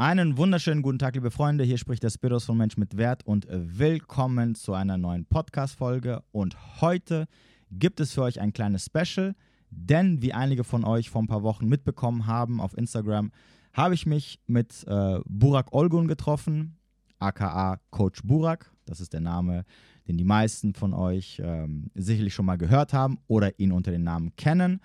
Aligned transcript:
Einen 0.00 0.38
wunderschönen 0.38 0.80
guten 0.80 0.98
Tag, 0.98 1.14
liebe 1.16 1.30
Freunde. 1.30 1.62
Hier 1.62 1.76
spricht 1.76 2.02
der 2.02 2.08
Spiros 2.08 2.46
von 2.46 2.56
Mensch 2.56 2.78
mit 2.78 2.96
Wert 2.96 3.26
und 3.26 3.46
willkommen 3.50 4.54
zu 4.54 4.72
einer 4.72 4.96
neuen 4.96 5.26
Podcast-Folge. 5.26 6.22
Und 6.32 6.80
heute 6.80 7.26
gibt 7.70 8.00
es 8.00 8.14
für 8.14 8.22
euch 8.22 8.40
ein 8.40 8.54
kleines 8.54 8.86
Special, 8.86 9.34
denn 9.68 10.22
wie 10.22 10.32
einige 10.32 10.64
von 10.64 10.86
euch 10.86 11.10
vor 11.10 11.20
ein 11.20 11.26
paar 11.26 11.42
Wochen 11.42 11.68
mitbekommen 11.68 12.26
haben 12.26 12.62
auf 12.62 12.74
Instagram, 12.78 13.30
habe 13.74 13.92
ich 13.92 14.06
mich 14.06 14.40
mit 14.46 14.86
äh, 14.88 15.18
Burak 15.26 15.74
Olgun 15.74 16.08
getroffen, 16.08 16.78
aka 17.18 17.78
Coach 17.90 18.22
Burak. 18.24 18.72
Das 18.86 19.02
ist 19.02 19.12
der 19.12 19.20
Name, 19.20 19.66
den 20.08 20.16
die 20.16 20.24
meisten 20.24 20.72
von 20.72 20.94
euch 20.94 21.42
ähm, 21.44 21.90
sicherlich 21.94 22.32
schon 22.32 22.46
mal 22.46 22.56
gehört 22.56 22.94
haben 22.94 23.18
oder 23.26 23.58
ihn 23.58 23.70
unter 23.70 23.90
dem 23.90 24.04
Namen 24.04 24.34
kennen. 24.36 24.80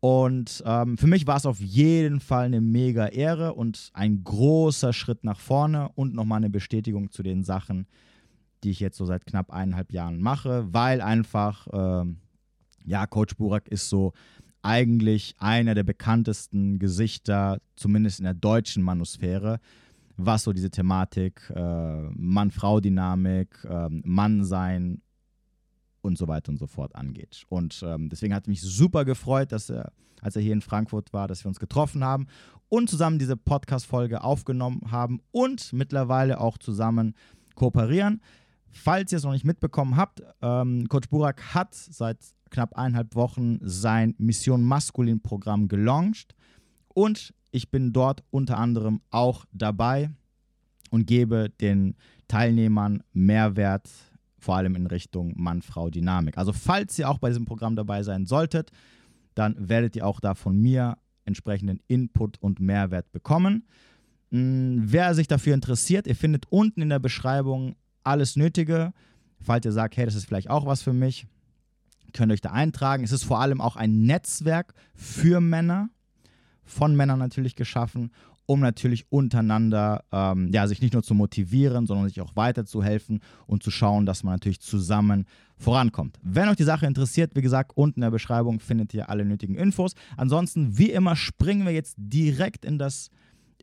Und 0.00 0.62
ähm, 0.64 0.96
für 0.96 1.06
mich 1.06 1.26
war 1.26 1.36
es 1.36 1.44
auf 1.44 1.60
jeden 1.60 2.20
Fall 2.20 2.46
eine 2.46 2.62
mega 2.62 3.06
Ehre 3.06 3.52
und 3.52 3.90
ein 3.92 4.24
großer 4.24 4.94
Schritt 4.94 5.24
nach 5.24 5.38
vorne 5.38 5.90
und 5.94 6.14
nochmal 6.14 6.38
eine 6.38 6.48
Bestätigung 6.48 7.10
zu 7.10 7.22
den 7.22 7.44
Sachen, 7.44 7.86
die 8.64 8.70
ich 8.70 8.80
jetzt 8.80 8.96
so 8.96 9.04
seit 9.04 9.26
knapp 9.26 9.50
eineinhalb 9.50 9.92
Jahren 9.92 10.20
mache, 10.20 10.66
weil 10.72 11.02
einfach, 11.02 11.66
ähm, 11.72 12.16
ja, 12.84 13.06
Coach 13.06 13.36
Burak 13.36 13.68
ist 13.68 13.90
so 13.90 14.14
eigentlich 14.62 15.34
einer 15.38 15.74
der 15.74 15.84
bekanntesten 15.84 16.78
Gesichter, 16.78 17.60
zumindest 17.76 18.20
in 18.20 18.24
der 18.24 18.34
deutschen 18.34 18.82
Manusphäre, 18.82 19.60
was 20.16 20.44
so 20.44 20.52
diese 20.52 20.70
Thematik 20.70 21.42
äh, 21.54 22.02
Mann-Frau-Dynamik, 22.10 23.66
äh, 23.68 23.88
Mann-Sein 23.90 25.02
und 26.02 26.18
so 26.18 26.28
weiter 26.28 26.50
und 26.50 26.58
so 26.58 26.66
fort 26.66 26.94
angeht. 26.94 27.44
Und 27.48 27.82
ähm, 27.84 28.08
deswegen 28.08 28.34
hat 28.34 28.46
mich 28.48 28.60
super 28.62 29.04
gefreut, 29.04 29.52
dass 29.52 29.70
er, 29.70 29.92
als 30.20 30.36
er 30.36 30.42
hier 30.42 30.52
in 30.52 30.60
Frankfurt 30.60 31.12
war, 31.12 31.28
dass 31.28 31.44
wir 31.44 31.48
uns 31.48 31.60
getroffen 31.60 32.04
haben 32.04 32.26
und 32.68 32.88
zusammen 32.88 33.18
diese 33.18 33.36
Podcast-Folge 33.36 34.22
aufgenommen 34.22 34.90
haben 34.90 35.20
und 35.32 35.72
mittlerweile 35.72 36.40
auch 36.40 36.58
zusammen 36.58 37.14
kooperieren. 37.54 38.20
Falls 38.70 39.12
ihr 39.12 39.18
es 39.18 39.24
noch 39.24 39.32
nicht 39.32 39.44
mitbekommen 39.44 39.96
habt, 39.96 40.22
ähm, 40.42 40.88
Coach 40.88 41.08
Burak 41.08 41.54
hat 41.54 41.74
seit 41.74 42.18
knapp 42.50 42.76
eineinhalb 42.76 43.14
Wochen 43.14 43.58
sein 43.62 44.14
Mission 44.18 44.62
Maskulin 44.62 45.20
Programm 45.20 45.68
gelauncht 45.68 46.34
und 46.94 47.34
ich 47.52 47.70
bin 47.70 47.92
dort 47.92 48.22
unter 48.30 48.58
anderem 48.58 49.00
auch 49.10 49.44
dabei 49.52 50.10
und 50.90 51.06
gebe 51.06 51.50
den 51.50 51.96
Teilnehmern 52.28 53.02
Mehrwert 53.12 53.90
vor 54.40 54.56
allem 54.56 54.74
in 54.74 54.86
Richtung 54.86 55.34
Mann-Frau-Dynamik. 55.36 56.38
Also 56.38 56.52
falls 56.52 56.98
ihr 56.98 57.08
auch 57.08 57.18
bei 57.18 57.28
diesem 57.28 57.44
Programm 57.44 57.76
dabei 57.76 58.02
sein 58.02 58.26
solltet, 58.26 58.70
dann 59.34 59.54
werdet 59.68 59.96
ihr 59.96 60.06
auch 60.06 60.20
da 60.20 60.34
von 60.34 60.58
mir 60.60 60.96
entsprechenden 61.24 61.80
Input 61.86 62.38
und 62.40 62.58
Mehrwert 62.58 63.12
bekommen. 63.12 63.66
Hm, 64.30 64.82
wer 64.84 65.14
sich 65.14 65.28
dafür 65.28 65.54
interessiert, 65.54 66.06
ihr 66.06 66.16
findet 66.16 66.46
unten 66.50 66.82
in 66.82 66.88
der 66.88 66.98
Beschreibung 66.98 67.76
alles 68.02 68.36
Nötige. 68.36 68.92
Falls 69.40 69.64
ihr 69.64 69.72
sagt, 69.72 69.96
hey, 69.96 70.04
das 70.04 70.14
ist 70.14 70.26
vielleicht 70.26 70.50
auch 70.50 70.66
was 70.66 70.82
für 70.82 70.92
mich, 70.92 71.26
könnt 72.12 72.32
ihr 72.32 72.34
euch 72.34 72.40
da 72.40 72.50
eintragen. 72.50 73.04
Es 73.04 73.12
ist 73.12 73.24
vor 73.24 73.40
allem 73.40 73.60
auch 73.60 73.76
ein 73.76 74.02
Netzwerk 74.02 74.74
für 74.94 75.40
Männer, 75.40 75.90
von 76.64 76.96
Männern 76.96 77.18
natürlich 77.18 77.56
geschaffen 77.56 78.10
um 78.50 78.58
natürlich 78.58 79.06
untereinander 79.12 80.02
ähm, 80.10 80.50
ja, 80.52 80.66
sich 80.66 80.82
nicht 80.82 80.92
nur 80.92 81.04
zu 81.04 81.14
motivieren, 81.14 81.86
sondern 81.86 82.08
sich 82.08 82.20
auch 82.20 82.34
weiterzuhelfen 82.34 83.20
und 83.46 83.62
zu 83.62 83.70
schauen, 83.70 84.06
dass 84.06 84.24
man 84.24 84.34
natürlich 84.34 84.58
zusammen 84.58 85.24
vorankommt. 85.56 86.18
Wenn 86.20 86.48
euch 86.48 86.56
die 86.56 86.64
Sache 86.64 86.84
interessiert, 86.84 87.36
wie 87.36 87.42
gesagt, 87.42 87.76
unten 87.76 88.00
in 88.00 88.02
der 88.02 88.10
Beschreibung 88.10 88.58
findet 88.58 88.92
ihr 88.92 89.08
alle 89.08 89.24
nötigen 89.24 89.54
Infos. 89.54 89.94
Ansonsten, 90.16 90.76
wie 90.76 90.90
immer, 90.90 91.14
springen 91.14 91.64
wir 91.64 91.72
jetzt 91.72 91.94
direkt 91.96 92.64
in 92.64 92.76
das 92.76 93.10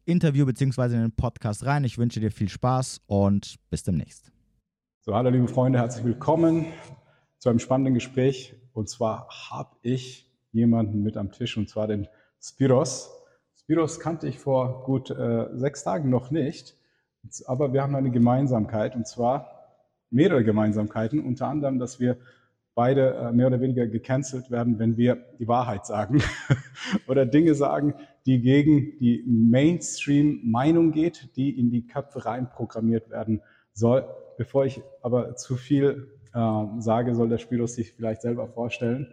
Interview 0.05 0.45
bzw. 0.45 0.83
in 0.95 1.01
den 1.01 1.11
Podcast 1.11 1.65
rein. 1.65 1.83
Ich 1.83 1.97
wünsche 1.97 2.21
dir 2.21 2.31
viel 2.31 2.47
Spaß 2.47 3.01
und 3.07 3.57
bis 3.69 3.83
demnächst. 3.83 4.31
So, 5.01 5.13
hallo 5.13 5.31
liebe 5.31 5.49
Freunde, 5.49 5.79
herzlich 5.79 6.05
willkommen 6.05 6.65
zu 7.39 7.49
einem 7.49 7.59
spannenden 7.59 7.93
Gespräch. 7.93 8.55
Und 8.71 8.87
zwar 8.87 9.27
habe 9.49 9.75
ich 9.81 10.31
jemanden 10.53 11.03
mit 11.03 11.17
am 11.17 11.33
Tisch, 11.33 11.57
und 11.57 11.67
zwar 11.67 11.87
den 11.87 12.07
Spiros. 12.39 13.09
Spiros 13.67 13.99
kannte 13.99 14.29
ich 14.29 14.39
vor 14.39 14.85
gut 14.85 15.09
äh, 15.09 15.47
sechs 15.51 15.83
Tagen 15.83 16.09
noch 16.09 16.31
nicht, 16.31 16.77
aber 17.47 17.73
wir 17.73 17.83
haben 17.83 17.95
eine 17.95 18.11
Gemeinsamkeit 18.11 18.95
und 18.95 19.05
zwar 19.05 19.67
mehrere 20.09 20.45
Gemeinsamkeiten, 20.45 21.19
unter 21.19 21.49
anderem, 21.49 21.77
dass 21.77 21.99
wir 21.99 22.15
beide 22.75 23.15
äh, 23.15 23.33
mehr 23.33 23.47
oder 23.47 23.59
weniger 23.59 23.85
gecancelt 23.85 24.51
werden, 24.51 24.79
wenn 24.79 24.95
wir 24.95 25.17
die 25.37 25.49
Wahrheit 25.49 25.85
sagen 25.85 26.23
oder 27.09 27.25
Dinge 27.25 27.55
sagen, 27.55 27.93
die 28.25 28.39
gegen 28.39 28.97
die 28.99 29.21
Mainstream-Meinung 29.27 30.93
geht, 30.93 31.35
die 31.35 31.59
in 31.59 31.69
die 31.69 31.85
Köpfe 31.87 32.23
rein 32.23 32.49
programmiert 32.49 33.09
werden 33.09 33.41
soll. 33.73 34.07
Bevor 34.37 34.65
ich 34.65 34.81
aber 35.01 35.35
zu 35.35 35.57
viel 35.57 36.07
äh, 36.33 36.63
sage, 36.79 37.15
soll 37.15 37.27
der 37.27 37.37
Spiros 37.37 37.75
sich 37.75 37.91
vielleicht 37.91 38.21
selber 38.21 38.47
vorstellen. 38.47 39.11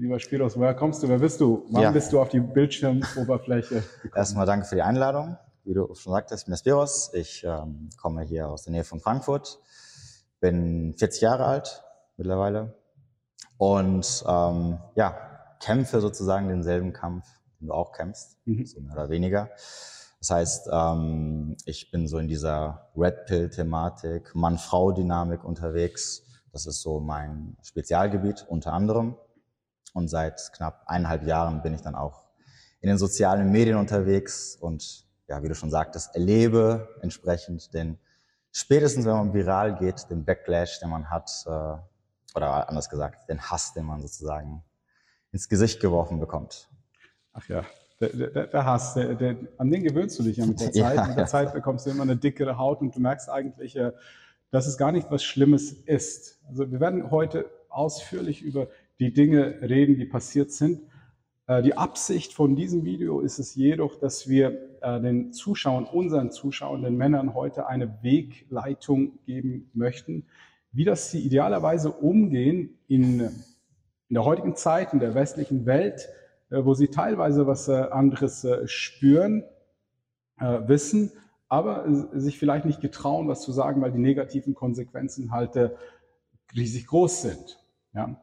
Lieber 0.00 0.20
Spiros, 0.20 0.56
woher 0.56 0.74
kommst 0.74 1.02
du? 1.02 1.08
Wer 1.08 1.18
bist 1.18 1.40
du? 1.40 1.66
Wann 1.70 1.82
ja. 1.82 1.90
bist 1.90 2.12
du 2.12 2.20
auf 2.20 2.28
die 2.28 2.38
Bildschirmoberfläche 2.38 3.82
gekommen? 4.02 4.12
Erstmal 4.14 4.46
danke 4.46 4.64
für 4.64 4.76
die 4.76 4.82
Einladung. 4.82 5.36
Wie 5.64 5.74
du 5.74 5.92
schon 5.96 6.12
sagtest, 6.12 6.42
ich 6.42 6.46
bin 6.46 6.52
der 6.52 6.58
Spiros. 6.58 7.10
Ich 7.14 7.42
ähm, 7.42 7.90
komme 8.00 8.22
hier 8.22 8.48
aus 8.48 8.62
der 8.62 8.70
Nähe 8.70 8.84
von 8.84 9.00
Frankfurt. 9.00 9.58
Bin 10.38 10.94
40 10.96 11.22
Jahre 11.22 11.46
alt 11.46 11.82
mittlerweile. 12.16 12.76
Und 13.56 14.24
ähm, 14.28 14.78
ja, 14.94 15.16
kämpfe 15.58 16.00
sozusagen 16.00 16.46
denselben 16.48 16.92
Kampf, 16.92 17.26
den 17.60 17.66
du 17.66 17.74
auch 17.74 17.90
kämpfst, 17.90 18.36
mhm. 18.44 18.66
so 18.66 18.80
mehr 18.80 18.92
oder 18.92 19.08
weniger. 19.08 19.50
Das 20.20 20.30
heißt, 20.30 20.70
ähm, 20.72 21.56
ich 21.64 21.90
bin 21.90 22.06
so 22.06 22.18
in 22.18 22.28
dieser 22.28 22.88
Red 22.96 23.26
Pill-Thematik, 23.26 24.32
Mann-Frau-Dynamik 24.32 25.42
unterwegs. 25.42 26.22
Das 26.52 26.66
ist 26.66 26.82
so 26.82 27.00
mein 27.00 27.56
Spezialgebiet 27.62 28.46
unter 28.48 28.72
anderem. 28.72 29.16
Und 29.94 30.08
seit 30.08 30.52
knapp 30.52 30.82
eineinhalb 30.86 31.24
Jahren 31.24 31.62
bin 31.62 31.74
ich 31.74 31.82
dann 31.82 31.94
auch 31.94 32.28
in 32.80 32.88
den 32.88 32.98
sozialen 32.98 33.50
Medien 33.50 33.76
unterwegs 33.76 34.56
und 34.56 35.06
ja, 35.28 35.42
wie 35.42 35.48
du 35.48 35.54
schon 35.54 35.70
sagtest, 35.70 36.14
erlebe 36.14 36.88
entsprechend 37.02 37.74
den, 37.74 37.98
spätestens 38.52 39.04
wenn 39.04 39.12
man 39.12 39.34
viral 39.34 39.76
geht, 39.76 40.08
den 40.10 40.24
Backlash, 40.24 40.80
den 40.80 40.88
man 40.90 41.10
hat, 41.10 41.30
äh, 41.46 41.76
oder 42.34 42.68
anders 42.68 42.88
gesagt, 42.88 43.28
den 43.28 43.40
Hass, 43.40 43.74
den 43.74 43.84
man 43.84 44.00
sozusagen 44.00 44.64
ins 45.32 45.48
Gesicht 45.48 45.80
geworfen 45.80 46.20
bekommt. 46.20 46.68
Ach 47.32 47.46
ja, 47.48 47.64
der, 48.00 48.08
der, 48.10 48.46
der 48.46 48.64
Hass, 48.64 48.94
der, 48.94 49.14
der, 49.14 49.36
an 49.58 49.70
den 49.70 49.82
gewöhnst 49.82 50.18
du 50.18 50.22
dich 50.22 50.36
ja 50.36 50.46
mit 50.46 50.60
der 50.60 50.72
Zeit. 50.72 50.96
Ja, 50.96 51.06
mit 51.06 51.16
der 51.16 51.24
ja. 51.24 51.26
Zeit 51.26 51.52
bekommst 51.52 51.86
du 51.86 51.90
immer 51.90 52.04
eine 52.04 52.16
dickere 52.16 52.56
Haut 52.56 52.80
und 52.80 52.94
du 52.94 53.00
merkst 53.00 53.28
eigentlich, 53.28 53.76
äh, 53.76 53.92
dass 54.50 54.66
es 54.66 54.78
gar 54.78 54.92
nicht 54.92 55.10
was 55.10 55.22
Schlimmes 55.22 55.72
ist. 55.72 56.40
Also 56.48 56.70
wir 56.70 56.80
werden 56.80 57.10
heute 57.10 57.50
ausführlich 57.68 58.40
über 58.42 58.68
die 59.00 59.12
Dinge 59.12 59.60
reden, 59.62 59.96
die 59.96 60.04
passiert 60.04 60.50
sind. 60.50 60.80
Äh, 61.48 61.62
die 61.62 61.76
Absicht 61.76 62.34
von 62.34 62.54
diesem 62.54 62.84
Video 62.84 63.20
ist 63.20 63.38
es 63.38 63.54
jedoch, 63.54 63.98
dass 63.98 64.28
wir 64.28 64.78
äh, 64.82 65.00
den 65.00 65.32
Zuschauern, 65.32 65.84
unseren 65.84 66.30
Zuschauern, 66.30 66.82
den 66.82 66.96
Männern 66.96 67.34
heute 67.34 67.66
eine 67.66 68.02
Wegleitung 68.02 69.18
geben 69.24 69.70
möchten, 69.72 70.26
wie 70.72 70.84
das 70.84 71.10
sie 71.10 71.20
idealerweise 71.20 71.90
umgehen 71.90 72.78
in, 72.86 73.20
in 73.20 74.14
der 74.14 74.24
heutigen 74.24 74.54
Zeit, 74.54 74.92
in 74.92 75.00
der 75.00 75.14
westlichen 75.14 75.64
Welt, 75.64 76.08
äh, 76.50 76.64
wo 76.64 76.74
sie 76.74 76.88
teilweise 76.88 77.46
was 77.46 77.68
anderes 77.68 78.46
spüren, 78.66 79.44
wissen, 80.40 81.10
aber 81.48 81.84
sich 82.12 82.38
vielleicht 82.38 82.64
nicht 82.64 82.80
getrauen, 82.80 83.26
was 83.26 83.42
zu 83.42 83.50
sagen, 83.50 83.82
weil 83.82 83.90
die 83.90 83.98
negativen 83.98 84.54
Konsequenzen 84.54 85.32
halt 85.32 85.58
riesig 86.54 86.86
groß 86.86 87.22
sind. 87.22 87.58
Ja. 87.92 88.20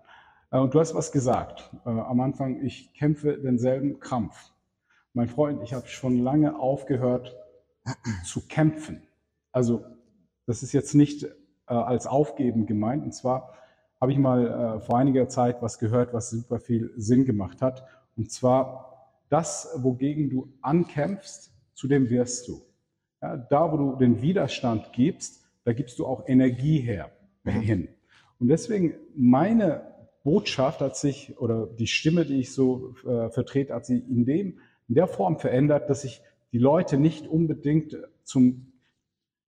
Äh, 0.56 0.60
und 0.60 0.74
du 0.74 0.80
hast 0.80 0.96
was 0.96 1.12
gesagt 1.12 1.70
äh, 1.86 1.90
am 1.90 2.22
Anfang, 2.22 2.64
ich 2.64 2.94
kämpfe 2.94 3.38
denselben 3.38 4.00
Kampf. 4.00 4.54
Mein 5.14 5.28
Freund, 5.28 5.62
ich 5.64 5.74
habe 5.74 5.88
schon 5.88 6.18
lange 6.20 6.58
aufgehört 6.58 7.36
zu 8.26 8.48
kämpfen. 8.48 9.02
Also 9.52 9.86
das 10.46 10.64
ist 10.64 10.74
jetzt 10.74 10.96
nicht 10.96 11.24
äh, 11.24 11.74
als 11.74 12.08
Aufgeben 12.08 12.66
gemeint. 12.66 13.04
Und 13.04 13.14
zwar 13.14 13.54
habe 14.00 14.12
ich 14.12 14.18
mal 14.18 14.48
äh, 14.48 14.80
vor 14.80 14.98
einiger 14.98 15.28
Zeit 15.28 15.62
was 15.62 15.80
gehört, 15.80 16.14
was 16.14 16.30
super 16.30 16.60
viel 16.60 16.92
Sinn 16.96 17.26
gemacht 17.26 17.62
hat. 17.62 17.86
Und 18.16 18.32
zwar 18.32 19.12
das, 19.30 19.78
wogegen 19.78 20.30
du 20.30 20.54
ankämpfst, 20.62 21.52
zu 21.74 21.88
dem 21.88 22.10
wirst 22.10 22.48
du. 22.48 22.62
Ja, 23.22 23.36
da, 23.36 23.72
wo 23.72 23.78
du 23.78 23.96
den 23.96 24.22
Widerstand 24.22 24.94
gibst, 24.94 25.44
da 25.64 25.74
gibst 25.74 26.00
du 26.00 26.06
auch 26.06 26.28
Energie 26.28 26.80
her, 26.80 27.10
hin. 27.44 27.90
Und 28.40 28.50
deswegen 28.50 28.96
meine 29.16 29.95
Botschaft 30.26 30.82
hat 30.82 30.98
sich 30.98 31.38
oder 31.38 31.68
die 31.68 31.86
Stimme, 31.86 32.26
die 32.26 32.40
ich 32.40 32.52
so 32.52 32.96
äh, 33.06 33.30
vertrete, 33.30 33.76
hat 33.76 33.86
sich 33.86 34.04
in, 34.10 34.26
dem, 34.26 34.60
in 34.90 34.96
der 34.96 35.08
Form 35.08 35.38
verändert, 35.38 35.88
dass 35.88 36.04
ich 36.04 36.24
die 36.52 36.58
Leute 36.58 36.98
nicht 36.98 37.28
unbedingt 37.28 37.96
zum 38.24 38.74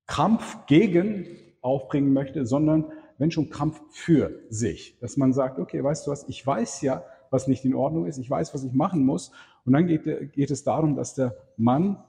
Kampf 0.06 0.68
gegen 0.68 1.26
aufbringen 1.62 2.14
möchte, 2.14 2.46
sondern 2.46 2.92
wenn 3.18 3.32
schon 3.32 3.50
Kampf 3.50 3.82
für 3.90 4.40
sich. 4.50 5.00
Dass 5.00 5.18
man 5.18 5.34
sagt, 5.34 5.58
okay, 5.58 5.84
weißt 5.84 6.06
du 6.06 6.12
was, 6.12 6.30
ich 6.30 6.46
weiß 6.46 6.84
ja, 6.84 7.04
was 7.32 7.48
nicht 7.48 7.66
in 7.66 7.74
Ordnung 7.74 8.06
ist, 8.06 8.20
ich 8.20 8.30
weiß, 8.30 8.54
was 8.54 8.64
ich 8.64 8.72
machen 8.72 9.04
muss. 9.04 9.32
Und 9.66 9.74
dann 9.74 9.88
geht, 9.88 10.32
geht 10.32 10.52
es 10.52 10.64
darum, 10.64 10.96
dass 10.96 11.16
der 11.16 11.36
Mann 11.58 12.04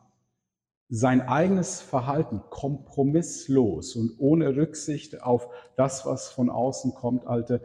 sein 0.91 1.23
eigenes 1.23 1.81
Verhalten 1.81 2.43
kompromisslos 2.51 3.97
und 3.97 4.13
ohne 4.19 4.57
Rücksicht 4.57 5.23
auf 5.23 5.49
das, 5.77 6.05
was 6.05 6.29
von 6.29 6.51
außen 6.51 6.95
kommt, 6.95 7.27
alte 7.27 7.63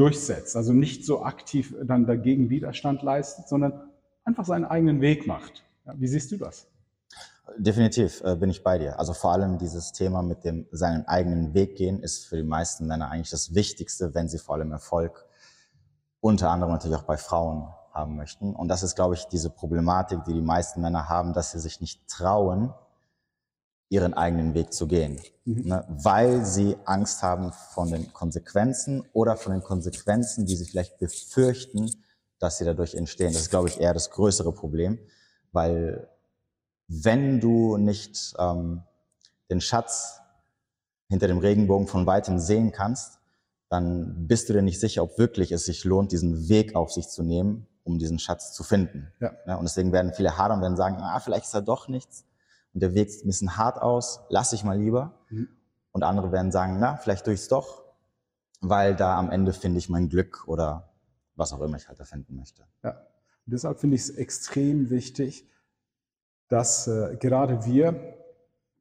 durchsetzt. 0.00 0.56
Also 0.56 0.72
nicht 0.72 1.04
so 1.04 1.22
aktiv 1.22 1.74
dann 1.84 2.06
dagegen 2.06 2.48
Widerstand 2.48 3.02
leistet, 3.02 3.48
sondern 3.48 3.90
einfach 4.24 4.46
seinen 4.46 4.64
eigenen 4.64 5.00
Weg 5.00 5.26
macht. 5.26 5.64
Ja, 5.86 5.94
wie 5.98 6.08
siehst 6.08 6.32
du 6.32 6.38
das? 6.38 6.66
Definitiv 7.58 8.22
äh, 8.24 8.36
bin 8.36 8.48
ich 8.48 8.62
bei 8.62 8.78
dir. 8.78 8.98
Also 8.98 9.12
vor 9.12 9.32
allem 9.32 9.58
dieses 9.58 9.92
Thema 9.92 10.22
mit 10.22 10.44
dem 10.44 10.66
seinen 10.70 11.06
eigenen 11.06 11.52
Weg 11.52 11.76
gehen 11.76 12.00
ist 12.00 12.26
für 12.26 12.36
die 12.36 12.44
meisten 12.44 12.86
Männer 12.86 13.10
eigentlich 13.10 13.30
das 13.30 13.54
Wichtigste, 13.54 14.14
wenn 14.14 14.28
sie 14.28 14.38
vor 14.38 14.54
allem 14.54 14.72
Erfolg 14.72 15.26
unter 16.20 16.50
anderem 16.50 16.72
natürlich 16.72 16.96
auch 16.96 17.04
bei 17.04 17.16
Frauen 17.16 17.68
haben 17.92 18.16
möchten. 18.16 18.54
Und 18.54 18.68
das 18.68 18.82
ist, 18.82 18.94
glaube 18.94 19.14
ich, 19.14 19.26
diese 19.26 19.50
Problematik, 19.50 20.24
die 20.24 20.32
die 20.32 20.42
meisten 20.42 20.80
Männer 20.80 21.08
haben, 21.08 21.32
dass 21.32 21.50
sie 21.50 21.58
sich 21.58 21.80
nicht 21.80 22.08
trauen, 22.08 22.72
ihren 23.90 24.14
eigenen 24.14 24.54
Weg 24.54 24.72
zu 24.72 24.86
gehen, 24.86 25.20
mhm. 25.44 25.68
ne? 25.68 25.84
weil 25.88 26.46
sie 26.46 26.76
Angst 26.84 27.22
haben 27.22 27.52
von 27.74 27.90
den 27.90 28.12
Konsequenzen 28.12 29.04
oder 29.12 29.36
von 29.36 29.52
den 29.52 29.62
Konsequenzen, 29.62 30.46
die 30.46 30.56
sie 30.56 30.64
vielleicht 30.64 30.98
befürchten, 30.98 31.90
dass 32.38 32.58
sie 32.58 32.64
dadurch 32.64 32.94
entstehen. 32.94 33.32
Das 33.32 33.42
ist, 33.42 33.50
glaube 33.50 33.68
ich, 33.68 33.80
eher 33.80 33.92
das 33.92 34.10
größere 34.10 34.52
Problem, 34.52 34.98
weil 35.52 36.08
wenn 36.86 37.40
du 37.40 37.76
nicht 37.76 38.34
ähm, 38.38 38.82
den 39.50 39.60
Schatz 39.60 40.20
hinter 41.08 41.26
dem 41.26 41.38
Regenbogen 41.38 41.88
von 41.88 42.06
weitem 42.06 42.38
sehen 42.38 42.70
kannst, 42.70 43.18
dann 43.68 44.26
bist 44.28 44.48
du 44.48 44.52
dir 44.52 44.62
nicht 44.62 44.80
sicher, 44.80 45.02
ob 45.02 45.18
wirklich 45.18 45.50
es 45.50 45.64
sich 45.64 45.84
lohnt, 45.84 46.12
diesen 46.12 46.48
Weg 46.48 46.76
auf 46.76 46.92
sich 46.92 47.08
zu 47.08 47.24
nehmen, 47.24 47.66
um 47.82 47.98
diesen 47.98 48.20
Schatz 48.20 48.52
zu 48.52 48.62
finden. 48.62 49.12
Ja. 49.20 49.32
ja 49.46 49.56
und 49.56 49.64
deswegen 49.64 49.92
werden 49.92 50.12
viele 50.14 50.36
hadern 50.36 50.58
und 50.58 50.62
werden 50.62 50.76
sagen, 50.76 50.96
ah, 51.00 51.18
vielleicht 51.18 51.46
ist 51.46 51.54
da 51.54 51.60
doch 51.60 51.88
nichts. 51.88 52.24
Und 52.72 52.82
der 52.82 52.94
Weg 52.94 53.10
sieht 53.10 53.24
ein 53.24 53.28
bisschen 53.28 53.56
hart 53.56 53.80
aus, 53.80 54.20
lass 54.28 54.52
ich 54.52 54.64
mal 54.64 54.78
lieber. 54.78 55.14
Mhm. 55.28 55.48
Und 55.92 56.02
andere 56.02 56.32
werden 56.32 56.52
sagen, 56.52 56.78
na, 56.78 56.96
vielleicht 56.96 57.26
durchs 57.26 57.48
doch, 57.48 57.82
weil 58.60 58.94
da 58.94 59.18
am 59.18 59.30
Ende 59.30 59.52
finde 59.52 59.78
ich 59.78 59.88
mein 59.88 60.08
Glück 60.08 60.44
oder 60.46 60.92
was 61.34 61.52
auch 61.52 61.60
immer 61.60 61.76
ich 61.76 61.88
halt 61.88 61.98
da 61.98 62.04
finden 62.04 62.36
möchte. 62.36 62.64
Ja, 62.84 62.90
und 62.90 63.52
deshalb 63.52 63.80
finde 63.80 63.96
ich 63.96 64.02
es 64.02 64.10
extrem 64.10 64.90
wichtig, 64.90 65.48
dass 66.48 66.86
äh, 66.86 67.16
gerade 67.18 67.64
wir 67.64 68.14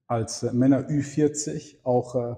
als 0.07 0.43
äh, 0.43 0.51
Männer 0.53 0.81
Ü40 0.81 1.83
auch 1.83 2.15
äh, 2.15 2.35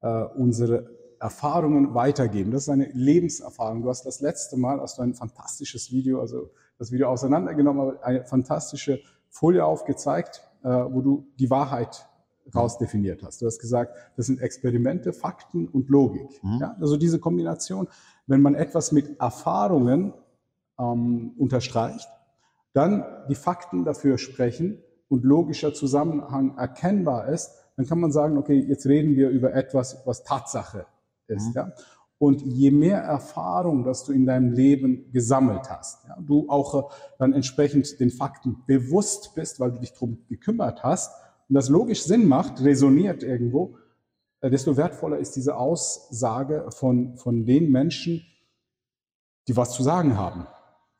äh, 0.00 0.24
unsere 0.34 0.90
Erfahrungen 1.20 1.94
weitergeben. 1.94 2.50
Das 2.50 2.62
ist 2.62 2.68
eine 2.68 2.90
Lebenserfahrung. 2.92 3.82
Du 3.82 3.88
hast 3.88 4.04
das 4.04 4.20
letzte 4.20 4.56
Mal, 4.56 4.80
hast 4.80 4.98
du 4.98 5.02
ein 5.02 5.14
fantastisches 5.14 5.92
Video, 5.92 6.20
also 6.20 6.50
das 6.78 6.90
Video 6.90 7.08
auseinandergenommen, 7.08 7.80
aber 7.82 8.04
eine 8.04 8.24
fantastische 8.24 9.00
Folie 9.28 9.64
aufgezeigt, 9.64 10.42
wo 10.62 11.00
du 11.00 11.26
die 11.38 11.50
Wahrheit 11.50 12.06
rausdefiniert 12.54 13.22
hast. 13.22 13.42
Du 13.42 13.46
hast 13.46 13.58
gesagt, 13.58 13.96
das 14.16 14.26
sind 14.26 14.40
Experimente, 14.40 15.12
Fakten 15.12 15.68
und 15.68 15.88
Logik. 15.88 16.42
Mhm. 16.42 16.58
Ja? 16.60 16.76
Also 16.80 16.96
diese 16.96 17.18
Kombination, 17.18 17.88
wenn 18.26 18.42
man 18.42 18.54
etwas 18.54 18.92
mit 18.92 19.20
Erfahrungen 19.20 20.12
ähm, 20.78 21.32
unterstreicht, 21.38 22.08
dann 22.72 23.04
die 23.28 23.34
Fakten 23.34 23.84
dafür 23.84 24.18
sprechen 24.18 24.82
und 25.08 25.24
logischer 25.24 25.74
Zusammenhang 25.74 26.56
erkennbar 26.56 27.28
ist, 27.28 27.52
dann 27.76 27.86
kann 27.86 28.00
man 28.00 28.12
sagen, 28.12 28.38
okay, 28.38 28.58
jetzt 28.58 28.86
reden 28.86 29.16
wir 29.16 29.30
über 29.30 29.54
etwas, 29.54 30.02
was 30.06 30.24
Tatsache 30.24 30.86
ist. 31.26 31.48
Mhm. 31.48 31.52
Ja? 31.54 31.72
Und 32.22 32.40
je 32.42 32.70
mehr 32.70 32.98
Erfahrung, 32.98 33.82
dass 33.82 34.04
du 34.04 34.12
in 34.12 34.26
deinem 34.26 34.52
Leben 34.52 35.10
gesammelt 35.10 35.68
hast, 35.68 36.04
ja, 36.06 36.16
du 36.20 36.48
auch 36.48 36.74
äh, 36.76 36.94
dann 37.18 37.32
entsprechend 37.32 37.98
den 37.98 38.12
Fakten 38.12 38.62
bewusst 38.64 39.34
bist, 39.34 39.58
weil 39.58 39.72
du 39.72 39.80
dich 39.80 39.92
darum 39.92 40.18
gekümmert 40.28 40.84
hast 40.84 41.10
und 41.48 41.56
das 41.56 41.68
logisch 41.68 42.04
Sinn 42.04 42.28
macht, 42.28 42.62
resoniert 42.62 43.24
irgendwo, 43.24 43.74
äh, 44.40 44.50
desto 44.50 44.76
wertvoller 44.76 45.18
ist 45.18 45.34
diese 45.34 45.56
Aussage 45.56 46.68
von, 46.70 47.16
von 47.16 47.44
den 47.44 47.72
Menschen, 47.72 48.22
die 49.48 49.56
was 49.56 49.72
zu 49.72 49.82
sagen 49.82 50.16
haben. 50.16 50.46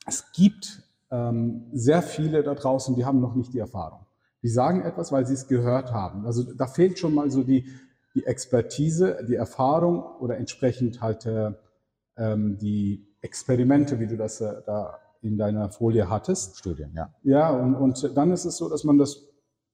Es 0.09 0.33
gibt 0.33 0.83
ähm, 1.13 1.69
sehr 1.73 2.03
viele 2.03 2.43
da 2.43 2.57
draußen, 2.57 2.97
die 2.97 3.05
haben 3.05 3.21
noch 3.21 3.37
nicht 3.37 3.55
die 3.55 3.61
Erfahrung. 3.61 4.07
Die 4.43 4.49
sagen 4.49 4.83
etwas, 4.83 5.13
weil 5.13 5.25
sie 5.25 5.35
es 5.35 5.47
gehört 5.47 5.93
haben. 5.93 6.27
Also 6.27 6.43
da 6.53 6.67
fehlt 6.67 6.99
schon 6.99 7.15
mal 7.15 7.31
so 7.31 7.45
die, 7.45 7.69
die 8.15 8.27
Expertise, 8.27 9.25
die 9.29 9.37
Erfahrung 9.37 10.03
oder 10.21 10.37
entsprechend 10.37 11.01
halt 11.01 11.27
äh, 11.27 11.53
ähm, 12.17 12.59
die 12.59 13.07
Experimente, 13.21 14.01
wie 14.01 14.07
du 14.07 14.17
das 14.17 14.41
äh, 14.41 14.63
da 14.67 14.99
in 15.23 15.39
deiner 15.39 15.71
Folie 15.71 16.11
hattest. 16.11 16.59
Studien, 16.59 16.93
ja. 16.95 17.15
Ja, 17.23 17.51
und, 17.51 17.75
und 17.75 18.17
dann 18.17 18.33
ist 18.33 18.45
es 18.45 18.57
so, 18.57 18.69
dass 18.69 18.85
man 18.85 18.99
das 18.99 19.29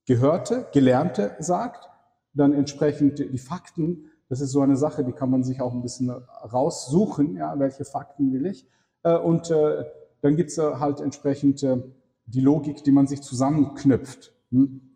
Gehörte, 0.05 0.67
Gelernte 0.71 1.35
sagt, 1.39 1.89
dann 2.33 2.53
entsprechend 2.53 3.19
die 3.19 3.37
Fakten, 3.37 4.09
das 4.29 4.41
ist 4.41 4.51
so 4.51 4.61
eine 4.61 4.77
Sache, 4.77 5.03
die 5.03 5.11
kann 5.11 5.29
man 5.31 5.43
sich 5.43 5.59
auch 5.61 5.73
ein 5.73 5.81
bisschen 5.81 6.09
raussuchen, 6.09 7.35
ja, 7.35 7.57
welche 7.57 7.83
Fakten 7.83 8.31
will 8.31 8.45
ich. 8.45 8.67
Äh, 9.03 9.17
und 9.17 9.49
äh, 9.51 9.85
dann 10.21 10.35
gibt 10.35 10.51
es 10.51 10.57
halt 10.57 10.99
entsprechend 10.99 11.63
äh, 11.63 11.81
die 12.25 12.41
Logik, 12.41 12.83
die 12.83 12.91
man 12.91 13.07
sich 13.07 13.21
zusammenknüpft. 13.21 14.33
Hm? 14.51 14.88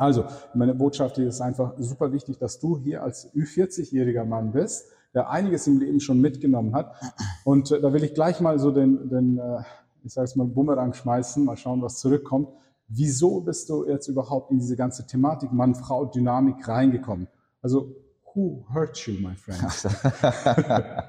Also, 0.00 0.24
meine 0.54 0.74
Botschaft 0.74 1.16
hier 1.16 1.28
ist 1.28 1.42
einfach 1.42 1.74
super 1.76 2.10
wichtig, 2.10 2.38
dass 2.38 2.58
du 2.58 2.78
hier 2.78 3.02
als 3.02 3.30
Ü40-jähriger 3.34 4.24
Mann 4.24 4.52
bist, 4.52 4.86
der 5.12 5.28
einiges 5.28 5.66
im 5.66 5.78
Leben 5.78 6.00
schon 6.00 6.22
mitgenommen 6.22 6.74
hat. 6.74 6.94
Und 7.44 7.70
äh, 7.70 7.82
da 7.82 7.92
will 7.92 8.02
ich 8.02 8.14
gleich 8.14 8.40
mal 8.40 8.58
so 8.58 8.70
den, 8.70 9.10
den 9.10 9.38
äh, 9.38 9.62
ich 10.02 10.14
sage 10.14 10.24
es 10.24 10.36
mal, 10.36 10.46
Bumerang 10.46 10.94
schmeißen, 10.94 11.44
mal 11.44 11.58
schauen, 11.58 11.82
was 11.82 12.00
zurückkommt. 12.00 12.48
Wieso 12.88 13.42
bist 13.42 13.68
du 13.68 13.86
jetzt 13.86 14.08
überhaupt 14.08 14.50
in 14.50 14.58
diese 14.58 14.74
ganze 14.74 15.06
Thematik 15.06 15.52
Mann-Frau-Dynamik 15.52 16.66
reingekommen? 16.66 17.28
Also, 17.60 17.94
who 18.34 18.64
hurt 18.72 18.96
you, 19.06 19.20
my 19.20 19.34
friend? 19.36 19.60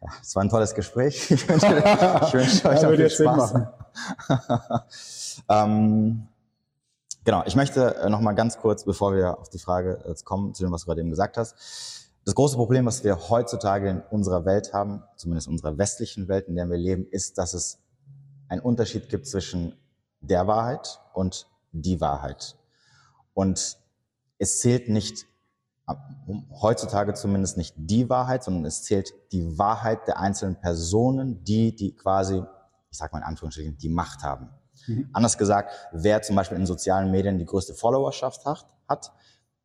Ja, 0.00 0.08
es 0.22 0.36
war 0.36 0.44
ein 0.44 0.48
tolles 0.48 0.74
Gespräch. 0.76 1.28
Ich 1.28 1.48
wünsche, 1.48 1.66
ich 2.22 2.34
wünsche 2.34 2.68
euch 2.68 2.82
ja, 2.82 2.88
viel 2.88 3.10
Spaß. 3.10 3.54
ähm, 5.48 6.28
Genau, 7.28 7.42
ich 7.44 7.56
möchte 7.56 7.94
äh, 7.96 8.08
noch 8.08 8.22
mal 8.22 8.32
ganz 8.32 8.56
kurz, 8.56 8.86
bevor 8.86 9.14
wir 9.14 9.38
auf 9.38 9.50
die 9.50 9.58
Frage 9.58 10.02
jetzt 10.08 10.24
kommen, 10.24 10.54
zu 10.54 10.62
dem, 10.62 10.72
was 10.72 10.80
du 10.80 10.86
gerade 10.86 11.02
eben 11.02 11.10
gesagt 11.10 11.36
hast. 11.36 12.10
Das 12.24 12.34
große 12.34 12.56
Problem, 12.56 12.86
was 12.86 13.04
wir 13.04 13.28
heutzutage 13.28 13.90
in 13.90 14.00
unserer 14.00 14.46
Welt 14.46 14.72
haben, 14.72 15.02
zumindest 15.14 15.46
in 15.46 15.52
unserer 15.52 15.76
westlichen 15.76 16.26
Welt, 16.28 16.48
in 16.48 16.54
der 16.54 16.70
wir 16.70 16.78
leben, 16.78 17.06
ist, 17.06 17.36
dass 17.36 17.52
es 17.52 17.80
einen 18.48 18.62
Unterschied 18.62 19.10
gibt 19.10 19.26
zwischen 19.26 19.76
der 20.22 20.46
Wahrheit 20.46 21.00
und 21.12 21.46
die 21.72 22.00
Wahrheit. 22.00 22.56
Und 23.34 23.76
es 24.38 24.60
zählt 24.60 24.88
nicht, 24.88 25.26
heutzutage 26.62 27.12
zumindest 27.12 27.58
nicht 27.58 27.74
die 27.76 28.08
Wahrheit, 28.08 28.42
sondern 28.42 28.64
es 28.64 28.84
zählt 28.84 29.12
die 29.32 29.58
Wahrheit 29.58 30.08
der 30.08 30.18
einzelnen 30.18 30.58
Personen, 30.58 31.44
die, 31.44 31.76
die 31.76 31.94
quasi, 31.94 32.42
ich 32.90 32.96
sag 32.96 33.12
mal 33.12 33.18
in 33.18 33.24
Anführungsstrichen, 33.24 33.76
die 33.76 33.90
Macht 33.90 34.22
haben. 34.22 34.48
Mhm. 34.86 35.10
Anders 35.12 35.38
gesagt, 35.38 35.72
wer 35.92 36.22
zum 36.22 36.36
Beispiel 36.36 36.58
in 36.58 36.66
sozialen 36.66 37.10
Medien 37.10 37.38
die 37.38 37.46
größte 37.46 37.74
Followerschaft 37.74 38.44
hat, 38.44 38.66
hat 38.88 39.12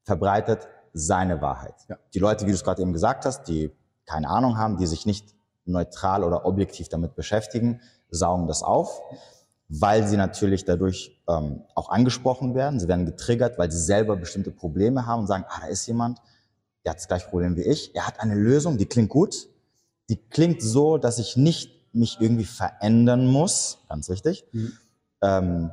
verbreitet 0.03 0.67
seine 0.93 1.41
Wahrheit. 1.41 1.75
Ja. 1.89 1.97
Die 2.13 2.19
Leute, 2.19 2.45
wie 2.45 2.51
du 2.51 2.55
es 2.55 2.63
gerade 2.63 2.81
eben 2.81 2.93
gesagt 2.93 3.25
hast, 3.25 3.45
die 3.47 3.71
keine 4.05 4.29
Ahnung 4.29 4.57
haben, 4.57 4.77
die 4.77 4.85
sich 4.85 5.05
nicht 5.05 5.33
neutral 5.65 6.23
oder 6.23 6.45
objektiv 6.45 6.89
damit 6.89 7.15
beschäftigen, 7.15 7.81
saugen 8.09 8.47
das 8.47 8.63
auf, 8.63 9.01
weil 9.69 10.07
sie 10.07 10.17
natürlich 10.17 10.65
dadurch 10.65 11.19
ähm, 11.27 11.63
auch 11.73 11.89
angesprochen 11.89 12.53
werden. 12.53 12.79
Sie 12.79 12.87
werden 12.87 13.05
getriggert, 13.05 13.57
weil 13.57 13.71
sie 13.71 13.79
selber 13.79 14.15
bestimmte 14.15 14.51
Probleme 14.51 15.05
haben 15.05 15.21
und 15.21 15.27
sagen, 15.27 15.45
ah, 15.47 15.61
da 15.61 15.67
ist 15.67 15.87
jemand, 15.87 16.19
der 16.85 16.91
hat 16.91 16.99
das 16.99 17.07
gleiche 17.07 17.29
Problem 17.29 17.55
wie 17.55 17.63
ich, 17.63 17.95
er 17.95 18.05
hat 18.05 18.19
eine 18.19 18.35
Lösung, 18.35 18.77
die 18.77 18.85
klingt 18.85 19.09
gut, 19.09 19.47
die 20.09 20.17
klingt 20.17 20.61
so, 20.61 20.97
dass 20.97 21.17
ich 21.17 21.37
nicht 21.37 21.71
mich 21.93 22.17
irgendwie 22.19 22.45
verändern 22.45 23.25
muss, 23.27 23.79
ganz 23.87 24.09
wichtig, 24.09 24.45
mhm 24.51 24.73
ähm, 25.23 25.71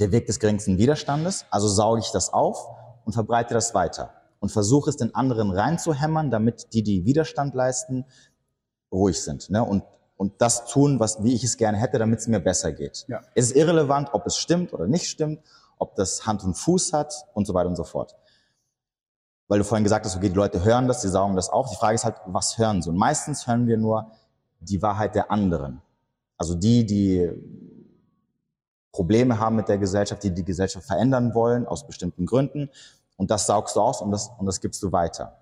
der 0.00 0.10
Weg 0.10 0.26
des 0.26 0.40
geringsten 0.40 0.78
Widerstandes. 0.78 1.44
Also 1.50 1.68
sauge 1.68 2.00
ich 2.00 2.10
das 2.10 2.32
auf 2.32 2.66
und 3.04 3.12
verbreite 3.12 3.54
das 3.54 3.74
weiter 3.74 4.12
und 4.40 4.50
versuche 4.50 4.90
es 4.90 4.96
den 4.96 5.14
anderen 5.14 5.52
reinzuhämmern, 5.52 6.30
damit 6.30 6.72
die, 6.72 6.82
die 6.82 7.04
Widerstand 7.04 7.54
leisten, 7.54 8.06
ruhig 8.90 9.22
sind 9.22 9.50
ne? 9.50 9.62
und, 9.62 9.84
und 10.16 10.40
das 10.40 10.66
tun, 10.66 10.98
was, 10.98 11.22
wie 11.22 11.34
ich 11.34 11.44
es 11.44 11.56
gerne 11.56 11.78
hätte, 11.78 11.98
damit 11.98 12.18
es 12.18 12.26
mir 12.26 12.40
besser 12.40 12.72
geht. 12.72 13.04
Ja. 13.06 13.20
Es 13.34 13.46
ist 13.46 13.56
irrelevant, 13.56 14.08
ob 14.12 14.26
es 14.26 14.36
stimmt 14.36 14.72
oder 14.72 14.88
nicht 14.88 15.06
stimmt, 15.06 15.40
ob 15.78 15.94
das 15.94 16.26
Hand 16.26 16.42
und 16.42 16.54
Fuß 16.54 16.92
hat 16.92 17.14
und 17.34 17.46
so 17.46 17.54
weiter 17.54 17.68
und 17.68 17.76
so 17.76 17.84
fort. 17.84 18.16
Weil 19.48 19.58
du 19.58 19.64
vorhin 19.64 19.84
gesagt 19.84 20.06
hast, 20.06 20.16
okay, 20.16 20.28
die 20.28 20.34
Leute 20.34 20.64
hören 20.64 20.88
das, 20.88 21.02
sie 21.02 21.08
saugen 21.08 21.36
das 21.36 21.48
auf. 21.48 21.70
Die 21.70 21.76
Frage 21.76 21.94
ist 21.94 22.04
halt, 22.04 22.16
was 22.26 22.58
hören 22.58 22.82
sie? 22.82 22.90
Und 22.90 22.96
meistens 22.96 23.46
hören 23.46 23.66
wir 23.66 23.76
nur 23.76 24.10
die 24.60 24.80
Wahrheit 24.82 25.14
der 25.14 25.30
anderen. 25.30 25.82
Also 26.36 26.54
die, 26.54 26.86
die 26.86 27.30
Probleme 28.92 29.38
haben 29.38 29.56
mit 29.56 29.68
der 29.68 29.78
Gesellschaft, 29.78 30.22
die 30.22 30.32
die 30.32 30.44
Gesellschaft 30.44 30.86
verändern 30.86 31.34
wollen, 31.34 31.66
aus 31.66 31.86
bestimmten 31.86 32.26
Gründen. 32.26 32.70
Und 33.16 33.30
das 33.30 33.46
saugst 33.46 33.76
du 33.76 33.80
aus 33.80 34.00
und 34.00 34.10
das, 34.10 34.30
und 34.38 34.46
das 34.46 34.60
gibst 34.60 34.82
du 34.82 34.92
weiter. 34.92 35.38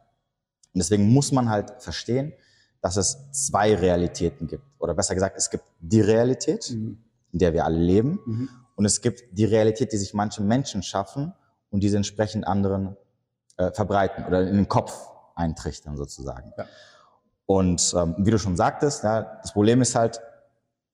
Und 0.75 0.81
deswegen 0.81 1.13
muss 1.13 1.33
man 1.33 1.49
halt 1.49 1.83
verstehen, 1.83 2.33
dass 2.81 2.97
es 2.97 3.31
zwei 3.33 3.75
Realitäten 3.75 4.47
gibt. 4.47 4.65
Oder 4.79 4.95
besser 4.95 5.15
gesagt, 5.15 5.37
es 5.37 5.51
gibt 5.51 5.65
die 5.81 6.01
Realität, 6.01 6.71
mhm. 6.71 6.99
in 7.33 7.39
der 7.39 7.53
wir 7.53 7.65
alle 7.65 7.79
leben. 7.79 8.21
Mhm. 8.25 8.49
und 8.77 8.85
es 8.85 9.01
gibt 9.01 9.25
die 9.33 9.45
Realität, 9.45 9.93
die 9.93 9.97
sich 9.97 10.15
manche 10.15 10.43
Menschen 10.43 10.83
schaffen 10.83 11.33
und 11.71 11.83
diese 11.83 11.97
entsprechend 11.97 12.47
anderen 12.47 12.97
äh, 13.57 13.73
verbreiten 13.73 14.25
oder 14.25 14.47
in 14.47 14.55
den 14.55 14.69
Kopf 14.69 15.11
eintrichtern 15.35 15.97
sozusagen. 15.97 16.53
Ja. 16.57 16.67
Und 17.47 17.95
ähm, 17.97 18.15
wie 18.19 18.31
du 18.31 18.39
schon 18.39 18.57
sagtest, 18.57 19.05
ja, 19.05 19.39
das 19.43 19.53
Problem 19.53 19.81
ist 19.81 19.95
halt, 19.95 20.21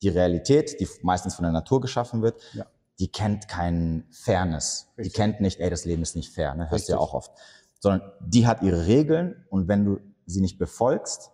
die 0.03 0.09
Realität, 0.09 0.81
die 0.81 0.89
meistens 1.03 1.35
von 1.35 1.45
der 1.45 1.53
Natur 1.53 1.81
geschaffen 1.81 2.23
wird, 2.23 2.41
ja. 2.53 2.67
die 2.99 3.09
kennt 3.09 3.49
kein 3.49 4.07
Fairness. 4.11 4.89
Richtig. 4.99 5.13
Die 5.13 5.17
kennt 5.17 5.41
nicht, 5.41 5.61
ey, 5.61 5.71
das 5.71 5.85
Leben 5.85 6.03
ist 6.03 6.17
nicht 6.17 6.33
fair, 6.33 6.55
ne? 6.55 6.71
hörst 6.71 6.89
du 6.89 6.93
ja 6.93 6.99
auch 6.99 7.15
oft. 7.15 7.33
Sondern 7.81 8.13
die 8.21 8.47
hat 8.47 8.63
ihre 8.63 8.87
Regeln 8.87 9.45
und 9.51 9.69
wenn 9.69 9.85
du 9.85 10.01
sie 10.27 10.41
nicht 10.41 10.59
befolgst, 10.59 11.31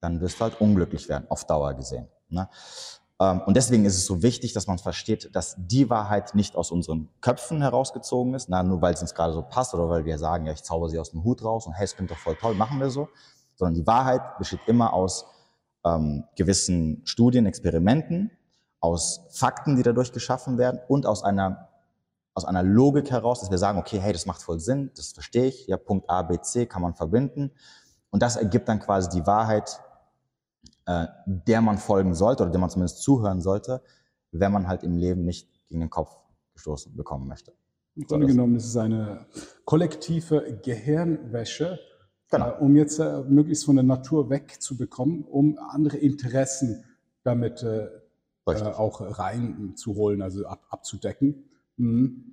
dann 0.00 0.20
wirst 0.20 0.40
du 0.40 0.44
halt 0.44 0.60
unglücklich 0.60 1.08
werden, 1.08 1.26
auf 1.28 1.46
Dauer 1.46 1.74
gesehen. 1.74 2.08
Ne? 2.28 2.48
Ähm, 3.20 3.42
und 3.46 3.56
deswegen 3.56 3.84
ist 3.84 3.96
es 3.96 4.06
so 4.06 4.22
wichtig, 4.22 4.52
dass 4.52 4.66
man 4.66 4.78
versteht, 4.78 5.34
dass 5.34 5.54
die 5.58 5.88
Wahrheit 5.88 6.34
nicht 6.34 6.56
aus 6.56 6.70
unseren 6.70 7.08
Köpfen 7.20 7.62
herausgezogen 7.62 8.34
ist, 8.34 8.48
na, 8.48 8.62
nur 8.62 8.82
weil 8.82 8.94
es 8.94 9.02
uns 9.02 9.14
gerade 9.14 9.32
so 9.32 9.42
passt 9.42 9.74
oder 9.74 9.88
weil 9.88 10.04
wir 10.04 10.18
sagen, 10.18 10.46
ja, 10.46 10.52
ich 10.52 10.62
zauber 10.64 10.88
sie 10.88 10.98
aus 10.98 11.10
dem 11.10 11.22
Hut 11.22 11.44
raus 11.44 11.66
und 11.66 11.74
hey, 11.74 11.84
es 11.84 11.94
klingt 11.94 12.10
doch 12.10 12.18
voll 12.18 12.36
toll, 12.36 12.54
machen 12.54 12.80
wir 12.80 12.90
so, 12.90 13.08
sondern 13.54 13.74
die 13.74 13.86
Wahrheit 13.86 14.38
besteht 14.38 14.60
immer 14.66 14.92
aus 14.92 15.26
ähm, 15.84 16.24
gewissen 16.36 17.02
Studien, 17.04 17.46
Experimenten, 17.46 18.30
aus 18.80 19.26
Fakten, 19.30 19.76
die 19.76 19.82
dadurch 19.82 20.12
geschaffen 20.12 20.58
werden 20.58 20.80
und 20.88 21.06
aus 21.06 21.22
einer, 21.22 21.68
aus 22.34 22.44
einer 22.44 22.62
Logik 22.62 23.10
heraus, 23.10 23.40
dass 23.40 23.50
wir 23.50 23.58
sagen, 23.58 23.78
okay, 23.78 24.00
hey, 24.00 24.12
das 24.12 24.26
macht 24.26 24.42
voll 24.42 24.58
Sinn, 24.58 24.90
das 24.96 25.12
verstehe 25.12 25.46
ich, 25.46 25.66
ja, 25.68 25.76
Punkt 25.76 26.10
A, 26.10 26.22
B, 26.22 26.40
C 26.40 26.66
kann 26.66 26.82
man 26.82 26.94
verbinden. 26.94 27.52
Und 28.10 28.22
das 28.22 28.36
ergibt 28.36 28.68
dann 28.68 28.80
quasi 28.80 29.08
die 29.08 29.26
Wahrheit, 29.26 29.80
äh, 30.86 31.06
der 31.26 31.60
man 31.60 31.78
folgen 31.78 32.14
sollte 32.14 32.42
oder 32.42 32.52
der 32.52 32.60
man 32.60 32.70
zumindest 32.70 33.02
zuhören 33.02 33.40
sollte, 33.40 33.82
wenn 34.32 34.50
man 34.50 34.66
halt 34.66 34.82
im 34.82 34.96
Leben 34.96 35.24
nicht 35.24 35.48
gegen 35.68 35.80
den 35.80 35.90
Kopf 35.90 36.18
gestoßen 36.54 36.94
bekommen 36.96 37.28
möchte. 37.28 37.52
Im 37.94 38.06
Grunde 38.06 38.26
genommen 38.26 38.56
ist 38.56 38.66
es 38.66 38.76
eine 38.76 39.26
kollektive 39.64 40.58
Gehirnwäsche, 40.62 41.78
Genau. 42.32 42.48
Äh, 42.48 42.60
um 42.60 42.76
jetzt 42.76 42.98
äh, 42.98 43.22
möglichst 43.28 43.64
von 43.64 43.76
der 43.76 43.84
Natur 43.84 44.30
wegzubekommen, 44.30 45.22
um 45.22 45.58
andere 45.58 45.98
Interessen 45.98 46.84
damit 47.22 47.62
äh, 47.62 47.88
äh 48.46 48.62
auch 48.72 49.00
reinzuholen, 49.18 50.22
also 50.22 50.46
ab, 50.46 50.64
abzudecken. 50.70 51.44
Mhm. 51.76 52.24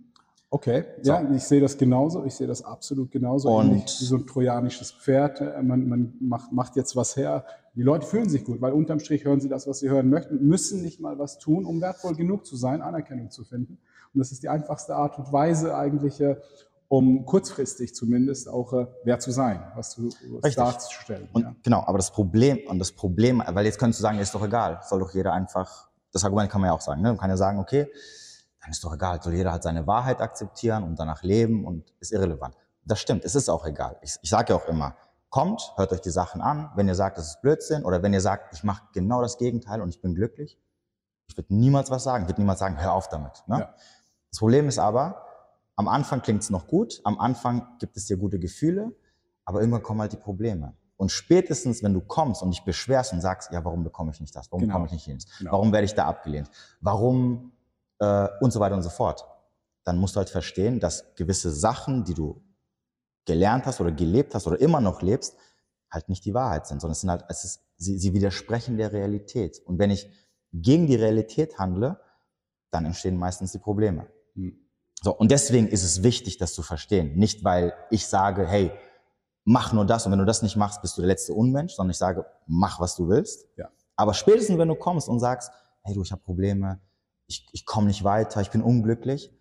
Okay, 0.51 0.86
so. 1.03 1.12
ja, 1.12 1.32
ich 1.32 1.44
sehe 1.44 1.62
das 1.62 1.77
genauso. 1.77 2.25
Ich 2.25 2.34
sehe 2.34 2.48
das 2.48 2.63
absolut 2.63 3.12
genauso. 3.12 3.50
Und 3.50 3.68
Ähnlich 3.68 3.84
wie 4.00 4.06
so 4.06 4.15
ein 4.15 4.25
trojanisches 4.25 4.91
Pferd. 4.91 5.41
Man, 5.62 5.88
man 5.88 6.13
macht, 6.20 6.51
macht 6.51 6.75
jetzt 6.75 6.96
was 6.96 7.15
her. 7.15 7.46
Die 7.75 7.84
Leute 7.84 8.08
fühlen 8.08 8.29
sich 8.29 8.46
gut, 8.46 8.60
weil 8.60 8.74
unterm 8.74 9.00
Strich 9.00 9.25
hören 9.25 9.39
sie 9.39 9.50
das, 9.50 9.68
was 9.68 9.79
sie 9.79 9.89
hören 9.89 10.10
möchten, 10.10 10.44
müssen 10.48 10.82
nicht 10.82 11.00
mal 11.00 11.20
was 11.20 11.38
tun, 11.38 11.65
um 11.65 11.82
wertvoll 11.82 12.15
genug 12.15 12.48
zu 12.48 12.56
sein, 12.56 12.82
Anerkennung 12.82 13.29
zu 13.29 13.44
finden. 13.44 13.77
Und 14.12 14.20
das 14.20 14.32
ist 14.32 14.41
die 14.41 14.50
einfachste 14.50 14.96
Art 14.96 15.20
und 15.20 15.32
Weise 15.32 15.77
eigentlich, 15.77 16.20
um 16.89 17.24
kurzfristig 17.25 17.93
zumindest 17.93 18.50
auch 18.50 18.74
äh, 18.74 18.88
wer 19.03 19.19
zu 19.19 19.31
sein, 19.31 19.63
was 19.75 19.91
zu 19.91 20.10
was 20.41 20.55
darzustellen. 20.55 21.29
Und, 21.31 21.43
ja. 21.43 21.55
Genau, 21.63 21.84
aber 21.86 22.00
das 22.00 22.12
Problem, 22.12 22.60
und 22.67 22.79
das 22.79 22.91
Problem, 22.91 23.41
weil 23.46 23.65
jetzt 23.65 23.77
könntest 23.77 24.00
du 24.00 24.01
sagen, 24.01 24.17
ist 24.17 24.34
doch 24.34 24.43
egal, 24.43 24.81
soll 24.84 25.00
doch 25.00 25.13
jeder 25.13 25.31
einfach, 25.31 25.88
das 26.12 26.24
Argument 26.24 26.50
kann 26.51 26.62
man 26.62 26.69
ja 26.69 26.74
auch 26.74 26.81
sagen, 26.81 27.01
ne? 27.01 27.10
man 27.10 27.17
kann 27.17 27.29
ja 27.29 27.38
sagen, 27.38 27.60
okay, 27.60 27.88
dann 28.60 28.72
ist 28.72 28.84
doch 28.84 28.93
egal, 28.93 29.22
soll 29.22 29.36
jeder 29.36 29.51
halt 29.51 29.62
seine 29.62 29.86
Wahrheit 29.86 30.19
akzeptieren 30.19 30.84
und 30.84 31.00
danach 31.00 31.22
leben 31.22 31.63
und 31.63 31.93
ist 32.00 32.12
irrelevant. 32.12 32.55
Das 32.84 33.00
stimmt, 33.00 33.24
es 33.24 33.36
ist 33.36 33.50
auch 33.50 33.67
egal. 33.67 33.98
Ich, 34.01 34.15
ich 34.24 34.29
sage 34.29 34.53
ja 34.53 34.60
auch 34.60 34.67
immer, 34.67 34.96
kommt, 35.29 35.74
hört 35.75 35.91
euch 35.91 36.01
die 36.01 36.10
Sachen 36.10 36.41
an, 36.41 36.72
wenn 36.75 36.88
ihr 36.88 36.96
sagt, 36.96 37.19
das 37.19 37.27
ist 37.27 37.41
Blödsinn 37.41 37.86
oder 37.86 38.01
wenn 38.01 38.13
ihr 38.13 38.22
sagt, 38.22 38.51
ich 38.55 38.63
mache 38.63 38.81
genau 38.93 39.22
das 39.22 39.38
Gegenteil 39.38 39.79
und 39.81 39.89
ich 39.89 40.01
bin 40.01 40.15
glücklich, 40.15 40.58
ich 41.27 41.38
würde 41.38 41.53
niemals 41.53 41.91
was 41.91 42.03
sagen, 42.03 42.24
ich 42.24 42.29
würde 42.29 42.41
niemals 42.41 42.58
sagen, 42.58 42.81
hör 42.81 42.93
auf 42.93 43.10
damit. 43.10 43.43
Ne? 43.46 43.60
Ja. 43.60 43.75
Das 44.31 44.39
Problem 44.39 44.67
ist 44.67 44.79
aber, 44.79 45.24
am 45.79 45.88
Anfang 45.88 46.21
klingt 46.21 46.41
es 46.41 46.50
noch 46.50 46.67
gut, 46.67 47.00
am 47.05 47.17
Anfang 47.19 47.65
gibt 47.79 47.95
es 47.95 48.05
dir 48.05 48.17
gute 48.17 48.38
Gefühle, 48.38 48.91
aber 49.45 49.62
irgendwann 49.62 49.81
kommen 49.81 50.01
halt 50.01 50.12
die 50.12 50.17
Probleme. 50.17 50.75
Und 50.98 51.09
spätestens, 51.09 51.81
wenn 51.81 51.93
du 51.93 52.01
kommst 52.01 52.43
und 52.43 52.51
dich 52.51 52.65
beschwerst 52.65 53.13
und 53.13 53.21
sagst, 53.21 53.53
ja, 53.53 53.63
warum 53.63 53.86
bekomme 53.86 54.12
ich 54.12 54.19
nicht 54.19 54.36
das? 54.36 54.51
Warum 54.51 54.63
genau. 54.63 54.74
komme 54.74 54.88
ich 54.88 54.91
nicht 54.91 55.05
hin? 55.05 55.19
Genau. 55.38 55.53
Warum 55.53 55.71
werde 55.71 55.86
ich 55.86 55.95
da 55.95 56.05
abgelehnt? 56.05 56.51
Warum 56.81 57.53
äh, 58.00 58.27
und 58.41 58.51
so 58.51 58.59
weiter 58.59 58.75
und 58.75 58.83
so 58.83 58.89
fort. 58.89 59.25
Dann 59.86 59.98
musst 60.00 60.17
du 60.17 60.17
halt 60.17 60.29
verstehen, 60.29 60.81
dass 60.81 61.15
gewisse 61.15 61.50
Sachen, 61.50 62.03
die 62.03 62.13
du 62.13 62.43
gelernt 63.24 63.65
hast 63.65 63.79
oder 63.79 63.93
gelebt 63.93 64.36
hast 64.36 64.48
oder 64.48 64.59
immer 64.59 64.81
noch 64.81 65.01
lebst, 65.01 65.38
halt 65.89 66.09
nicht 66.09 66.25
die 66.25 66.33
Wahrheit 66.33 66.67
sind, 66.67 66.81
sondern 66.81 66.91
es 66.91 67.00
sind 67.00 67.09
halt, 67.09 67.24
es 67.29 67.45
ist, 67.45 67.62
sie, 67.77 67.98
sie 67.98 68.13
widersprechen 68.13 68.75
der 68.75 68.91
Realität. 68.91 69.62
Und 69.65 69.79
wenn 69.79 69.91
ich 69.91 70.09
gegen 70.51 70.88
die 70.88 70.95
Realität 70.95 71.57
handle, 71.57 72.01
dann 72.69 72.86
entstehen 72.86 73.15
meistens 73.15 73.53
die 73.53 73.59
Probleme. 73.59 74.07
Hm. 74.36 74.59
So, 75.01 75.15
und 75.15 75.32
deswegen 75.32 75.68
ist 75.68 75.84
es 75.84 76.03
wichtig, 76.03 76.38
das 76.38 76.53
zu 76.53 76.62
verstehen. 76.62 77.15
Nicht, 77.15 77.44
weil 77.44 77.74
ich 77.89 78.08
sage, 78.08 78.46
hey, 78.46 78.72
mach 79.46 79.72
nur 79.72 79.86
das 79.86 80.06
und 80.06 80.12
wenn 80.12 80.20
du 80.20 80.25
das 80.25 80.41
nicht 80.41 80.58
machst, 80.58 80.82
bist 80.82 80.98
du 80.98 81.01
der 81.01 81.08
letzte 81.08 81.34
Unmensch, 81.34 81.74
sondern 81.74 81.91
ich 81.91 81.98
sage, 81.98 82.25
mach, 82.48 82.79
was 82.79 82.96
du 82.96 83.08
willst. 83.08 83.48
Ja. 83.58 83.70
Aber 83.96 84.13
spätestens, 84.13 84.58
wenn 84.58 84.68
du 84.68 84.75
kommst 84.75 85.08
und 85.08 85.20
sagst, 85.20 85.51
hey 85.84 85.94
du, 85.94 86.01
ich 86.01 86.12
habe 86.12 86.22
Probleme, 86.22 86.79
ich, 87.27 87.48
ich 87.51 87.65
komme 87.65 87.88
nicht 87.88 88.03
weiter, 88.03 88.41
ich 88.41 88.51
bin 88.51 88.62
unglücklich, 88.62 89.32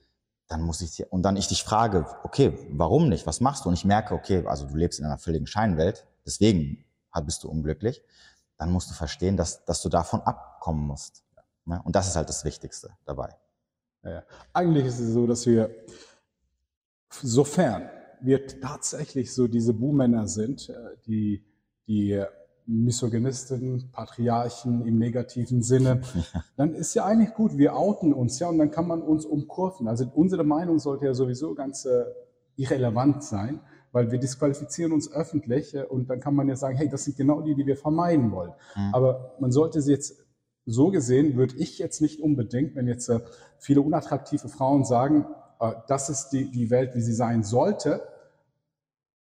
dann 0.47 0.62
muss 0.62 0.81
ich 0.81 0.93
dir, 0.93 1.12
und 1.12 1.23
dann 1.23 1.37
ich 1.37 1.49
dich 1.49 1.62
frage, 1.62 2.07
okay, 2.25 2.57
warum 2.71 3.09
nicht, 3.09 3.27
was 3.27 3.41
machst 3.41 3.65
du? 3.65 3.69
Und 3.69 3.75
ich 3.75 3.85
merke, 3.85 4.15
okay, 4.15 4.47
also 4.47 4.67
du 4.67 4.77
lebst 4.77 4.99
in 4.99 5.05
einer 5.05 5.19
völligen 5.19 5.47
Scheinwelt, 5.47 6.07
deswegen 6.25 6.85
bist 7.25 7.43
du 7.43 7.49
unglücklich, 7.49 8.03
dann 8.59 8.71
musst 8.71 8.91
du 8.91 8.95
verstehen, 8.95 9.37
dass, 9.37 9.65
dass 9.65 9.83
du 9.83 9.88
davon 9.88 10.21
abkommen 10.21 10.87
musst. 10.87 11.25
Ne? 11.65 11.81
Und 11.85 11.97
das 11.97 12.07
ist 12.07 12.17
halt 12.17 12.29
das 12.29 12.45
Wichtigste 12.45 12.91
dabei. 13.05 13.35
Ja, 14.05 14.23
eigentlich 14.52 14.87
ist 14.87 15.00
es 15.00 15.12
so, 15.12 15.26
dass 15.26 15.47
wir, 15.47 15.71
sofern 17.11 17.88
wir 18.21 18.47
tatsächlich 18.47 19.35
so 19.35 19.49
diese 19.49 19.75
Buhmänner 19.75 20.26
sind, 20.26 20.69
äh, 20.69 20.97
die, 21.07 21.45
die 21.87 22.23
Misogynisten, 22.69 23.90
Patriarchen 23.93 24.87
im 24.87 24.99
negativen 24.99 25.62
Sinne, 25.62 26.02
dann 26.57 26.75
ist 26.75 26.95
ja 26.95 27.07
eigentlich 27.07 27.35
gut, 27.35 27.57
wir 27.57 27.75
outen 27.75 28.12
uns 28.12 28.38
ja 28.38 28.49
und 28.49 28.59
dann 28.59 28.71
kann 28.71 28.87
man 28.87 29.00
uns 29.00 29.25
umkurven. 29.25 29.88
Also 29.88 30.05
unsere 30.14 30.45
Meinung 30.45 30.78
sollte 30.78 31.07
ja 31.07 31.14
sowieso 31.14 31.55
ganz 31.55 31.87
äh, 31.87 32.05
irrelevant 32.57 33.25
sein, 33.25 33.61
weil 33.90 34.11
wir 34.11 34.19
disqualifizieren 34.19 34.93
uns 34.93 35.11
öffentlich 35.11 35.75
äh, 35.75 35.85
und 35.85 36.11
dann 36.11 36.21
kann 36.21 36.35
man 36.35 36.47
ja 36.49 36.57
sagen, 36.57 36.76
hey, 36.76 36.90
das 36.90 37.05
sind 37.05 37.17
genau 37.17 37.40
die, 37.40 37.55
die 37.55 37.64
wir 37.64 37.76
vermeiden 37.76 38.31
wollen. 38.33 38.52
Mhm. 38.76 38.95
Aber 38.95 39.35
man 39.40 39.50
sollte 39.50 39.81
sie 39.81 39.93
jetzt 39.93 40.23
so 40.71 40.91
gesehen 40.91 41.37
würde 41.37 41.57
ich 41.57 41.79
jetzt 41.79 42.03
nicht 42.03 42.21
unbedingt, 42.21 42.77
wenn 42.77 42.87
jetzt 42.87 43.09
äh, 43.09 43.21
viele 43.59 43.81
unattraktive 43.81 44.49
Frauen 44.49 44.85
sagen, 44.85 45.27
äh, 45.61 45.73
das 45.89 46.11
ist 46.11 46.29
die, 46.29 46.51
die 46.51 46.71
Welt, 46.71 46.95
wie 46.95 47.01
sie 47.01 47.15
sein 47.15 47.43
sollte, 47.43 48.03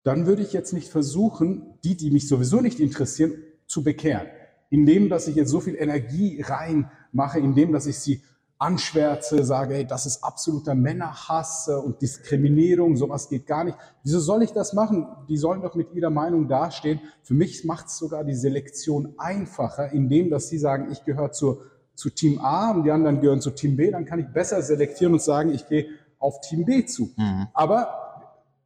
dann 0.03 0.25
würde 0.25 0.41
ich 0.41 0.51
jetzt 0.51 0.73
nicht 0.73 0.89
versuchen, 0.89 1.77
die, 1.83 1.95
die 1.95 2.09
mich 2.09 2.27
sowieso 2.27 2.61
nicht 2.61 2.79
interessieren, 2.79 3.33
zu 3.67 3.83
bekehren. 3.83 4.27
Indem, 4.69 5.09
dass 5.09 5.27
ich 5.27 5.35
jetzt 5.35 5.51
so 5.51 5.59
viel 5.59 5.75
Energie 5.75 6.41
reinmache, 6.41 7.39
indem, 7.39 7.71
dass 7.71 7.85
ich 7.85 7.99
sie 7.99 8.23
anschwärze, 8.59 9.43
sage, 9.43 9.75
hey, 9.75 9.85
das 9.85 10.05
ist 10.05 10.23
absoluter 10.23 10.73
Männerhass 10.73 11.67
und 11.67 12.01
Diskriminierung, 12.01 12.97
sowas 12.97 13.29
geht 13.29 13.45
gar 13.45 13.63
nicht. 13.63 13.77
Wieso 14.03 14.19
soll 14.19 14.41
ich 14.43 14.51
das 14.51 14.73
machen? 14.73 15.07
Die 15.29 15.37
sollen 15.37 15.61
doch 15.61 15.75
mit 15.75 15.93
ihrer 15.93 16.09
Meinung 16.09 16.47
dastehen. 16.47 16.99
Für 17.21 17.35
mich 17.35 17.65
macht 17.65 17.87
es 17.87 17.97
sogar 17.97 18.23
die 18.23 18.33
Selektion 18.33 19.13
einfacher, 19.17 19.91
indem, 19.91 20.29
dass 20.29 20.49
sie 20.49 20.57
sagen, 20.57 20.91
ich 20.91 21.03
gehöre 21.03 21.31
zu, 21.31 21.61
zu 21.93 22.09
Team 22.09 22.39
A 22.39 22.71
und 22.71 22.83
die 22.83 22.91
anderen 22.91 23.21
gehören 23.21 23.41
zu 23.41 23.51
Team 23.51 23.75
B, 23.75 23.91
dann 23.91 24.05
kann 24.05 24.19
ich 24.19 24.27
besser 24.27 24.61
selektieren 24.61 25.13
und 25.13 25.21
sagen, 25.21 25.51
ich 25.53 25.67
gehe 25.67 25.87
auf 26.19 26.41
Team 26.41 26.65
B 26.65 26.85
zu. 26.85 27.11
Mhm. 27.15 27.47
Aber 27.53 28.07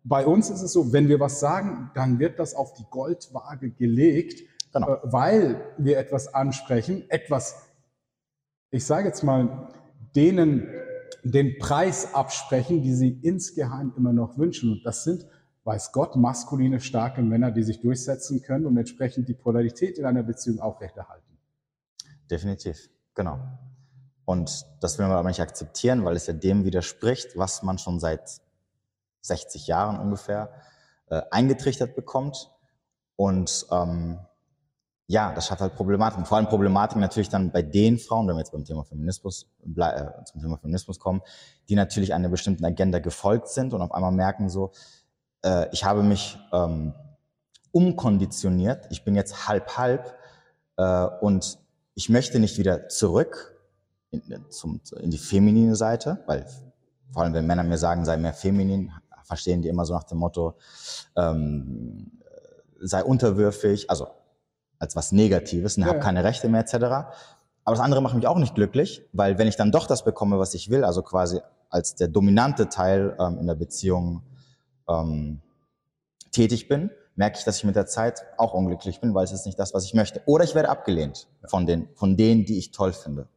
bei 0.04 0.26
uns 0.26 0.50
ist 0.50 0.62
es 0.62 0.74
so, 0.74 0.94
wenn 0.94 1.10
wir 1.10 1.20
was 1.20 1.40
sagen, 1.40 1.92
dann 1.94 2.20
wird 2.20 2.40
das 2.40 2.56
auf 2.56 2.74
die 2.74 2.86
Goldwaage 2.90 3.72
gelegt, 3.72 4.42
genau. 4.74 4.96
Äh, 4.96 5.00
weil 5.04 5.62
wir 5.78 5.98
etwas 5.98 6.34
ansprechen, 6.34 7.04
etwas, 7.10 7.56
ich 8.72 8.86
sage 8.86 9.08
jetzt 9.08 9.24
mal, 9.24 9.68
denen 10.16 10.68
den 11.24 11.58
Preis 11.60 12.14
absprechen, 12.14 12.82
die 12.82 12.94
sie 12.94 13.20
insgeheim 13.22 13.94
immer 13.96 14.14
noch 14.14 14.38
wünschen. 14.38 14.72
Und 14.72 14.86
das 14.86 15.04
sind, 15.04 15.26
weiß 15.64 15.92
Gott, 15.92 16.16
maskuline, 16.16 16.80
starke 16.80 17.22
Männer, 17.22 17.52
die 17.52 17.64
sich 17.64 17.80
durchsetzen 17.82 18.42
können 18.42 18.66
und 18.66 18.78
entsprechend 18.78 19.28
die 19.28 19.34
Polarität 19.34 19.98
in 19.98 20.06
einer 20.06 20.24
Beziehung 20.24 20.60
aufrechterhalten. 20.60 21.38
Definitiv, 22.30 22.90
genau. 23.14 23.40
Und 24.26 24.66
das 24.80 24.98
will 24.98 25.08
man 25.08 25.18
aber 25.18 25.28
nicht 25.28 25.42
akzeptieren, 25.42 26.06
weil 26.06 26.16
es 26.16 26.28
ja 26.28 26.34
dem 26.34 26.64
widerspricht, 26.64 27.38
was 27.38 27.64
man 27.64 27.78
schon 27.78 28.00
seit 28.00 28.42
60 29.22 29.68
Jahren 29.68 30.00
ungefähr 30.00 30.52
äh, 31.10 31.22
eingetrichtert 31.30 31.96
bekommt. 31.96 32.50
Und 33.16 33.68
ähm, 33.72 34.20
ja, 35.12 35.34
das 35.34 35.48
schafft 35.48 35.60
halt 35.60 35.76
Problematiken. 35.76 36.26
Vor 36.26 36.38
allem 36.38 36.48
Problematiken 36.48 37.02
natürlich 37.02 37.28
dann 37.28 37.52
bei 37.52 37.62
den 37.62 38.00
Frauen, 38.00 38.28
wenn 38.28 38.36
wir 38.36 38.40
jetzt 38.40 38.54
beim 38.54 38.64
Thema 38.64 38.86
Feminismus, 38.86 39.52
äh, 39.76 40.06
zum 40.24 40.42
Thema 40.42 40.58
Feminismus 40.58 41.00
kommen, 41.00 41.22
die 41.68 41.76
natürlich 41.76 42.14
einer 42.14 42.30
bestimmten 42.30 42.64
Agenda 42.64 43.00
gefolgt 43.00 43.50
sind 43.50 43.74
und 43.74 43.82
auf 43.82 43.92
einmal 43.92 44.14
merken 44.14 44.50
so, 44.50 44.72
äh, 45.44 45.68
ich 45.74 45.84
habe 45.84 46.02
mich 46.02 46.40
ähm, 46.54 46.94
umkonditioniert, 47.74 48.88
ich 48.90 49.04
bin 49.04 49.16
jetzt 49.16 49.50
halb 49.50 49.78
halb 49.78 50.16
äh, 50.78 51.08
und 51.20 51.60
ich 51.94 52.08
möchte 52.08 52.40
nicht 52.40 52.58
wieder 52.58 52.88
zurück 52.88 53.60
in, 54.12 54.22
zum, 54.50 54.80
in 54.98 55.12
die 55.12 55.18
feminine 55.18 55.76
Seite, 55.76 56.24
weil 56.26 56.46
vor 57.12 57.24
allem 57.24 57.34
wenn 57.34 57.46
Männer 57.46 57.64
mir 57.64 57.78
sagen, 57.78 58.06
sei 58.06 58.16
mehr 58.16 58.34
feminin, 58.34 58.94
verstehen 59.24 59.62
die 59.62 59.68
immer 59.68 59.84
so 59.84 59.94
nach 59.94 60.06
dem 60.06 60.20
Motto, 60.20 60.56
ähm, 61.18 62.14
sei 62.80 63.04
unterwürfig, 63.04 63.90
also 63.90 64.08
als 64.82 64.96
was 64.96 65.12
Negatives 65.12 65.78
und 65.78 65.84
ja. 65.84 65.90
habe 65.90 66.00
keine 66.00 66.24
Rechte 66.24 66.50
mehr 66.50 66.62
etc. 66.62 66.74
Aber 67.64 67.76
das 67.76 67.80
andere 67.80 68.02
macht 68.02 68.16
mich 68.16 68.28
auch 68.28 68.38
nicht 68.38 68.56
glücklich, 68.56 69.04
weil 69.14 69.38
wenn 69.38 69.48
ich 69.48 69.56
dann 69.56 69.72
doch 69.72 69.86
das 69.86 70.04
bekomme, 70.04 70.40
was 70.40 70.54
ich 70.56 70.70
will, 70.70 70.84
also 70.84 71.04
quasi 71.04 71.40
als 71.70 71.96
der 71.96 72.08
dominante 72.08 72.68
Teil 72.68 73.16
ähm, 73.20 73.38
in 73.40 73.48
der 73.48 73.56
Beziehung 73.56 74.24
ähm, 74.90 75.40
tätig 76.32 76.68
bin, 76.68 76.90
merke 77.16 77.38
ich, 77.38 77.44
dass 77.44 77.58
ich 77.58 77.64
mit 77.64 77.76
der 77.76 77.86
Zeit 77.86 78.24
auch 78.38 78.54
unglücklich 78.54 79.00
bin, 79.00 79.14
weil 79.14 79.24
es 79.24 79.32
ist 79.32 79.46
nicht 79.46 79.60
das, 79.60 79.74
was 79.74 79.86
ich 79.86 79.94
möchte. 79.94 80.22
Oder 80.26 80.44
ich 80.44 80.56
werde 80.56 80.70
abgelehnt 80.70 81.28
von, 81.46 81.68
den, 81.68 81.88
von 81.94 82.18
denen, 82.18 82.46
die 82.46 82.58
ich 82.58 82.72
toll 82.72 82.94
finde. 82.94 83.28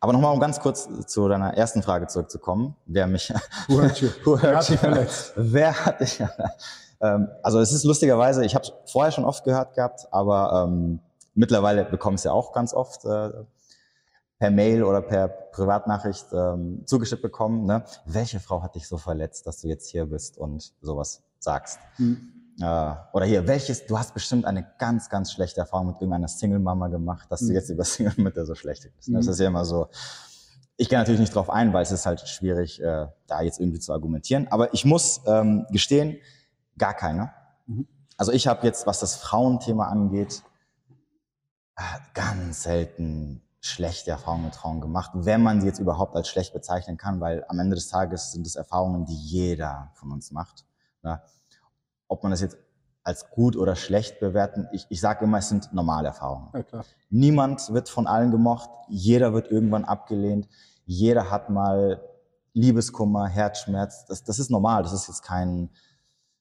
Aber 0.00 0.12
nochmal, 0.12 0.32
um 0.32 0.40
ganz 0.40 0.60
kurz 0.60 0.88
zu 1.06 1.28
deiner 1.28 1.54
ersten 1.54 1.82
Frage 1.82 2.06
zurückzukommen, 2.06 2.76
wer 2.86 3.06
mich, 3.06 3.32
who 3.68 3.80
hurt 3.80 4.00
you? 4.00 4.08
who 4.24 4.32
hurt 4.32 4.42
wer 4.42 4.56
hat 4.56 4.68
dich 4.68 4.78
verletzt? 4.78 5.32
Wer 5.36 5.84
hat 5.86 6.00
dich, 6.00 6.22
ähm, 7.00 7.28
also 7.42 7.60
es 7.60 7.72
ist 7.72 7.84
lustigerweise, 7.84 8.44
ich 8.44 8.54
habe 8.54 8.64
es 8.64 8.72
vorher 8.90 9.12
schon 9.12 9.24
oft 9.24 9.44
gehört 9.44 9.74
gehabt, 9.74 10.06
aber 10.10 10.66
ähm, 10.68 11.00
mittlerweile 11.34 11.84
bekomme 11.84 12.14
ich 12.14 12.20
es 12.20 12.24
ja 12.24 12.32
auch 12.32 12.52
ganz 12.52 12.74
oft 12.74 13.04
äh, 13.04 13.30
per 14.38 14.50
Mail 14.50 14.82
oder 14.82 15.02
per 15.02 15.28
Privatnachricht 15.28 16.26
ähm, 16.32 16.82
zugeschickt 16.86 17.22
bekommen. 17.22 17.66
Ne? 17.66 17.84
Welche 18.06 18.40
Frau 18.40 18.62
hat 18.62 18.74
dich 18.74 18.88
so 18.88 18.96
verletzt, 18.96 19.46
dass 19.46 19.60
du 19.60 19.68
jetzt 19.68 19.88
hier 19.88 20.06
bist 20.06 20.38
und 20.38 20.72
sowas 20.80 21.22
sagst? 21.38 21.78
Mhm. 21.98 22.32
Äh, 22.60 22.94
oder 23.12 23.26
hier, 23.26 23.46
welches, 23.46 23.86
du 23.86 23.98
hast 23.98 24.14
bestimmt 24.14 24.46
eine 24.46 24.66
ganz, 24.78 25.08
ganz 25.08 25.32
schlechte 25.32 25.60
Erfahrung 25.60 25.88
mit 25.88 25.96
irgendeiner 25.96 26.28
Single-Mama 26.28 26.88
gemacht, 26.88 27.30
dass 27.30 27.42
mhm. 27.42 27.48
du 27.48 27.52
jetzt 27.54 27.68
über 27.70 27.84
Single-Mütter 27.84 28.46
so 28.46 28.54
schlecht 28.54 28.90
bist. 28.96 29.08
Mhm. 29.08 29.14
Das 29.14 29.26
ist 29.26 29.38
ja 29.38 29.46
immer 29.46 29.64
so. 29.64 29.88
Ich 30.78 30.88
gehe 30.88 30.98
natürlich 30.98 31.20
nicht 31.20 31.34
drauf 31.34 31.50
ein, 31.50 31.74
weil 31.74 31.82
es 31.82 31.92
ist 31.92 32.06
halt 32.06 32.20
schwierig, 32.26 32.82
äh, 32.82 33.06
da 33.26 33.42
jetzt 33.42 33.60
irgendwie 33.60 33.80
zu 33.80 33.92
argumentieren. 33.92 34.48
Aber 34.50 34.72
ich 34.72 34.86
muss 34.86 35.20
ähm, 35.26 35.66
gestehen, 35.70 36.16
gar 36.80 36.94
keine. 36.94 37.32
Mhm. 37.66 37.86
Also 38.16 38.32
ich 38.32 38.48
habe 38.48 38.66
jetzt, 38.66 38.86
was 38.88 38.98
das 38.98 39.14
Frauenthema 39.14 39.86
angeht, 39.86 40.42
äh, 41.76 41.82
ganz 42.14 42.64
selten 42.64 43.42
schlechte 43.60 44.10
Erfahrungen 44.10 44.46
mit 44.46 44.56
Frauen 44.56 44.80
gemacht, 44.80 45.12
wenn 45.14 45.42
man 45.42 45.60
sie 45.60 45.68
jetzt 45.68 45.78
überhaupt 45.78 46.16
als 46.16 46.28
schlecht 46.28 46.52
bezeichnen 46.52 46.96
kann, 46.96 47.20
weil 47.20 47.44
am 47.48 47.60
Ende 47.60 47.76
des 47.76 47.88
Tages 47.88 48.32
sind 48.32 48.46
es 48.46 48.56
Erfahrungen, 48.56 49.04
die 49.04 49.14
jeder 49.14 49.92
von 49.94 50.10
uns 50.10 50.32
macht. 50.32 50.64
Ne? 51.02 51.22
ob 52.10 52.22
man 52.22 52.32
das 52.32 52.42
jetzt 52.42 52.58
als 53.02 53.30
gut 53.30 53.56
oder 53.56 53.76
schlecht 53.76 54.20
bewerten. 54.20 54.68
Ich, 54.72 54.86
ich 54.90 55.00
sage 55.00 55.24
immer, 55.24 55.38
es 55.38 55.48
sind 55.48 55.72
normale 55.72 56.08
Erfahrungen. 56.08 56.50
Ja, 56.52 56.82
Niemand 57.08 57.72
wird 57.72 57.88
von 57.88 58.06
allen 58.06 58.30
gemocht, 58.30 58.68
jeder 58.88 59.32
wird 59.32 59.50
irgendwann 59.50 59.84
abgelehnt, 59.84 60.48
jeder 60.84 61.30
hat 61.30 61.48
mal 61.48 62.02
Liebeskummer, 62.52 63.26
Herzschmerz. 63.28 64.04
Das, 64.06 64.24
das 64.24 64.38
ist 64.38 64.50
normal, 64.50 64.82
das 64.82 64.92
ist 64.92 65.08
jetzt 65.08 65.22
kein, 65.22 65.70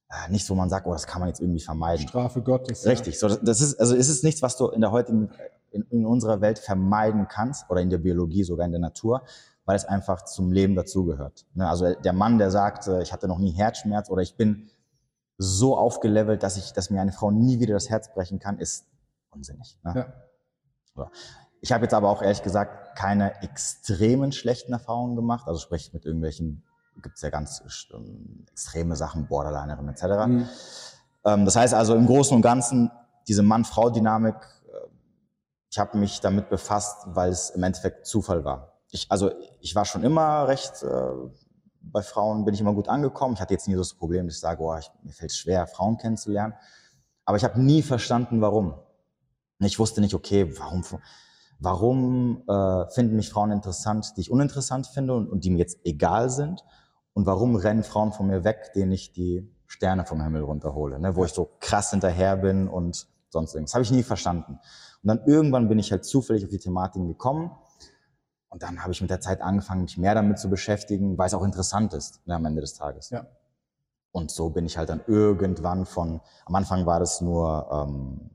äh, 0.10 0.32
nichts, 0.32 0.50
wo 0.50 0.56
man 0.56 0.70
sagt, 0.70 0.88
oh, 0.88 0.92
das 0.94 1.08
kann 1.08 1.20
man 1.20 1.30
jetzt 1.30 1.40
irgendwie 1.40 1.60
vermeiden. 1.60 2.08
Strafe 2.08 2.42
Gottes. 2.42 2.86
Richtig, 2.86 3.22
ja. 3.22 3.30
so, 3.30 3.36
das 3.36 3.62
ist, 3.62 3.80
also 3.80 3.96
es 3.96 4.10
ist 4.10 4.24
nichts, 4.24 4.42
was 4.42 4.58
du 4.58 4.68
in 4.68 4.82
der 4.82 4.92
heutigen, 4.92 5.30
in, 5.72 5.84
in 5.90 6.06
unserer 6.06 6.42
Welt 6.42 6.60
vermeiden 6.60 7.28
kannst 7.28 7.70
oder 7.70 7.82
in 7.82 7.90
der 7.90 8.00
Biologie, 8.00 8.44
sogar 8.44 8.66
in 8.66 8.72
der 8.72 8.82
Natur, 8.82 9.24
weil 9.66 9.76
es 9.76 9.86
einfach 9.86 10.26
zum 10.26 10.52
Leben 10.52 10.76
dazugehört. 10.76 11.46
Ne, 11.54 11.68
also 11.70 11.94
der 11.94 12.14
Mann, 12.14 12.38
der 12.38 12.50
sagt, 12.52 12.88
ich 13.02 13.14
hatte 13.14 13.28
noch 13.28 13.40
nie 13.40 13.52
Herzschmerz 13.52 14.10
oder 14.10 14.22
ich 14.22 14.36
bin 14.36 14.70
so 15.38 15.78
aufgelevelt, 15.78 16.44
dass 16.44 16.58
ich, 16.58 16.74
dass 16.74 16.90
mir 16.90 17.02
eine 17.02 17.14
Frau 17.14 17.32
nie 17.32 17.60
wieder 17.60 17.74
das 17.74 17.90
Herz 17.90 18.14
brechen 18.14 18.40
kann, 18.40 18.60
ist 18.60 18.86
unsinnig. 19.32 19.78
Ne? 19.84 19.94
Ja. 19.96 20.14
So. 20.96 21.08
Ich 21.62 21.72
habe 21.72 21.84
jetzt 21.86 21.94
aber 21.94 22.10
auch 22.10 22.22
ehrlich 22.22 22.44
gesagt 22.44 22.98
keine 22.98 23.42
extremen 23.42 24.32
schlechten 24.32 24.74
Erfahrungen 24.74 25.16
gemacht. 25.16 25.48
Also 25.48 25.60
sprich 25.60 25.94
mit 25.94 26.06
irgendwelchen, 26.06 26.64
gibt 27.02 27.16
es 27.16 27.22
ja 27.22 27.30
ganz 27.30 27.64
ähm, 27.94 28.46
extreme 28.52 28.96
Sachen, 28.96 29.28
Borderlinerin 29.28 29.90
etc. 29.90 30.04
Mhm. 30.28 30.50
Ähm, 31.26 31.46
das 31.46 31.56
heißt 31.56 31.74
also 31.74 31.96
im 31.96 32.06
Großen 32.06 32.36
und 32.36 32.42
Ganzen 32.42 32.92
diese 33.28 33.44
Mann-Frau-Dynamik, 33.44 34.36
äh, 34.36 34.88
ich 35.70 35.80
habe 35.80 35.98
mich 35.98 36.22
damit 36.22 36.50
befasst, 36.50 37.04
weil 37.08 37.32
es 37.32 37.50
im 37.52 37.64
Endeffekt 37.64 38.06
Zufall 38.06 38.44
war. 38.44 38.74
Ich, 38.92 39.12
also 39.12 39.32
ich 39.60 39.76
war 39.76 39.86
schon 39.86 40.04
immer 40.04 40.48
recht 40.48 40.84
äh, 40.84 41.12
bei 41.82 42.02
Frauen 42.02 42.46
bin 42.46 42.54
ich 42.54 42.62
immer 42.62 42.74
gut 42.74 42.88
angekommen. 42.88 43.34
Ich 43.36 43.42
hatte 43.42 43.54
jetzt 43.54 43.68
nie 43.68 43.74
so 43.74 43.82
das 43.82 43.94
Problem, 43.94 44.28
dass 44.28 44.36
ich 44.36 44.42
sage, 44.42 44.62
oh, 44.62 44.76
ich, 44.78 44.90
mir 45.04 45.14
fällt 45.14 45.32
es 45.32 45.38
schwer, 45.38 45.68
Frauen 45.68 45.98
kennenzulernen. 45.98 46.54
Aber 47.26 47.38
ich 47.38 47.44
habe 47.44 47.62
nie 47.62 47.82
verstanden, 47.82 48.42
warum. 48.42 48.76
Ich 49.60 49.80
wusste 49.80 50.02
nicht, 50.02 50.14
okay, 50.14 50.58
warum, 50.58 50.84
warum 51.60 52.44
äh, 52.48 52.90
finden 52.92 53.16
mich 53.16 53.30
Frauen 53.30 53.52
interessant, 53.52 54.14
die 54.16 54.22
ich 54.22 54.32
uninteressant 54.32 54.88
finde 54.88 55.14
und, 55.16 55.30
und 55.30 55.44
die 55.44 55.50
mir 55.50 55.60
jetzt 55.60 55.80
egal 55.84 56.30
sind? 56.30 56.64
Und 57.14 57.26
warum 57.26 57.56
rennen 57.56 57.84
Frauen 57.84 58.12
von 58.12 58.28
mir 58.28 58.44
weg, 58.44 58.72
denen 58.76 58.92
ich 58.92 59.12
die 59.14 59.50
Sterne 59.68 60.06
vom 60.06 60.22
Himmel 60.22 60.44
runterhole, 60.44 61.00
ne? 61.00 61.16
wo 61.16 61.26
ich 61.26 61.34
so 61.34 61.50
krass 61.60 61.92
hinterher 61.92 62.38
bin 62.38 62.68
und 62.68 63.08
sonst 63.30 63.54
irgendwas. 63.54 63.74
Habe 63.74 63.84
ich 63.84 63.92
nie 63.92 64.04
verstanden. 64.04 64.60
Und 65.04 65.08
dann 65.08 65.22
irgendwann 65.26 65.68
bin 65.70 65.80
ich 65.80 65.92
halt 65.92 66.06
zufällig 66.06 66.44
auf 66.44 66.50
die 66.50 66.58
Thematiken 66.58 67.08
gekommen 67.08 67.52
und 68.50 68.64
dann 68.64 68.82
habe 68.82 68.92
ich 68.92 69.02
mit 69.02 69.10
der 69.10 69.22
Zeit 69.22 69.42
angefangen, 69.42 69.84
mich 69.84 69.98
mehr 69.98 70.16
damit 70.16 70.40
zu 70.40 70.50
beschäftigen, 70.50 71.18
weil 71.18 71.28
es 71.28 71.34
auch 71.34 71.44
interessant 71.44 71.94
ist 71.94 72.26
ne, 72.28 72.36
am 72.36 72.46
Ende 72.46 72.62
des 72.62 72.74
Tages. 72.74 73.12
Ja. 73.12 73.28
Und 74.12 74.32
so 74.32 74.50
bin 74.50 74.66
ich 74.66 74.78
halt 74.78 74.90
dann 74.90 75.02
irgendwann 75.06 75.86
von, 75.86 76.20
am 76.46 76.56
Anfang 76.56 76.86
war 76.88 77.00
das 77.00 77.22
nur 77.22 77.70
ähm, 77.72 78.32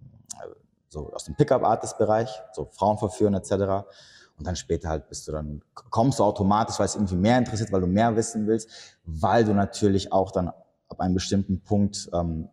so 0.88 1.12
aus 1.12 1.24
dem 1.24 1.34
Pickup-Artist-Bereich, 1.34 2.30
so 2.52 2.68
Frauen 2.70 2.98
verführen 2.98 3.34
etc. 3.34 3.86
Und 4.36 4.46
dann 4.46 4.56
später 4.56 4.88
halt 4.88 5.08
bist 5.08 5.28
du 5.28 5.32
dann, 5.32 5.62
kommst 5.74 6.18
du 6.18 6.24
automatisch, 6.24 6.78
weil 6.78 6.86
es 6.86 6.96
irgendwie 6.96 7.16
mehr 7.16 7.38
interessiert, 7.38 7.70
weil 7.72 7.80
du 7.80 7.86
mehr 7.86 8.16
wissen 8.16 8.46
willst, 8.46 8.68
weil 9.04 9.44
du 9.44 9.54
natürlich 9.54 10.12
auch 10.12 10.32
dann 10.32 10.48
ab 10.48 11.00
einem 11.00 11.14
bestimmten 11.14 11.60
Punkt, 11.60 12.10
ähm, 12.12 12.48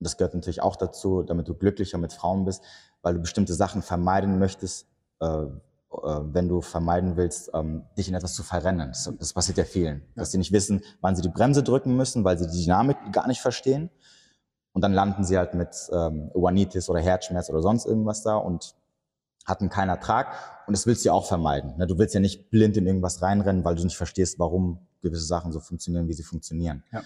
das 0.00 0.16
gehört 0.16 0.34
natürlich 0.34 0.62
auch 0.62 0.76
dazu, 0.76 1.22
damit 1.22 1.48
du 1.48 1.54
glücklicher 1.54 1.98
mit 1.98 2.12
Frauen 2.12 2.44
bist, 2.44 2.62
weil 3.02 3.14
du 3.14 3.20
bestimmte 3.20 3.54
Sachen 3.54 3.82
vermeiden 3.82 4.38
möchtest, 4.38 4.86
äh, 5.20 5.26
äh, 5.26 5.48
wenn 5.90 6.48
du 6.48 6.60
vermeiden 6.60 7.16
willst, 7.16 7.50
ähm, 7.54 7.84
dich 7.96 8.08
in 8.08 8.14
etwas 8.14 8.34
zu 8.34 8.42
verrennen. 8.42 8.92
Das, 9.18 9.32
passiert 9.32 9.58
ja 9.58 9.64
vielen, 9.64 10.02
dass 10.14 10.30
sie 10.30 10.38
nicht 10.38 10.52
wissen, 10.52 10.82
wann 11.00 11.16
sie 11.16 11.22
die 11.22 11.28
Bremse 11.28 11.62
drücken 11.62 11.96
müssen, 11.96 12.24
weil 12.24 12.38
sie 12.38 12.48
die 12.48 12.64
Dynamik 12.64 12.96
gar 13.12 13.28
nicht 13.28 13.40
verstehen. 13.40 13.90
Und 14.72 14.82
dann 14.82 14.92
landen 14.94 15.24
sie 15.24 15.36
halt 15.36 15.54
mit 15.54 15.68
ähm, 15.92 16.30
Uanitis 16.32 16.88
oder 16.88 17.00
Herzschmerz 17.00 17.50
oder 17.50 17.60
sonst 17.60 17.84
irgendwas 17.84 18.22
da 18.22 18.36
und 18.36 18.74
hatten 19.44 19.68
keinen 19.68 19.90
Ertrag. 19.90 20.34
Und 20.66 20.76
das 20.76 20.86
willst 20.86 21.04
du 21.04 21.08
ja 21.08 21.12
auch 21.12 21.26
vermeiden. 21.26 21.76
Ne? 21.76 21.86
Du 21.86 21.98
willst 21.98 22.14
ja 22.14 22.20
nicht 22.20 22.50
blind 22.50 22.76
in 22.76 22.86
irgendwas 22.86 23.22
reinrennen, 23.22 23.64
weil 23.64 23.74
du 23.74 23.84
nicht 23.84 23.96
verstehst, 23.96 24.38
warum 24.38 24.78
gewisse 25.02 25.24
Sachen 25.24 25.52
so 25.52 25.60
funktionieren, 25.60 26.08
wie 26.08 26.12
sie 26.12 26.22
funktionieren. 26.22 26.84
Ja. 26.92 27.02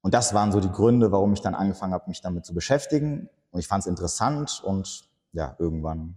Und 0.00 0.14
das 0.14 0.34
waren 0.34 0.50
so 0.50 0.60
die 0.60 0.70
Gründe, 0.70 1.12
warum 1.12 1.32
ich 1.32 1.40
dann 1.40 1.54
angefangen 1.54 1.94
habe, 1.94 2.08
mich 2.08 2.20
damit 2.20 2.44
zu 2.44 2.54
beschäftigen. 2.54 3.28
Und 3.52 3.60
ich 3.60 3.68
fand 3.68 3.84
es 3.84 3.86
interessant 3.86 4.62
und 4.64 5.08
ja, 5.32 5.54
irgendwann 5.58 6.16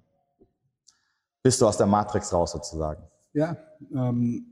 bist 1.43 1.61
du 1.61 1.67
aus 1.67 1.77
der 1.77 1.85
Matrix 1.85 2.33
raus 2.33 2.53
sozusagen? 2.53 3.03
Ja, 3.33 3.55
ähm, 3.93 4.47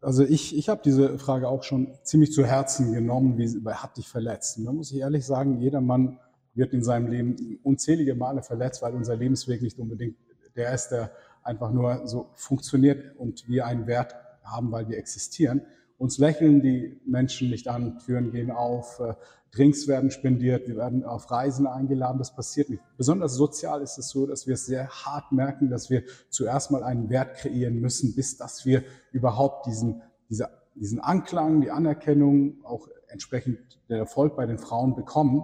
also 0.00 0.22
ich, 0.22 0.56
ich 0.56 0.68
habe 0.68 0.80
diese 0.84 1.18
Frage 1.18 1.48
auch 1.48 1.64
schon 1.64 1.98
ziemlich 2.04 2.32
zu 2.32 2.44
Herzen 2.44 2.92
genommen, 2.92 3.36
wie 3.36 3.48
hat 3.68 3.96
dich 3.96 4.08
verletzt? 4.08 4.58
Und 4.58 4.66
da 4.66 4.72
muss 4.72 4.92
ich 4.92 4.98
ehrlich 4.98 5.26
sagen, 5.26 5.58
jeder 5.58 5.80
Mann 5.80 6.20
wird 6.60 6.74
in 6.74 6.84
seinem 6.84 7.08
Leben 7.08 7.58
unzählige 7.64 8.14
Male 8.14 8.42
verletzt, 8.42 8.82
weil 8.82 8.94
unser 8.94 9.16
Lebensweg 9.16 9.62
nicht 9.62 9.78
unbedingt 9.78 10.16
der 10.54 10.74
ist, 10.74 10.90
der 10.90 11.10
einfach 11.42 11.72
nur 11.72 12.06
so 12.06 12.30
funktioniert 12.34 13.16
und 13.16 13.48
wir 13.48 13.66
einen 13.66 13.86
Wert 13.86 14.14
haben, 14.44 14.70
weil 14.70 14.88
wir 14.88 14.98
existieren. 14.98 15.62
Uns 15.96 16.18
lächeln 16.18 16.60
die 16.60 17.00
Menschen 17.06 17.50
nicht 17.50 17.66
an, 17.66 17.98
Türen 17.98 18.30
gehen 18.30 18.50
auf, 18.50 19.00
äh, 19.00 19.14
Drinks 19.52 19.88
werden 19.88 20.10
spendiert, 20.10 20.68
wir 20.68 20.76
werden 20.76 21.02
auf 21.02 21.30
Reisen 21.30 21.66
eingeladen, 21.66 22.18
das 22.18 22.34
passiert 22.34 22.70
nicht. 22.70 22.82
Besonders 22.96 23.34
sozial 23.34 23.82
ist 23.82 23.98
es 23.98 24.10
so, 24.10 24.26
dass 24.26 24.46
wir 24.46 24.54
es 24.54 24.66
sehr 24.66 24.88
hart 24.88 25.32
merken, 25.32 25.70
dass 25.70 25.90
wir 25.90 26.04
zuerst 26.28 26.70
mal 26.70 26.84
einen 26.84 27.10
Wert 27.10 27.36
kreieren 27.36 27.80
müssen, 27.80 28.14
bis 28.14 28.36
dass 28.36 28.64
wir 28.64 28.84
überhaupt 29.12 29.66
diesen, 29.66 30.02
dieser, 30.28 30.50
diesen 30.74 31.00
Anklang, 31.00 31.62
die 31.62 31.70
Anerkennung, 31.70 32.64
auch 32.64 32.86
entsprechend 33.08 33.58
der 33.88 33.98
Erfolg 33.98 34.36
bei 34.36 34.46
den 34.46 34.58
Frauen 34.58 34.94
bekommen. 34.94 35.42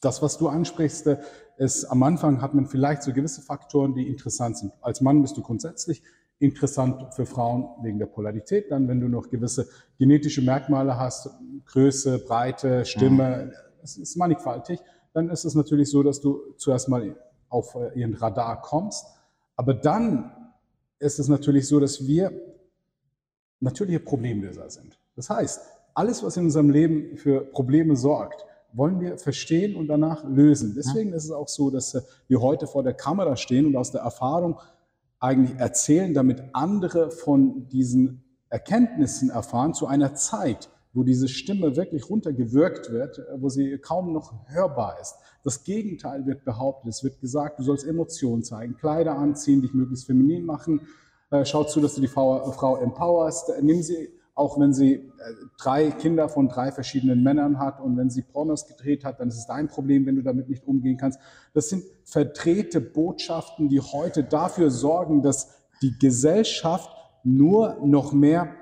Das, 0.00 0.22
was 0.22 0.38
du 0.38 0.48
ansprichst, 0.48 1.08
ist, 1.56 1.84
am 1.86 2.02
Anfang 2.02 2.42
hat 2.42 2.54
man 2.54 2.66
vielleicht 2.66 3.02
so 3.02 3.12
gewisse 3.12 3.42
Faktoren, 3.42 3.94
die 3.94 4.06
interessant 4.08 4.58
sind. 4.58 4.72
Als 4.82 5.00
Mann 5.00 5.22
bist 5.22 5.36
du 5.36 5.42
grundsätzlich 5.42 6.02
interessant 6.38 7.14
für 7.14 7.24
Frauen 7.24 7.66
wegen 7.82 7.98
der 7.98 8.06
Polarität. 8.06 8.70
Dann, 8.70 8.88
wenn 8.88 9.00
du 9.00 9.08
noch 9.08 9.30
gewisse 9.30 9.68
genetische 9.98 10.42
Merkmale 10.42 10.98
hast, 10.98 11.30
Größe, 11.64 12.18
Breite, 12.18 12.84
Stimme, 12.84 13.46
mhm. 13.46 13.52
es 13.82 13.96
ist 13.96 14.16
mannigfaltig, 14.16 14.80
dann 15.14 15.30
ist 15.30 15.44
es 15.44 15.54
natürlich 15.54 15.90
so, 15.90 16.02
dass 16.02 16.20
du 16.20 16.40
zuerst 16.58 16.88
mal 16.88 17.16
auf 17.48 17.74
äh, 17.74 17.98
ihren 17.98 18.14
Radar 18.14 18.60
kommst. 18.60 19.06
Aber 19.56 19.72
dann 19.72 20.30
ist 20.98 21.18
es 21.18 21.28
natürlich 21.28 21.66
so, 21.68 21.80
dass 21.80 22.06
wir 22.06 22.32
natürliche 23.60 24.00
Problemlöser 24.00 24.68
sind. 24.68 24.98
Das 25.14 25.30
heißt, 25.30 25.60
alles, 25.94 26.22
was 26.22 26.36
in 26.36 26.44
unserem 26.44 26.68
Leben 26.68 27.16
für 27.16 27.40
Probleme 27.40 27.96
sorgt, 27.96 28.44
wollen 28.76 29.00
wir 29.00 29.18
verstehen 29.18 29.74
und 29.74 29.88
danach 29.88 30.24
lösen. 30.24 30.74
Deswegen 30.76 31.12
ist 31.12 31.24
es 31.24 31.30
auch 31.30 31.48
so, 31.48 31.70
dass 31.70 31.94
äh, 31.94 32.02
wir 32.28 32.40
heute 32.40 32.66
vor 32.66 32.82
der 32.82 32.94
Kamera 32.94 33.36
stehen 33.36 33.66
und 33.66 33.76
aus 33.76 33.90
der 33.90 34.02
Erfahrung 34.02 34.60
eigentlich 35.18 35.58
erzählen, 35.58 36.12
damit 36.12 36.42
andere 36.52 37.10
von 37.10 37.68
diesen 37.68 38.22
Erkenntnissen 38.50 39.30
erfahren 39.30 39.74
zu 39.74 39.86
einer 39.86 40.14
Zeit, 40.14 40.68
wo 40.92 41.02
diese 41.02 41.28
Stimme 41.28 41.74
wirklich 41.76 42.08
runtergewirkt 42.08 42.92
wird, 42.92 43.20
wo 43.38 43.48
sie 43.48 43.78
kaum 43.78 44.12
noch 44.12 44.34
hörbar 44.46 44.98
ist. 45.00 45.14
Das 45.42 45.64
Gegenteil 45.64 46.26
wird 46.26 46.44
behauptet. 46.44 46.90
Es 46.90 47.02
wird 47.02 47.20
gesagt, 47.20 47.58
du 47.58 47.62
sollst 47.62 47.86
Emotionen 47.86 48.42
zeigen, 48.42 48.76
Kleider 48.76 49.16
anziehen, 49.16 49.62
dich 49.62 49.72
möglichst 49.72 50.06
feminin 50.06 50.44
machen. 50.44 50.82
Äh, 51.30 51.44
schau 51.44 51.64
zu, 51.64 51.80
dass 51.80 51.94
du 51.94 52.02
die 52.02 52.08
Frau, 52.08 52.52
Frau 52.52 52.76
empowerst. 52.76 53.52
Nimm 53.62 53.82
sie 53.82 54.10
auch 54.36 54.60
wenn 54.60 54.72
sie 54.74 54.94
äh, 54.94 55.02
drei 55.58 55.90
Kinder 55.90 56.28
von 56.28 56.48
drei 56.48 56.70
verschiedenen 56.70 57.22
Männern 57.22 57.58
hat 57.58 57.80
und 57.80 57.96
wenn 57.96 58.10
sie 58.10 58.22
Pornos 58.22 58.66
gedreht 58.66 59.04
hat, 59.04 59.18
dann 59.18 59.28
ist 59.28 59.38
es 59.38 59.46
dein 59.46 59.66
Problem, 59.66 60.06
wenn 60.06 60.14
du 60.14 60.22
damit 60.22 60.48
nicht 60.48 60.66
umgehen 60.66 60.98
kannst. 60.98 61.18
Das 61.54 61.70
sind 61.70 61.82
verdrehte 62.04 62.80
Botschaften, 62.80 63.68
die 63.68 63.80
heute 63.80 64.22
dafür 64.22 64.70
sorgen, 64.70 65.22
dass 65.22 65.54
die 65.80 65.98
Gesellschaft 65.98 66.90
nur 67.24 67.78
noch 67.82 68.12
mehr 68.12 68.54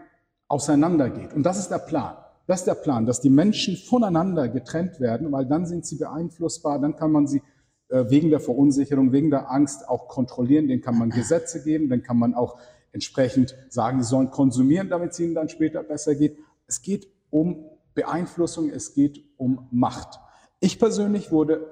auseinandergeht. 0.48 1.34
Und 1.34 1.42
das 1.42 1.58
ist 1.58 1.68
der 1.68 1.78
Plan. 1.78 2.16
Das 2.46 2.60
ist 2.60 2.66
der 2.66 2.74
Plan, 2.74 3.04
dass 3.04 3.20
die 3.20 3.30
Menschen 3.30 3.76
voneinander 3.76 4.48
getrennt 4.48 5.00
werden, 5.00 5.32
weil 5.32 5.46
dann 5.46 5.66
sind 5.66 5.87
sie 5.87 5.96
beeinflussbar, 5.96 6.78
dann 6.78 6.94
kann 6.94 7.10
man 7.10 7.26
sie 7.26 7.42
äh, 7.88 8.04
wegen 8.10 8.30
der 8.30 8.40
Verunsicherung, 8.40 9.10
wegen 9.10 9.30
der 9.30 9.50
Angst 9.50 9.88
auch 9.88 10.06
kontrollieren, 10.06 10.68
denen 10.68 10.82
kann 10.82 10.98
man 10.98 11.10
Gesetze 11.10 11.64
geben, 11.64 11.88
dann 11.88 12.02
kann 12.02 12.18
man 12.18 12.34
auch 12.34 12.58
entsprechend 12.94 13.54
sagen, 13.68 14.02
sie 14.02 14.09
sollen 14.09 14.30
konsumieren, 14.30 14.88
damit 14.88 15.12
es 15.12 15.20
ihnen 15.20 15.35
dann 15.35 15.48
später 15.48 15.83
besser 15.83 16.14
geht. 16.14 16.38
Es 16.66 16.80
geht 16.80 17.09
um 17.30 17.66
Beeinflussung, 17.94 18.70
es 18.70 18.94
geht 18.94 19.22
um 19.37 19.68
Macht. 19.70 20.20
Ich 20.61 20.78
persönlich 20.78 21.30
wurde 21.30 21.66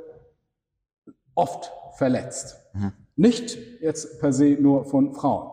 oft 1.34 1.72
verletzt. 1.96 2.58
Mhm. 2.74 2.92
Nicht 3.16 3.56
jetzt 3.80 4.20
per 4.20 4.32
se 4.32 4.56
nur 4.60 4.84
von 4.84 5.14
Frauen. 5.14 5.50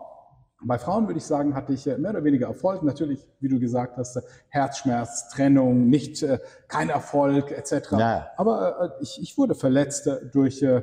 Bei 0.62 0.78
Frauen 0.78 1.08
würde 1.08 1.20
ich 1.20 1.26
sagen, 1.26 1.56
hatte 1.56 1.72
ich 1.72 1.86
mehr 1.86 2.10
oder 2.10 2.24
weniger 2.24 2.48
Erfolg. 2.48 2.84
Natürlich, 2.84 3.26
wie 3.40 3.48
du 3.48 3.60
gesagt 3.60 3.96
hast, 3.96 4.22
Herzschmerz, 4.50 5.30
Trennung, 5.30 5.88
nicht 5.88 6.22
äh, 6.22 6.40
kein 6.68 6.90
Erfolg 6.90 7.52
etc. 7.52 7.92
Ja. 7.92 8.28
Aber 8.36 8.96
äh, 9.00 9.04
ich, 9.04 9.22
ich 9.22 9.38
wurde 9.38 9.56
verletzt 9.56 10.10
durch 10.34 10.62
äh, 10.62 10.82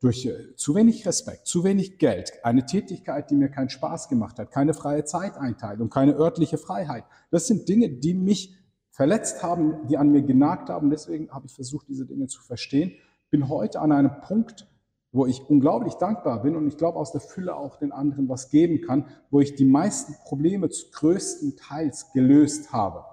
durch 0.00 0.26
äh, 0.26 0.54
zu 0.54 0.74
wenig 0.74 1.06
Respekt, 1.06 1.46
zu 1.46 1.64
wenig 1.64 1.98
Geld, 1.98 2.32
eine 2.44 2.66
Tätigkeit, 2.66 3.30
die 3.30 3.34
mir 3.34 3.48
keinen 3.48 3.68
Spaß 3.68 4.08
gemacht 4.08 4.38
hat, 4.38 4.50
keine 4.50 4.74
freie 4.74 5.04
Zeiteinteilung, 5.04 5.90
keine 5.90 6.14
örtliche 6.14 6.58
Freiheit. 6.58 7.04
Das 7.30 7.46
sind 7.46 7.68
Dinge, 7.68 7.88
die 7.88 8.14
mich 8.14 8.56
verletzt 8.90 9.42
haben, 9.42 9.86
die 9.88 9.96
an 9.96 10.10
mir 10.10 10.22
genagt 10.22 10.70
haben. 10.70 10.90
Deswegen 10.90 11.30
habe 11.30 11.46
ich 11.46 11.54
versucht, 11.54 11.88
diese 11.88 12.06
Dinge 12.06 12.26
zu 12.26 12.42
verstehen. 12.42 12.92
Bin 13.30 13.48
heute 13.48 13.80
an 13.80 13.92
einem 13.92 14.20
Punkt, 14.22 14.66
wo 15.12 15.26
ich 15.26 15.48
unglaublich 15.48 15.94
dankbar 15.94 16.42
bin 16.42 16.54
und 16.54 16.68
ich 16.68 16.76
glaube 16.76 16.98
aus 16.98 17.12
der 17.12 17.20
Fülle 17.20 17.56
auch 17.56 17.76
den 17.76 17.92
anderen 17.92 18.28
was 18.28 18.50
geben 18.50 18.80
kann, 18.82 19.06
wo 19.30 19.40
ich 19.40 19.54
die 19.54 19.64
meisten 19.64 20.14
Probleme 20.24 20.68
größtenteils 20.68 22.12
gelöst 22.12 22.72
habe. 22.72 23.04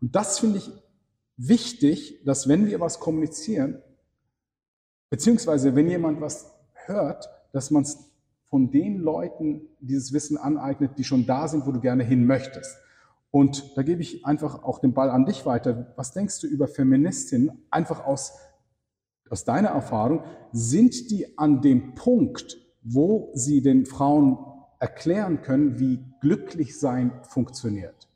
Und 0.00 0.14
das 0.14 0.38
finde 0.38 0.58
ich 0.58 0.70
wichtig, 1.36 2.22
dass 2.24 2.48
wenn 2.48 2.66
wir 2.66 2.80
was 2.80 2.98
kommunizieren, 2.98 3.82
Beziehungsweise, 5.16 5.74
wenn 5.74 5.88
jemand 5.88 6.20
was 6.20 6.52
hört, 6.74 7.30
dass 7.52 7.70
man 7.70 7.84
es 7.84 8.10
von 8.50 8.70
den 8.70 8.98
Leuten 8.98 9.62
dieses 9.80 10.12
Wissen 10.12 10.36
aneignet, 10.36 10.98
die 10.98 11.04
schon 11.04 11.24
da 11.24 11.48
sind, 11.48 11.66
wo 11.66 11.72
du 11.72 11.80
gerne 11.80 12.04
hin 12.04 12.26
möchtest. 12.26 12.76
Und 13.30 13.78
da 13.78 13.82
gebe 13.82 14.02
ich 14.02 14.26
einfach 14.26 14.62
auch 14.62 14.78
den 14.78 14.92
Ball 14.92 15.08
an 15.08 15.24
dich 15.24 15.46
weiter. 15.46 15.90
Was 15.96 16.12
denkst 16.12 16.40
du 16.40 16.46
über 16.46 16.68
Feministinnen? 16.68 17.64
Einfach 17.70 18.04
aus, 18.04 18.34
aus 19.30 19.46
deiner 19.46 19.68
Erfahrung, 19.68 20.22
sind 20.52 21.10
die 21.10 21.38
an 21.38 21.62
dem 21.62 21.94
Punkt, 21.94 22.58
wo 22.82 23.30
sie 23.32 23.62
den 23.62 23.86
Frauen 23.86 24.36
erklären 24.80 25.40
können, 25.40 25.78
wie 25.78 26.04
glücklich 26.20 26.78
sein 26.78 27.22
funktioniert? 27.22 28.06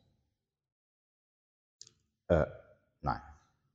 Äh, 2.27 2.45
nein. 3.01 3.21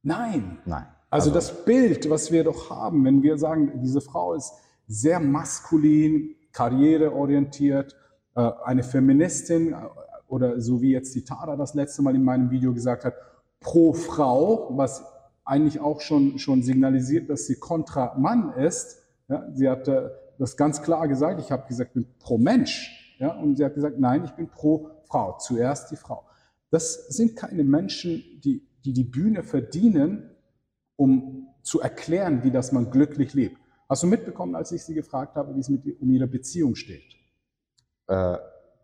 Nein. 0.05 0.59
Nein. 0.65 0.96
Also, 1.17 1.31
also 1.31 1.35
das 1.35 1.65
Bild, 1.65 2.11
was 2.11 2.31
wir 2.31 2.45
doch 2.45 2.69
haben, 2.69 3.03
wenn 3.07 3.23
wir 3.23 3.39
sagen, 3.39 3.81
diese 3.81 4.03
Frau 4.03 4.35
ist 4.35 4.53
sehr 4.87 5.19
maskulin, 5.19 6.35
karriereorientiert, 6.53 7.97
äh, 8.35 8.51
eine 8.67 8.83
Feministin 8.83 9.73
äh, 9.73 9.77
oder 10.29 10.61
so 10.61 10.83
wie 10.83 10.93
jetzt 10.93 11.15
die 11.15 11.25
Tara 11.25 11.57
das 11.57 11.73
letzte 11.73 12.03
Mal 12.03 12.15
in 12.15 12.23
meinem 12.23 12.51
Video 12.51 12.75
gesagt 12.75 13.07
hat, 13.07 13.15
pro 13.61 13.95
Frau, 13.95 14.77
was 14.77 15.07
eigentlich 15.47 15.81
auch 15.81 16.03
schon, 16.03 16.39
schon 16.39 16.63
signalisiert, 16.63 17.31
dass 17.31 17.47
sie 17.47 17.55
kontra 17.59 18.15
Mann 18.19 18.53
ist. 18.53 18.99
Ja, 19.29 19.47
sie 19.55 19.71
hat 19.71 19.89
das 20.39 20.57
ganz 20.59 20.83
klar 20.83 21.09
gesagt, 21.09 21.41
ich 21.41 21.51
habe 21.51 21.67
gesagt, 21.67 21.93
ich 21.93 21.95
bin 21.95 22.07
pro 22.19 22.37
Mensch. 22.37 23.17
Ja, 23.19 23.31
und 23.39 23.57
sie 23.57 23.65
hat 23.65 23.75
gesagt, 23.75 23.99
nein, 23.99 24.25
ich 24.27 24.33
bin 24.33 24.51
pro 24.51 24.91
Frau, 25.09 25.39
zuerst 25.39 25.91
die 25.91 25.97
Frau. 25.97 26.27
Das 26.71 27.09
sind 27.09 27.37
keine 27.37 27.65
Menschen, 27.65 28.23
die 28.45 28.67
die, 28.87 28.93
die 28.93 29.05
Bühne 29.05 29.43
verdienen, 29.43 30.31
um 30.97 31.49
zu 31.63 31.81
erklären, 31.81 32.43
wie 32.43 32.51
das 32.51 32.73
man 32.73 32.91
glücklich 32.91 33.35
lebt. 33.35 33.61
Hast 33.89 34.03
du 34.03 34.07
mitbekommen, 34.07 34.55
als 34.55 34.73
ich 34.73 34.85
sie 34.85 34.95
gefragt 34.95 35.37
habe, 35.37 35.55
wie 35.55 35.61
es 35.61 35.69
mit 35.69 35.83
um 36.01 36.11
ihre 36.11 36.27
Beziehung 36.27 36.75
steht? 36.75 37.17
Äh, 38.09 38.37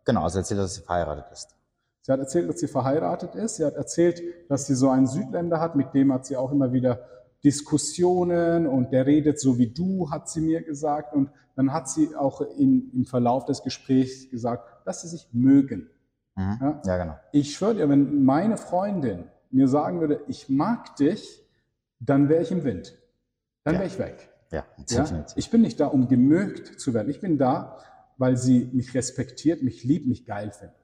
genau, 0.04 0.28
sie 0.28 0.38
erzählt, 0.38 0.60
dass 0.60 0.74
sie 0.74 0.82
verheiratet 0.82 1.26
ist. 1.32 1.56
Sie 2.02 2.12
hat 2.12 2.20
erzählt, 2.20 2.48
dass 2.48 2.58
sie 2.58 2.68
verheiratet 2.68 3.34
ist. 3.34 3.56
Sie 3.56 3.64
hat 3.64 3.74
erzählt, 3.74 4.22
dass 4.48 4.66
sie 4.66 4.74
so 4.74 4.90
einen 4.90 5.06
Südländer 5.06 5.60
hat, 5.60 5.76
mit 5.76 5.94
dem 5.94 6.12
hat 6.12 6.26
sie 6.26 6.36
auch 6.36 6.50
immer 6.50 6.72
wieder 6.72 7.06
Diskussionen 7.44 8.66
und 8.66 8.92
der 8.92 9.06
redet 9.06 9.40
so 9.40 9.58
wie 9.58 9.68
du, 9.68 10.10
hat 10.10 10.28
sie 10.28 10.40
mir 10.40 10.62
gesagt. 10.62 11.14
Und 11.14 11.30
dann 11.56 11.72
hat 11.72 11.88
sie 11.88 12.14
auch 12.14 12.40
in, 12.40 12.90
im 12.92 13.04
Verlauf 13.04 13.44
des 13.44 13.62
Gesprächs 13.62 14.30
gesagt, 14.30 14.64
dass 14.84 15.02
sie 15.02 15.08
sich 15.08 15.28
mögen. 15.32 15.90
Mhm. 16.36 16.58
Ja? 16.60 16.82
ja, 16.84 16.96
genau. 16.96 17.16
Ich 17.32 17.54
schwöre 17.54 17.74
dir, 17.74 17.88
wenn 17.88 18.24
meine 18.24 18.56
Freundin 18.56 19.24
mir 19.50 19.68
sagen 19.68 20.00
würde, 20.00 20.22
ich 20.28 20.48
mag 20.48 20.96
dich, 20.96 21.44
dann 22.04 22.28
wäre 22.28 22.42
ich 22.42 22.50
im 22.50 22.64
Wind. 22.64 22.98
Dann 23.64 23.74
ja. 23.74 23.80
wäre 23.80 23.88
ich 23.88 23.98
weg. 23.98 24.28
Ja, 24.50 24.66
ja, 24.90 25.26
Ich 25.36 25.50
bin 25.50 25.62
nicht 25.62 25.80
da, 25.80 25.86
um 25.86 26.08
gemögt 26.08 26.78
zu 26.78 26.92
werden. 26.92 27.08
Ich 27.08 27.20
bin 27.20 27.38
da, 27.38 27.78
weil 28.18 28.36
sie 28.36 28.68
mich 28.72 28.94
respektiert, 28.94 29.62
mich 29.62 29.82
liebt, 29.82 30.06
mich 30.06 30.26
geil 30.26 30.50
findet. 30.50 30.76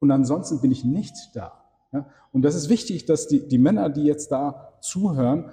Und 0.00 0.10
ansonsten 0.10 0.60
bin 0.60 0.70
ich 0.70 0.84
nicht 0.84 1.14
da. 1.34 1.64
Ja? 1.92 2.10
Und 2.32 2.42
das 2.42 2.54
ist 2.54 2.68
wichtig, 2.68 3.06
dass 3.06 3.26
die, 3.26 3.48
die 3.48 3.58
Männer, 3.58 3.88
die 3.88 4.04
jetzt 4.04 4.30
da 4.32 4.76
zuhören, 4.82 5.50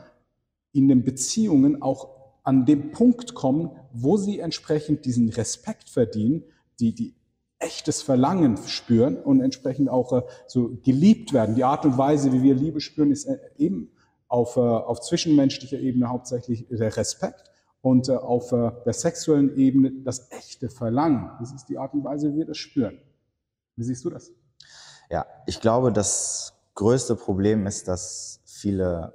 in 0.73 0.89
den 0.89 1.05
Beziehungen 1.05 1.81
auch 1.81 2.09
an 2.43 2.65
dem 2.65 2.91
Punkt 2.91 3.33
kommen, 3.33 3.71
wo 3.93 4.17
sie 4.17 4.39
entsprechend 4.39 5.05
diesen 5.05 5.29
Respekt 5.29 5.89
verdienen, 5.89 6.43
die, 6.79 6.93
die 6.93 7.15
echtes 7.59 8.01
Verlangen 8.01 8.57
spüren 8.57 9.15
und 9.15 9.39
entsprechend 9.39 9.87
auch 9.87 10.11
äh, 10.11 10.21
so 10.47 10.77
geliebt 10.83 11.31
werden. 11.31 11.55
Die 11.55 11.63
Art 11.63 11.85
und 11.85 11.97
Weise, 11.97 12.33
wie 12.33 12.43
wir 12.43 12.55
Liebe 12.55 12.81
spüren, 12.81 13.11
ist 13.11 13.25
äh, 13.25 13.37
eben 13.57 13.91
auf, 14.33 14.57
äh, 14.57 14.61
auf 14.61 14.99
zwischenmenschlicher 14.99 15.77
Ebene 15.77 16.09
hauptsächlich 16.09 16.67
der 16.67 16.97
Respekt 16.97 17.51
und 17.81 18.09
äh, 18.09 18.13
auf 18.13 18.51
äh, 18.51 18.71
der 18.83 18.93
sexuellen 18.93 19.55
Ebene 19.55 19.91
das 20.03 20.31
echte 20.31 20.69
Verlangen. 20.69 21.29
Das 21.39 21.53
ist 21.53 21.69
die 21.69 21.77
Art 21.77 21.93
und 21.93 22.03
Weise, 22.03 22.33
wie 22.33 22.37
wir 22.37 22.45
das 22.47 22.57
spüren. 22.57 22.97
Wie 23.75 23.83
siehst 23.83 24.03
du 24.03 24.09
das? 24.09 24.31
Ja, 25.11 25.27
ich 25.45 25.61
glaube, 25.61 25.93
das 25.93 26.53
größte 26.73 27.15
Problem 27.15 27.67
ist, 27.67 27.87
dass 27.87 28.41
viele 28.45 29.13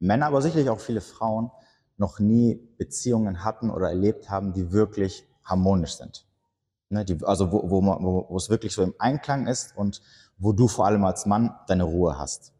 Männer, 0.00 0.26
aber 0.26 0.42
sicherlich 0.42 0.70
auch 0.70 0.80
viele 0.80 1.02
Frauen 1.02 1.52
noch 1.96 2.18
nie 2.18 2.56
Beziehungen 2.78 3.44
hatten 3.44 3.70
oder 3.70 3.90
erlebt 3.90 4.28
haben, 4.28 4.54
die 4.54 4.72
wirklich 4.72 5.24
harmonisch 5.44 5.94
sind. 5.94 6.26
Ne, 6.88 7.04
die, 7.04 7.16
also 7.22 7.52
wo, 7.52 7.70
wo, 7.70 7.80
wo, 7.80 8.26
wo 8.28 8.36
es 8.36 8.50
wirklich 8.50 8.72
so 8.72 8.82
im 8.82 8.94
Einklang 8.98 9.46
ist 9.46 9.76
und 9.76 10.02
wo 10.36 10.52
du 10.52 10.66
vor 10.66 10.86
allem 10.86 11.04
als 11.04 11.26
Mann 11.26 11.54
deine 11.68 11.84
Ruhe 11.84 12.18
hast. 12.18 12.52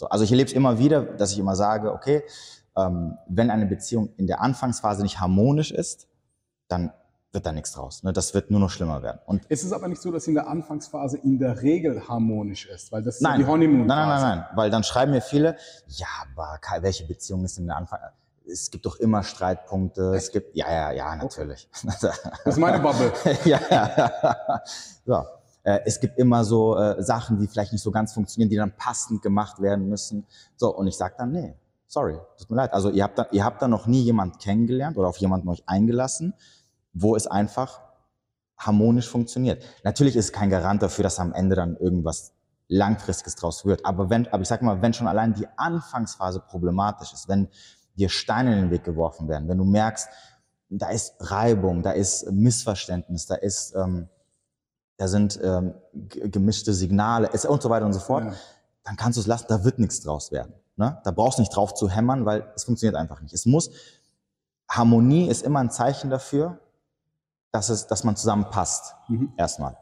So, 0.00 0.08
also 0.08 0.24
ich 0.24 0.30
erlebe 0.30 0.48
es 0.48 0.54
immer 0.54 0.78
wieder, 0.78 1.02
dass 1.02 1.30
ich 1.32 1.38
immer 1.38 1.54
sage, 1.54 1.92
okay, 1.92 2.22
ähm, 2.74 3.18
wenn 3.28 3.50
eine 3.50 3.66
Beziehung 3.66 4.08
in 4.16 4.26
der 4.26 4.40
Anfangsphase 4.40 5.02
nicht 5.02 5.20
harmonisch 5.20 5.72
ist, 5.72 6.08
dann 6.68 6.90
wird 7.32 7.44
da 7.44 7.52
nichts 7.52 7.72
draus. 7.72 8.02
Ne? 8.02 8.14
Das 8.14 8.32
wird 8.32 8.50
nur 8.50 8.60
noch 8.60 8.70
schlimmer 8.70 9.02
werden. 9.02 9.18
Und 9.26 9.42
es 9.50 9.62
ist 9.62 9.74
aber 9.74 9.88
nicht 9.88 10.00
so, 10.00 10.10
dass 10.10 10.26
in 10.26 10.32
der 10.32 10.48
Anfangsphase 10.48 11.18
in 11.18 11.38
der 11.38 11.60
Regel 11.60 12.08
harmonisch 12.08 12.64
ist, 12.64 12.90
weil 12.92 13.02
das 13.02 13.16
ist 13.16 13.20
nein, 13.20 13.40
ja 13.40 13.44
die 13.44 13.52
honeymoon 13.52 13.82
-Phase. 13.82 13.88
Nein, 13.88 14.08
nein, 14.08 14.20
nein, 14.22 14.38
nein, 14.38 14.46
weil 14.54 14.70
dann 14.70 14.84
schreiben 14.84 15.12
mir 15.12 15.20
viele, 15.20 15.58
ja, 15.88 16.06
aber 16.34 16.58
welche 16.80 17.04
Beziehung 17.04 17.44
ist 17.44 17.58
in 17.58 17.66
der 17.66 17.76
Anfang? 17.76 18.00
Es 18.50 18.70
gibt 18.70 18.86
doch 18.86 18.96
immer 18.96 19.22
Streitpunkte. 19.22 20.14
Echt? 20.14 20.24
Es 20.24 20.32
gibt, 20.32 20.56
ja, 20.56 20.72
ja, 20.72 20.92
ja, 20.92 21.14
natürlich. 21.14 21.68
Okay. 21.86 22.10
Das 22.46 22.54
ist 22.54 22.58
meine 22.58 22.78
Bubble. 22.78 23.12
ja, 23.44 23.60
ja. 23.70 24.62
So. 25.04 25.26
Äh, 25.62 25.80
es 25.84 26.00
gibt 26.00 26.18
immer 26.18 26.44
so 26.44 26.76
äh, 26.76 27.02
Sachen, 27.02 27.38
die 27.38 27.46
vielleicht 27.46 27.72
nicht 27.72 27.82
so 27.82 27.90
ganz 27.90 28.12
funktionieren, 28.12 28.50
die 28.50 28.56
dann 28.56 28.76
passend 28.76 29.22
gemacht 29.22 29.60
werden 29.60 29.88
müssen. 29.88 30.26
So, 30.56 30.74
und 30.74 30.86
ich 30.86 30.96
sage 30.96 31.14
dann, 31.18 31.32
nee, 31.32 31.54
sorry, 31.86 32.18
tut 32.38 32.50
mir 32.50 32.56
leid. 32.56 32.72
Also 32.72 32.90
ihr 32.90 33.02
habt 33.02 33.18
da, 33.18 33.26
ihr 33.32 33.44
habt 33.44 33.60
da 33.60 33.68
noch 33.68 33.86
nie 33.86 34.02
jemand 34.02 34.38
kennengelernt 34.38 34.96
oder 34.96 35.08
auf 35.08 35.16
jemanden 35.18 35.48
euch 35.48 35.62
eingelassen, 35.66 36.34
wo 36.92 37.16
es 37.16 37.26
einfach 37.26 37.80
harmonisch 38.56 39.08
funktioniert. 39.08 39.64
Natürlich 39.84 40.16
ist 40.16 40.32
kein 40.32 40.50
Garant 40.50 40.82
dafür, 40.82 41.02
dass 41.02 41.18
am 41.18 41.32
Ende 41.32 41.56
dann 41.56 41.76
irgendwas 41.76 42.32
langfristiges 42.68 43.34
draus 43.34 43.64
wird. 43.64 43.84
Aber 43.84 44.10
wenn, 44.10 44.28
aber 44.28 44.42
ich 44.42 44.48
sag 44.48 44.62
mal, 44.62 44.80
wenn 44.80 44.92
schon 44.92 45.08
allein 45.08 45.34
die 45.34 45.46
Anfangsphase 45.56 46.40
problematisch 46.40 47.12
ist, 47.12 47.28
wenn 47.28 47.48
dir 47.96 48.08
Steine 48.08 48.54
in 48.54 48.62
den 48.62 48.70
Weg 48.70 48.84
geworfen 48.84 49.28
werden, 49.28 49.48
wenn 49.48 49.58
du 49.58 49.64
merkst, 49.64 50.08
da 50.68 50.90
ist 50.90 51.14
Reibung, 51.18 51.82
da 51.82 51.90
ist 51.90 52.30
Missverständnis, 52.30 53.26
da 53.26 53.34
ist, 53.34 53.74
ähm, 53.74 54.08
da 55.00 55.08
sind 55.08 55.40
ähm, 55.42 55.72
gemischte 55.94 56.74
Signale 56.74 57.30
und 57.48 57.62
so 57.62 57.70
weiter 57.70 57.86
und 57.86 57.94
so 57.94 58.00
fort, 58.00 58.24
ja. 58.24 58.34
dann 58.84 58.96
kannst 58.96 59.16
du 59.16 59.22
es 59.22 59.26
lassen, 59.26 59.46
da 59.48 59.64
wird 59.64 59.78
nichts 59.78 60.02
draus 60.02 60.30
werden. 60.30 60.52
Ne? 60.76 61.00
Da 61.04 61.10
brauchst 61.10 61.38
du 61.38 61.42
nicht 61.42 61.56
drauf 61.56 61.72
zu 61.72 61.88
hämmern, 61.88 62.26
weil 62.26 62.52
es 62.54 62.64
funktioniert 62.64 62.96
einfach 62.96 63.22
nicht. 63.22 63.32
Es 63.32 63.46
muss, 63.46 63.70
Harmonie 64.68 65.28
ist 65.28 65.42
immer 65.42 65.60
ein 65.60 65.70
Zeichen 65.70 66.10
dafür, 66.10 66.60
dass, 67.50 67.70
es, 67.70 67.86
dass 67.86 68.04
man 68.04 68.14
zusammenpasst. 68.14 68.94
Mhm. 69.08 69.32
Erstmal. 69.38 69.78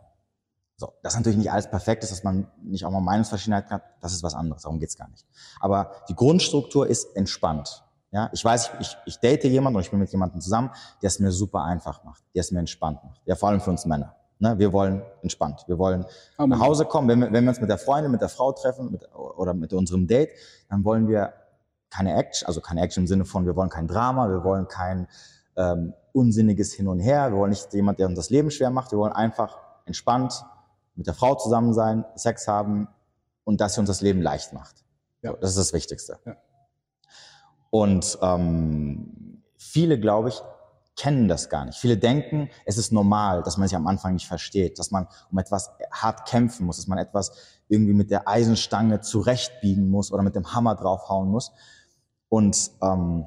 So, 0.76 0.92
dass 1.02 1.16
natürlich 1.16 1.38
nicht 1.38 1.50
alles 1.50 1.68
perfekt 1.68 2.04
ist, 2.04 2.12
dass 2.12 2.22
man 2.22 2.46
nicht 2.62 2.84
auch 2.84 2.92
mal 2.92 3.00
Meinungsverschiedenheit 3.00 3.70
hat, 3.70 3.82
das 4.00 4.12
ist 4.12 4.22
was 4.22 4.34
anderes, 4.34 4.62
darum 4.62 4.78
geht's 4.78 4.96
gar 4.96 5.08
nicht. 5.08 5.26
Aber 5.58 5.90
die 6.08 6.14
Grundstruktur 6.14 6.86
ist 6.86 7.16
entspannt. 7.16 7.82
Ja, 8.12 8.30
ich 8.32 8.44
weiß, 8.44 8.70
ich, 8.78 8.96
ich 9.04 9.18
date 9.18 9.42
jemanden 9.42 9.78
und 9.78 9.82
ich 9.82 9.90
bin 9.90 9.98
mit 9.98 10.12
jemandem 10.12 10.40
zusammen, 10.40 10.70
der 11.02 11.08
es 11.08 11.18
mir 11.18 11.32
super 11.32 11.64
einfach 11.64 12.04
macht, 12.04 12.22
der 12.36 12.42
es 12.42 12.52
mir 12.52 12.60
entspannt 12.60 13.02
macht. 13.02 13.20
Ja, 13.24 13.34
vor 13.34 13.48
allem 13.48 13.60
für 13.60 13.70
uns 13.70 13.84
Männer. 13.84 14.14
Ne, 14.40 14.56
wir 14.58 14.72
wollen 14.72 15.02
entspannt. 15.22 15.64
Wir 15.66 15.78
wollen 15.78 16.04
Amen. 16.36 16.56
nach 16.56 16.64
Hause 16.64 16.84
kommen. 16.84 17.08
Wenn 17.08 17.20
wir, 17.20 17.32
wenn 17.32 17.44
wir 17.44 17.50
uns 17.50 17.60
mit 17.60 17.70
der 17.70 17.78
Freundin, 17.78 18.12
mit 18.12 18.20
der 18.20 18.28
Frau 18.28 18.52
treffen 18.52 18.92
mit, 18.92 19.08
oder 19.12 19.52
mit 19.52 19.72
unserem 19.72 20.06
Date, 20.06 20.30
dann 20.68 20.84
wollen 20.84 21.08
wir 21.08 21.32
keine 21.90 22.14
Action, 22.14 22.46
also 22.46 22.60
keine 22.60 22.82
Action 22.82 23.02
im 23.02 23.06
Sinne 23.08 23.24
von, 23.24 23.46
wir 23.46 23.56
wollen 23.56 23.70
kein 23.70 23.88
Drama, 23.88 24.28
wir 24.28 24.44
wollen 24.44 24.68
kein 24.68 25.08
ähm, 25.56 25.94
unsinniges 26.12 26.72
Hin 26.72 26.86
und 26.86 27.00
Her, 27.00 27.32
wir 27.32 27.38
wollen 27.38 27.50
nicht 27.50 27.72
jemand, 27.74 27.98
der 27.98 28.06
uns 28.06 28.16
das 28.16 28.30
Leben 28.30 28.50
schwer 28.50 28.70
macht, 28.70 28.92
wir 28.92 28.98
wollen 28.98 29.12
einfach 29.12 29.58
entspannt 29.86 30.44
mit 30.94 31.06
der 31.06 31.14
Frau 31.14 31.34
zusammen 31.34 31.72
sein, 31.72 32.04
Sex 32.14 32.46
haben 32.46 32.88
und 33.44 33.60
dass 33.60 33.74
sie 33.74 33.80
uns 33.80 33.88
das 33.88 34.02
Leben 34.02 34.20
leicht 34.20 34.52
macht. 34.52 34.84
Ja. 35.22 35.32
Das 35.32 35.50
ist 35.50 35.58
das 35.58 35.72
Wichtigste. 35.72 36.18
Ja. 36.24 36.36
Und 37.70 38.18
ähm, 38.22 39.42
viele, 39.56 39.98
glaube 39.98 40.28
ich, 40.28 40.42
kennen 40.98 41.28
das 41.28 41.48
gar 41.48 41.64
nicht. 41.64 41.78
Viele 41.78 41.96
denken, 41.96 42.50
es 42.66 42.76
ist 42.76 42.92
normal, 42.92 43.42
dass 43.42 43.56
man 43.56 43.68
sich 43.68 43.76
am 43.76 43.86
Anfang 43.86 44.14
nicht 44.14 44.26
versteht, 44.26 44.78
dass 44.78 44.90
man 44.90 45.06
um 45.30 45.38
etwas 45.38 45.70
hart 45.90 46.26
kämpfen 46.28 46.66
muss, 46.66 46.76
dass 46.76 46.88
man 46.88 46.98
etwas 46.98 47.32
irgendwie 47.68 47.94
mit 47.94 48.10
der 48.10 48.28
Eisenstange 48.28 49.00
zurechtbiegen 49.00 49.88
muss 49.88 50.12
oder 50.12 50.22
mit 50.22 50.34
dem 50.34 50.54
Hammer 50.54 50.74
draufhauen 50.74 51.28
muss. 51.28 51.52
Und 52.28 52.72
ähm, 52.82 53.26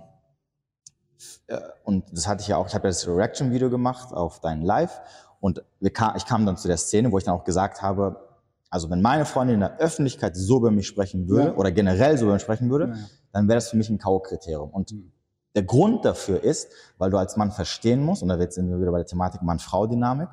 äh, 1.47 1.59
und 1.83 2.05
das 2.11 2.27
hatte 2.27 2.41
ich 2.41 2.47
ja 2.47 2.57
auch, 2.57 2.67
ich 2.67 2.75
habe 2.75 2.87
ja 2.87 2.89
das 2.89 3.07
Reaction-Video 3.07 3.69
gemacht 3.69 4.13
auf 4.13 4.41
dein 4.41 4.61
Live 4.61 5.01
und 5.39 5.63
ich 5.79 5.93
kam 5.93 6.45
dann 6.45 6.57
zu 6.57 6.67
der 6.67 6.77
Szene, 6.77 7.11
wo 7.11 7.17
ich 7.17 7.23
dann 7.23 7.33
auch 7.33 7.43
gesagt 7.43 7.81
habe, 7.81 8.27
also 8.69 8.89
wenn 8.89 9.01
meine 9.01 9.25
Freundin 9.25 9.55
in 9.55 9.59
der 9.61 9.79
Öffentlichkeit 9.79 10.35
so 10.35 10.57
über 10.57 10.71
mich 10.71 10.87
sprechen 10.87 11.27
würde 11.27 11.49
ja. 11.49 11.55
oder 11.55 11.71
generell 11.71 12.17
so 12.17 12.25
über 12.25 12.33
mich 12.33 12.41
sprechen 12.41 12.69
würde, 12.69 12.93
ja. 12.93 12.95
dann 13.33 13.47
wäre 13.47 13.57
das 13.57 13.69
für 13.69 13.77
mich 13.77 13.89
ein 13.89 13.97
K.O.-Kriterium. 13.97 14.69
Und 14.69 14.91
mhm. 14.91 15.11
Der 15.55 15.63
Grund 15.63 16.05
dafür 16.05 16.43
ist, 16.43 16.69
weil 16.97 17.11
du 17.11 17.17
als 17.17 17.37
Mann 17.37 17.51
verstehen 17.51 18.03
musst, 18.03 18.23
und 18.23 18.29
da 18.29 18.51
sind 18.51 18.69
wir 18.69 18.79
wieder 18.79 18.91
bei 18.91 18.99
der 18.99 19.07
Thematik 19.07 19.41
Mann-Frau-Dynamik, 19.41 20.29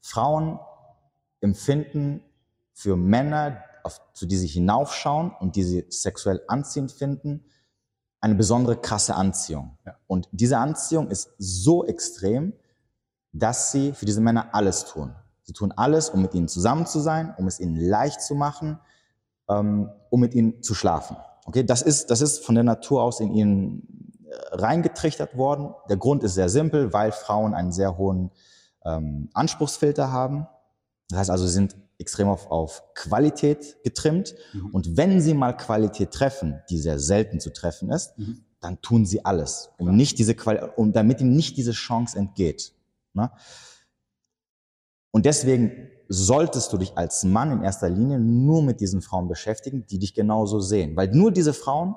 Frauen 0.00 0.58
empfinden 1.40 2.22
für 2.72 2.96
Männer, 2.96 3.62
auf, 3.84 4.00
zu 4.12 4.26
die 4.26 4.36
sie 4.36 4.48
hinaufschauen 4.48 5.32
und 5.38 5.56
die 5.56 5.62
sie 5.62 5.86
sexuell 5.88 6.42
anziehend 6.48 6.92
finden, 6.92 7.44
eine 8.20 8.34
besondere 8.34 8.76
krasse 8.76 9.14
Anziehung. 9.14 9.78
Ja. 9.86 9.96
Und 10.06 10.28
diese 10.32 10.58
Anziehung 10.58 11.08
ist 11.08 11.30
so 11.38 11.84
extrem, 11.84 12.52
dass 13.32 13.70
sie 13.70 13.92
für 13.92 14.06
diese 14.06 14.20
Männer 14.20 14.48
alles 14.52 14.84
tun. 14.84 15.14
Sie 15.42 15.52
tun 15.52 15.72
alles, 15.76 16.10
um 16.10 16.22
mit 16.22 16.34
ihnen 16.34 16.48
zusammen 16.48 16.86
zu 16.86 16.98
sein, 16.98 17.34
um 17.38 17.46
es 17.46 17.60
ihnen 17.60 17.76
leicht 17.76 18.20
zu 18.20 18.34
machen, 18.34 18.80
ähm, 19.48 19.90
um 20.10 20.20
mit 20.20 20.34
ihnen 20.34 20.62
zu 20.62 20.74
schlafen. 20.74 21.16
Okay, 21.44 21.62
das 21.62 21.82
ist, 21.82 22.10
das 22.10 22.20
ist 22.20 22.44
von 22.44 22.56
der 22.56 22.64
Natur 22.64 23.02
aus 23.02 23.20
in 23.20 23.32
ihnen 23.32 24.05
reingetrichtert 24.50 25.36
worden. 25.36 25.74
Der 25.88 25.96
Grund 25.96 26.22
ist 26.22 26.34
sehr 26.34 26.48
simpel, 26.48 26.92
weil 26.92 27.12
Frauen 27.12 27.54
einen 27.54 27.72
sehr 27.72 27.96
hohen 27.96 28.30
ähm, 28.84 29.28
Anspruchsfilter 29.34 30.12
haben. 30.12 30.46
Das 31.08 31.20
heißt 31.20 31.30
also, 31.30 31.46
sie 31.46 31.52
sind 31.52 31.76
extrem 31.98 32.28
auf, 32.28 32.50
auf 32.50 32.82
Qualität 32.94 33.76
getrimmt. 33.82 34.34
Mhm. 34.52 34.70
Und 34.72 34.96
wenn 34.96 35.20
sie 35.20 35.34
mal 35.34 35.56
Qualität 35.56 36.10
treffen, 36.10 36.60
die 36.68 36.78
sehr 36.78 36.98
selten 36.98 37.40
zu 37.40 37.52
treffen 37.52 37.90
ist, 37.90 38.18
mhm. 38.18 38.44
dann 38.60 38.80
tun 38.82 39.06
sie 39.06 39.24
alles, 39.24 39.70
um 39.78 39.96
nicht 39.96 40.18
diese 40.18 40.34
Quali 40.34 40.60
um 40.76 40.92
damit 40.92 41.20
ihnen 41.20 41.36
nicht 41.36 41.56
diese 41.56 41.72
Chance 41.72 42.18
entgeht. 42.18 42.72
Ne? 43.14 43.30
Und 45.10 45.24
deswegen 45.24 45.88
solltest 46.08 46.72
du 46.72 46.78
dich 46.78 46.96
als 46.96 47.24
Mann 47.24 47.50
in 47.50 47.62
erster 47.62 47.88
Linie 47.88 48.18
nur 48.18 48.62
mit 48.62 48.80
diesen 48.80 49.00
Frauen 49.00 49.28
beschäftigen, 49.28 49.86
die 49.86 49.98
dich 49.98 50.14
genauso 50.14 50.60
sehen. 50.60 50.94
Weil 50.96 51.08
nur 51.08 51.32
diese 51.32 51.54
Frauen 51.54 51.96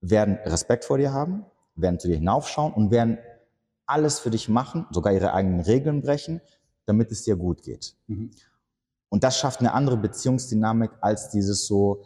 werden 0.00 0.38
Respekt 0.44 0.84
vor 0.84 0.98
dir 0.98 1.12
haben, 1.12 1.44
werden 1.74 1.98
zu 1.98 2.08
dir 2.08 2.16
hinaufschauen 2.16 2.72
und 2.72 2.90
werden 2.90 3.18
alles 3.86 4.18
für 4.18 4.30
dich 4.30 4.48
machen, 4.48 4.86
sogar 4.90 5.12
ihre 5.12 5.32
eigenen 5.32 5.60
Regeln 5.60 6.02
brechen, 6.02 6.40
damit 6.86 7.12
es 7.12 7.22
dir 7.22 7.36
gut 7.36 7.62
geht. 7.62 7.96
Mhm. 8.06 8.30
Und 9.08 9.24
das 9.24 9.38
schafft 9.38 9.60
eine 9.60 9.72
andere 9.72 9.96
Beziehungsdynamik 9.96 10.90
als 11.00 11.30
dieses 11.30 11.66
so, 11.66 12.02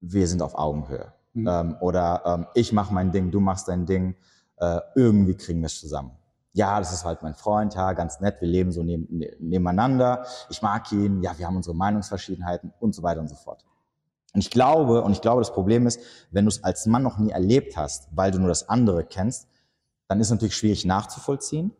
wir 0.00 0.26
sind 0.26 0.42
auf 0.42 0.54
Augenhöhe. 0.54 1.12
Mhm. 1.34 1.48
Ähm, 1.48 1.76
oder 1.80 2.22
ähm, 2.24 2.46
ich 2.54 2.72
mache 2.72 2.92
mein 2.92 3.12
Ding, 3.12 3.30
du 3.30 3.40
machst 3.40 3.68
dein 3.68 3.86
Ding, 3.86 4.16
äh, 4.56 4.80
irgendwie 4.94 5.34
kriegen 5.34 5.60
wir 5.60 5.66
es 5.66 5.78
zusammen 5.80 6.12
ja, 6.54 6.78
das 6.78 6.92
ist 6.92 7.04
halt 7.04 7.22
mein 7.22 7.34
Freund, 7.34 7.74
ja, 7.74 7.92
ganz 7.92 8.20
nett, 8.20 8.40
wir 8.40 8.48
leben 8.48 8.70
so 8.70 8.82
neben, 8.82 9.18
ne, 9.18 9.36
nebeneinander, 9.40 10.24
ich 10.48 10.62
mag 10.62 10.90
ihn, 10.92 11.20
ja, 11.20 11.36
wir 11.36 11.46
haben 11.46 11.56
unsere 11.56 11.74
Meinungsverschiedenheiten 11.74 12.72
und 12.78 12.94
so 12.94 13.02
weiter 13.02 13.20
und 13.20 13.28
so 13.28 13.34
fort. 13.34 13.64
Und 14.34 14.40
ich 14.40 14.50
glaube, 14.50 15.02
und 15.02 15.12
ich 15.12 15.20
glaube, 15.20 15.40
das 15.40 15.52
Problem 15.52 15.86
ist, 15.86 16.00
wenn 16.30 16.44
du 16.44 16.48
es 16.48 16.62
als 16.64 16.86
Mann 16.86 17.04
noch 17.04 17.18
nie 17.18 17.30
erlebt 17.30 17.76
hast, 17.76 18.08
weil 18.10 18.32
du 18.32 18.38
nur 18.38 18.48
das 18.48 18.68
andere 18.68 19.04
kennst, 19.04 19.46
dann 20.08 20.20
ist 20.20 20.26
es 20.26 20.32
natürlich 20.32 20.56
schwierig 20.56 20.84
nachzuvollziehen. 20.84 21.72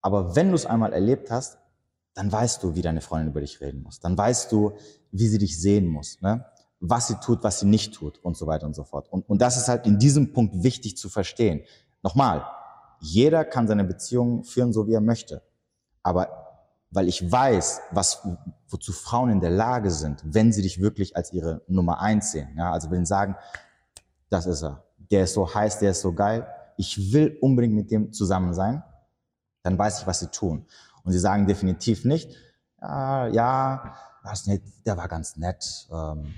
Aber 0.00 0.34
wenn 0.34 0.48
du 0.48 0.56
es 0.56 0.66
einmal 0.66 0.92
erlebt 0.92 1.30
hast, 1.30 1.58
dann 2.14 2.30
weißt 2.30 2.62
du, 2.62 2.74
wie 2.74 2.82
deine 2.82 3.00
Freundin 3.00 3.28
über 3.28 3.40
dich 3.40 3.60
reden 3.60 3.82
muss. 3.82 4.00
Dann 4.00 4.18
weißt 4.18 4.50
du, 4.50 4.72
wie 5.12 5.28
sie 5.28 5.38
dich 5.38 5.58
sehen 5.58 5.86
muss, 5.86 6.20
ne? 6.20 6.44
was 6.80 7.06
sie 7.06 7.14
tut, 7.14 7.44
was 7.44 7.60
sie 7.60 7.66
nicht 7.66 7.94
tut 7.94 8.18
und 8.18 8.36
so 8.36 8.48
weiter 8.48 8.66
und 8.66 8.74
so 8.74 8.82
fort. 8.82 9.10
Und, 9.10 9.28
und 9.28 9.40
das 9.40 9.56
ist 9.56 9.68
halt 9.68 9.86
in 9.86 9.98
diesem 9.98 10.32
Punkt 10.32 10.64
wichtig 10.64 10.96
zu 10.96 11.08
verstehen. 11.08 11.62
Nochmal, 12.02 12.44
jeder 12.98 13.44
kann 13.44 13.68
seine 13.68 13.84
Beziehung 13.84 14.42
führen, 14.42 14.72
so 14.72 14.88
wie 14.88 14.94
er 14.94 15.00
möchte. 15.00 15.42
Aber 16.02 16.41
weil 16.92 17.08
ich 17.08 17.30
weiß, 17.30 17.80
was, 17.90 18.26
wozu 18.68 18.92
Frauen 18.92 19.30
in 19.30 19.40
der 19.40 19.50
Lage 19.50 19.90
sind, 19.90 20.22
wenn 20.24 20.52
sie 20.52 20.62
dich 20.62 20.80
wirklich 20.80 21.16
als 21.16 21.32
ihre 21.32 21.62
Nummer 21.66 22.00
eins 22.00 22.32
sehen. 22.32 22.54
Ja, 22.56 22.70
also 22.70 22.90
wenn 22.90 23.04
sie 23.04 23.10
sagen, 23.10 23.36
das 24.28 24.46
ist 24.46 24.62
er, 24.62 24.84
der 25.10 25.24
ist 25.24 25.34
so 25.34 25.52
heiß, 25.52 25.78
der 25.78 25.90
ist 25.90 26.02
so 26.02 26.12
geil, 26.12 26.46
ich 26.76 27.12
will 27.12 27.36
unbedingt 27.40 27.74
mit 27.74 27.90
dem 27.90 28.12
zusammen 28.12 28.54
sein, 28.54 28.82
dann 29.62 29.78
weiß 29.78 30.00
ich, 30.00 30.06
was 30.06 30.20
sie 30.20 30.28
tun. 30.28 30.66
Und 31.04 31.12
sie 31.12 31.18
sagen 31.18 31.46
definitiv 31.46 32.04
nicht, 32.04 32.36
ja, 32.80 33.26
ja, 33.28 33.94
der 34.86 34.96
war 34.96 35.08
ganz 35.08 35.36
nett, 35.36 35.88
ähm, 35.90 36.34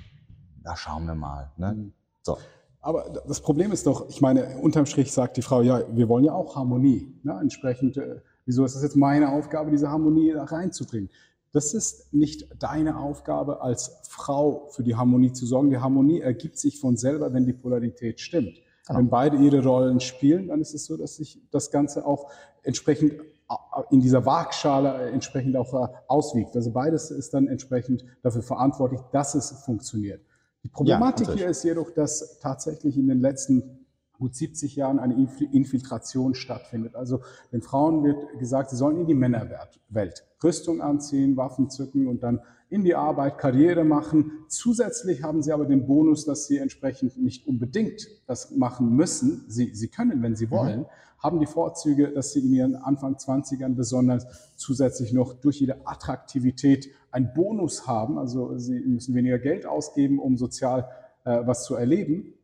da 0.63 0.77
schauen 0.77 1.07
wir 1.07 1.15
mal. 1.15 1.51
Ne? 1.57 1.73
Mhm. 1.73 1.93
So. 2.23 2.39
Aber 2.81 3.11
das 3.27 3.41
Problem 3.41 3.73
ist 3.73 3.87
doch, 3.87 4.09
ich 4.09 4.21
meine, 4.21 4.59
unterm 4.59 4.87
Strich 4.87 5.13
sagt 5.13 5.37
die 5.37 5.43
Frau, 5.43 5.63
ja, 5.63 5.83
wir 5.91 6.09
wollen 6.09 6.25
ja 6.25 6.33
auch 6.33 6.55
Harmonie. 6.57 7.19
Ne? 7.23 7.39
Entsprechend, 7.41 7.97
äh, 7.97 8.21
wieso 8.47 8.65
ist 8.65 8.75
das 8.75 8.83
jetzt 8.83 8.97
meine 8.97 9.31
Aufgabe, 9.31 9.71
diese 9.71 9.91
Harmonie 9.91 10.33
da 10.33 10.45
reinzubringen? 10.45 11.11
Das 11.53 11.73
ist 11.73 12.13
nicht 12.13 12.49
deine 12.59 12.99
Aufgabe 12.99 13.63
als 13.63 14.01
Frau 14.09 14.67
für 14.71 14.83
die 14.83 14.97
Harmonie 14.97 15.33
zu 15.33 15.47
sorgen. 15.47 15.71
Die 15.71 15.79
Harmonie 15.79 16.21
ergibt 16.21 16.59
sich 16.59 16.81
von 16.81 16.97
selber, 16.97 17.33
wenn 17.33 17.47
die 17.47 17.53
Polarität 17.53 18.21
stimmt. 18.21 18.61
Genau. 18.87 18.99
Wenn 18.99 19.09
beide 19.09 19.37
ihre 19.37 19.63
Rollen 19.63 20.01
spielen, 20.01 20.49
dann 20.49 20.61
ist 20.61 20.75
es 20.75 20.87
so, 20.87 20.97
dass 20.97 21.17
sich 21.17 21.41
das 21.53 21.71
Ganze 21.71 22.05
auch 22.05 22.31
entsprechend 22.63 23.15
in 23.91 24.01
dieser 24.01 24.25
Waagschale 24.27 25.11
entsprechend 25.11 25.57
auch 25.57 25.91
auswiegt. 26.09 26.57
Also 26.57 26.73
beides 26.73 27.11
ist 27.11 27.35
dann 27.35 27.47
entsprechend 27.47 28.05
dafür 28.23 28.43
verantwortlich, 28.43 29.01
dass 29.13 29.35
es 29.35 29.51
funktioniert. 29.65 30.23
Die 30.65 30.69
Problematik 30.69 31.29
ja, 31.29 31.35
hier 31.35 31.49
ist 31.49 31.63
jedoch, 31.63 31.91
dass 31.91 32.39
tatsächlich 32.41 32.97
in 32.97 33.07
den 33.07 33.21
letzten 33.21 33.84
gut 34.19 34.35
70 34.35 34.77
Jahren 34.77 34.99
eine 34.99 35.15
Infiltration 35.15 36.35
stattfindet. 36.35 36.95
Also 36.95 37.21
den 37.53 37.63
Frauen 37.63 38.05
wird 38.05 38.39
gesagt, 38.39 38.71
sie 38.71 38.77
sollen 38.77 38.99
in 39.01 39.07
die 39.07 39.15
Männerwelt 39.15 40.25
Rüstung 40.43 40.81
anziehen, 40.81 41.37
Waffen 41.37 41.71
zücken 41.71 42.07
und 42.07 42.23
dann 42.23 42.41
in 42.71 42.85
die 42.85 42.95
Arbeit 42.95 43.39
Karriere 43.39 43.85
machen. 43.85 44.33
Zusätzlich 44.49 45.23
haben 45.23 45.43
sie 45.43 45.53
aber 45.53 45.65
den 45.65 45.87
Bonus, 45.87 46.25
dass 46.25 46.47
sie 46.47 46.59
entsprechend 46.59 47.17
nicht 47.17 47.47
unbedingt 47.47 48.09
das 48.27 48.51
machen 48.51 48.95
müssen. 48.95 49.45
Sie, 49.49 49.75
sie 49.75 49.89
können, 49.89 50.23
wenn 50.23 50.37
sie 50.37 50.51
wollen, 50.51 50.81
mhm. 50.81 50.87
haben 51.19 51.41
die 51.41 51.47
Vorzüge, 51.47 52.11
dass 52.11 52.33
sie 52.33 52.41
in 52.41 52.53
ihren 52.53 52.77
Anfang 52.77 53.15
20ern 53.15 53.75
besonders 53.75 54.27
zusätzlich 54.57 55.13
noch 55.13 55.35
durch 55.35 55.61
ihre 55.61 55.87
Attraktivität 55.87 56.89
einen 57.11 57.33
Bonus 57.33 57.87
haben. 57.87 58.19
Also 58.19 58.59
sie 58.59 58.81
müssen 58.81 59.15
weniger 59.15 59.39
Geld 59.39 59.67
ausgeben, 59.67 60.19
um 60.19 60.37
sozial 60.37 60.89
äh, 61.25 61.47
was 61.47 61.65
zu 61.65 61.75
erleben. 61.75 62.35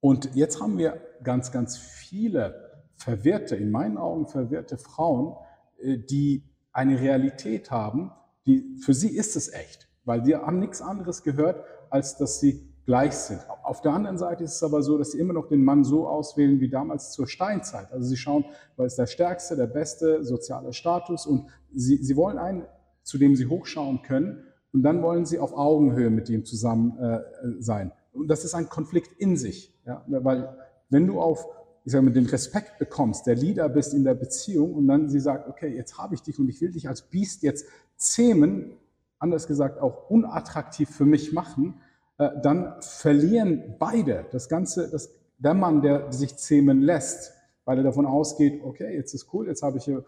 Und 0.00 0.34
jetzt 0.34 0.60
haben 0.60 0.78
wir 0.78 1.00
ganz, 1.22 1.52
ganz 1.52 1.76
viele 1.76 2.70
verwirrte, 2.94 3.56
in 3.56 3.70
meinen 3.70 3.98
Augen 3.98 4.26
verwirrte 4.26 4.78
Frauen, 4.78 5.36
äh, 5.78 5.98
die 5.98 6.44
eine 6.72 7.00
Realität 7.00 7.70
haben, 7.70 8.12
die 8.46 8.76
für 8.82 8.94
sie 8.94 9.14
ist 9.14 9.36
es 9.36 9.52
echt, 9.52 9.88
weil 10.04 10.24
wir 10.24 10.42
haben 10.42 10.60
nichts 10.60 10.80
anderes 10.80 11.22
gehört, 11.22 11.64
als 11.90 12.16
dass 12.16 12.40
sie 12.40 12.70
gleich 12.86 13.12
sind. 13.12 13.40
Auf 13.62 13.82
der 13.82 13.92
anderen 13.92 14.18
Seite 14.18 14.44
ist 14.44 14.56
es 14.56 14.62
aber 14.62 14.82
so, 14.82 14.98
dass 14.98 15.12
sie 15.12 15.18
immer 15.18 15.32
noch 15.32 15.48
den 15.48 15.62
Mann 15.62 15.84
so 15.84 16.08
auswählen 16.08 16.60
wie 16.60 16.68
damals 16.68 17.12
zur 17.12 17.28
Steinzeit. 17.28 17.92
Also 17.92 18.08
sie 18.08 18.16
schauen, 18.16 18.44
weil 18.76 18.86
es 18.86 18.96
der 18.96 19.06
stärkste, 19.06 19.56
der 19.56 19.66
beste 19.66 20.24
soziale 20.24 20.72
Status 20.72 21.26
und 21.26 21.46
sie, 21.72 21.98
sie 22.02 22.16
wollen 22.16 22.38
einen, 22.38 22.64
zu 23.02 23.18
dem 23.18 23.36
sie 23.36 23.46
hochschauen 23.46 24.02
können 24.02 24.44
und 24.72 24.82
dann 24.82 25.02
wollen 25.02 25.26
sie 25.26 25.38
auf 25.38 25.52
Augenhöhe 25.52 26.10
mit 26.10 26.28
ihm 26.30 26.44
zusammen 26.44 26.98
äh, 26.98 27.20
sein. 27.58 27.92
Und 28.12 28.28
das 28.28 28.44
ist 28.44 28.54
ein 28.54 28.68
Konflikt 28.68 29.12
in 29.18 29.36
sich, 29.36 29.72
ja? 29.86 30.04
weil 30.08 30.56
wenn 30.88 31.06
du 31.06 31.20
auf 31.20 31.46
ich 31.84 31.92
sage 31.92 32.04
mal, 32.04 32.12
den 32.12 32.26
Respekt 32.26 32.78
bekommst, 32.78 33.26
der 33.26 33.36
Leader 33.36 33.68
bist 33.68 33.94
in 33.94 34.04
der 34.04 34.14
Beziehung 34.14 34.74
und 34.74 34.86
dann 34.86 35.08
sie 35.08 35.20
sagt, 35.20 35.48
okay, 35.48 35.74
jetzt 35.74 35.98
habe 35.98 36.14
ich 36.14 36.22
dich 36.22 36.38
und 36.38 36.48
ich 36.48 36.60
will 36.60 36.72
dich 36.72 36.88
als 36.88 37.02
Biest 37.02 37.42
jetzt 37.42 37.66
zähmen, 37.96 38.76
anders 39.18 39.46
gesagt 39.46 39.80
auch 39.80 40.10
unattraktiv 40.10 40.90
für 40.90 41.04
mich 41.04 41.32
machen, 41.32 41.80
äh, 42.18 42.28
dann 42.42 42.74
verlieren 42.80 43.76
beide 43.78 44.26
das 44.30 44.48
Ganze, 44.48 44.90
das, 44.90 45.10
der 45.38 45.54
Mann, 45.54 45.82
der 45.82 46.12
sich 46.12 46.36
zähmen 46.36 46.82
lässt, 46.82 47.32
weil 47.64 47.78
er 47.78 47.84
davon 47.84 48.06
ausgeht, 48.06 48.60
okay, 48.62 48.94
jetzt 48.94 49.14
ist 49.14 49.32
cool, 49.32 49.46
jetzt 49.46 49.62
habe 49.62 49.78
ich 49.78 49.84
hier 49.84 50.04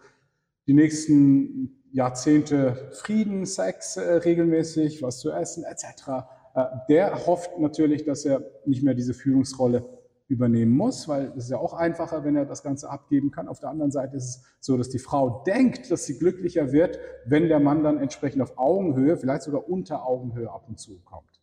die 0.67 0.73
nächsten 0.73 1.83
Jahrzehnte 1.91 2.91
Frieden, 2.93 3.45
Sex 3.45 3.97
äh, 3.97 4.01
regelmäßig, 4.01 5.01
was 5.01 5.19
zu 5.19 5.31
essen 5.31 5.63
etc. 5.63 6.25
Äh, 6.53 6.65
der 6.89 7.25
hofft 7.25 7.57
natürlich, 7.59 8.05
dass 8.05 8.25
er 8.25 8.43
nicht 8.65 8.83
mehr 8.83 8.93
diese 8.93 9.13
Führungsrolle 9.13 9.85
übernehmen 10.27 10.71
muss, 10.71 11.07
weil 11.07 11.33
es 11.37 11.45
ist 11.45 11.49
ja 11.51 11.57
auch 11.57 11.73
einfacher, 11.73 12.23
wenn 12.23 12.35
er 12.35 12.45
das 12.45 12.63
Ganze 12.63 12.89
abgeben 12.89 13.31
kann. 13.31 13.47
Auf 13.47 13.59
der 13.59 13.69
anderen 13.69 13.91
Seite 13.91 14.17
ist 14.17 14.25
es 14.25 14.43
so, 14.59 14.77
dass 14.77 14.89
die 14.89 14.99
Frau 14.99 15.43
denkt, 15.45 15.91
dass 15.91 16.05
sie 16.05 16.17
glücklicher 16.17 16.71
wird, 16.71 16.99
wenn 17.25 17.49
der 17.49 17.59
Mann 17.59 17.83
dann 17.83 17.97
entsprechend 17.97 18.41
auf 18.41 18.57
Augenhöhe, 18.57 19.17
vielleicht 19.17 19.43
sogar 19.43 19.67
unter 19.67 20.05
Augenhöhe 20.05 20.49
ab 20.49 20.65
und 20.67 20.79
zu 20.79 20.99
kommt. 21.01 21.41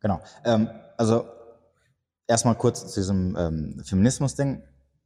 Genau. 0.00 0.20
Ähm, 0.44 0.68
also 0.96 1.24
erstmal 2.26 2.54
kurz 2.54 2.86
zu 2.92 3.00
diesem 3.00 3.36
ähm, 3.38 3.82
Feminismus-Ding. 3.84 4.62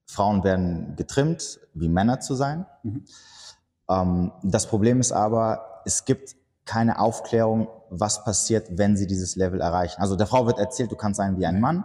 Frauen 0.07 0.43
werden 0.43 0.97
getrimmt, 0.97 1.61
wie 1.75 1.89
Männer 1.89 2.21
zu 2.21 2.35
sein. 2.35 2.67
Mhm. 2.83 3.05
Ähm, 3.89 4.33
das 4.43 4.67
Problem 4.67 5.01
ist 5.01 5.13
aber, 5.13 5.83
es 5.85 6.05
gibt 6.05 6.37
keine 6.69 7.01
Aufklärung, 7.01 7.69
was 7.89 8.25
passiert, 8.25 8.69
wenn 8.77 8.97
sie 8.97 9.07
dieses 9.07 9.37
Level 9.37 9.61
erreichen. 9.61 10.01
Also 10.01 10.17
der 10.17 10.27
Frau 10.27 10.47
wird 10.47 10.59
erzählt, 10.59 10.93
du 10.93 10.97
kannst 10.97 11.17
sein 11.17 11.39
wie 11.39 11.47
ein 11.47 11.61
Mann 11.61 11.85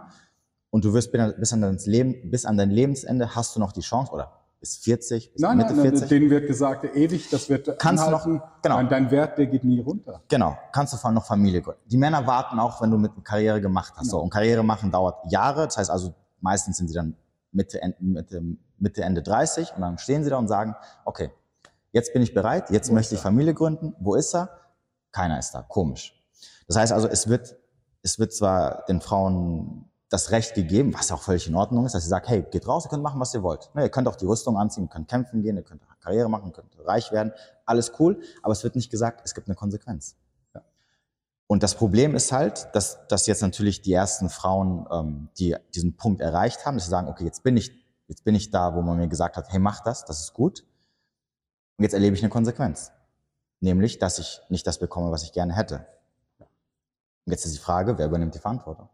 und 0.70 0.84
du 0.84 0.92
wirst 0.92 1.10
bis 1.10 1.52
an 1.52 1.62
dein, 1.62 1.78
Leben, 1.78 2.30
bis 2.30 2.44
an 2.44 2.58
dein 2.58 2.70
Lebensende 2.70 3.34
hast 3.34 3.56
du 3.56 3.60
noch 3.60 3.72
die 3.72 3.80
Chance, 3.80 4.12
oder 4.12 4.32
bis 4.60 4.76
40, 4.76 5.32
bis 5.32 5.40
nein, 5.42 5.56
Mitte 5.56 5.72
nein, 5.72 5.82
40. 5.88 6.08
Denen 6.08 6.30
wird 6.30 6.46
gesagt, 6.46 6.84
ewig, 6.94 7.30
das 7.30 7.48
wird 7.48 7.78
kannst 7.78 8.04
anhalten, 8.04 8.34
noch, 8.34 8.62
genau. 8.62 8.76
Dein, 8.76 8.88
dein, 8.90 9.10
Wert, 9.10 9.38
der 9.38 9.46
geht 9.46 9.64
nie 9.64 9.80
runter. 9.80 10.22
Genau, 10.28 10.56
kannst 10.72 10.92
du 10.92 11.10
noch 11.10 11.24
Familie 11.24 11.62
gründen. 11.62 11.80
Die 11.86 11.96
Männer 11.96 12.26
warten 12.26 12.58
auch, 12.58 12.82
wenn 12.82 12.90
du 12.90 12.98
mit 12.98 13.12
Karriere 13.24 13.62
gemacht 13.62 13.94
hast. 13.96 14.08
Genau. 14.08 14.18
So, 14.18 14.20
und 14.20 14.30
Karriere 14.30 14.62
machen 14.62 14.90
dauert 14.90 15.30
Jahre, 15.30 15.64
das 15.64 15.78
heißt 15.78 15.90
also, 15.90 16.14
meistens 16.40 16.76
sind 16.76 16.88
sie 16.88 16.94
dann 16.94 17.16
Mitte, 17.52 17.80
Mitte, 18.00 18.42
Mitte, 18.78 19.02
Ende 19.02 19.22
30 19.22 19.72
und 19.76 19.80
dann 19.80 19.96
stehen 19.96 20.24
sie 20.24 20.30
da 20.30 20.36
und 20.36 20.48
sagen, 20.48 20.76
okay, 21.06 21.30
jetzt 21.92 22.12
bin 22.12 22.20
ich 22.20 22.34
bereit, 22.34 22.70
jetzt 22.70 22.92
möchte 22.92 23.14
ich 23.14 23.20
Familie 23.20 23.54
gründen. 23.54 23.94
Wo 23.98 24.14
ist 24.14 24.34
er? 24.34 24.50
Keiner 25.14 25.38
ist 25.38 25.52
da. 25.52 25.62
Komisch. 25.62 26.12
Das 26.66 26.76
heißt 26.76 26.92
also, 26.92 27.06
es 27.06 27.28
wird, 27.28 27.56
es 28.02 28.18
wird 28.18 28.32
zwar 28.32 28.84
den 28.86 29.00
Frauen 29.00 29.88
das 30.08 30.32
Recht 30.32 30.54
gegeben, 30.54 30.92
was 30.92 31.12
auch 31.12 31.22
völlig 31.22 31.46
in 31.46 31.54
Ordnung 31.54 31.86
ist, 31.86 31.94
dass 31.94 32.02
sie 32.02 32.08
sagt, 32.08 32.28
hey, 32.28 32.44
geht 32.50 32.66
raus, 32.66 32.84
ihr 32.84 32.88
könnt 32.88 33.02
machen, 33.02 33.20
was 33.20 33.32
ihr 33.32 33.42
wollt. 33.42 33.70
Ne, 33.74 33.82
ihr 33.82 33.90
könnt 33.90 34.08
auch 34.08 34.16
die 34.16 34.26
Rüstung 34.26 34.58
anziehen, 34.58 34.84
ihr 34.84 34.88
könnt 34.88 35.08
kämpfen 35.08 35.40
gehen, 35.40 35.56
ihr 35.56 35.62
könnt 35.62 35.82
Karriere 36.00 36.28
machen, 36.28 36.46
ihr 36.48 36.52
könnt 36.52 36.76
reich 36.84 37.12
werden, 37.12 37.32
alles 37.64 37.92
cool, 37.98 38.20
aber 38.42 38.52
es 38.52 38.62
wird 38.64 38.74
nicht 38.74 38.90
gesagt, 38.90 39.22
es 39.24 39.34
gibt 39.34 39.48
eine 39.48 39.54
Konsequenz. 39.54 40.16
Und 41.46 41.62
das 41.62 41.74
Problem 41.74 42.16
ist 42.16 42.32
halt, 42.32 42.68
dass, 42.72 43.06
dass 43.06 43.26
jetzt 43.26 43.42
natürlich 43.42 43.82
die 43.82 43.92
ersten 43.92 44.28
Frauen, 44.30 44.86
ähm, 44.90 45.28
die 45.38 45.54
diesen 45.74 45.96
Punkt 45.96 46.20
erreicht 46.20 46.66
haben, 46.66 46.76
dass 46.76 46.84
sie 46.84 46.90
sagen, 46.90 47.08
okay, 47.08 47.24
jetzt 47.24 47.42
bin 47.42 47.56
ich, 47.56 47.70
jetzt 48.08 48.24
bin 48.24 48.34
ich 48.34 48.50
da, 48.50 48.74
wo 48.74 48.82
man 48.82 48.96
mir 48.96 49.08
gesagt 49.08 49.36
hat, 49.36 49.50
hey, 49.50 49.60
mach 49.60 49.80
das, 49.84 50.04
das 50.04 50.20
ist 50.20 50.32
gut. 50.32 50.64
Und 51.76 51.84
jetzt 51.84 51.92
erlebe 51.92 52.16
ich 52.16 52.22
eine 52.22 52.30
Konsequenz. 52.30 52.92
Nämlich, 53.64 53.98
dass 53.98 54.18
ich 54.18 54.42
nicht 54.50 54.66
das 54.66 54.78
bekomme, 54.78 55.10
was 55.10 55.22
ich 55.22 55.32
gerne 55.32 55.56
hätte. 55.56 55.86
Und 57.24 57.32
jetzt 57.32 57.46
ist 57.46 57.54
die 57.54 57.60
Frage, 57.60 57.96
wer 57.96 58.04
übernimmt 58.04 58.34
die 58.34 58.38
Verantwortung? 58.38 58.90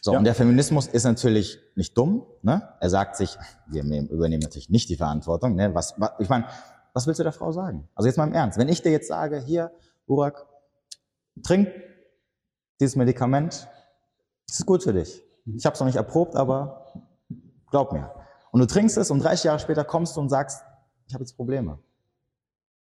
So, 0.00 0.10
ja. 0.10 0.18
und 0.18 0.24
der 0.24 0.34
Feminismus 0.34 0.88
ist 0.88 1.04
natürlich 1.04 1.60
nicht 1.76 1.96
dumm. 1.96 2.26
Ne? 2.42 2.68
Er 2.80 2.90
sagt 2.90 3.14
sich, 3.14 3.38
wir 3.68 3.84
übernehmen 3.84 4.42
natürlich 4.42 4.70
nicht 4.70 4.88
die 4.88 4.96
Verantwortung. 4.96 5.54
Ne? 5.54 5.72
Was, 5.72 5.94
was, 5.98 6.10
ich 6.18 6.28
meine, 6.28 6.48
was 6.94 7.06
willst 7.06 7.20
du 7.20 7.22
der 7.22 7.32
Frau 7.32 7.52
sagen? 7.52 7.88
Also 7.94 8.08
jetzt 8.08 8.16
mal 8.16 8.26
im 8.26 8.32
Ernst. 8.32 8.58
Wenn 8.58 8.68
ich 8.68 8.82
dir 8.82 8.90
jetzt 8.90 9.06
sage, 9.06 9.38
hier, 9.38 9.70
Burak, 10.08 10.44
trink 11.44 11.68
dieses 12.80 12.96
Medikament, 12.96 13.68
das 14.48 14.58
ist 14.58 14.66
gut 14.66 14.82
für 14.82 14.92
dich. 14.92 15.22
Ich 15.46 15.64
habe 15.64 15.74
es 15.74 15.80
noch 15.80 15.86
nicht 15.86 15.96
erprobt, 15.96 16.34
aber 16.34 16.92
glaub 17.70 17.92
mir. 17.92 18.12
Und 18.50 18.58
du 18.58 18.66
trinkst 18.66 18.96
es 18.98 19.12
und 19.12 19.20
30 19.20 19.44
Jahre 19.44 19.60
später 19.60 19.84
kommst 19.84 20.16
du 20.16 20.20
und 20.20 20.28
sagst, 20.28 20.64
ich 21.06 21.14
habe 21.14 21.22
jetzt 21.22 21.36
Probleme. 21.36 21.78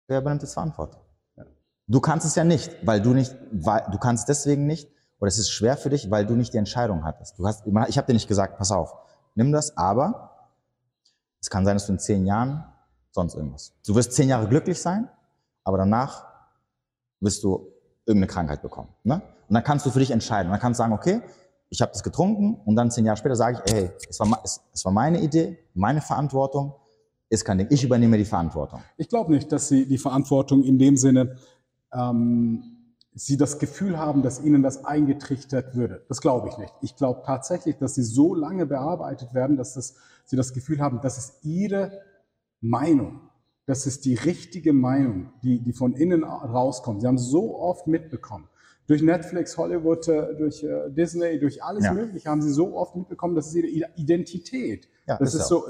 Wer 0.10 0.22
übernimmt 0.22 0.41
jetzt 0.41 0.56
Verantwortung? 0.56 1.00
Du 1.88 2.02
kannst 2.02 2.26
es 2.26 2.34
ja 2.34 2.43
nicht, 2.43 2.76
weil 2.84 3.00
du 3.00 3.13
nicht, 3.13 3.36
weil, 3.52 3.84
du 3.91 4.00
kannst 4.00 4.28
deswegen 4.28 4.65
nicht, 4.65 4.89
oder 5.19 5.28
es 5.28 5.38
ist 5.38 5.52
schwer 5.52 5.78
für 5.78 5.89
dich, 5.89 6.10
weil 6.10 6.26
du 6.26 6.36
nicht 6.36 6.52
die 6.52 6.58
Entscheidung 6.58 7.06
hattest. 7.06 7.38
Du 7.38 7.45
hast, 7.45 7.63
ich 7.88 7.98
habe 7.98 8.08
dir 8.08 8.13
nicht 8.13 8.28
gesagt, 8.28 8.58
pass 8.58 8.72
auf, 8.72 8.95
nimm 9.36 9.52
das, 9.52 9.78
aber 9.78 10.50
es 11.39 11.50
kann 11.50 11.63
sein, 11.63 11.76
dass 11.76 11.86
du 11.86 11.93
in 11.93 12.00
zehn 12.00 12.26
Jahren 12.26 12.63
sonst 13.12 13.36
irgendwas. 13.36 13.74
Du 13.86 13.93
wirst 13.93 14.13
zehn 14.13 14.30
Jahre 14.30 14.48
glücklich 14.48 14.82
sein, 14.82 15.10
aber 15.63 15.78
danach 15.78 16.26
wirst 17.19 17.43
du 17.43 17.67
irgendeine 18.06 18.32
Krankheit 18.32 18.63
bekommen. 18.63 18.89
Ne? 19.04 19.22
Und 19.48 19.54
dann 19.54 19.63
kannst 19.63 19.86
du 19.86 19.91
für 19.91 20.00
dich 20.00 20.12
entscheiden. 20.12 20.48
Und 20.48 20.54
dann 20.54 20.62
kannst 20.62 20.80
du 20.80 20.84
sagen, 20.84 20.93
okay, 20.93 21.22
ich 21.69 21.82
habe 21.82 21.91
das 21.91 22.02
getrunken 22.02 22.60
und 22.65 22.76
dann 22.76 22.89
zehn 22.89 23.06
Jahre 23.06 23.17
später 23.17 23.36
sage 23.36 23.62
ich, 23.63 23.74
hey, 23.74 23.91
es 24.10 24.19
war, 24.19 24.41
es, 24.43 24.62
es 24.74 24.84
war 24.86 24.91
meine 24.91 25.19
Idee, 25.22 25.60
meine 25.76 26.02
Verantwortung, 26.02 26.74
ist 27.30 27.46
kein 27.46 27.58
Ding. 27.60 27.68
Ich 27.70 27.84
übernehme 27.84 28.18
die 28.18 28.26
Verantwortung. 28.26 28.82
Ich 28.98 29.08
glaube 29.08 29.32
nicht, 29.32 29.52
dass 29.52 29.68
sie 29.68 29.86
die 29.86 29.98
Verantwortung 29.98 30.63
in 30.63 30.80
dem 30.80 30.98
Sinne 30.98 31.38
ähm, 31.94 32.80
sie 33.13 33.38
das 33.38 33.60
Gefühl 33.60 33.98
haben, 33.98 34.24
dass 34.24 34.42
ihnen 34.42 34.63
das 34.63 34.86
eingetrichtert 34.86 35.76
würde. 35.76 36.06
Das 36.08 36.22
glaube 36.22 36.50
ich 36.50 36.58
nicht. 36.58 36.74
Ich 36.82 36.96
glaube 36.96 37.22
tatsächlich, 37.26 37.78
dass 37.78 37.96
sie 37.96 38.04
so 38.04 38.34
lange 38.34 38.65
bearbeitet 38.65 39.34
werden, 39.34 39.58
dass 39.58 39.74
das, 39.74 39.96
sie 40.26 40.36
das 40.36 40.54
Gefühl 40.54 40.80
haben, 40.80 41.02
das 41.02 41.18
ist 41.18 41.46
ihre 41.46 42.02
Meinung. 42.62 43.22
Das 43.65 43.86
ist 43.86 44.06
die 44.06 44.15
richtige 44.15 44.74
Meinung, 44.74 45.32
die, 45.44 45.60
die 45.60 45.74
von 45.74 45.94
innen 45.94 46.24
rauskommt. 46.24 47.02
Sie 47.02 47.08
haben 47.08 47.20
so 47.20 47.60
oft 47.60 47.88
mitbekommen. 47.88 48.48
Durch 48.89 49.04
Netflix, 49.04 49.56
Hollywood, 49.56 50.08
äh, 50.08 50.36
durch 50.36 50.63
äh, 50.63 50.89
Disney, 50.89 51.39
durch 51.39 51.63
alles 51.63 51.86
ja. 51.86 51.93
Mögliche 51.93 52.28
haben 52.28 52.41
sie 52.41 52.52
so 52.52 52.75
oft 52.75 52.95
mitbekommen, 52.95 53.36
das 53.36 53.47
ist 53.47 53.54
ihre 53.54 53.88
Identität. 53.95 54.88
Ja, 55.06 55.17
das 55.17 55.36
ist, 55.36 55.41
ist 55.41 55.47
so, 55.47 55.63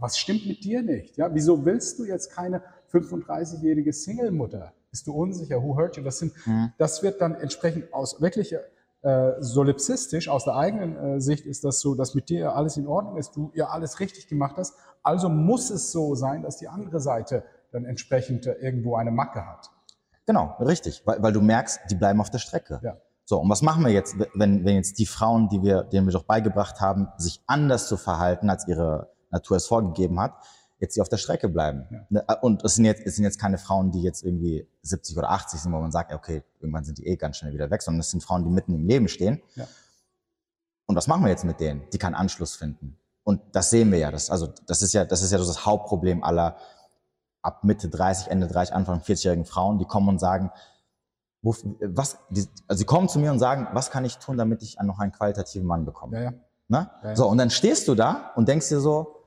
was 0.00 0.16
stimmt 0.16 0.46
mit 0.46 0.64
dir 0.64 0.82
nicht? 0.82 1.18
Ja, 1.18 1.34
wieso 1.34 1.66
willst 1.66 1.98
du 1.98 2.06
jetzt 2.06 2.32
keine 2.32 2.62
35-jährige 2.90 3.92
Single-Mutter? 3.92 4.72
Bist 4.90 5.06
du 5.06 5.12
unsicher? 5.12 5.62
Who 5.62 5.76
hurt 5.76 5.98
you? 5.98 6.02
Das, 6.02 6.18
sind, 6.18 6.32
mhm. 6.46 6.72
das 6.78 7.02
wird 7.02 7.20
dann 7.20 7.34
entsprechend 7.34 7.92
aus 7.92 8.22
wirklich 8.22 8.56
äh, 9.02 9.32
solipsistisch, 9.40 10.30
aus 10.30 10.44
der 10.44 10.56
eigenen 10.56 10.96
äh, 10.96 11.20
Sicht 11.20 11.44
ist 11.44 11.64
das 11.64 11.80
so, 11.80 11.94
dass 11.94 12.14
mit 12.14 12.30
dir 12.30 12.54
alles 12.54 12.78
in 12.78 12.86
Ordnung 12.86 13.18
ist, 13.18 13.36
du 13.36 13.52
ja 13.54 13.66
alles 13.66 14.00
richtig 14.00 14.28
gemacht 14.28 14.56
hast. 14.56 14.76
Also 15.02 15.28
muss 15.28 15.68
es 15.68 15.92
so 15.92 16.14
sein, 16.14 16.42
dass 16.42 16.56
die 16.56 16.68
andere 16.68 17.00
Seite 17.00 17.44
dann 17.70 17.84
entsprechend 17.84 18.46
äh, 18.46 18.54
irgendwo 18.54 18.96
eine 18.96 19.10
Macke 19.10 19.44
hat. 19.44 19.70
Genau, 20.26 20.56
richtig, 20.60 21.02
weil, 21.04 21.22
weil 21.22 21.32
du 21.32 21.40
merkst, 21.40 21.80
die 21.90 21.94
bleiben 21.94 22.20
auf 22.20 22.30
der 22.30 22.38
Strecke. 22.38 22.80
Ja. 22.82 22.96
So, 23.24 23.40
und 23.40 23.48
was 23.48 23.62
machen 23.62 23.84
wir 23.84 23.92
jetzt, 23.92 24.16
wenn, 24.34 24.64
wenn 24.64 24.76
jetzt 24.76 24.98
die 24.98 25.06
Frauen, 25.06 25.48
die 25.48 25.62
wir, 25.62 25.84
denen 25.84 26.06
wir 26.06 26.12
doch 26.12 26.24
beigebracht 26.24 26.80
haben, 26.80 27.08
sich 27.18 27.42
anders 27.46 27.88
zu 27.88 27.96
verhalten, 27.96 28.50
als 28.50 28.66
ihre 28.66 29.10
Natur 29.30 29.56
es 29.56 29.66
vorgegeben 29.66 30.20
hat, 30.20 30.34
jetzt 30.82 30.96
die 30.96 31.00
auf 31.00 31.08
der 31.08 31.16
Strecke 31.16 31.48
bleiben. 31.48 31.86
Ja. 31.90 32.06
Ne, 32.10 32.24
äh, 32.28 32.36
und 32.42 32.64
es 32.64 32.74
sind, 32.74 32.84
jetzt, 32.84 33.02
es 33.06 33.16
sind 33.16 33.24
jetzt 33.24 33.40
keine 33.40 33.56
Frauen, 33.56 33.92
die 33.92 34.02
jetzt 34.02 34.24
irgendwie 34.24 34.68
70 34.82 35.16
oder 35.16 35.30
80 35.30 35.60
sind, 35.60 35.72
wo 35.72 35.78
man 35.78 35.92
sagt, 35.92 36.12
okay, 36.12 36.42
irgendwann 36.60 36.84
sind 36.84 36.98
die 36.98 37.06
eh 37.06 37.16
ganz 37.16 37.36
schnell 37.36 37.54
wieder 37.54 37.70
weg, 37.70 37.82
sondern 37.82 38.00
es 38.00 38.10
sind 38.10 38.22
Frauen, 38.22 38.44
die 38.44 38.50
mitten 38.50 38.74
im 38.74 38.86
Leben 38.86 39.08
stehen. 39.08 39.40
Ja. 39.54 39.66
Und 40.86 40.96
was 40.96 41.06
machen 41.06 41.22
wir 41.22 41.30
jetzt 41.30 41.44
mit 41.44 41.60
denen? 41.60 41.88
Die 41.92 41.98
keinen 41.98 42.14
Anschluss 42.14 42.56
finden. 42.56 42.98
Und 43.24 43.40
das 43.52 43.70
sehen 43.70 43.92
wir 43.92 43.98
ja. 43.98 44.10
Das, 44.10 44.28
also, 44.28 44.48
das 44.66 44.82
ist 44.82 44.92
ja, 44.92 45.04
das 45.04 45.22
ist 45.22 45.30
ja 45.30 45.38
das 45.38 45.64
Hauptproblem 45.64 46.24
aller 46.24 46.56
ab 47.42 47.64
Mitte 47.64 47.88
30, 47.88 48.30
Ende 48.30 48.46
30, 48.46 48.74
Anfang 48.74 49.00
40-jährigen 49.00 49.44
Frauen, 49.44 49.78
die 49.78 49.84
kommen 49.84 50.08
und 50.08 50.18
sagen, 50.18 50.50
wo, 51.42 51.54
was, 51.80 52.18
die, 52.30 52.46
also 52.68 52.78
sie 52.78 52.84
kommen 52.84 53.08
zu 53.08 53.18
mir 53.18 53.32
und 53.32 53.40
sagen, 53.40 53.68
was 53.72 53.90
kann 53.90 54.04
ich 54.04 54.18
tun, 54.18 54.38
damit 54.38 54.62
ich 54.62 54.78
noch 54.80 55.00
einen 55.00 55.12
qualitativen 55.12 55.66
Mann 55.66 55.84
bekomme? 55.84 56.16
Ja, 56.16 56.22
ja. 56.22 56.32
Ne? 56.68 56.90
Ja, 57.02 57.16
so, 57.16 57.28
und 57.28 57.38
dann 57.38 57.50
stehst 57.50 57.88
du 57.88 57.94
da 57.94 58.32
und 58.36 58.48
denkst 58.48 58.68
dir 58.68 58.80
so, 58.80 59.22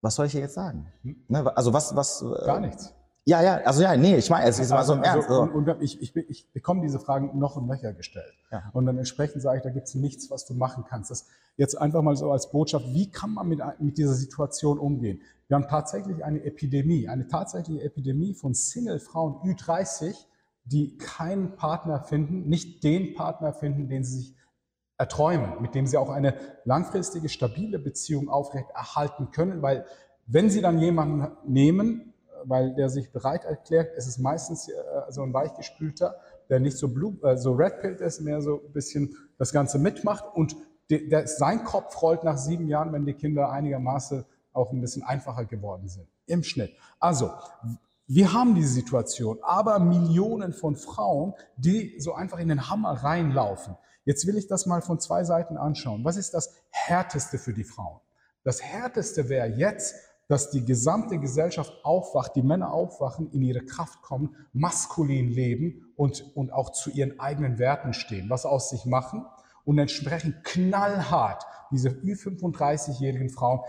was 0.00 0.16
soll 0.16 0.26
ich 0.26 0.32
hier 0.32 0.40
jetzt 0.40 0.54
sagen? 0.54 0.90
Hm? 1.02 1.24
Ne, 1.28 1.56
also 1.56 1.72
was, 1.72 1.94
was? 1.94 2.22
Äh, 2.22 2.46
Gar 2.46 2.60
nichts. 2.60 2.92
Ja, 3.24 3.40
ja, 3.40 3.58
also 3.58 3.82
ja, 3.82 3.96
nee, 3.96 4.16
ich 4.16 4.28
meine, 4.30 4.46
es 4.46 4.58
ist 4.58 4.70
mal 4.70 4.82
so 4.82 4.94
im 4.94 5.00
also, 5.00 5.12
Ernst. 5.12 5.28
Also, 5.30 5.42
und, 5.42 5.68
und 5.68 5.80
ich, 5.80 6.02
ich, 6.02 6.16
ich, 6.16 6.52
bekomme 6.52 6.80
diese 6.80 6.98
Fragen 6.98 7.38
noch 7.38 7.54
und 7.54 7.68
nöcher 7.68 7.92
gestellt. 7.92 8.34
Ja. 8.50 8.64
Und 8.72 8.84
dann 8.86 8.98
entsprechend 8.98 9.42
sage 9.42 9.58
ich, 9.58 9.62
da 9.62 9.70
gibt 9.70 9.86
es 9.86 9.94
nichts, 9.94 10.28
was 10.28 10.44
du 10.44 10.54
machen 10.54 10.84
kannst. 10.88 11.12
Das 11.12 11.26
jetzt 11.56 11.78
einfach 11.80 12.02
mal 12.02 12.16
so 12.16 12.32
als 12.32 12.50
Botschaft, 12.50 12.84
wie 12.88 13.10
kann 13.10 13.30
man 13.34 13.46
mit, 13.46 13.60
mit 13.78 13.96
dieser 13.96 14.14
Situation 14.14 14.80
umgehen? 14.80 15.20
Wir 15.52 15.56
haben 15.56 15.68
tatsächlich 15.68 16.24
eine 16.24 16.42
Epidemie, 16.44 17.08
eine 17.08 17.28
tatsächliche 17.28 17.82
Epidemie 17.82 18.32
von 18.32 18.54
Single-Frauen 18.54 19.34
Ü30, 19.42 20.16
die 20.64 20.96
keinen 20.96 21.56
Partner 21.56 22.00
finden, 22.00 22.48
nicht 22.48 22.82
den 22.82 23.12
Partner 23.12 23.52
finden, 23.52 23.86
den 23.86 24.02
sie 24.02 24.16
sich 24.16 24.36
erträumen, 24.96 25.60
mit 25.60 25.74
dem 25.74 25.86
sie 25.86 25.98
auch 25.98 26.08
eine 26.08 26.36
langfristige, 26.64 27.28
stabile 27.28 27.78
Beziehung 27.78 28.30
aufrechterhalten 28.30 29.30
können, 29.30 29.60
weil 29.60 29.84
wenn 30.24 30.48
sie 30.48 30.62
dann 30.62 30.78
jemanden 30.78 31.36
nehmen, 31.46 32.14
weil 32.44 32.74
der 32.74 32.88
sich 32.88 33.12
bereit 33.12 33.44
erklärt, 33.44 33.94
ist 33.94 34.06
es 34.06 34.16
meistens 34.16 34.68
äh, 34.68 34.72
so 35.10 35.22
ein 35.22 35.34
weichgespülter, 35.34 36.16
der 36.48 36.60
nicht 36.60 36.78
so, 36.78 36.88
blue, 36.88 37.18
äh, 37.24 37.36
so 37.36 37.52
red 37.52 38.00
ist, 38.00 38.22
mehr 38.22 38.40
so 38.40 38.62
ein 38.66 38.72
bisschen 38.72 39.14
das 39.36 39.52
Ganze 39.52 39.78
mitmacht 39.78 40.24
und 40.32 40.56
der, 40.88 41.00
der, 41.00 41.26
sein 41.26 41.62
Kopf 41.62 42.00
rollt 42.00 42.24
nach 42.24 42.38
sieben 42.38 42.68
Jahren, 42.68 42.90
wenn 42.94 43.04
die 43.04 43.12
Kinder 43.12 43.50
einigermaßen 43.50 44.24
auch 44.52 44.72
ein 44.72 44.80
bisschen 44.80 45.02
einfacher 45.02 45.44
geworden 45.44 45.88
sind, 45.88 46.06
im 46.26 46.42
Schnitt. 46.42 46.72
Also, 46.98 47.30
wir 48.06 48.32
haben 48.32 48.54
diese 48.54 48.74
Situation, 48.74 49.38
aber 49.42 49.78
Millionen 49.78 50.52
von 50.52 50.76
Frauen, 50.76 51.34
die 51.56 51.98
so 51.98 52.14
einfach 52.14 52.38
in 52.38 52.48
den 52.48 52.68
Hammer 52.68 52.92
reinlaufen. 52.92 53.76
Jetzt 54.04 54.26
will 54.26 54.36
ich 54.36 54.48
das 54.48 54.66
mal 54.66 54.82
von 54.82 54.98
zwei 55.00 55.24
Seiten 55.24 55.56
anschauen. 55.56 56.04
Was 56.04 56.16
ist 56.16 56.34
das 56.34 56.52
Härteste 56.70 57.38
für 57.38 57.54
die 57.54 57.64
Frauen? 57.64 58.00
Das 58.44 58.60
Härteste 58.60 59.28
wäre 59.28 59.46
jetzt, 59.46 59.94
dass 60.28 60.50
die 60.50 60.64
gesamte 60.64 61.18
Gesellschaft 61.18 61.72
aufwacht, 61.84 62.34
die 62.34 62.42
Männer 62.42 62.72
aufwachen, 62.72 63.30
in 63.32 63.42
ihre 63.42 63.64
Kraft 63.64 64.02
kommen, 64.02 64.34
maskulin 64.52 65.30
leben 65.30 65.92
und, 65.96 66.36
und 66.36 66.52
auch 66.52 66.70
zu 66.70 66.90
ihren 66.90 67.20
eigenen 67.20 67.58
Werten 67.58 67.92
stehen, 67.92 68.30
was 68.30 68.46
aus 68.46 68.70
sich 68.70 68.84
machen 68.84 69.24
und 69.64 69.78
entsprechend 69.78 70.42
knallhart 70.44 71.44
diese 71.70 71.90
Ü35-jährigen 71.90 73.30
Frauen 73.30 73.60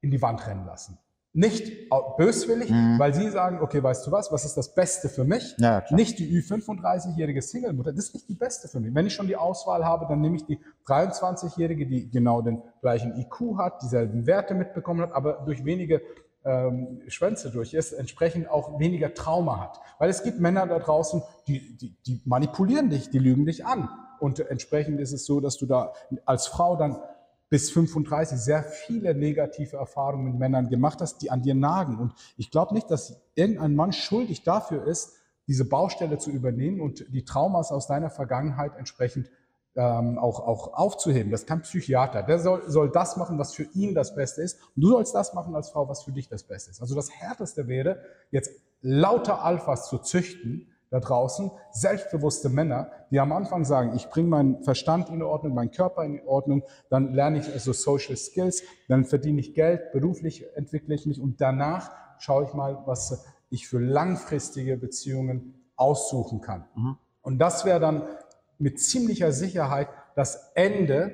in 0.00 0.10
die 0.10 0.22
Wand 0.22 0.46
rennen 0.46 0.66
lassen. 0.66 0.98
Nicht 1.34 1.90
böswillig, 2.16 2.70
mhm. 2.70 2.98
weil 2.98 3.14
sie 3.14 3.30
sagen, 3.30 3.60
okay, 3.60 3.82
weißt 3.82 4.06
du 4.06 4.10
was, 4.10 4.32
was 4.32 4.44
ist 4.44 4.56
das 4.56 4.74
Beste 4.74 5.08
für 5.08 5.24
mich? 5.24 5.54
Ja, 5.58 5.84
nicht 5.90 6.18
die 6.18 6.40
Ü35-jährige 6.40 7.42
Single-Mutter, 7.42 7.92
das 7.92 8.06
ist 8.06 8.14
nicht 8.14 8.28
die 8.28 8.34
Beste 8.34 8.66
für 8.66 8.80
mich. 8.80 8.94
Wenn 8.94 9.06
ich 9.06 9.14
schon 9.14 9.26
die 9.26 9.36
Auswahl 9.36 9.84
habe, 9.84 10.06
dann 10.08 10.20
nehme 10.20 10.36
ich 10.36 10.46
die 10.46 10.58
23-jährige, 10.86 11.86
die 11.86 12.10
genau 12.10 12.40
den 12.40 12.62
gleichen 12.80 13.14
IQ 13.16 13.58
hat, 13.58 13.82
dieselben 13.82 14.26
Werte 14.26 14.54
mitbekommen 14.54 15.02
hat, 15.02 15.12
aber 15.12 15.44
durch 15.44 15.64
wenige 15.64 16.00
ähm, 16.44 17.02
Schwänze 17.08 17.50
durch 17.50 17.74
ist, 17.74 17.92
entsprechend 17.92 18.48
auch 18.48 18.78
weniger 18.80 19.12
Trauma 19.12 19.60
hat. 19.60 19.80
Weil 19.98 20.08
es 20.08 20.22
gibt 20.22 20.40
Männer 20.40 20.66
da 20.66 20.78
draußen, 20.78 21.22
die, 21.46 21.76
die, 21.76 21.94
die 22.06 22.22
manipulieren 22.24 22.90
dich, 22.90 23.10
die 23.10 23.18
lügen 23.18 23.44
dich 23.44 23.66
an. 23.66 23.88
Und 24.18 24.40
entsprechend 24.40 24.98
ist 24.98 25.12
es 25.12 25.26
so, 25.26 25.40
dass 25.40 25.58
du 25.58 25.66
da 25.66 25.92
als 26.24 26.46
Frau 26.46 26.76
dann 26.76 26.96
bis 27.50 27.70
35 27.70 28.38
sehr 28.38 28.62
viele 28.62 29.14
negative 29.14 29.76
Erfahrungen 29.76 30.24
mit 30.24 30.38
Männern 30.38 30.68
gemacht 30.68 31.00
hast, 31.00 31.22
die 31.22 31.30
an 31.30 31.42
dir 31.42 31.54
nagen. 31.54 31.98
Und 31.98 32.12
ich 32.36 32.50
glaube 32.50 32.74
nicht, 32.74 32.90
dass 32.90 33.20
irgendein 33.34 33.74
Mann 33.74 33.92
schuldig 33.92 34.42
dafür 34.42 34.86
ist, 34.86 35.14
diese 35.46 35.64
Baustelle 35.64 36.18
zu 36.18 36.30
übernehmen 36.30 36.80
und 36.80 37.06
die 37.08 37.24
Traumas 37.24 37.72
aus 37.72 37.86
deiner 37.86 38.10
Vergangenheit 38.10 38.76
entsprechend 38.76 39.30
ähm, 39.76 40.18
auch, 40.18 40.40
auch 40.40 40.74
aufzuheben. 40.74 41.30
Das 41.30 41.46
kann 41.46 41.62
Psychiater. 41.62 42.22
Der 42.22 42.38
soll, 42.38 42.68
soll 42.68 42.90
das 42.90 43.16
machen, 43.16 43.38
was 43.38 43.54
für 43.54 43.62
ihn 43.74 43.94
das 43.94 44.14
Beste 44.14 44.42
ist. 44.42 44.58
Und 44.76 44.82
du 44.82 44.88
sollst 44.90 45.14
das 45.14 45.34
machen 45.34 45.54
als 45.54 45.70
Frau, 45.70 45.88
was 45.88 46.02
für 46.02 46.12
dich 46.12 46.28
das 46.28 46.42
Beste 46.42 46.70
ist. 46.70 46.82
Also 46.82 46.94
das 46.94 47.10
Härteste 47.10 47.66
wäre, 47.68 48.02
jetzt 48.30 48.50
lauter 48.82 49.42
Alphas 49.42 49.88
zu 49.88 49.98
züchten, 49.98 50.68
da 50.90 51.00
draußen, 51.00 51.50
selbstbewusste 51.70 52.48
Männer, 52.48 52.90
die 53.10 53.20
am 53.20 53.32
Anfang 53.32 53.64
sagen, 53.64 53.94
ich 53.94 54.08
bringe 54.08 54.28
meinen 54.28 54.62
Verstand 54.62 55.10
in 55.10 55.22
Ordnung, 55.22 55.54
meinen 55.54 55.70
Körper 55.70 56.04
in 56.04 56.20
Ordnung, 56.26 56.62
dann 56.90 57.12
lerne 57.12 57.38
ich 57.38 57.44
so 57.44 57.52
also 57.52 57.72
Social 57.72 58.16
Skills, 58.16 58.62
dann 58.88 59.04
verdiene 59.04 59.40
ich 59.40 59.54
Geld, 59.54 59.92
beruflich 59.92 60.44
entwickle 60.54 60.94
ich 60.94 61.06
mich 61.06 61.20
und 61.20 61.40
danach 61.40 61.90
schaue 62.18 62.44
ich 62.44 62.54
mal, 62.54 62.82
was 62.86 63.24
ich 63.50 63.68
für 63.68 63.78
langfristige 63.78 64.76
Beziehungen 64.76 65.54
aussuchen 65.76 66.40
kann. 66.40 66.64
Mhm. 66.74 66.96
Und 67.22 67.38
das 67.38 67.64
wäre 67.64 67.80
dann 67.80 68.02
mit 68.58 68.80
ziemlicher 68.80 69.32
Sicherheit 69.32 69.88
das 70.16 70.50
Ende 70.54 71.12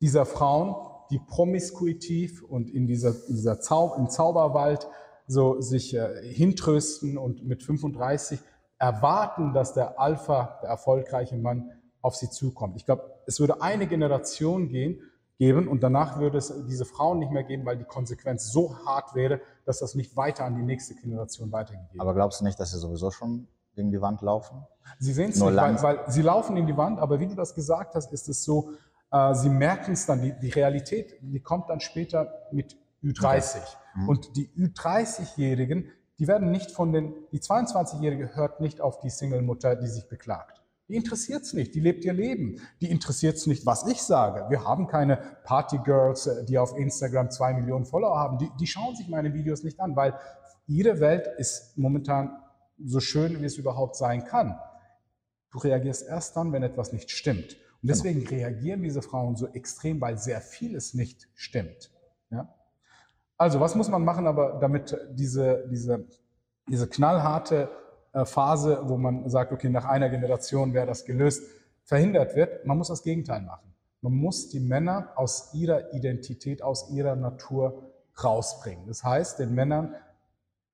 dieser 0.00 0.26
Frauen, 0.26 0.74
die 1.10 1.18
promiskuitiv 1.18 2.42
und 2.42 2.68
in 2.68 2.86
dieser, 2.86 3.12
dieser 3.12 3.60
Zau 3.60 3.94
im 3.96 4.08
Zauberwald 4.08 4.86
so 5.28 5.60
sich 5.60 5.94
äh, 5.94 6.22
hintrösten 6.22 7.18
und 7.18 7.44
mit 7.46 7.62
35 7.62 8.40
erwarten, 8.78 9.52
dass 9.52 9.74
der 9.74 9.98
Alpha, 9.98 10.58
der 10.62 10.70
erfolgreiche 10.70 11.36
Mann, 11.36 11.70
auf 12.02 12.14
sie 12.14 12.30
zukommt. 12.30 12.76
Ich 12.76 12.84
glaube, 12.84 13.02
es 13.26 13.40
würde 13.40 13.62
eine 13.62 13.86
Generation 13.86 14.68
gehen, 14.68 15.00
geben 15.38 15.68
und 15.68 15.82
danach 15.82 16.18
würde 16.18 16.38
es 16.38 16.52
diese 16.66 16.84
Frauen 16.84 17.18
nicht 17.18 17.32
mehr 17.32 17.42
geben, 17.42 17.66
weil 17.66 17.76
die 17.76 17.84
Konsequenz 17.84 18.52
so 18.52 18.76
hart 18.86 19.14
wäre, 19.14 19.40
dass 19.64 19.80
das 19.80 19.94
nicht 19.94 20.16
weiter 20.16 20.44
an 20.44 20.54
die 20.54 20.62
nächste 20.62 20.94
Generation 20.94 21.52
weitergegeben 21.52 21.92
wird. 21.92 22.00
Aber 22.00 22.14
glaubst 22.14 22.40
du 22.40 22.44
nicht, 22.44 22.58
dass 22.58 22.70
sie 22.70 22.78
sowieso 22.78 23.10
schon 23.10 23.48
gegen 23.74 23.90
die 23.90 24.00
Wand 24.00 24.22
laufen? 24.22 24.64
Sie 24.98 25.12
sehen 25.12 25.30
es 25.30 25.40
nicht, 25.40 25.56
weil, 25.56 25.82
weil, 25.82 25.98
sie 26.06 26.22
laufen 26.22 26.56
in 26.56 26.66
die 26.66 26.76
Wand, 26.76 27.00
aber 27.00 27.20
wie 27.20 27.26
du 27.26 27.34
das 27.34 27.54
gesagt 27.54 27.94
hast, 27.94 28.12
ist 28.12 28.28
es 28.28 28.44
so, 28.44 28.70
äh, 29.10 29.34
sie 29.34 29.50
merken 29.50 29.92
es 29.92 30.06
dann, 30.06 30.22
die, 30.22 30.32
die, 30.40 30.50
Realität, 30.50 31.18
die 31.20 31.40
kommt 31.40 31.68
dann 31.68 31.80
später 31.80 32.32
mit 32.52 32.76
Ü30. 33.02 33.56
Okay. 33.56 33.60
Mhm. 33.94 34.08
Und 34.08 34.36
die 34.36 34.48
Ü30-Jährigen, 34.56 35.90
die 36.18 36.28
werden 36.28 36.50
nicht 36.50 36.70
von 36.70 36.92
den, 36.92 37.14
die 37.32 37.40
22-Jährige 37.40 38.34
hört 38.34 38.60
nicht 38.60 38.80
auf 38.80 39.00
die 39.00 39.10
Single-Mutter, 39.10 39.76
die 39.76 39.86
sich 39.86 40.08
beklagt. 40.08 40.62
Die 40.88 40.94
interessiert 40.94 41.42
es 41.42 41.52
nicht, 41.52 41.74
die 41.74 41.80
lebt 41.80 42.04
ihr 42.04 42.12
Leben. 42.12 42.60
Die 42.80 42.90
interessiert 42.90 43.36
es 43.36 43.46
nicht, 43.46 43.66
was 43.66 43.86
ich 43.88 44.02
sage. 44.02 44.48
Wir 44.50 44.64
haben 44.64 44.86
keine 44.86 45.16
Party-Girls, 45.44 46.26
äh, 46.26 46.44
die 46.44 46.58
auf 46.58 46.76
Instagram 46.76 47.30
zwei 47.30 47.54
Millionen 47.54 47.86
Follower 47.86 48.16
haben. 48.18 48.38
Die, 48.38 48.50
die 48.60 48.66
schauen 48.66 48.94
sich 48.94 49.08
meine 49.08 49.34
Videos 49.34 49.64
nicht 49.64 49.80
an, 49.80 49.96
weil 49.96 50.14
ihre 50.68 51.00
Welt 51.00 51.28
ist 51.38 51.76
momentan 51.76 52.36
so 52.84 53.00
schön, 53.00 53.40
wie 53.40 53.44
es 53.44 53.56
überhaupt 53.56 53.96
sein 53.96 54.24
kann. 54.24 54.56
Du 55.50 55.58
reagierst 55.58 56.06
erst 56.06 56.36
dann, 56.36 56.52
wenn 56.52 56.62
etwas 56.62 56.92
nicht 56.92 57.10
stimmt. 57.10 57.56
Und 57.82 57.90
deswegen 57.90 58.20
genau. 58.20 58.30
reagieren 58.30 58.82
diese 58.82 59.02
Frauen 59.02 59.36
so 59.36 59.48
extrem, 59.48 60.00
weil 60.00 60.18
sehr 60.18 60.40
vieles 60.40 60.94
nicht 60.94 61.28
stimmt. 61.34 61.90
Ja? 62.30 62.54
Also, 63.38 63.60
was 63.60 63.74
muss 63.74 63.88
man 63.88 64.04
machen, 64.04 64.26
aber 64.26 64.58
damit 64.60 64.96
diese, 65.10 65.66
diese, 65.70 66.06
diese 66.68 66.88
knallharte 66.88 67.68
äh, 68.12 68.24
Phase, 68.24 68.80
wo 68.84 68.96
man 68.96 69.28
sagt, 69.28 69.52
okay, 69.52 69.68
nach 69.68 69.84
einer 69.84 70.08
Generation 70.08 70.72
wäre 70.72 70.86
das 70.86 71.04
gelöst, 71.04 71.42
verhindert 71.84 72.34
wird? 72.34 72.64
Man 72.66 72.78
muss 72.78 72.88
das 72.88 73.02
Gegenteil 73.02 73.42
machen. 73.42 73.74
Man 74.00 74.14
muss 74.14 74.48
die 74.48 74.60
Männer 74.60 75.12
aus 75.16 75.52
ihrer 75.52 75.92
Identität, 75.92 76.62
aus 76.62 76.90
ihrer 76.90 77.16
Natur 77.16 77.90
rausbringen. 78.22 78.86
Das 78.86 79.04
heißt, 79.04 79.38
den 79.38 79.54
Männern 79.54 79.94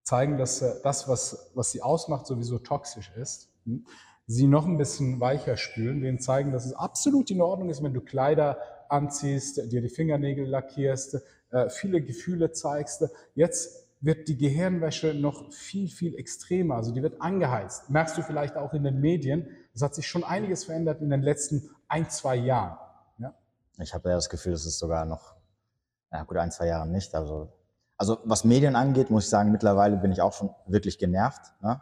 zeigen, 0.02 0.38
dass 0.38 0.62
äh, 0.62 0.74
das, 0.82 1.08
was, 1.08 1.50
was 1.54 1.72
sie 1.72 1.82
ausmacht, 1.82 2.26
sowieso 2.26 2.58
toxisch 2.58 3.12
ist. 3.16 3.50
Hm? 3.64 3.86
Sie 4.26 4.46
noch 4.46 4.66
ein 4.66 4.78
bisschen 4.78 5.18
weicher 5.20 5.56
spülen, 5.56 6.00
denen 6.00 6.20
zeigen, 6.20 6.52
dass 6.52 6.64
es 6.64 6.74
absolut 6.74 7.30
in 7.30 7.40
Ordnung 7.40 7.70
ist, 7.70 7.82
wenn 7.82 7.92
du 7.92 8.00
Kleider 8.00 8.58
anziehst, 8.88 9.72
dir 9.72 9.82
die 9.82 9.88
Fingernägel 9.88 10.46
lackierst, 10.46 11.20
äh, 11.52 11.68
viele 11.68 12.00
Gefühle 12.00 12.52
zeigst. 12.52 13.04
Jetzt 13.34 13.86
wird 14.00 14.26
die 14.26 14.36
Gehirnwäsche 14.36 15.14
noch 15.14 15.52
viel, 15.52 15.88
viel 15.88 16.16
extremer. 16.16 16.76
Also 16.76 16.92
die 16.92 17.02
wird 17.02 17.20
angeheizt. 17.20 17.88
Merkst 17.88 18.18
du 18.18 18.22
vielleicht 18.22 18.56
auch 18.56 18.72
in 18.72 18.82
den 18.82 19.00
Medien. 19.00 19.48
Es 19.74 19.82
hat 19.82 19.94
sich 19.94 20.08
schon 20.08 20.24
einiges 20.24 20.64
verändert 20.64 21.00
in 21.00 21.10
den 21.10 21.22
letzten 21.22 21.70
ein, 21.88 22.10
zwei 22.10 22.36
Jahren. 22.36 22.78
Ja? 23.18 23.34
Ich 23.78 23.94
habe 23.94 24.08
ja 24.08 24.16
das 24.16 24.28
Gefühl, 24.28 24.54
es 24.54 24.66
ist 24.66 24.78
sogar 24.78 25.04
noch, 25.04 25.36
ja 26.10 26.24
gut, 26.24 26.36
ein, 26.36 26.50
zwei 26.50 26.66
Jahre 26.66 26.88
nicht. 26.88 27.14
Also, 27.14 27.52
also 27.96 28.18
was 28.24 28.44
Medien 28.44 28.74
angeht, 28.74 29.10
muss 29.10 29.24
ich 29.24 29.30
sagen, 29.30 29.52
mittlerweile 29.52 29.96
bin 29.96 30.10
ich 30.10 30.20
auch 30.20 30.32
schon 30.32 30.50
wirklich 30.66 30.98
genervt, 30.98 31.52
ne? 31.60 31.80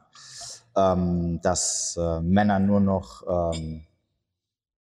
ähm, 0.77 1.41
dass 1.43 1.97
äh, 1.99 2.21
Männer 2.21 2.59
nur 2.59 2.81
noch 2.81 3.55
ähm, 3.55 3.87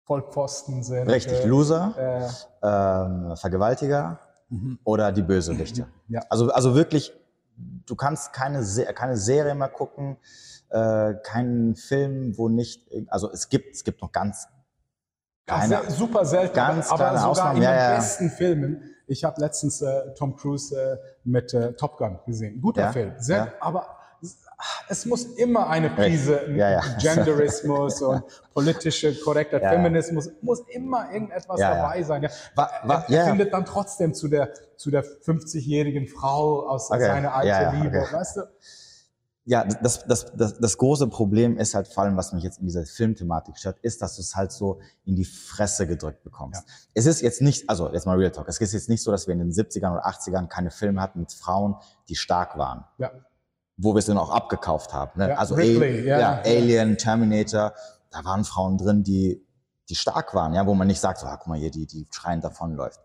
Vollpfosten 0.04 0.82
sind. 0.82 1.08
Richtig, 1.08 1.44
Loser, 1.44 1.94
äh, 1.96 2.66
ähm, 2.66 3.36
Vergewaltiger 3.36 4.18
mhm. 4.50 4.78
oder 4.84 5.12
die 5.12 5.22
Bösewichte. 5.22 5.86
Ja. 6.08 6.22
Also, 6.28 6.50
also 6.50 6.74
wirklich, 6.74 7.12
du 7.86 7.94
kannst 7.94 8.32
keine, 8.32 8.64
keine 8.94 9.16
Serie 9.16 9.54
mehr 9.54 9.68
gucken, 9.68 10.16
äh, 10.70 11.14
keinen 11.22 11.76
Film, 11.76 12.36
wo 12.36 12.48
nicht, 12.48 12.90
also 13.06 13.30
es 13.30 13.48
gibt, 13.48 13.76
es 13.76 13.84
gibt 13.84 14.02
noch 14.02 14.10
ganz 14.10 14.48
keine, 15.46 15.74
ja, 15.74 15.90
super 15.90 16.24
selten, 16.24 16.54
ganz 16.54 16.90
aber, 16.90 17.06
aber 17.06 17.18
sogar 17.18 17.30
Ausnahmen. 17.30 17.56
in 17.56 17.62
den 17.62 17.70
ja, 17.72 17.94
besten 17.94 18.30
Filmen. 18.30 18.82
Ich 19.06 19.24
habe 19.24 19.40
letztens 19.40 19.82
äh, 19.82 20.14
Tom 20.14 20.36
Cruise 20.36 20.74
äh, 20.74 20.96
mit 21.24 21.54
äh, 21.54 21.72
Top 21.74 21.96
Gun 21.96 22.18
gesehen. 22.26 22.60
Guter 22.60 22.92
Film, 22.92 23.14
sehr, 23.18 23.52
aber 23.60 23.99
es 24.88 25.06
muss 25.06 25.24
immer 25.24 25.68
eine 25.68 25.90
Prise 25.90 26.46
ja, 26.54 26.70
ja. 26.70 26.80
Genderismus 27.00 28.02
und 28.02 28.22
politische 28.52 29.14
Korrektheit, 29.14 29.62
ja, 29.62 29.70
Feminismus, 29.70 30.30
muss 30.42 30.60
immer 30.68 31.10
irgendetwas 31.12 31.58
dabei 31.58 32.02
sein. 32.02 32.22
Ja. 32.22 32.30
War, 32.54 32.70
war, 32.84 33.10
er 33.10 33.26
findet 33.26 33.52
dann 33.52 33.64
trotzdem 33.64 34.14
zu 34.14 34.28
der, 34.28 34.50
zu 34.76 34.90
der 34.90 35.04
50-jährigen 35.04 36.06
Frau 36.06 36.68
aus 36.68 36.90
okay. 36.90 37.00
seiner 37.00 37.34
alten 37.34 37.82
Liebe, 37.82 38.00
okay. 38.02 38.14
weißt 38.14 38.36
du? 38.36 38.42
Ja, 39.46 39.64
das, 39.64 40.04
das, 40.06 40.26
das, 40.36 40.58
das 40.58 40.76
große 40.76 41.08
Problem 41.08 41.56
ist 41.56 41.74
halt 41.74 41.88
vor 41.88 42.04
allem, 42.04 42.16
was 42.16 42.32
mich 42.32 42.44
jetzt 42.44 42.58
in 42.58 42.66
dieser 42.66 42.84
Filmthematik 42.84 43.58
stört, 43.58 43.78
ist, 43.80 44.02
dass 44.02 44.16
du 44.16 44.22
es 44.22 44.36
halt 44.36 44.52
so 44.52 44.80
in 45.04 45.16
die 45.16 45.24
Fresse 45.24 45.86
gedrückt 45.86 46.22
bekommst. 46.22 46.62
Ja. 46.68 46.74
Es 46.94 47.06
ist 47.06 47.22
jetzt 47.22 47.40
nicht, 47.40 47.68
also 47.68 47.90
jetzt 47.92 48.06
mal 48.06 48.16
Real 48.16 48.30
Talk, 48.30 48.48
es 48.48 48.60
ist 48.60 48.72
jetzt 48.74 48.88
nicht 48.88 49.02
so, 49.02 49.10
dass 49.10 49.26
wir 49.26 49.32
in 49.32 49.40
den 49.40 49.50
70ern 49.50 49.92
oder 49.92 50.06
80ern 50.06 50.46
keine 50.46 50.70
Filme 50.70 51.00
hatten 51.00 51.20
mit 51.20 51.32
Frauen, 51.32 51.74
die 52.08 52.16
stark 52.16 52.58
waren. 52.58 52.84
Ja. 52.98 53.10
Wo 53.82 53.94
wir 53.94 53.98
es 53.98 54.06
dann 54.06 54.18
auch 54.18 54.30
abgekauft 54.30 54.92
haben. 54.92 55.18
Ne? 55.18 55.30
Ja, 55.30 55.36
also 55.36 55.54
Ripley, 55.54 56.12
Al- 56.12 56.20
ja. 56.20 56.42
Alien, 56.44 56.98
Terminator, 56.98 57.72
da 58.10 58.24
waren 58.24 58.44
Frauen 58.44 58.76
drin, 58.78 59.02
die, 59.02 59.44
die 59.88 59.94
stark 59.94 60.34
waren, 60.34 60.54
ja, 60.54 60.66
wo 60.66 60.74
man 60.74 60.86
nicht 60.86 61.00
sagt, 61.00 61.18
so, 61.18 61.26
ah, 61.26 61.36
guck 61.36 61.48
mal 61.48 61.58
hier, 61.58 61.70
die, 61.70 61.86
die 61.86 62.06
schreiend 62.10 62.44
davonläuft. 62.44 63.00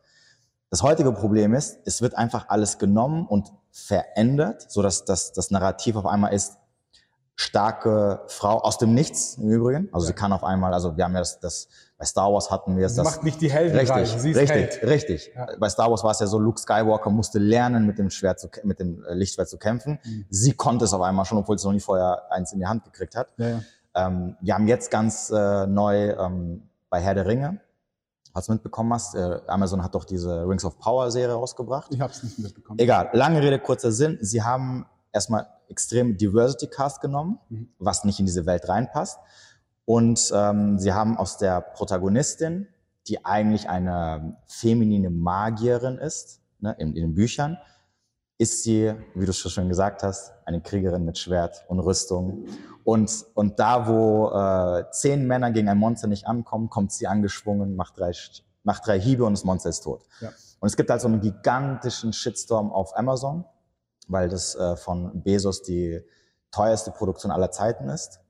Das 0.69 0.84
heutige 0.84 1.11
Problem 1.11 1.53
ist, 1.53 1.80
es 1.86 2.01
wird 2.01 2.15
einfach 2.17 2.49
alles 2.49 2.78
genommen 2.78 3.26
und 3.28 3.51
verändert, 3.71 4.69
so 4.69 4.82
dass 4.82 5.05
das, 5.05 5.32
das 5.32 5.51
Narrativ 5.51 5.95
auf 5.95 6.05
einmal 6.05 6.34
ist, 6.34 6.57
starke 7.36 8.21
Frau 8.27 8.59
aus 8.61 8.77
dem 8.77 8.93
Nichts 8.93 9.36
im 9.38 9.49
Übrigen. 9.49 9.89
Also 9.91 10.05
Ja. 10.05 10.07
sie 10.07 10.13
kann 10.13 10.31
auf 10.33 10.43
einmal, 10.43 10.73
also 10.73 10.95
wir 10.97 11.03
haben 11.03 11.13
ja 11.13 11.19
das, 11.19 11.39
das 11.39 11.67
bei 11.97 12.05
Star 12.05 12.31
Wars 12.33 12.51
hatten 12.51 12.77
wir 12.77 12.86
es, 12.88 12.93
Sie 12.95 12.97
das 13.03 13.05
macht 13.15 13.23
nicht 13.23 13.39
die 13.41 13.49
Heldenreise, 13.51 13.93
Richtig, 14.15 14.21
sie 14.21 14.31
ist 14.31 14.38
richtig, 14.38 14.55
Held. 14.57 14.83
richtig. 14.83 15.31
Ja. 15.36 15.47
Bei 15.59 15.69
Star 15.69 15.89
Wars 15.89 16.03
war 16.03 16.11
es 16.11 16.19
ja 16.19 16.27
so, 16.27 16.39
Luke 16.39 16.59
Skywalker 16.59 17.09
musste 17.09 17.39
lernen, 17.39 17.86
mit 17.86 17.97
dem 17.97 18.09
Schwert 18.09 18.39
zu, 18.39 18.49
mit 18.63 18.79
dem 18.79 19.03
äh, 19.05 19.13
Lichtschwert 19.13 19.47
zu 19.49 19.57
kämpfen. 19.57 19.99
Mhm. 20.03 20.25
Sie 20.29 20.53
konnte 20.53 20.86
es 20.86 20.93
auf 20.93 21.01
einmal 21.01 21.25
schon, 21.25 21.38
obwohl 21.38 21.57
sie 21.57 21.65
noch 21.67 21.73
nie 21.73 21.79
vorher 21.79 22.23
eins 22.31 22.51
in 22.53 22.59
die 22.59 22.65
Hand 22.65 22.83
gekriegt 22.86 23.15
hat. 23.15 23.29
Ja. 23.38 23.59
Ähm, 23.95 24.36
wir 24.41 24.53
haben 24.53 24.67
jetzt 24.67 24.91
ganz 24.91 25.29
äh, 25.29 25.67
neu 25.67 26.11
ähm, 26.11 26.63
bei 26.89 26.99
Herr 26.99 27.15
der 27.15 27.25
Ringe, 27.27 27.61
was 28.33 28.47
du 28.47 28.51
mitbekommen 28.53 28.91
hast, 28.93 29.15
äh, 29.15 29.39
Amazon 29.47 29.81
hat 29.81 29.95
doch 29.95 30.03
diese 30.03 30.45
Rings 30.45 30.65
of 30.65 30.77
Power 30.79 31.09
Serie 31.11 31.36
rausgebracht. 31.36 31.93
Ich 31.93 32.01
habe 32.01 32.11
es 32.11 32.21
nicht 32.23 32.38
mitbekommen. 32.39 32.79
Egal, 32.79 33.09
lange 33.13 33.41
Rede, 33.41 33.59
kurzer 33.59 33.93
Sinn. 33.93 34.17
Sie 34.19 34.43
haben 34.43 34.86
erstmal 35.16 35.47
extrem 35.70 36.18
Diversity 36.18 36.68
Cast 36.68 37.01
genommen, 37.01 37.39
Mhm. 37.49 37.70
was 37.80 38.03
nicht 38.03 38.20
in 38.20 38.26
diese 38.26 38.45
Welt 38.45 38.68
reinpasst. 38.70 39.18
Und 39.86 40.32
ähm, 40.36 40.78
sie 40.78 40.93
haben 40.93 41.18
aus 41.18 41.38
der 41.38 41.61
Protagonistin, 41.61 42.68
die 43.07 43.24
eigentlich 43.24 43.70
eine 43.70 44.38
feminine 44.47 45.09
Magierin 45.09 45.97
ist, 45.97 46.41
ne, 46.59 46.76
in, 46.80 46.89
in 46.95 47.03
den 47.03 47.16
Büchern, 47.16 47.57
ist 48.38 48.63
sie, 48.63 48.93
wie 49.13 49.26
du 49.26 49.32
schon 49.32 49.51
schön 49.51 49.70
gesagt 49.70 50.03
hast, 50.03 50.34
eine 50.45 50.59
Kriegerin 50.59 51.05
mit 51.05 51.18
Schwert 51.18 51.63
und 51.68 51.80
Rüstung. 51.80 52.45
Und, 52.84 53.26
und 53.34 53.59
da, 53.59 53.88
wo 53.88 54.30
äh, 54.32 54.86
zehn 54.91 55.26
Männer 55.26 55.51
gegen 55.51 55.70
ein 55.70 55.78
Monster 55.78 56.07
nicht 56.07 56.28
ankommen, 56.28 56.70
kommt 56.70 56.91
sie 56.91 57.07
angeschwungen, 57.07 57.76
macht 57.76 57.97
drei, 57.97 58.11
macht 58.63 58.86
drei 58.88 58.99
Hiebe 58.99 59.24
und 59.24 59.34
das 59.34 59.45
Monster 59.45 59.70
ist 59.70 59.82
tot. 59.82 60.03
Ja. 60.20 60.30
Und 60.59 60.68
es 60.68 60.76
gibt 60.76 60.89
halt 60.89 60.99
so 60.99 61.07
einen 61.07 61.22
gigantischen 61.22 62.11
Shitstorm 62.11 62.72
auf 62.72 62.97
Amazon, 62.97 63.45
weil 64.07 64.29
das 64.29 64.55
äh, 64.55 64.75
von 64.75 65.23
Bezos 65.23 65.61
die 65.63 66.01
teuerste 66.51 66.91
Produktion 66.91 67.31
aller 67.31 67.51
Zeiten 67.51 67.89
ist. 67.89 68.21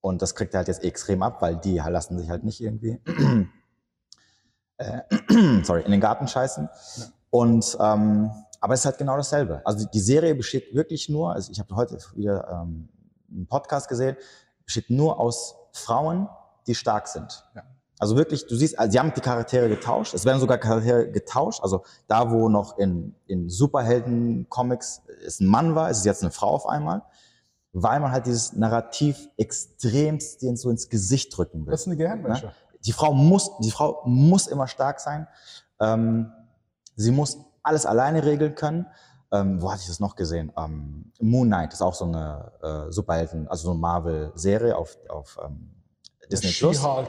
Und 0.00 0.22
das 0.22 0.34
kriegt 0.34 0.54
er 0.54 0.58
halt 0.58 0.68
jetzt 0.68 0.84
extrem 0.84 1.22
ab, 1.22 1.40
weil 1.40 1.56
die 1.56 1.78
lassen 1.78 2.18
sich 2.18 2.28
halt 2.28 2.44
nicht 2.44 2.60
irgendwie 2.60 3.00
äh, 4.76 5.00
sorry, 5.62 5.82
in 5.82 5.90
den 5.90 6.00
Garten 6.00 6.28
scheißen. 6.28 6.68
Ja. 6.96 7.04
Und 7.30 7.76
ähm, 7.80 8.30
aber 8.60 8.74
es 8.74 8.80
ist 8.80 8.86
halt 8.86 8.98
genau 8.98 9.16
dasselbe. 9.16 9.60
Also 9.66 9.84
die, 9.84 9.90
die 9.90 10.00
Serie 10.00 10.34
besteht 10.34 10.74
wirklich 10.74 11.08
nur, 11.08 11.32
also 11.32 11.52
ich 11.52 11.58
habe 11.58 11.76
heute 11.76 11.98
wieder 12.14 12.48
ähm, 12.50 12.88
einen 13.30 13.46
Podcast 13.46 13.88
gesehen, 13.88 14.16
besteht 14.64 14.88
nur 14.88 15.20
aus 15.20 15.54
Frauen, 15.72 16.28
die 16.66 16.74
stark 16.74 17.08
sind. 17.08 17.44
Ja. 17.54 17.62
Also 18.04 18.18
wirklich, 18.18 18.46
du 18.46 18.54
siehst, 18.54 18.76
sie 18.90 18.98
haben 18.98 19.14
die 19.16 19.22
Charaktere 19.22 19.66
getauscht. 19.66 20.12
Es 20.12 20.26
werden 20.26 20.38
sogar 20.38 20.58
Charaktere 20.58 21.10
getauscht. 21.10 21.62
Also 21.62 21.84
da, 22.06 22.30
wo 22.30 22.50
noch 22.50 22.76
in, 22.76 23.14
in 23.26 23.48
Superhelden-Comics 23.48 25.00
es 25.26 25.40
ein 25.40 25.46
Mann 25.46 25.74
war, 25.74 25.88
ist 25.88 26.00
es 26.00 26.04
jetzt 26.04 26.22
eine 26.22 26.30
Frau 26.30 26.50
auf 26.50 26.66
einmal, 26.66 27.00
weil 27.72 28.00
man 28.00 28.12
halt 28.12 28.26
dieses 28.26 28.52
Narrativ 28.52 29.30
extremst 29.38 30.42
denen 30.42 30.58
so 30.58 30.68
ins 30.68 30.90
Gesicht 30.90 31.34
drücken 31.34 31.64
will. 31.64 31.70
Das 31.70 31.80
ist 31.80 31.86
eine 31.86 31.96
Gehirnwäsche. 31.96 32.52
Die 32.84 32.92
Frau 32.92 33.14
muss, 33.14 33.50
die 33.60 33.70
Frau 33.70 34.02
muss 34.04 34.48
immer 34.48 34.68
stark 34.68 35.00
sein. 35.00 35.26
Ähm, 35.80 36.30
sie 36.96 37.10
muss 37.10 37.38
alles 37.62 37.86
alleine 37.86 38.22
regeln 38.22 38.54
können. 38.54 38.84
Ähm, 39.32 39.62
wo 39.62 39.72
hatte 39.72 39.80
ich 39.80 39.88
das 39.88 39.98
noch 39.98 40.14
gesehen? 40.14 40.52
Ähm, 40.58 41.10
Moon 41.20 41.46
Knight 41.46 41.72
ist 41.72 41.80
auch 41.80 41.94
so 41.94 42.04
eine 42.04 42.52
äh, 42.62 42.92
Superhelden, 42.92 43.48
also 43.48 43.64
so 43.64 43.70
eine 43.70 43.80
Marvel-Serie 43.80 44.76
auf, 44.76 44.98
auf 45.08 45.38
ähm, 45.42 45.70
Disney 46.30 46.50
Plus. 46.52 46.82
Äh, 46.84 47.04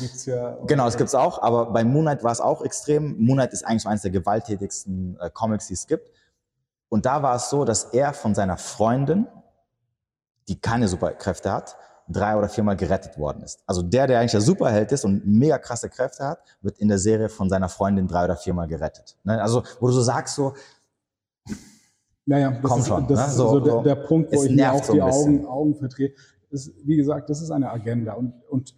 gibt's 0.00 0.26
ja. 0.26 0.56
Genau, 0.66 0.84
das 0.84 0.96
gibt's 0.96 1.14
auch, 1.14 1.40
aber 1.42 1.66
bei 1.72 1.84
Moon 1.84 2.02
Knight 2.04 2.22
war 2.24 2.32
es 2.32 2.40
auch 2.40 2.62
extrem. 2.62 3.16
Moon 3.18 3.36
Knight 3.36 3.52
ist 3.52 3.64
eigentlich 3.66 3.82
so 3.82 3.88
eines 3.88 4.02
der 4.02 4.10
gewalttätigsten 4.10 5.18
äh, 5.20 5.30
Comics, 5.30 5.66
die 5.68 5.74
es 5.74 5.86
gibt. 5.86 6.10
Und 6.88 7.06
da 7.06 7.22
war 7.22 7.36
es 7.36 7.50
so, 7.50 7.64
dass 7.64 7.84
er 7.84 8.12
von 8.12 8.34
seiner 8.34 8.56
Freundin, 8.56 9.26
die 10.48 10.60
keine 10.60 10.88
Superkräfte 10.88 11.52
hat, 11.52 11.76
drei 12.08 12.36
oder 12.36 12.48
viermal 12.48 12.74
gerettet 12.76 13.16
worden 13.18 13.42
ist. 13.44 13.62
Also 13.66 13.82
der, 13.82 14.08
der 14.08 14.18
eigentlich 14.18 14.32
der 14.32 14.40
Superheld 14.40 14.90
ist 14.90 15.04
und 15.04 15.24
mega 15.24 15.58
krasse 15.58 15.88
Kräfte 15.88 16.24
hat, 16.26 16.40
wird 16.60 16.78
in 16.78 16.88
der 16.88 16.98
Serie 16.98 17.28
von 17.28 17.48
seiner 17.48 17.68
Freundin 17.68 18.08
drei 18.08 18.24
oder 18.24 18.36
viermal 18.36 18.66
gerettet. 18.66 19.16
Ne? 19.22 19.40
Also 19.40 19.62
wo 19.78 19.86
du 19.86 19.92
so 19.92 20.02
sagst, 20.02 20.34
so, 20.34 20.54
Naja, 22.26 22.50
das 22.50 22.62
Komm 22.62 22.80
ist, 22.80 22.86
schon, 22.88 23.06
das 23.06 23.18
ne? 23.20 23.26
ist 23.26 23.34
So- 23.34 23.48
so, 23.50 23.60
der, 23.60 23.94
der 23.94 23.94
Punkt, 24.06 24.32
wo 24.34 24.42
ich 24.42 24.50
mir 24.50 24.72
auch 24.72 24.80
die. 24.88 25.00
Augen, 25.00 25.46
Augen 25.46 25.74
verdrehe. 25.76 26.12
Das, 26.50 26.70
wie 26.84 26.96
gesagt, 26.96 27.30
das 27.30 27.42
ist 27.42 27.50
eine 27.50 27.70
Agenda 27.70 28.14
und, 28.14 28.34
und 28.48 28.74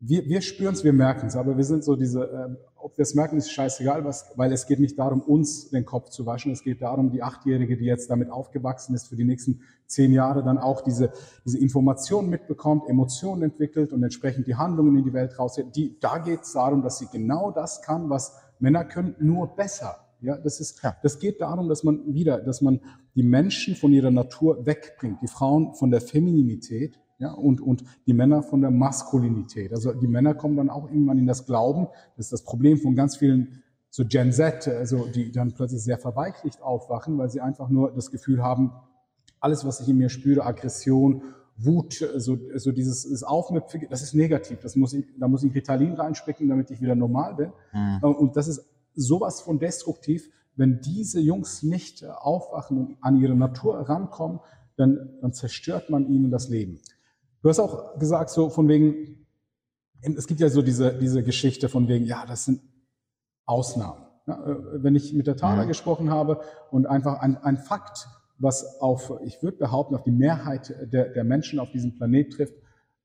wir, 0.00 0.24
wir 0.26 0.42
spüren 0.42 0.74
es, 0.74 0.84
wir 0.84 0.92
merken 0.92 1.26
es, 1.26 1.36
aber 1.36 1.56
wir 1.56 1.64
sind 1.64 1.82
so 1.82 1.96
diese, 1.96 2.22
äh, 2.22 2.56
ob 2.76 2.96
wir 2.96 3.02
es 3.02 3.14
merken, 3.14 3.36
ist 3.36 3.50
scheißegal, 3.50 4.04
was, 4.04 4.30
weil 4.36 4.52
es 4.52 4.66
geht 4.66 4.78
nicht 4.78 4.98
darum, 4.98 5.20
uns 5.20 5.70
den 5.70 5.84
Kopf 5.84 6.10
zu 6.10 6.24
waschen, 6.24 6.52
es 6.52 6.62
geht 6.62 6.82
darum, 6.82 7.10
die 7.10 7.22
Achtjährige, 7.22 7.76
die 7.76 7.84
jetzt 7.84 8.08
damit 8.08 8.30
aufgewachsen 8.30 8.94
ist, 8.94 9.08
für 9.08 9.16
die 9.16 9.24
nächsten 9.24 9.60
zehn 9.86 10.12
Jahre 10.12 10.44
dann 10.44 10.58
auch 10.58 10.82
diese, 10.82 11.10
diese 11.44 11.58
Informationen 11.58 12.28
mitbekommt, 12.30 12.88
Emotionen 12.88 13.42
entwickelt 13.42 13.92
und 13.92 14.02
entsprechend 14.04 14.46
die 14.46 14.54
Handlungen 14.54 14.96
in 14.98 15.04
die 15.04 15.12
Welt 15.12 15.36
raus. 15.38 15.60
Die, 15.74 15.98
da 15.98 16.18
geht 16.18 16.42
es 16.42 16.52
darum, 16.52 16.82
dass 16.82 16.98
sie 16.98 17.08
genau 17.10 17.50
das 17.50 17.82
kann, 17.82 18.08
was 18.08 18.36
Männer 18.60 18.84
können, 18.84 19.16
nur 19.18 19.56
besser. 19.56 19.96
Ja, 20.20 20.36
das 20.36 20.60
ist, 20.60 20.82
Ja. 20.82 20.96
das 21.02 21.18
geht 21.18 21.40
darum, 21.40 21.68
dass 21.68 21.84
man 21.84 22.02
wieder, 22.12 22.38
dass 22.38 22.60
man 22.60 22.80
die 23.18 23.24
Menschen 23.24 23.74
von 23.74 23.92
ihrer 23.92 24.10
Natur 24.12 24.64
wegbringt, 24.64 25.20
die 25.20 25.26
Frauen 25.28 25.74
von 25.74 25.90
der 25.90 26.00
Femininität, 26.00 26.98
ja, 27.18 27.32
und, 27.32 27.60
und 27.60 27.82
die 28.06 28.12
Männer 28.12 28.44
von 28.44 28.60
der 28.60 28.70
Maskulinität. 28.70 29.72
Also 29.72 29.92
die 29.92 30.06
Männer 30.06 30.34
kommen 30.34 30.56
dann 30.56 30.70
auch 30.70 30.88
irgendwann 30.88 31.18
in 31.18 31.26
das 31.26 31.46
Glauben, 31.46 31.88
das 32.16 32.26
ist 32.26 32.32
das 32.32 32.44
Problem 32.44 32.78
von 32.78 32.94
ganz 32.94 33.16
vielen 33.16 33.62
so 33.90 34.04
Gen 34.04 34.30
Z, 34.32 34.68
also 34.68 35.06
die 35.06 35.32
dann 35.32 35.52
plötzlich 35.52 35.82
sehr 35.82 35.98
verweichlicht 35.98 36.62
aufwachen, 36.62 37.18
weil 37.18 37.28
sie 37.28 37.40
einfach 37.40 37.68
nur 37.70 37.90
das 37.92 38.10
Gefühl 38.12 38.42
haben, 38.42 38.72
alles, 39.40 39.64
was 39.66 39.80
ich 39.80 39.88
in 39.88 39.98
mir 39.98 40.10
spüre, 40.10 40.44
Aggression, 40.44 41.22
Wut, 41.56 42.08
so, 42.16 42.38
so 42.54 42.70
dieses 42.70 43.04
ist 43.04 43.24
Aufmüpfige, 43.24 43.88
das 43.88 44.02
ist 44.02 44.14
negativ. 44.14 44.60
Das 44.60 44.76
muss 44.76 44.92
ich, 44.92 45.04
da 45.18 45.26
muss 45.26 45.42
ich 45.42 45.52
Ritalin 45.52 45.94
reinstecken, 45.94 46.48
damit 46.48 46.70
ich 46.70 46.80
wieder 46.80 46.94
normal 46.94 47.34
bin. 47.34 47.52
hm, 47.72 47.98
Äh, 48.00 48.06
Und 48.06 48.36
das 48.36 48.46
ist 48.46 48.64
sowas 48.94 49.40
von 49.40 49.58
destruktiv, 49.58 50.30
wenn 50.58 50.80
diese 50.80 51.20
Jungs 51.20 51.62
nicht 51.62 52.04
aufwachen 52.04 52.78
und 52.78 52.96
an 53.00 53.20
ihre 53.20 53.34
Natur 53.34 53.88
rankommen, 53.88 54.40
dann, 54.76 55.18
dann 55.22 55.32
zerstört 55.32 55.88
man 55.90 56.06
ihnen 56.08 56.30
das 56.30 56.48
Leben. 56.48 56.80
Du 57.42 57.48
hast 57.48 57.60
auch 57.60 57.98
gesagt, 57.98 58.30
so 58.30 58.50
von 58.50 58.68
wegen, 58.68 59.26
es 60.02 60.26
gibt 60.26 60.40
ja 60.40 60.48
so 60.48 60.60
diese, 60.62 60.92
diese 60.98 61.22
Geschichte 61.22 61.68
von 61.68 61.88
wegen, 61.88 62.04
ja, 62.04 62.26
das 62.26 62.44
sind 62.44 62.60
Ausnahmen. 63.46 64.02
Ja, 64.26 64.34
äh, 64.44 64.82
wenn 64.82 64.94
ich 64.94 65.12
mit 65.14 65.26
der 65.26 65.36
Tana 65.36 65.64
Mhm. 65.64 65.68
gesprochen 65.68 66.10
habe 66.10 66.40
und 66.70 66.86
einfach 66.86 67.20
ein, 67.20 67.36
ein 67.38 67.56
Fakt, 67.56 68.08
was 68.38 68.80
auf, 68.80 69.12
ich 69.24 69.42
würde 69.42 69.56
behaupten, 69.56 69.94
auf 69.94 70.02
die 70.04 70.10
Mehrheit 70.12 70.74
der, 70.92 71.08
der 71.08 71.24
Menschen 71.24 71.58
auf 71.58 71.70
diesem 71.72 71.96
Planet 71.96 72.32
trifft, 72.32 72.54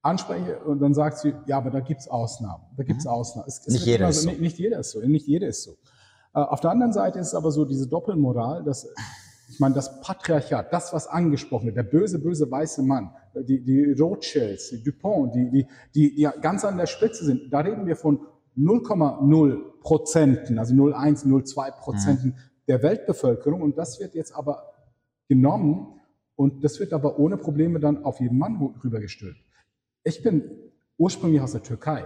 anspreche 0.01 0.60
und 0.60 0.80
dann 0.80 0.93
sagt 0.93 1.20
sie, 1.20 1.34
ja, 1.47 1.58
aber 1.58 1.72
da 1.72 1.80
gibt's 1.80 2.08
Ausnahmen. 2.08 2.64
Da 2.78 2.84
gibt's 2.84 3.06
Mhm. 3.06 3.12
Ausnahmen. 3.12 3.47
Es, 3.47 3.60
es 3.60 3.68
Nicht 3.68 3.82
wird 3.82 3.88
jeder 3.88 3.99
immer 4.06 4.10
ist 4.10 4.16
so, 4.18 4.22
so. 4.24 4.30
Nicht, 4.30 4.41
nicht 4.41 4.58
jeder 4.60 4.80
ist 4.80 4.91
so. 4.91 4.99
Nicht 4.99 5.28
jeder 5.28 5.47
ist 5.47 5.64
so. 5.64 5.78
Äh, 6.34 6.40
Auf 6.40 6.60
der 6.60 6.72
anderen 6.72 6.94
Seite 6.94 7.20
ist 7.20 7.28
es 7.28 7.36
aber 7.36 7.52
so 7.52 7.66
diese 7.66 7.88
Doppelmoral, 7.88 8.64
dass, 8.64 8.88
ich 9.50 9.60
meine, 9.60 9.76
das 9.76 10.02
Patriarchat, 10.02 10.72
das, 10.74 10.94
was 10.94 11.08
angesprochen 11.08 11.68
wird, 11.68 11.78
der 11.78 11.84
böse, 11.84 12.20
böse 12.20 12.50
weiße 12.50 12.84
Mann, 12.84 13.12
die, 13.36 13.64
die 13.64 13.94
Rothschilds, 13.94 14.70
die 14.70 14.84
Dupont, 14.84 15.36
die, 15.36 15.50
die, 15.50 15.68
die, 15.94 16.16
die 16.16 16.30
ganz 16.42 16.66
an 16.66 16.78
der 16.78 16.88
Spitze 16.88 17.26
sind, 17.26 17.52
da 17.52 17.60
reden 17.60 17.86
wir 17.86 17.96
von 17.96 18.20
0,0 18.58 19.80
Prozenten, 19.82 20.60
also 20.60 20.74
0,1, 20.74 21.26
0,2 21.26 21.72
Prozenten 21.72 22.36
der 22.68 22.82
Weltbevölkerung 22.84 23.62
und 23.62 23.78
das 23.78 24.00
wird 24.00 24.14
jetzt 24.16 24.34
aber 24.36 24.74
genommen 25.28 26.00
und 26.36 26.64
das 26.64 26.80
wird 26.80 26.94
aber 26.94 27.20
ohne 27.20 27.38
Probleme 27.38 27.80
dann 27.80 28.06
auf 28.06 28.20
jeden 28.20 28.38
Mann 28.38 28.58
rübergestülpt. 28.84 29.40
Ich 30.04 30.22
bin 30.22 30.44
ursprünglich 30.98 31.42
aus 31.42 31.54
der 31.54 31.64
Türkei. 31.64 32.06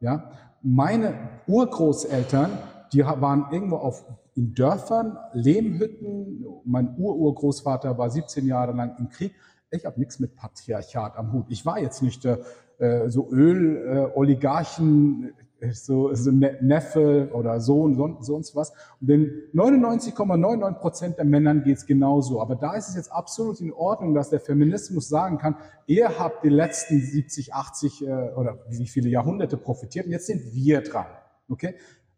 Ja? 0.00 0.32
Meine 0.62 1.14
Urgroßeltern, 1.46 2.50
die 2.92 3.04
waren 3.04 3.46
irgendwo 3.52 3.76
auf, 3.76 4.04
in 4.34 4.54
Dörfern, 4.54 5.18
Lehmhütten. 5.32 6.44
Mein 6.64 6.96
Ururgroßvater 6.98 7.96
war 7.98 8.10
17 8.10 8.46
Jahre 8.46 8.72
lang 8.72 8.96
im 8.98 9.08
Krieg. 9.08 9.34
Ich 9.70 9.84
habe 9.84 9.98
nichts 9.98 10.20
mit 10.20 10.36
Patriarchat 10.36 11.16
am 11.16 11.32
Hut. 11.32 11.46
Ich 11.48 11.66
war 11.66 11.80
jetzt 11.80 12.02
nicht 12.02 12.24
äh, 12.24 12.38
äh, 12.78 13.08
so 13.08 13.28
Öl-Oligarchen, 13.30 15.32
äh, 15.60 15.72
so, 15.72 16.12
so 16.14 16.30
Ne- 16.30 16.58
Neffe 16.60 17.30
oder 17.32 17.58
Sohn, 17.60 17.94
son, 17.94 18.18
sonst 18.20 18.54
was. 18.54 18.72
Und 19.00 19.08
den 19.08 19.30
99,99 19.54 20.74
Prozent 20.74 21.18
der 21.18 21.24
Männern 21.24 21.62
geht 21.62 21.78
es 21.78 21.86
genauso. 21.86 22.40
Aber 22.40 22.54
da 22.54 22.74
ist 22.74 22.90
es 22.90 22.96
jetzt 22.96 23.10
absolut 23.10 23.60
in 23.60 23.72
Ordnung, 23.72 24.14
dass 24.14 24.30
der 24.30 24.40
Feminismus 24.40 25.08
sagen 25.08 25.38
kann, 25.38 25.56
ihr 25.86 26.18
habt 26.18 26.44
die 26.44 26.50
letzten 26.50 27.00
70, 27.00 27.54
80 27.54 28.02
äh, 28.02 28.04
oder 28.34 28.58
wie 28.68 28.86
viele 28.86 29.08
Jahrhunderte 29.08 29.56
profitiert 29.56 30.06
und 30.06 30.12
jetzt 30.12 30.26
sind 30.26 30.54
wir 30.54 30.82
dran. 30.82 31.06
Okay? 31.48 31.74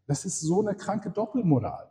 Das 0.09 0.25
ist 0.25 0.41
so 0.41 0.61
eine 0.61 0.75
kranke 0.75 1.11
Doppelmoral. 1.11 1.89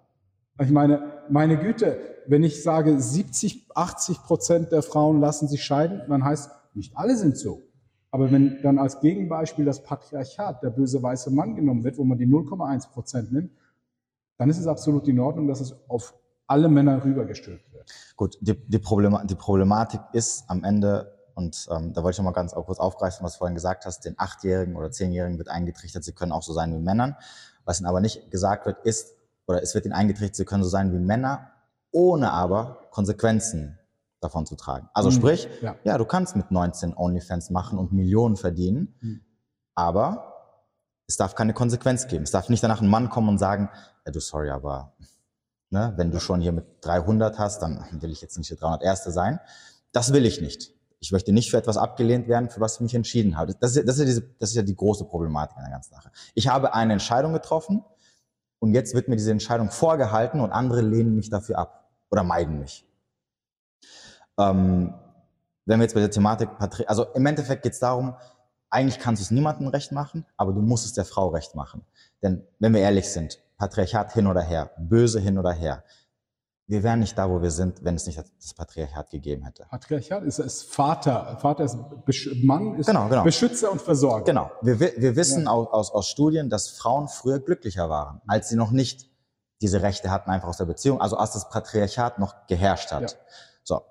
Ich 0.60 0.72
meine, 0.72 1.24
meine 1.30 1.58
Güte, 1.58 2.00
wenn 2.26 2.44
ich 2.44 2.62
sage, 2.64 3.00
70, 3.00 3.68
80 3.74 4.24
Prozent 4.24 4.72
der 4.72 4.82
Frauen 4.82 5.22
lassen 5.22 5.48
sich 5.48 5.64
scheiden, 5.64 6.02
dann 6.10 6.26
heißt, 6.26 6.52
nicht 6.74 6.98
alle 6.98 7.16
sind 7.16 7.38
so. 7.38 7.62
Aber 8.10 8.32
wenn 8.32 8.62
dann 8.64 8.80
als 8.80 9.00
Gegenbeispiel 9.00 9.66
das 9.66 9.84
Patriarchat, 9.84 10.64
der 10.64 10.72
böse 10.72 11.02
weiße 11.02 11.32
Mann 11.32 11.56
genommen 11.56 11.84
wird, 11.84 11.98
wo 11.98 12.04
man 12.04 12.18
die 12.18 12.26
0,1 12.26 12.90
Prozent 12.92 13.32
nimmt, 13.32 13.52
dann 14.38 14.50
ist 14.50 14.58
es 14.58 14.68
absolut 14.68 15.08
in 15.08 15.20
Ordnung, 15.20 15.48
dass 15.48 15.62
es 15.62 15.76
auf 15.88 16.16
alle 16.48 16.70
Männer 16.70 17.04
rübergestülpt 17.04 17.72
wird. 17.74 17.92
Gut, 18.16 18.38
die, 18.42 18.56
die, 18.68 18.80
Problematik, 18.80 19.28
die 19.28 19.36
Problematik 19.36 20.02
ist 20.14 20.50
am 20.50 20.64
Ende, 20.64 21.17
und 21.38 21.68
ähm, 21.70 21.94
da 21.94 22.02
wollte 22.02 22.16
ich 22.16 22.18
noch 22.18 22.26
mal 22.26 22.32
ganz 22.32 22.56
kurz 22.56 22.80
aufgreifen, 22.80 23.24
was 23.24 23.34
du 23.34 23.38
vorhin 23.38 23.54
gesagt 23.54 23.86
hast, 23.86 24.06
den 24.06 24.16
Achtjährigen 24.18 24.76
oder 24.76 24.90
Zehnjährigen 24.90 25.38
wird 25.38 25.50
eingetrichtert, 25.50 26.04
sie 26.04 26.14
können 26.14 26.32
auch 26.32 26.42
so 26.42 26.52
sein 26.52 26.74
wie 26.74 26.80
Männern. 26.80 27.16
Was 27.64 27.80
ihnen 27.80 27.86
aber 27.86 28.02
nicht 28.02 28.32
gesagt 28.32 28.66
wird, 28.66 28.84
ist, 28.84 29.16
oder 29.46 29.62
es 29.62 29.76
wird 29.76 29.86
ihnen 29.86 29.94
eingetrichtert, 29.94 30.36
sie 30.36 30.46
können 30.46 30.64
so 30.64 30.70
sein 30.70 30.92
wie 30.92 30.98
Männer, 30.98 31.52
ohne 31.92 32.32
aber 32.32 32.88
Konsequenzen 32.90 33.78
davon 34.20 34.48
zu 34.48 34.56
tragen. 34.56 34.90
Also 34.96 35.12
mhm. 35.12 35.14
sprich, 35.14 35.48
ja. 35.62 35.76
ja. 35.84 36.00
du 36.00 36.06
kannst 36.06 36.36
mit 36.36 36.50
19 36.50 36.98
OnlyFans 36.98 37.52
machen 37.52 37.78
und 37.78 37.94
Millionen 37.94 38.36
verdienen, 38.36 38.96
mhm. 39.02 39.22
aber 39.76 40.34
es 41.06 41.18
darf 41.18 41.36
keine 41.36 41.54
Konsequenz 41.54 42.08
geben. 42.08 42.24
Es 42.24 42.32
darf 42.32 42.50
nicht 42.50 42.64
danach 42.64 42.82
ein 42.82 42.90
Mann 42.90 43.10
kommen 43.10 43.30
und 43.30 43.38
sagen, 43.38 43.70
ja, 44.08 44.12
du 44.12 44.20
sorry, 44.20 44.50
aber 44.50 44.96
ne, 45.70 45.94
wenn 45.98 46.10
du 46.10 46.20
schon 46.20 46.42
hier 46.42 46.52
mit 46.52 46.66
300 46.82 47.38
hast, 47.38 47.62
dann 47.62 47.86
will 48.02 48.10
ich 48.10 48.22
jetzt 48.22 48.40
nicht 48.40 48.50
der 48.50 48.58
301. 48.58 49.04
sein. 49.04 49.40
Das 49.92 50.14
will 50.14 50.26
ich 50.26 50.42
nicht. 50.42 50.77
Ich 51.08 51.14
möchte 51.14 51.32
nicht 51.32 51.50
für 51.50 51.58
etwas 51.58 51.78
abgelehnt 51.78 52.28
werden, 52.28 52.50
für 52.50 52.60
was 52.60 52.76
ich 52.76 52.82
mich 52.82 52.94
entschieden 52.94 53.38
habe. 53.38 53.56
Das 53.58 53.78
ist, 53.78 53.88
das 53.88 53.96
ist, 53.96 54.00
ja, 54.00 54.06
diese, 54.06 54.22
das 54.40 54.50
ist 54.50 54.56
ja 54.58 54.62
die 54.62 54.76
große 54.76 55.06
Problematik 55.06 55.56
an 55.56 55.64
der 55.64 55.72
ganzen 55.72 55.94
Sache. 55.94 56.12
Ich 56.36 56.50
habe 56.50 56.74
eine 56.74 56.92
Entscheidung 56.92 57.32
getroffen 57.32 57.86
und 58.60 58.74
jetzt 58.74 58.94
wird 58.94 59.08
mir 59.08 59.16
diese 59.16 59.32
Entscheidung 59.32 59.72
vorgehalten 59.72 60.42
und 60.42 60.52
andere 60.52 60.82
lehnen 60.82 61.16
mich 61.16 61.30
dafür 61.30 61.60
ab 61.60 61.90
oder 62.12 62.26
meiden 62.26 62.60
mich. 62.60 62.86
Ähm, 64.38 64.96
wenn 65.66 65.80
wir 65.80 65.86
jetzt 65.86 65.94
bei 65.94 66.02
der 66.02 66.12
Thematik, 66.12 66.50
also 66.88 67.06
im 67.14 67.26
Endeffekt 67.26 67.64
geht 67.64 67.72
es 67.72 67.80
darum, 67.80 68.14
eigentlich 68.70 69.00
kannst 69.00 69.22
du 69.22 69.24
es 69.24 69.32
niemandem 69.32 69.70
recht 69.70 69.94
machen, 69.94 70.26
aber 70.36 70.52
du 70.52 70.62
musst 70.62 70.86
es 70.86 70.92
der 70.92 71.06
Frau 71.06 71.30
recht 71.30 71.56
machen. 71.56 71.86
Denn 72.22 72.44
wenn 72.60 72.74
wir 72.74 72.82
ehrlich 72.82 73.08
sind, 73.10 73.40
Patriarchat 73.58 74.12
hin 74.12 74.28
oder 74.28 74.42
her, 74.42 74.72
böse 74.78 75.22
hin 75.22 75.38
oder 75.38 75.54
her, 75.54 75.86
wir 76.68 76.84
wären 76.84 77.00
nicht 77.00 77.18
da, 77.18 77.30
wo 77.30 77.42
wir 77.42 77.50
sind, 77.50 77.84
wenn 77.84 77.96
es 77.96 78.06
nicht 78.06 78.18
das 78.18 78.54
Patriarchat 78.54 79.10
gegeben 79.10 79.46
hätte. 79.46 79.66
Patriarchat 79.70 80.24
ist, 80.24 80.40
ist 80.40 80.64
Vater. 80.64 81.38
Vater 81.40 81.64
ist 81.64 81.78
Besch 82.06 82.30
Mann 82.44 82.76
ist 82.76 82.88
genau, 82.88 83.08
genau. 83.08 83.24
Beschützer 83.24 83.72
und 83.72 83.82
Versorger. 83.82 84.26
Genau. 84.26 84.52
Wir, 84.62 84.80
wir 84.80 85.16
wissen 85.16 85.46
ja. 85.46 85.52
aus, 85.52 85.68
aus, 85.72 85.92
aus 85.92 86.10
Studien, 86.10 86.50
dass 86.50 86.70
Frauen 86.70 87.08
früher 87.08 87.40
glücklicher 87.40 87.90
waren, 87.90 88.22
als 88.28 88.50
sie 88.50 88.58
noch 88.58 88.72
nicht 88.72 89.10
diese 89.62 89.82
Rechte 89.82 90.12
hatten, 90.12 90.30
einfach 90.30 90.50
aus 90.50 90.58
der 90.58 90.66
Beziehung, 90.66 91.00
also 91.00 91.16
als 91.16 91.32
das 91.32 91.50
Patriarchat 91.50 92.20
noch 92.20 92.48
geherrscht 92.48 92.92
hat. 92.92 93.02
Ja. 93.02 93.18
So. 93.64 93.82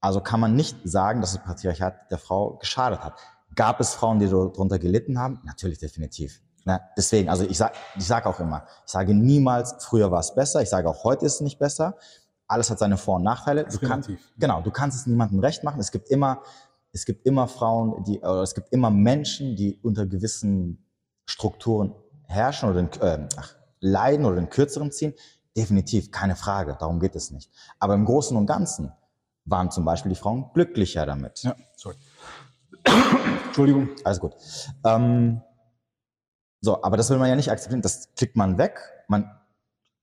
Also 0.00 0.20
kann 0.20 0.40
man 0.40 0.56
nicht 0.56 0.76
sagen, 0.84 1.20
dass 1.20 1.34
das 1.34 1.44
Patriarchat 1.44 2.10
der 2.10 2.18
Frau 2.18 2.56
geschadet 2.56 3.00
hat. 3.00 3.14
Gab 3.54 3.78
es 3.78 3.92
Frauen, 3.92 4.18
die 4.18 4.28
darunter 4.28 4.78
gelitten 4.78 5.18
haben? 5.18 5.40
Natürlich, 5.44 5.78
definitiv. 5.78 6.40
Ne? 6.64 6.80
Deswegen, 6.96 7.28
also 7.28 7.44
ich 7.44 7.58
sage 7.58 7.74
ich 7.96 8.06
sag 8.06 8.26
auch 8.26 8.38
immer, 8.38 8.64
ich 8.86 8.92
sage 8.92 9.14
niemals, 9.14 9.74
früher 9.80 10.10
war 10.10 10.20
es 10.20 10.34
besser, 10.34 10.62
ich 10.62 10.70
sage 10.70 10.88
auch 10.88 11.04
heute 11.04 11.26
ist 11.26 11.34
es 11.34 11.40
nicht 11.40 11.58
besser. 11.58 11.96
Alles 12.52 12.70
hat 12.70 12.78
seine 12.78 12.98
Vor- 12.98 13.16
und 13.16 13.22
Nachteile. 13.22 13.64
Du 13.64 13.78
kannst, 13.78 14.10
genau, 14.38 14.60
du 14.60 14.70
kannst 14.70 15.00
es 15.00 15.06
niemandem 15.06 15.40
recht 15.40 15.64
machen. 15.64 15.80
Es 15.80 15.90
gibt 15.90 16.10
immer, 16.10 16.42
es 16.92 17.06
gibt 17.06 17.26
immer 17.26 17.48
Frauen, 17.48 18.04
die, 18.04 18.20
oder 18.20 18.42
es 18.42 18.54
gibt 18.54 18.68
immer 18.72 18.90
Menschen, 18.90 19.56
die 19.56 19.78
unter 19.82 20.06
gewissen 20.06 20.84
Strukturen 21.24 21.94
herrschen 22.24 22.68
oder 22.68 22.80
in, 22.80 22.90
äh, 23.00 23.26
ach, 23.36 23.54
leiden 23.80 24.26
oder 24.26 24.36
in 24.36 24.50
kürzeren 24.50 24.92
ziehen. 24.92 25.14
Definitiv, 25.56 26.10
keine 26.10 26.36
Frage, 26.36 26.76
darum 26.78 27.00
geht 27.00 27.16
es 27.16 27.30
nicht. 27.30 27.50
Aber 27.78 27.94
im 27.94 28.04
Großen 28.04 28.36
und 28.36 28.46
Ganzen 28.46 28.92
waren 29.44 29.70
zum 29.70 29.84
Beispiel 29.84 30.10
die 30.10 30.16
Frauen 30.16 30.50
glücklicher 30.52 31.06
damit. 31.06 31.42
Ja, 31.42 31.56
sorry. 31.76 31.96
Entschuldigung. 33.46 33.88
Alles 34.04 34.20
gut. 34.20 34.34
Ähm, 34.84 35.40
so, 36.60 36.82
aber 36.82 36.96
das 36.96 37.10
will 37.10 37.18
man 37.18 37.28
ja 37.28 37.36
nicht 37.36 37.50
akzeptieren. 37.50 37.82
Das 37.82 38.14
klickt 38.14 38.36
man 38.36 38.56
weg. 38.56 38.78
Man 39.08 39.30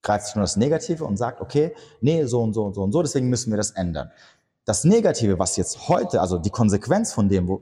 greift 0.02 0.28
sich 0.28 0.36
nur 0.36 0.43
das 0.43 0.56
Negative 0.56 1.06
und 1.06 1.18
sagt, 1.18 1.41
okay, 1.41 1.76
nee, 2.02 2.26
so 2.26 2.41
und 2.41 2.54
so 2.54 2.64
und 2.64 2.74
so 2.74 2.84
und 2.84 2.91
so, 2.91 3.02
deswegen 3.02 3.30
müssen 3.30 3.52
wir 3.52 3.58
das 3.58 3.72
ändern. 3.72 4.12
Das 4.66 4.84
Negative, 4.84 5.39
was 5.39 5.58
jetzt 5.58 5.89
heute, 5.89 6.22
also 6.22 6.38
die 6.38 6.52
Konsequenz 6.52 7.12
von 7.12 7.28
dem, 7.28 7.47
wo, 7.47 7.62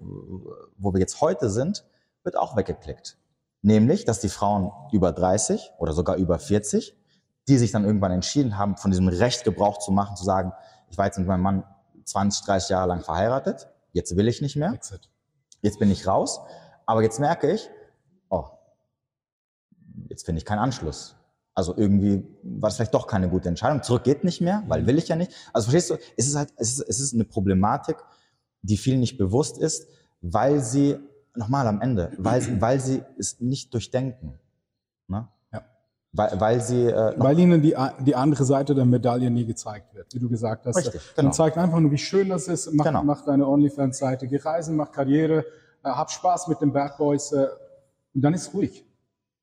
wo 0.78 0.94
wir 0.94 1.00
jetzt 1.00 1.22
heute 1.22 1.50
sind, 1.50 1.86
wird 2.24 2.38
auch 2.38 2.56
weggeklickt. 2.56 3.18
Nämlich, 3.62 4.06
dass 4.06 4.20
die 4.20 4.30
Frauen 4.30 4.72
über 4.92 5.12
30 5.12 5.72
oder 5.80 5.94
sogar 5.94 6.18
über 6.18 6.38
40, 6.38 6.96
die 7.48 7.58
sich 7.58 7.72
dann 7.72 7.86
irgendwann 7.86 8.12
entschieden 8.12 8.58
haben, 8.58 8.78
von 8.78 8.92
diesem 8.92 9.08
Recht 9.08 9.44
Gebrauch 9.44 9.80
zu 9.80 9.92
machen, 9.92 10.16
zu 10.16 10.24
sagen, 10.24 10.52
ich 10.90 10.98
war 10.98 11.06
jetzt 11.06 11.18
mit 11.18 11.28
meinem 11.28 11.42
Mann 11.42 11.64
20, 12.04 12.46
30 12.46 12.70
Jahre 12.70 12.88
lang 12.88 13.02
verheiratet, 13.02 13.68
jetzt 13.94 14.16
will 14.16 14.28
ich 14.28 14.42
nicht 14.42 14.56
mehr, 14.56 14.74
Exit. 14.74 15.10
jetzt 15.62 15.80
bin 15.80 15.92
ich 15.92 16.08
raus, 16.08 16.40
aber 16.86 17.02
jetzt 17.02 17.20
merke 17.20 17.52
ich, 17.52 17.70
oh, 18.30 18.46
jetzt 20.10 20.26
finde 20.26 20.40
ich 20.40 20.46
keinen 20.46 20.60
Anschluss. 20.60 21.17
Also 21.58 21.74
irgendwie 21.76 22.24
war 22.44 22.70
es 22.70 22.76
vielleicht 22.76 22.94
doch 22.94 23.08
keine 23.08 23.30
gute 23.30 23.50
Entscheidung. 23.50 23.82
Zurück 23.82 24.04
geht 24.04 24.24
nicht 24.24 24.42
mehr, 24.42 24.62
weil 24.68 24.86
will 24.86 25.00
ich 25.00 25.08
ja 25.08 25.16
nicht. 25.16 25.32
Also 25.54 25.72
verstehst 25.72 25.90
du, 25.90 25.96
es 26.16 26.28
ist 26.28 26.36
halt, 26.36 26.54
es 26.56 26.74
ist, 26.74 26.88
es 26.88 27.00
ist 27.00 27.16
eine 27.16 27.24
Problematik, 27.24 27.98
die 28.62 28.78
vielen 28.78 29.00
nicht 29.00 29.18
bewusst 29.18 29.58
ist, 29.58 29.88
weil 30.22 30.60
sie, 30.60 30.98
nochmal 31.34 31.66
am 31.66 31.82
Ende, 31.82 32.12
weil, 32.20 32.62
weil 32.62 32.80
sie 32.80 33.02
es 33.18 33.40
nicht 33.40 33.74
durchdenken. 33.74 34.38
Ne? 35.08 35.28
Weil, 36.12 36.40
weil 36.40 36.62
sie. 36.62 36.86
Äh, 36.86 37.16
weil 37.18 37.40
ihnen 37.40 37.60
die, 37.60 37.76
die 38.06 38.16
andere 38.16 38.46
Seite 38.46 38.76
der 38.76 38.86
Medaille 38.86 39.32
nie 39.32 39.48
gezeigt 39.48 39.96
wird, 39.96 40.14
wie 40.14 40.20
du 40.20 40.30
gesagt 40.30 40.68
hast. 40.68 40.78
Richtig, 40.78 41.02
genau. 41.16 41.30
Man 41.30 41.34
zeigt 41.34 41.58
einfach 41.58 41.80
nur, 41.80 41.90
wie 41.90 41.98
schön 41.98 42.30
das 42.30 42.48
ist. 42.48 42.72
Mach, 42.72 42.86
genau. 42.86 43.04
mach 43.04 43.26
deine 43.26 43.48
OnlyFans-Seite, 43.48 44.28
geh 44.28 44.38
reisen, 44.38 44.76
mach 44.76 44.92
Karriere, 44.92 45.40
äh, 45.84 45.90
hab 45.90 46.12
Spaß 46.12 46.50
mit 46.50 46.62
den 46.62 46.72
Bad 46.72 46.98
Boys 47.00 47.32
äh, 47.32 47.48
und 48.14 48.22
dann 48.22 48.36
ist 48.36 48.54
ruhig. 48.54 48.87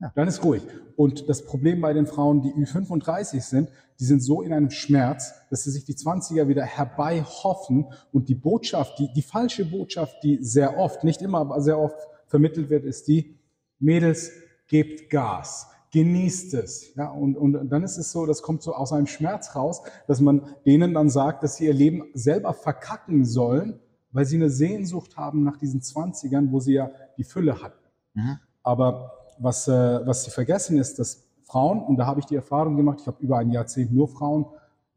Ja. 0.01 0.12
Dann 0.14 0.28
ist 0.28 0.45
ruhig. 0.45 0.62
Und 0.97 1.28
das 1.28 1.45
Problem 1.45 1.80
bei 1.80 1.92
den 1.92 2.07
Frauen, 2.07 2.42
die 2.42 2.53
Ü35 2.53 3.40
sind, 3.40 3.68
die 4.01 4.05
sind 4.05 4.20
so 4.20 4.42
in 4.42 4.53
einem 4.53 4.70
Schmerz, 4.70 5.32
dass 5.51 5.64
sie 5.64 5.70
sich 5.70 5.84
die 5.84 5.95
20er 5.95 6.49
wieder 6.49 6.64
herbei 6.64 7.22
hoffen 7.22 7.86
und 8.12 8.28
die 8.28 8.34
Botschaft, 8.34 8.99
die, 8.99 9.12
die 9.12 9.22
falsche 9.22 9.64
Botschaft, 9.64 10.22
die 10.24 10.42
sehr 10.42 10.78
oft, 10.78 11.05
nicht 11.05 11.22
immer, 11.22 11.38
aber 11.38 11.61
sehr 11.61 11.78
oft 11.78 11.97
vermittelt 12.26 12.70
wird, 12.70 12.84
ist 12.84 13.07
die, 13.07 13.38
Mädels, 13.78 14.32
gebt 14.66 15.11
Gas 15.11 15.68
genießt 15.95 16.55
es. 16.55 16.92
Ja, 16.97 17.11
und, 17.11 17.36
und 17.36 17.68
dann 17.70 17.84
ist 17.84 17.99
es 17.99 18.11
so, 18.11 18.26
das 18.26 18.42
kommt 18.42 18.62
so 18.62 18.74
aus 18.74 18.92
einem 18.92 19.07
Schmerz 19.07 19.55
raus, 19.55 19.80
dass 20.09 20.20
man 20.20 20.42
denen 20.66 20.92
dann 20.92 21.09
sagt, 21.09 21.45
dass 21.45 21.57
sie 21.57 21.66
ihr 21.66 21.72
Leben 21.72 22.03
selber 22.14 22.53
verkacken 22.53 23.24
sollen, 23.24 23.78
weil 24.11 24.24
sie 24.24 24.34
eine 24.34 24.51
Sehnsucht 24.51 25.16
haben 25.16 25.45
nach 25.45 25.57
diesen 25.57 25.82
Zwanzigern, 25.82 26.51
wo 26.51 26.59
sie 26.59 26.74
ja 26.74 26.90
die 27.16 27.22
Fülle 27.22 27.62
hatten. 27.62 27.78
Mhm. 28.14 28.38
Aber 28.64 29.12
was, 29.39 29.68
äh, 29.68 30.07
was 30.07 30.24
sie 30.24 30.30
vergessen 30.30 30.78
ist, 30.78 30.99
dass 30.99 31.24
Frauen, 31.45 31.82
und 31.82 31.97
da 31.97 32.07
habe 32.07 32.20
ich 32.20 32.26
die 32.26 32.37
Erfahrung 32.37 32.76
gemacht, 32.76 32.99
ich 33.01 33.07
habe 33.07 33.22
über 33.22 33.39
ein 33.39 33.51
Jahrzehnt 33.51 33.93
nur 33.93 34.09
Frauen 34.09 34.47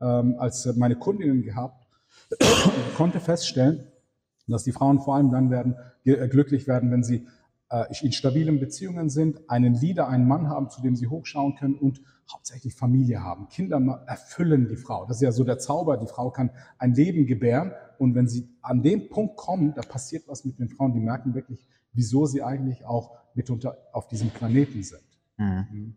ähm, 0.01 0.35
als 0.39 0.65
meine 0.75 0.95
Kundinnen 0.95 1.43
gehabt, 1.43 1.87
konnte 2.97 3.19
feststellen, 3.19 3.87
dass 4.47 4.63
die 4.63 4.71
Frauen 4.71 5.01
vor 5.01 5.15
allem 5.15 5.31
dann 5.31 5.49
werden, 5.49 5.75
glücklich 6.03 6.67
werden, 6.67 6.89
wenn 6.89 7.03
sie 7.03 7.27
äh, 7.69 7.85
in 8.01 8.11
stabilen 8.11 8.59
Beziehungen 8.59 9.09
sind, 9.09 9.49
einen 9.49 9.73
Leader, 9.73 10.07
einen 10.07 10.27
Mann 10.27 10.49
haben, 10.49 10.69
zu 10.69 10.81
dem 10.81 10.95
sie 10.95 11.07
hochschauen 11.07 11.55
können 11.55 11.75
und 11.75 12.01
hauptsächlich 12.31 12.75
Familie 12.75 13.23
haben. 13.23 13.47
Kinder 13.49 14.03
erfüllen 14.07 14.67
die 14.67 14.77
Frau. 14.77 15.05
Das 15.05 15.17
ist 15.17 15.21
ja 15.21 15.31
so 15.31 15.43
der 15.43 15.59
Zauber. 15.59 15.97
Die 15.97 16.07
Frau 16.07 16.29
kann 16.31 16.51
ein 16.77 16.93
Leben 16.93 17.25
gebären. 17.25 17.71
Und 17.97 18.15
wenn 18.15 18.27
sie 18.27 18.49
an 18.61 18.83
den 18.83 19.09
Punkt 19.09 19.37
kommen, 19.37 19.73
da 19.73 19.81
passiert 19.81 20.27
was 20.27 20.45
mit 20.45 20.59
den 20.59 20.69
Frauen. 20.69 20.93
Die 20.93 20.99
merken 20.99 21.33
wirklich, 21.33 21.65
wieso 21.93 22.25
sie 22.25 22.43
eigentlich 22.43 22.85
auch 22.85 23.17
mitunter 23.37 23.77
auf 23.93 24.07
diesem 24.07 24.29
Planeten 24.29 24.83
sind. 24.83 25.03
Mhm. 25.37 25.67
Mhm. 25.71 25.95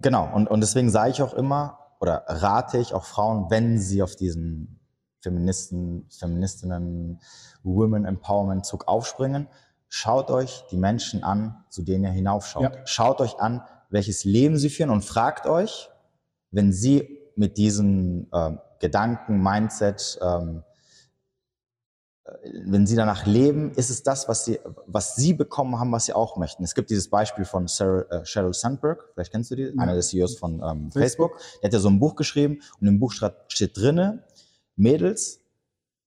Genau. 0.00 0.34
Und, 0.34 0.48
und 0.48 0.60
deswegen 0.60 0.90
sage 0.90 1.10
ich 1.10 1.22
auch 1.22 1.34
immer 1.34 1.78
oder 2.00 2.24
rate 2.26 2.78
ich 2.78 2.94
auch 2.94 3.04
Frauen, 3.04 3.50
wenn 3.50 3.78
sie 3.78 4.02
auf 4.02 4.16
diesen 4.16 4.80
Feministen, 5.20 6.06
Feministinnen, 6.10 7.20
Women 7.62 8.04
Empowerment 8.04 8.64
Zug 8.64 8.86
aufspringen, 8.88 9.48
Schaut 9.88 10.30
euch 10.30 10.64
die 10.70 10.76
Menschen 10.76 11.24
an, 11.24 11.64
zu 11.70 11.82
denen 11.82 12.04
ihr 12.04 12.10
hinaufschaut. 12.10 12.62
Ja. 12.62 12.86
Schaut 12.86 13.20
euch 13.20 13.40
an, 13.40 13.62
welches 13.88 14.24
Leben 14.24 14.58
sie 14.58 14.68
führen 14.68 14.90
und 14.90 15.02
fragt 15.02 15.46
euch, 15.46 15.88
wenn 16.50 16.72
sie 16.72 17.18
mit 17.36 17.56
diesen 17.56 18.30
äh, 18.32 18.56
Gedanken, 18.80 19.42
Mindset, 19.42 20.18
ähm, 20.20 20.58
äh, 20.58 20.67
wenn 22.64 22.86
sie 22.86 22.96
danach 22.96 23.26
leben, 23.26 23.72
ist 23.72 23.90
es 23.90 24.02
das, 24.02 24.28
was 24.28 24.44
sie, 24.44 24.58
was 24.86 25.16
sie 25.16 25.34
bekommen 25.34 25.78
haben, 25.78 25.92
was 25.92 26.06
sie 26.06 26.12
auch 26.12 26.36
möchten. 26.36 26.64
Es 26.64 26.74
gibt 26.74 26.90
dieses 26.90 27.08
Beispiel 27.08 27.44
von 27.44 27.68
Sarah, 27.68 28.02
äh, 28.10 28.24
Sheryl 28.24 28.54
Sandberg, 28.54 29.10
vielleicht 29.14 29.32
kennst 29.32 29.50
du 29.50 29.56
die, 29.56 29.78
einer 29.78 29.94
der 29.94 30.02
CEOs 30.02 30.38
von 30.38 30.54
ähm, 30.54 30.90
Facebook. 30.92 30.98
Facebook. 30.98 31.38
Der 31.62 31.68
hat 31.68 31.72
ja 31.72 31.78
so 31.78 31.88
ein 31.88 31.98
Buch 31.98 32.16
geschrieben 32.16 32.60
und 32.80 32.86
im 32.86 32.98
Buch 33.00 33.12
steht 33.48 33.76
drinne, 33.76 34.24
Mädels, 34.76 35.40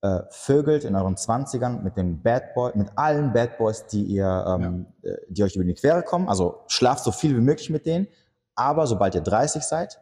äh, 0.02 0.22
vögelt 0.30 0.84
in 0.84 0.96
euren 0.96 1.18
Zwanzigern 1.18 1.84
mit 1.84 1.98
dem 1.98 2.22
Bad 2.22 2.54
Boy, 2.56 2.72
mit 2.76 2.90
allen 2.96 3.34
Bad 3.34 3.58
Boys, 3.58 3.86
die 3.88 4.04
ihr, 4.04 4.46
ähm, 4.48 4.88
ja. 5.04 5.12
Äh, 5.12 5.18
die 5.30 5.44
euch 5.44 5.56
über 5.56 5.66
die 5.66 5.74
Quere 5.74 6.04
kommen. 6.04 6.28
Also 6.28 6.62
schlaft 6.68 7.04
so 7.04 7.12
viel 7.12 7.36
wie 7.36 7.42
möglich 7.42 7.70
mit 7.70 7.86
denen. 7.86 8.08
Aber 8.56 8.88
sobald 8.88 9.16
ihr 9.16 9.22
30 9.22 9.64
seid, 9.64 10.00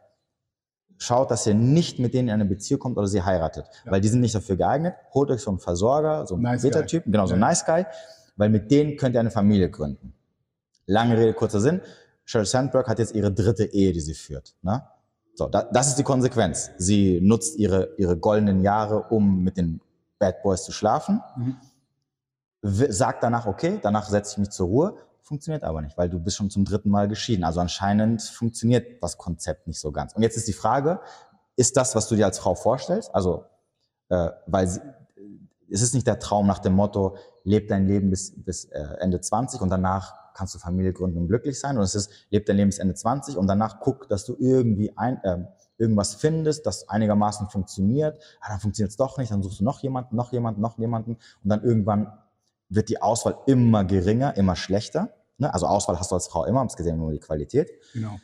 schaut, 1.00 1.30
dass 1.30 1.46
ihr 1.46 1.54
nicht 1.54 1.98
mit 1.98 2.14
denen 2.14 2.28
in 2.28 2.34
eine 2.34 2.44
Beziehung 2.44 2.78
kommt 2.78 2.98
oder 2.98 3.06
sie 3.06 3.22
heiratet, 3.22 3.66
ja. 3.84 3.92
weil 3.92 4.00
die 4.00 4.08
sind 4.08 4.20
nicht 4.20 4.34
dafür 4.34 4.56
geeignet. 4.56 4.94
Holt 5.14 5.30
euch 5.30 5.40
so 5.40 5.50
einen 5.50 5.58
Versorger, 5.58 6.26
so 6.26 6.34
einen 6.34 6.44
nice 6.44 6.62
Beta-Typen, 6.62 7.10
genau, 7.10 7.26
so 7.26 7.32
einen 7.32 7.40
Nice 7.40 7.64
Guy, 7.64 7.86
weil 8.36 8.50
mit 8.50 8.70
denen 8.70 8.96
könnt 8.96 9.14
ihr 9.14 9.20
eine 9.20 9.30
Familie 9.30 9.70
gründen. 9.70 10.12
Lange 10.86 11.16
Rede, 11.16 11.32
kurzer 11.32 11.60
Sinn. 11.60 11.80
Sheryl 12.24 12.46
Sandberg 12.46 12.86
hat 12.86 12.98
jetzt 12.98 13.14
ihre 13.14 13.32
dritte 13.32 13.64
Ehe, 13.64 13.92
die 13.92 14.00
sie 14.00 14.14
führt. 14.14 14.54
Ne? 14.62 14.82
So, 15.34 15.48
da, 15.48 15.62
das 15.62 15.88
ist 15.88 15.96
die 15.96 16.02
Konsequenz. 16.02 16.70
Sie 16.76 17.20
nutzt 17.22 17.56
ihre, 17.56 17.94
ihre 17.96 18.16
goldenen 18.16 18.60
Jahre, 18.60 19.04
um 19.04 19.42
mit 19.42 19.56
den 19.56 19.80
Bad 20.18 20.42
Boys 20.42 20.64
zu 20.64 20.72
schlafen. 20.72 21.22
Mhm. 21.36 21.56
Sagt 22.62 23.22
danach, 23.22 23.46
okay, 23.46 23.78
danach 23.80 24.06
setze 24.06 24.32
ich 24.32 24.38
mich 24.38 24.50
zur 24.50 24.66
Ruhe. 24.66 24.96
Funktioniert 25.30 25.62
aber 25.62 25.80
nicht, 25.80 25.96
weil 25.96 26.10
du 26.10 26.18
bist 26.18 26.38
schon 26.38 26.50
zum 26.50 26.64
dritten 26.64 26.90
Mal 26.90 27.06
geschieden. 27.06 27.44
Also 27.44 27.60
anscheinend 27.60 28.20
funktioniert 28.20 29.00
das 29.00 29.16
Konzept 29.16 29.68
nicht 29.68 29.78
so 29.78 29.92
ganz. 29.92 30.12
Und 30.12 30.24
jetzt 30.24 30.36
ist 30.36 30.48
die 30.48 30.52
Frage, 30.52 30.98
ist 31.54 31.76
das, 31.76 31.94
was 31.94 32.08
du 32.08 32.16
dir 32.16 32.26
als 32.26 32.40
Frau 32.40 32.56
vorstellst? 32.56 33.14
Also, 33.14 33.44
äh, 34.08 34.30
weil 34.48 34.66
sie, 34.66 34.80
es 35.70 35.82
ist 35.82 35.94
nicht 35.94 36.08
der 36.08 36.18
Traum 36.18 36.48
nach 36.48 36.58
dem 36.58 36.72
Motto, 36.72 37.16
leb 37.44 37.68
dein 37.68 37.86
Leben 37.86 38.10
bis, 38.10 38.42
bis 38.42 38.64
äh, 38.64 38.82
Ende 38.98 39.20
20 39.20 39.60
und 39.60 39.68
danach 39.68 40.34
kannst 40.34 40.56
du 40.56 40.58
Familie 40.58 40.92
gründen 40.92 41.18
und 41.18 41.28
glücklich 41.28 41.60
sein. 41.60 41.78
Und 41.78 41.84
es 41.84 41.94
ist, 41.94 42.10
leb 42.30 42.44
dein 42.46 42.56
Leben 42.56 42.70
bis 42.70 42.80
Ende 42.80 42.94
20 42.94 43.36
und 43.36 43.46
danach 43.46 43.78
guck, 43.78 44.08
dass 44.08 44.24
du 44.24 44.34
irgendwie 44.36 44.98
ein, 44.98 45.22
äh, 45.22 45.44
irgendwas 45.78 46.16
findest, 46.16 46.66
das 46.66 46.88
einigermaßen 46.88 47.50
funktioniert. 47.50 48.20
Ah, 48.40 48.48
dann 48.48 48.58
funktioniert 48.58 48.90
es 48.90 48.96
doch 48.96 49.16
nicht, 49.16 49.30
dann 49.30 49.44
suchst 49.44 49.60
du 49.60 49.64
noch 49.64 49.78
jemanden, 49.78 50.16
noch 50.16 50.32
jemanden, 50.32 50.60
noch 50.60 50.76
jemanden 50.76 51.12
und 51.12 51.48
dann 51.48 51.62
irgendwann 51.62 52.18
wird 52.68 52.88
die 52.88 53.00
Auswahl 53.00 53.38
immer 53.46 53.84
geringer, 53.84 54.36
immer 54.36 54.56
schlechter. 54.56 55.14
Ne? 55.40 55.52
Also 55.52 55.66
Auswahl 55.66 55.98
hast 55.98 56.10
du 56.10 56.14
als 56.14 56.28
Frau 56.28 56.44
immer, 56.44 56.64
es 56.64 56.76
geht 56.76 56.86
ja 56.86 56.94
nur 56.94 57.06
um 57.06 57.12
die 57.12 57.18
Qualität. 57.18 57.70
Genau. 57.92 58.18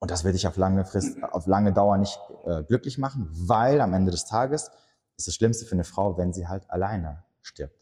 Und 0.00 0.10
das 0.10 0.24
wird 0.24 0.34
dich 0.34 0.46
auf 0.46 0.56
lange 0.56 0.84
Frist, 0.84 1.22
auf 1.22 1.46
lange 1.46 1.72
Dauer 1.72 1.96
nicht 1.98 2.18
äh, 2.44 2.62
glücklich 2.62 2.98
machen, 2.98 3.28
weil 3.32 3.80
am 3.80 3.94
Ende 3.94 4.10
des 4.10 4.26
Tages 4.26 4.70
ist 5.16 5.26
das 5.26 5.34
Schlimmste 5.34 5.64
für 5.64 5.72
eine 5.72 5.84
Frau, 5.84 6.16
wenn 6.18 6.32
sie 6.32 6.46
halt 6.46 6.70
alleine 6.70 7.24
stirbt. 7.42 7.74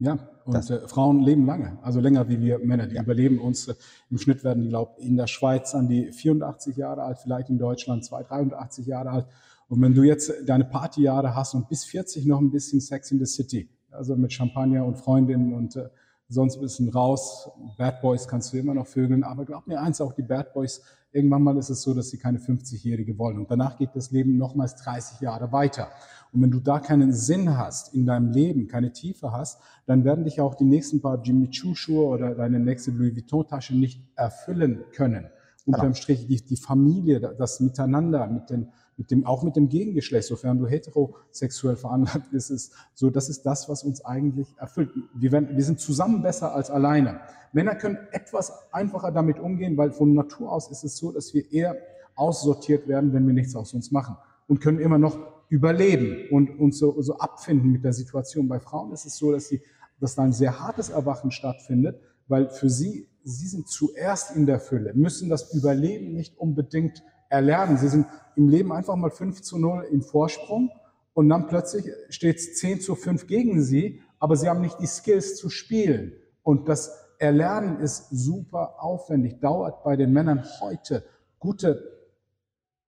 Ja, 0.00 0.16
und 0.44 0.70
äh, 0.70 0.86
Frauen 0.86 1.20
leben 1.20 1.44
lange, 1.44 1.76
also 1.82 2.00
länger 2.00 2.28
wie 2.28 2.40
wir 2.40 2.60
Männer. 2.60 2.86
Die 2.86 2.94
ja. 2.94 3.02
überleben 3.02 3.40
uns. 3.40 3.66
Äh, 3.66 3.74
Im 4.10 4.18
Schnitt 4.18 4.44
werden 4.44 4.62
die, 4.62 4.68
glaube 4.68 5.00
in 5.00 5.16
der 5.16 5.26
Schweiz 5.26 5.74
an 5.74 5.88
die 5.88 6.12
84 6.12 6.76
Jahre 6.76 7.02
alt, 7.02 7.18
vielleicht 7.18 7.50
in 7.50 7.58
Deutschland 7.58 8.04
283 8.04 8.86
Jahre 8.86 9.10
alt. 9.10 9.26
Und 9.68 9.82
wenn 9.82 9.94
du 9.94 10.02
jetzt 10.02 10.32
deine 10.46 10.64
Partyjahre 10.64 11.34
hast 11.34 11.54
und 11.54 11.68
bis 11.68 11.84
40 11.84 12.26
noch 12.26 12.38
ein 12.38 12.50
bisschen 12.50 12.80
Sex 12.80 13.10
in 13.10 13.18
the 13.18 13.26
City, 13.26 13.68
also 13.90 14.14
mit 14.16 14.32
Champagner 14.32 14.86
und 14.86 14.96
Freundinnen 14.96 15.52
und 15.52 15.76
äh, 15.76 15.88
sonst 16.28 16.56
ein 16.56 16.60
bisschen 16.60 16.88
raus, 16.90 17.50
Bad 17.76 18.00
Boys 18.02 18.28
kannst 18.28 18.52
du 18.52 18.58
immer 18.58 18.74
noch 18.74 18.86
vögeln, 18.86 19.24
aber 19.24 19.44
glaub 19.44 19.66
mir 19.66 19.80
eins, 19.80 20.00
auch 20.00 20.12
die 20.12 20.22
Bad 20.22 20.52
Boys, 20.52 20.82
irgendwann 21.12 21.42
mal 21.42 21.56
ist 21.56 21.70
es 21.70 21.82
so, 21.82 21.94
dass 21.94 22.10
sie 22.10 22.18
keine 22.18 22.38
50-Jährige 22.38 23.18
wollen. 23.18 23.38
Und 23.38 23.50
danach 23.50 23.78
geht 23.78 23.90
das 23.94 24.10
Leben 24.10 24.36
nochmals 24.36 24.76
30 24.76 25.20
Jahre 25.20 25.52
weiter. 25.52 25.88
Und 26.32 26.42
wenn 26.42 26.50
du 26.50 26.60
da 26.60 26.80
keinen 26.80 27.12
Sinn 27.12 27.56
hast 27.56 27.94
in 27.94 28.04
deinem 28.04 28.30
Leben, 28.30 28.66
keine 28.66 28.92
Tiefe 28.92 29.32
hast, 29.32 29.60
dann 29.86 30.04
werden 30.04 30.24
dich 30.24 30.40
auch 30.40 30.54
die 30.54 30.64
nächsten 30.64 31.00
paar 31.00 31.22
Jimmy 31.22 31.48
Choo 31.50 31.74
Schuhe 31.74 32.06
oder 32.06 32.34
deine 32.34 32.60
nächste 32.60 32.90
Louis 32.90 33.14
Vuitton 33.14 33.46
Tasche 33.46 33.74
nicht 33.74 34.04
erfüllen 34.14 34.84
können. 34.92 35.30
Unterm 35.64 35.86
genau. 35.86 35.94
Strich 35.94 36.26
die, 36.26 36.44
die 36.44 36.56
Familie, 36.56 37.20
das 37.20 37.60
Miteinander, 37.60 38.26
mit 38.26 38.50
den, 38.50 38.68
mit 38.98 39.12
dem, 39.12 39.24
auch 39.24 39.44
mit 39.44 39.54
dem 39.56 39.68
Gegengeschlecht, 39.68 40.26
sofern 40.26 40.58
du 40.58 40.66
heterosexuell 40.66 41.76
veranlagt 41.76 42.30
bist, 42.32 42.50
ist 42.50 42.74
so, 42.94 43.10
das 43.10 43.28
ist 43.28 43.42
das, 43.42 43.68
was 43.68 43.84
uns 43.84 44.04
eigentlich 44.04 44.54
erfüllt. 44.58 44.90
Wir, 45.14 45.30
werden, 45.30 45.56
wir 45.56 45.64
sind 45.64 45.78
zusammen 45.78 46.20
besser 46.20 46.54
als 46.54 46.68
alleine. 46.68 47.20
Männer 47.52 47.76
können 47.76 47.96
etwas 48.10 48.52
einfacher 48.72 49.12
damit 49.12 49.38
umgehen, 49.38 49.76
weil 49.76 49.92
von 49.92 50.14
Natur 50.14 50.52
aus 50.52 50.70
ist 50.70 50.82
es 50.82 50.96
so, 50.96 51.12
dass 51.12 51.32
wir 51.32 51.50
eher 51.52 51.76
aussortiert 52.16 52.88
werden, 52.88 53.12
wenn 53.12 53.26
wir 53.26 53.32
nichts 53.32 53.54
aus 53.54 53.72
uns 53.72 53.92
machen 53.92 54.16
und 54.48 54.60
können 54.60 54.80
immer 54.80 54.98
noch 54.98 55.16
überleben 55.48 56.28
und 56.32 56.58
uns 56.58 56.78
so, 56.78 57.00
so 57.00 57.18
abfinden 57.18 57.70
mit 57.70 57.84
der 57.84 57.92
Situation. 57.92 58.48
Bei 58.48 58.58
Frauen 58.58 58.92
ist 58.92 59.06
es 59.06 59.16
so, 59.16 59.30
dass, 59.30 59.48
sie, 59.48 59.62
dass 60.00 60.16
da 60.16 60.22
ein 60.22 60.32
sehr 60.32 60.58
hartes 60.58 60.90
Erwachen 60.90 61.30
stattfindet, 61.30 62.00
weil 62.26 62.50
für 62.50 62.68
sie, 62.68 63.08
sie 63.22 63.46
sind 63.46 63.68
zuerst 63.68 64.34
in 64.34 64.44
der 64.44 64.58
Fülle, 64.58 64.92
müssen 64.94 65.28
das 65.28 65.54
Überleben 65.54 66.14
nicht 66.14 66.36
unbedingt 66.36 67.04
erlernen. 67.28 67.76
Sie 67.76 67.88
sind 67.88 68.06
im 68.36 68.48
Leben 68.48 68.72
einfach 68.72 68.96
mal 68.96 69.10
5 69.10 69.42
zu 69.42 69.58
0 69.58 69.84
in 69.90 70.02
Vorsprung 70.02 70.70
und 71.14 71.28
dann 71.28 71.46
plötzlich 71.46 71.86
steht 72.08 72.36
es 72.36 72.56
10 72.56 72.80
zu 72.80 72.94
5 72.94 73.26
gegen 73.26 73.62
sie, 73.62 74.00
aber 74.18 74.36
sie 74.36 74.48
haben 74.48 74.60
nicht 74.60 74.78
die 74.80 74.86
Skills 74.86 75.36
zu 75.36 75.50
spielen. 75.50 76.12
Und 76.42 76.68
das 76.68 76.92
Erlernen 77.18 77.80
ist 77.80 78.08
super 78.10 78.76
aufwendig, 78.78 79.40
dauert 79.40 79.82
bei 79.82 79.96
den 79.96 80.12
Männern 80.12 80.44
heute 80.60 81.04
gute 81.38 81.98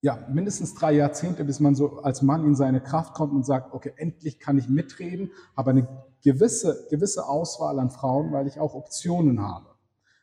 ja, 0.03 0.27
mindestens 0.31 0.75
drei 0.75 0.93
Jahrzehnte, 0.93 1.45
bis 1.45 1.61
man 1.61 1.75
so 1.75 1.99
als 1.99 2.23
Mann 2.23 2.47
in 2.47 2.55
seine 2.55 2.81
Kraft 2.81 3.13
kommt 3.15 3.35
und 3.35 3.45
sagt, 3.45 3.75
okay, 3.75 3.93
endlich 3.97 4.39
kann 4.39 4.57
ich 4.57 4.69
mitreden, 4.69 5.31
habe 5.57 5.71
eine 5.71 5.89
gewisse, 6.23 6.87
gewisse 6.91 7.29
Auswahl 7.29 7.79
an 7.79 7.91
Frauen, 7.91 8.33
weil 8.33 8.47
ich 8.47 8.59
auch 8.59 8.75
Optionen 8.75 9.43
habe. 9.43 9.67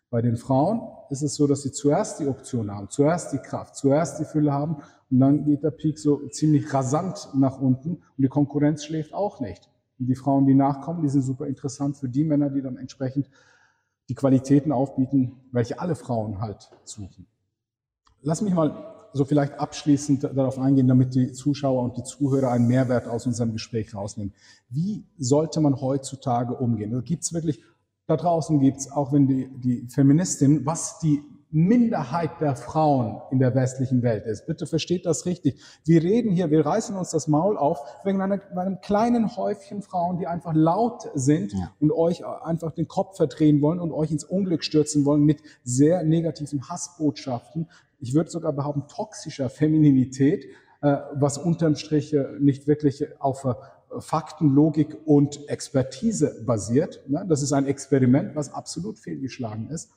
Bei 0.09 0.21
den 0.21 0.37
Frauen 0.37 0.81
ist 1.09 1.21
es 1.21 1.35
so, 1.35 1.47
dass 1.47 1.63
sie 1.63 1.71
zuerst 1.71 2.19
die 2.19 2.27
Option 2.27 2.71
haben, 2.71 2.89
zuerst 2.89 3.33
die 3.33 3.39
Kraft, 3.39 3.75
zuerst 3.75 4.19
die 4.19 4.25
Fülle 4.25 4.53
haben 4.53 4.77
und 5.09 5.19
dann 5.19 5.45
geht 5.45 5.63
der 5.63 5.71
Peak 5.71 5.99
so 5.99 6.27
ziemlich 6.29 6.73
rasant 6.73 7.29
nach 7.33 7.59
unten 7.59 7.89
und 7.89 8.01
die 8.17 8.29
Konkurrenz 8.29 8.85
schläft 8.85 9.13
auch 9.13 9.39
nicht. 9.39 9.69
Und 9.99 10.07
die 10.07 10.15
Frauen, 10.15 10.45
die 10.45 10.53
nachkommen, 10.53 11.01
die 11.01 11.09
sind 11.09 11.23
super 11.23 11.47
interessant 11.47 11.97
für 11.97 12.07
die 12.07 12.23
Männer, 12.23 12.49
die 12.49 12.61
dann 12.61 12.77
entsprechend 12.77 13.29
die 14.09 14.15
Qualitäten 14.15 14.71
aufbieten, 14.71 15.33
welche 15.51 15.79
alle 15.79 15.95
Frauen 15.95 16.39
halt 16.39 16.69
suchen. 16.83 17.25
Lass 18.21 18.41
mich 18.41 18.53
mal 18.53 18.93
so 19.13 19.25
vielleicht 19.25 19.59
abschließend 19.59 20.23
darauf 20.23 20.59
eingehen, 20.59 20.87
damit 20.87 21.15
die 21.15 21.31
Zuschauer 21.31 21.83
und 21.83 21.97
die 21.97 22.03
Zuhörer 22.03 22.51
einen 22.51 22.67
Mehrwert 22.67 23.07
aus 23.07 23.25
unserem 23.25 23.51
Gespräch 23.51 23.93
rausnehmen. 23.93 24.33
Wie 24.69 25.05
sollte 25.17 25.59
man 25.59 25.81
heutzutage 25.81 26.53
umgehen? 26.53 26.91
Also 26.91 27.03
gibt 27.03 27.23
es 27.23 27.33
wirklich, 27.33 27.61
da 28.07 28.15
draußen 28.15 28.59
gibt 28.59 28.77
es, 28.77 28.91
auch 28.91 29.11
wenn 29.11 29.27
die, 29.27 29.49
die 29.59 29.87
Feministin, 29.89 30.65
was 30.65 30.99
die 30.99 31.21
Minderheit 31.49 32.41
der 32.41 32.55
Frauen 32.55 33.21
in 33.31 33.39
der 33.39 33.55
westlichen 33.55 34.01
Welt 34.01 34.25
ist. 34.25 34.47
Bitte 34.47 34.65
versteht 34.67 35.05
das 35.05 35.25
richtig. 35.25 35.61
Wir 35.85 36.03
reden 36.03 36.31
hier, 36.31 36.51
wir 36.51 36.65
reißen 36.65 36.95
uns 36.95 37.11
das 37.11 37.27
Maul 37.27 37.57
auf 37.57 37.79
wegen 38.03 38.21
einer, 38.21 38.41
einem 38.55 38.81
kleinen 38.81 39.35
Häufchen 39.37 39.81
Frauen, 39.81 40.17
die 40.17 40.27
einfach 40.27 40.53
laut 40.53 41.09
sind 41.15 41.53
ja. 41.53 41.71
und 41.79 41.91
euch 41.91 42.25
einfach 42.25 42.73
den 42.73 42.87
Kopf 42.87 43.15
verdrehen 43.15 43.61
wollen 43.61 43.79
und 43.79 43.93
euch 43.93 44.11
ins 44.11 44.25
Unglück 44.25 44.63
stürzen 44.63 45.05
wollen 45.05 45.23
mit 45.23 45.41
sehr 45.63 46.03
negativen 46.03 46.69
Hassbotschaften, 46.69 47.67
ich 47.99 48.13
würde 48.13 48.29
sogar 48.29 48.53
behaupten, 48.53 48.83
toxischer 48.87 49.49
Femininität, 49.49 50.45
äh, 50.81 50.97
was 51.13 51.37
unterm 51.37 51.75
Strich 51.75 52.15
nicht 52.39 52.67
wirklich 52.67 53.03
auf 53.19 53.43
äh, 53.45 53.53
Fakten, 53.99 54.53
Logik 54.53 54.97
und 55.05 55.47
Expertise 55.49 56.43
basiert. 56.45 57.01
Ne? 57.07 57.25
Das 57.27 57.41
ist 57.41 57.53
ein 57.53 57.65
Experiment, 57.65 58.35
was 58.35 58.53
absolut 58.53 58.99
fehlgeschlagen 58.99 59.69
ist. 59.69 59.91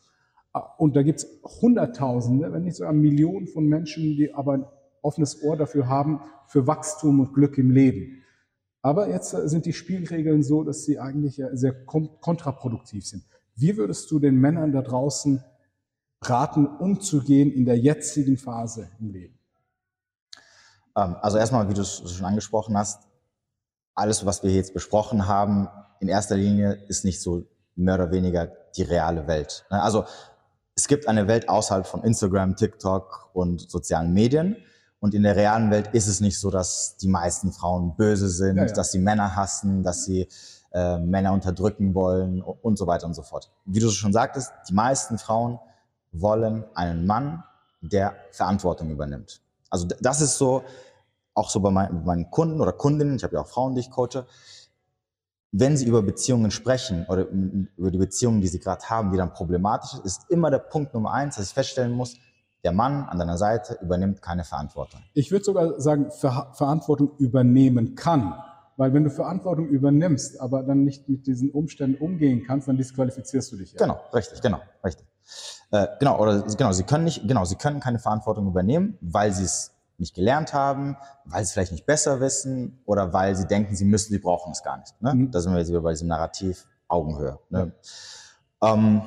Äh, 0.54 0.60
und 0.78 0.96
da 0.96 1.02
gibt 1.02 1.20
es 1.20 1.40
Hunderttausende, 1.60 2.52
wenn 2.52 2.64
nicht 2.64 2.76
sogar 2.76 2.92
Millionen 2.92 3.46
von 3.46 3.66
Menschen, 3.66 4.16
die 4.16 4.34
aber 4.34 4.54
ein 4.54 4.66
offenes 5.02 5.42
Ohr 5.42 5.56
dafür 5.56 5.88
haben, 5.88 6.20
für 6.46 6.66
Wachstum 6.66 7.20
und 7.20 7.32
Glück 7.32 7.58
im 7.58 7.70
Leben. 7.70 8.22
Aber 8.82 9.08
jetzt 9.08 9.30
sind 9.30 9.66
die 9.66 9.72
Spielregeln 9.72 10.42
so, 10.42 10.64
dass 10.64 10.84
sie 10.84 10.98
eigentlich 10.98 11.42
sehr 11.52 11.84
kontraproduktiv 11.84 13.06
sind. 13.06 13.24
Wie 13.54 13.76
würdest 13.76 14.10
du 14.10 14.18
den 14.18 14.36
Männern 14.36 14.72
da 14.72 14.80
draußen 14.80 15.44
raten, 16.22 16.66
umzugehen 16.66 17.52
in 17.52 17.64
der 17.64 17.78
jetzigen 17.78 18.36
Phase 18.36 18.88
im 18.98 19.10
Leben? 19.10 19.38
Ähm, 20.96 21.16
also 21.20 21.38
erstmal, 21.38 21.68
wie 21.68 21.74
du 21.74 21.82
es 21.82 22.02
schon 22.10 22.26
angesprochen 22.26 22.76
hast, 22.76 23.09
alles, 24.00 24.26
was 24.26 24.42
wir 24.42 24.50
jetzt 24.50 24.74
besprochen 24.74 25.28
haben, 25.28 25.68
in 26.00 26.08
erster 26.08 26.36
Linie 26.36 26.82
ist 26.88 27.04
nicht 27.04 27.20
so 27.20 27.44
mehr 27.76 27.94
oder 27.94 28.10
weniger 28.10 28.50
die 28.76 28.82
reale 28.82 29.26
Welt. 29.26 29.66
Ne? 29.70 29.82
Also 29.82 30.04
es 30.74 30.88
gibt 30.88 31.06
eine 31.08 31.28
Welt 31.28 31.48
außerhalb 31.48 31.86
von 31.86 32.02
Instagram, 32.02 32.56
TikTok 32.56 33.30
und 33.34 33.70
sozialen 33.70 34.12
Medien. 34.12 34.56
Und 34.98 35.14
in 35.14 35.22
der 35.22 35.36
realen 35.36 35.70
Welt 35.70 35.88
ist 35.92 36.08
es 36.08 36.20
nicht 36.20 36.38
so, 36.38 36.50
dass 36.50 36.96
die 36.96 37.08
meisten 37.08 37.52
Frauen 37.52 37.96
böse 37.96 38.28
sind, 38.28 38.56
ja, 38.56 38.66
ja. 38.66 38.72
dass 38.72 38.92
sie 38.92 38.98
Männer 38.98 39.36
hassen, 39.36 39.82
dass 39.82 40.04
sie 40.04 40.28
äh, 40.72 40.98
Männer 40.98 41.32
unterdrücken 41.32 41.94
wollen 41.94 42.42
und 42.42 42.78
so 42.78 42.86
weiter 42.86 43.06
und 43.06 43.14
so 43.14 43.22
fort. 43.22 43.50
Wie 43.64 43.80
du 43.80 43.90
schon 43.90 44.12
sagtest, 44.12 44.52
die 44.68 44.74
meisten 44.74 45.18
Frauen 45.18 45.58
wollen 46.12 46.64
einen 46.74 47.06
Mann, 47.06 47.44
der 47.80 48.14
Verantwortung 48.32 48.90
übernimmt. 48.90 49.40
Also 49.70 49.86
das 50.00 50.20
ist 50.20 50.36
so, 50.36 50.62
auch 51.34 51.50
so 51.50 51.60
bei 51.60 51.70
meinen 51.70 52.30
Kunden 52.30 52.60
oder 52.60 52.72
Kundinnen, 52.72 53.16
ich 53.16 53.24
habe 53.24 53.34
ja 53.34 53.42
auch 53.42 53.48
Frauen, 53.48 53.74
die 53.74 53.80
ich 53.80 53.90
coache, 53.90 54.26
wenn 55.52 55.76
sie 55.76 55.86
über 55.86 56.02
Beziehungen 56.02 56.50
sprechen 56.50 57.06
oder 57.08 57.26
über 57.76 57.90
die 57.90 57.98
Beziehungen, 57.98 58.40
die 58.40 58.48
sie 58.48 58.60
gerade 58.60 58.84
haben, 58.88 59.10
die 59.10 59.18
dann 59.18 59.32
problematisch 59.32 59.94
ist, 59.94 60.04
ist 60.04 60.30
immer 60.30 60.50
der 60.50 60.58
Punkt 60.58 60.94
Nummer 60.94 61.12
eins, 61.12 61.36
dass 61.36 61.46
ich 61.46 61.54
feststellen 61.54 61.92
muss, 61.92 62.16
der 62.62 62.72
Mann 62.72 63.04
an 63.04 63.18
deiner 63.18 63.38
Seite 63.38 63.78
übernimmt 63.82 64.22
keine 64.22 64.44
Verantwortung. 64.44 65.00
Ich 65.14 65.32
würde 65.32 65.44
sogar 65.44 65.80
sagen, 65.80 66.10
Ver 66.10 66.52
Verantwortung 66.52 67.12
übernehmen 67.18 67.94
kann. 67.94 68.34
Weil 68.76 68.94
wenn 68.94 69.04
du 69.04 69.10
Verantwortung 69.10 69.68
übernimmst, 69.68 70.40
aber 70.40 70.62
dann 70.62 70.84
nicht 70.84 71.06
mit 71.08 71.26
diesen 71.26 71.50
Umständen 71.50 72.02
umgehen 72.02 72.44
kannst, 72.46 72.66
dann 72.66 72.78
disqualifizierst 72.78 73.52
du 73.52 73.56
dich. 73.56 73.72
Ja. 73.72 73.78
Genau, 73.78 74.00
richtig, 74.14 74.40
genau, 74.40 74.58
richtig. 74.82 75.06
Äh, 75.70 75.86
genau, 75.98 76.18
oder 76.18 76.42
genau, 76.42 76.72
sie 76.72 76.84
können 76.84 77.04
nicht, 77.04 77.26
genau, 77.28 77.44
sie 77.44 77.56
können 77.56 77.80
keine 77.80 77.98
Verantwortung 77.98 78.46
übernehmen, 78.46 78.96
weil 79.02 79.32
sie 79.32 79.44
es 79.44 79.72
nicht 80.00 80.14
gelernt 80.14 80.52
haben, 80.52 80.96
weil 81.24 81.44
sie 81.44 81.52
vielleicht 81.52 81.72
nicht 81.72 81.86
besser 81.86 82.20
wissen 82.20 82.82
oder 82.86 83.12
weil 83.12 83.36
sie 83.36 83.46
denken, 83.46 83.76
sie 83.76 83.84
müssen, 83.84 84.12
sie 84.12 84.18
brauchen 84.18 84.52
es 84.52 84.62
gar 84.62 84.78
nicht. 84.78 85.00
Ne? 85.00 85.14
Mhm. 85.14 85.30
Da 85.30 85.40
sind 85.40 85.52
wir 85.52 85.58
jetzt 85.58 85.68
wieder 85.68 85.82
bei 85.82 85.90
diesem 85.90 86.08
Narrativ 86.08 86.66
Augenhöhe. 86.88 87.38
Ne? 87.50 87.72
Ähm, 88.62 89.02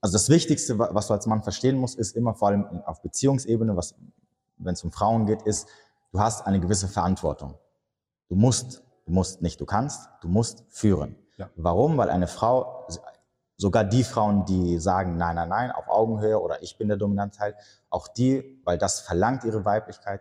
also 0.00 0.14
das 0.14 0.28
Wichtigste, 0.28 0.78
was 0.78 1.06
du 1.06 1.14
als 1.14 1.26
Mann 1.26 1.42
verstehen 1.42 1.78
musst, 1.78 1.98
ist 1.98 2.16
immer 2.16 2.34
vor 2.34 2.48
allem 2.48 2.64
auf 2.84 3.00
Beziehungsebene, 3.02 3.76
was, 3.76 3.94
wenn 4.58 4.74
es 4.74 4.82
um 4.82 4.90
Frauen 4.90 5.26
geht, 5.26 5.42
ist, 5.42 5.68
du 6.10 6.20
hast 6.20 6.44
eine 6.46 6.60
gewisse 6.60 6.88
Verantwortung. 6.88 7.54
Du 8.28 8.34
musst, 8.34 8.82
du 9.06 9.12
musst 9.12 9.42
nicht, 9.42 9.60
du 9.60 9.66
kannst, 9.66 10.08
du 10.20 10.28
musst 10.28 10.64
führen. 10.68 11.16
Ja. 11.36 11.50
Warum? 11.54 11.96
Weil 11.96 12.10
eine 12.10 12.26
Frau, 12.26 12.86
sogar 13.62 13.84
die 13.84 14.02
Frauen, 14.02 14.44
die 14.44 14.80
sagen, 14.80 15.16
nein, 15.16 15.36
nein, 15.36 15.48
nein, 15.48 15.70
auf 15.70 15.88
Augenhöhe 15.88 16.40
oder 16.40 16.60
ich 16.64 16.76
bin 16.78 16.88
der 16.88 16.96
Dominantteil, 16.96 17.54
auch 17.90 18.08
die, 18.08 18.60
weil 18.64 18.76
das 18.76 19.00
verlangt 19.00 19.44
ihre 19.44 19.64
Weiblichkeit, 19.64 20.20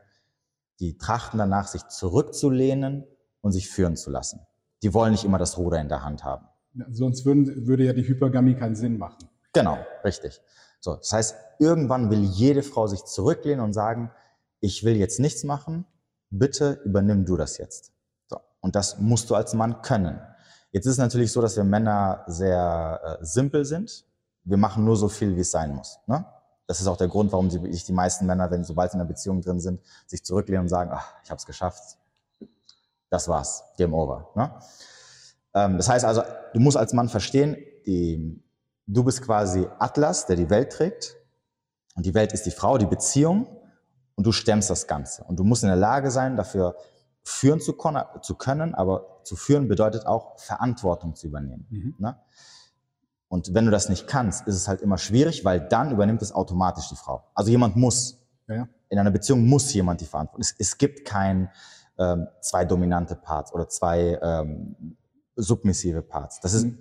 die 0.80 0.96
trachten 0.96 1.40
danach, 1.40 1.68
sich 1.68 1.88
zurückzulehnen 1.88 3.04
und 3.42 3.52
sich 3.52 3.68
führen 3.68 3.96
zu 3.98 4.12
lassen. 4.12 4.42
Die 4.84 4.94
wollen 4.94 5.12
nicht 5.12 5.26
immer 5.26 5.40
das 5.40 5.58
Ruder 5.58 5.82
in 5.82 5.90
der 5.90 6.04
Hand 6.04 6.24
haben. 6.24 6.46
Ja, 6.76 6.86
sonst 6.92 7.26
würden, 7.26 7.66
würde 7.66 7.84
ja 7.84 7.94
die 7.94 8.08
Hypergamie 8.08 8.54
keinen 8.54 8.76
Sinn 8.76 9.00
machen. 9.00 9.28
Genau, 9.54 9.80
richtig. 10.06 10.40
So, 10.80 10.96
das 10.96 11.12
heißt, 11.12 11.36
irgendwann 11.58 12.12
will 12.12 12.24
jede 12.24 12.62
Frau 12.62 12.86
sich 12.86 13.04
zurücklehnen 13.06 13.66
und 13.66 13.74
sagen, 13.74 14.12
ich 14.60 14.84
will 14.84 14.96
jetzt 14.96 15.20
nichts 15.20 15.44
machen, 15.44 15.86
bitte 16.30 16.80
übernimm 16.86 17.26
du 17.26 17.38
das 17.38 17.58
jetzt. 17.58 17.92
So, 18.28 18.38
und 18.62 18.76
das 18.76 19.00
musst 19.00 19.32
du 19.32 19.36
als 19.36 19.56
Mann 19.56 19.82
können. 19.82 20.22
Jetzt 20.72 20.86
ist 20.86 20.94
es 20.94 20.98
natürlich 20.98 21.32
so, 21.32 21.42
dass 21.42 21.56
wir 21.58 21.64
Männer 21.64 22.24
sehr 22.28 23.20
äh, 23.22 23.26
simpel 23.26 23.66
sind. 23.66 24.06
Wir 24.44 24.58
machen 24.58 24.86
nur 24.86 24.96
so 24.96 25.10
viel, 25.10 25.36
wie 25.36 25.42
es 25.42 25.52
sein 25.52 25.76
muss. 25.76 26.00
Ne? 26.08 26.26
Das 26.66 26.80
ist 26.80 26.88
auch 26.88 26.98
der 26.98 27.10
Grund, 27.10 27.32
warum 27.34 27.50
sich 27.50 27.84
die 27.84 27.92
meisten 27.92 28.26
Männer, 28.26 28.50
wenn 28.50 28.64
sobald 28.64 28.92
sie 28.92 28.96
in 28.96 29.02
einer 29.02 29.08
Beziehung 29.08 29.42
drin 29.42 29.60
sind, 29.60 29.82
sich 30.08 30.24
zurücklehnen 30.24 30.64
und 30.64 30.70
sagen, 30.70 30.92
ach, 30.94 31.14
ich 31.24 31.30
habe 31.30 31.38
es 31.38 31.46
geschafft. 31.46 31.98
Das 33.10 33.28
war's, 33.28 33.64
Game 33.78 33.94
over. 33.94 34.30
Ne? 34.36 34.52
Ähm, 35.54 35.78
das 35.78 35.90
heißt 35.90 36.06
also, 36.06 36.24
du 36.54 36.60
musst 36.62 36.78
als 36.78 36.94
Mann 36.94 37.10
verstehen, 37.10 37.58
die, 37.86 38.42
du 38.88 39.04
bist 39.04 39.22
quasi 39.22 39.68
Atlas, 39.80 40.26
der 40.28 40.38
die 40.38 40.50
Welt 40.50 40.72
trägt. 40.72 41.18
Und 41.96 42.06
die 42.06 42.14
Welt 42.14 42.32
ist 42.32 42.46
die 42.46 42.52
Frau, 42.52 42.78
die 42.78 42.86
Beziehung. 42.86 43.48
Und 44.16 44.26
du 44.26 44.32
stemmst 44.32 44.70
das 44.70 44.88
Ganze. 44.88 45.26
Und 45.26 45.38
du 45.40 45.44
musst 45.44 45.64
in 45.64 45.70
der 45.70 45.76
Lage 45.76 46.10
sein, 46.10 46.38
dafür 46.38 46.78
führen 47.24 47.60
zu, 47.60 47.74
zu 48.22 48.36
können, 48.36 48.76
aber 48.76 49.22
zu 49.24 49.36
führen 49.36 49.68
bedeutet 49.68 50.06
auch 50.06 50.40
Verantwortung 50.40 51.16
zu 51.16 51.28
übernehmen. 51.28 51.68
Mhm. 51.70 51.96
Ne? 52.00 52.18
Und 53.28 53.54
wenn 53.54 53.66
du 53.66 53.72
das 53.72 53.88
nicht 53.88 54.08
kannst, 54.08 54.48
ist 54.48 54.56
es 54.56 54.68
halt 54.68 54.82
immer 54.82 54.98
schwierig, 54.98 55.46
weil 55.46 55.62
dann 55.62 55.92
übernimmt 55.92 56.22
es 56.22 56.34
automatisch 56.34 56.90
die 56.90 56.96
Frau. 56.96 57.24
Also 57.34 57.50
jemand 57.50 57.76
muss. 57.76 58.18
Ja. 58.48 58.68
In 58.90 59.00
einer 59.00 59.12
Beziehung 59.12 59.48
muss 59.48 59.74
jemand 59.74 60.02
die 60.02 60.06
Verantwortung. 60.06 60.42
Es, 60.42 60.54
es 60.58 60.78
gibt 60.78 61.06
kein 61.06 61.50
ähm, 61.98 62.28
zwei 62.42 62.66
dominante 62.66 63.16
Parts 63.16 63.54
oder 63.54 63.70
zwei 63.70 64.20
ähm, 64.22 64.98
submissive 65.36 66.02
Parts. 66.02 66.42
Das 66.42 66.54
ist 66.54 66.66
mhm. 66.66 66.80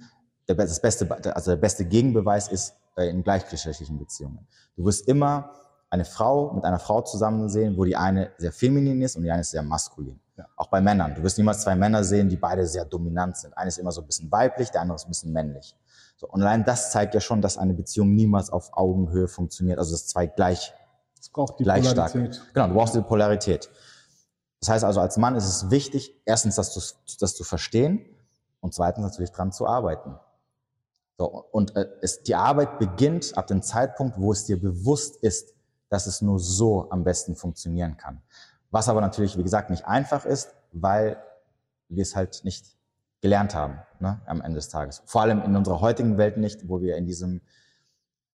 der, 0.48 0.56
das 0.56 0.80
beste, 0.80 1.08
also 1.36 1.52
der 1.52 1.56
beste 1.56 1.84
Gegenbeweis 1.84 2.48
ist 2.48 2.74
äh, 2.96 3.08
in 3.08 3.22
gleichgeschlechtlichen 3.22 3.98
Beziehungen. 3.98 4.48
Du 4.76 4.84
wirst 4.84 5.06
immer 5.06 5.52
eine 5.90 6.04
Frau 6.04 6.52
mit 6.52 6.64
einer 6.64 6.78
Frau 6.78 7.02
zusammen 7.02 7.48
sehen, 7.48 7.76
wo 7.76 7.84
die 7.84 7.96
eine 7.96 8.32
sehr 8.38 8.52
feminin 8.52 9.02
ist 9.02 9.16
und 9.16 9.24
die 9.24 9.30
eine 9.30 9.42
ist 9.42 9.50
sehr 9.50 9.62
maskulin. 9.62 10.20
Ja. 10.40 10.46
Auch 10.56 10.68
bei 10.68 10.80
Männern. 10.80 11.14
Du 11.14 11.22
wirst 11.22 11.36
niemals 11.36 11.60
zwei 11.60 11.74
Männer 11.74 12.02
sehen, 12.02 12.30
die 12.30 12.36
beide 12.36 12.66
sehr 12.66 12.86
dominant 12.86 13.36
sind. 13.36 13.56
Einer 13.58 13.68
ist 13.68 13.78
immer 13.78 13.92
so 13.92 14.00
ein 14.00 14.06
bisschen 14.06 14.32
weiblich, 14.32 14.70
der 14.70 14.80
andere 14.80 14.96
ist 14.96 15.04
ein 15.04 15.10
bisschen 15.10 15.32
männlich. 15.32 15.76
So, 16.16 16.26
und 16.28 16.40
allein 16.40 16.64
das 16.64 16.92
zeigt 16.92 17.14
ja 17.14 17.20
schon, 17.20 17.42
dass 17.42 17.58
eine 17.58 17.74
Beziehung 17.74 18.14
niemals 18.14 18.50
auf 18.50 18.70
Augenhöhe 18.72 19.28
funktioniert. 19.28 19.78
Also 19.78 19.92
dass 19.92 20.06
zwei 20.06 20.26
gleich, 20.26 20.72
es 21.20 21.28
braucht 21.28 21.58
die 21.58 21.64
gleich 21.64 21.86
Polarität. 21.86 22.34
stark. 22.34 22.54
Genau, 22.54 22.68
du 22.68 22.74
brauchst 22.74 22.94
die 22.94 23.02
Polarität. 23.02 23.70
Das 24.60 24.70
heißt 24.70 24.84
also, 24.84 25.00
als 25.00 25.18
Mann 25.18 25.36
ist 25.36 25.46
es 25.46 25.70
wichtig, 25.70 26.14
erstens 26.24 26.56
das 26.56 26.72
zu, 26.72 26.80
das 27.20 27.34
zu 27.34 27.44
verstehen 27.44 28.04
und 28.60 28.72
zweitens 28.72 29.04
natürlich 29.04 29.30
dran 29.30 29.52
zu 29.52 29.66
arbeiten. 29.66 30.14
So, 31.18 31.26
und 31.52 31.76
äh, 31.76 31.86
es, 32.00 32.22
die 32.22 32.34
Arbeit 32.34 32.78
beginnt 32.78 33.36
ab 33.36 33.46
dem 33.46 33.60
Zeitpunkt, 33.60 34.18
wo 34.18 34.32
es 34.32 34.46
dir 34.46 34.58
bewusst 34.58 35.16
ist, 35.16 35.54
dass 35.90 36.06
es 36.06 36.22
nur 36.22 36.38
so 36.38 36.90
am 36.90 37.04
besten 37.04 37.36
funktionieren 37.36 37.98
kann. 37.98 38.22
Was 38.70 38.88
aber 38.88 39.00
natürlich, 39.00 39.36
wie 39.36 39.42
gesagt, 39.42 39.70
nicht 39.70 39.86
einfach 39.86 40.24
ist, 40.24 40.54
weil 40.72 41.16
wir 41.88 42.02
es 42.02 42.14
halt 42.14 42.44
nicht 42.44 42.76
gelernt 43.20 43.54
haben 43.54 43.80
ne, 43.98 44.20
am 44.26 44.40
Ende 44.40 44.56
des 44.56 44.68
Tages. 44.68 45.02
Vor 45.06 45.22
allem 45.22 45.42
in 45.42 45.56
unserer 45.56 45.80
heutigen 45.80 46.18
Welt 46.18 46.36
nicht, 46.36 46.68
wo 46.68 46.80
wir 46.80 46.96
in 46.96 47.06
diesem 47.06 47.42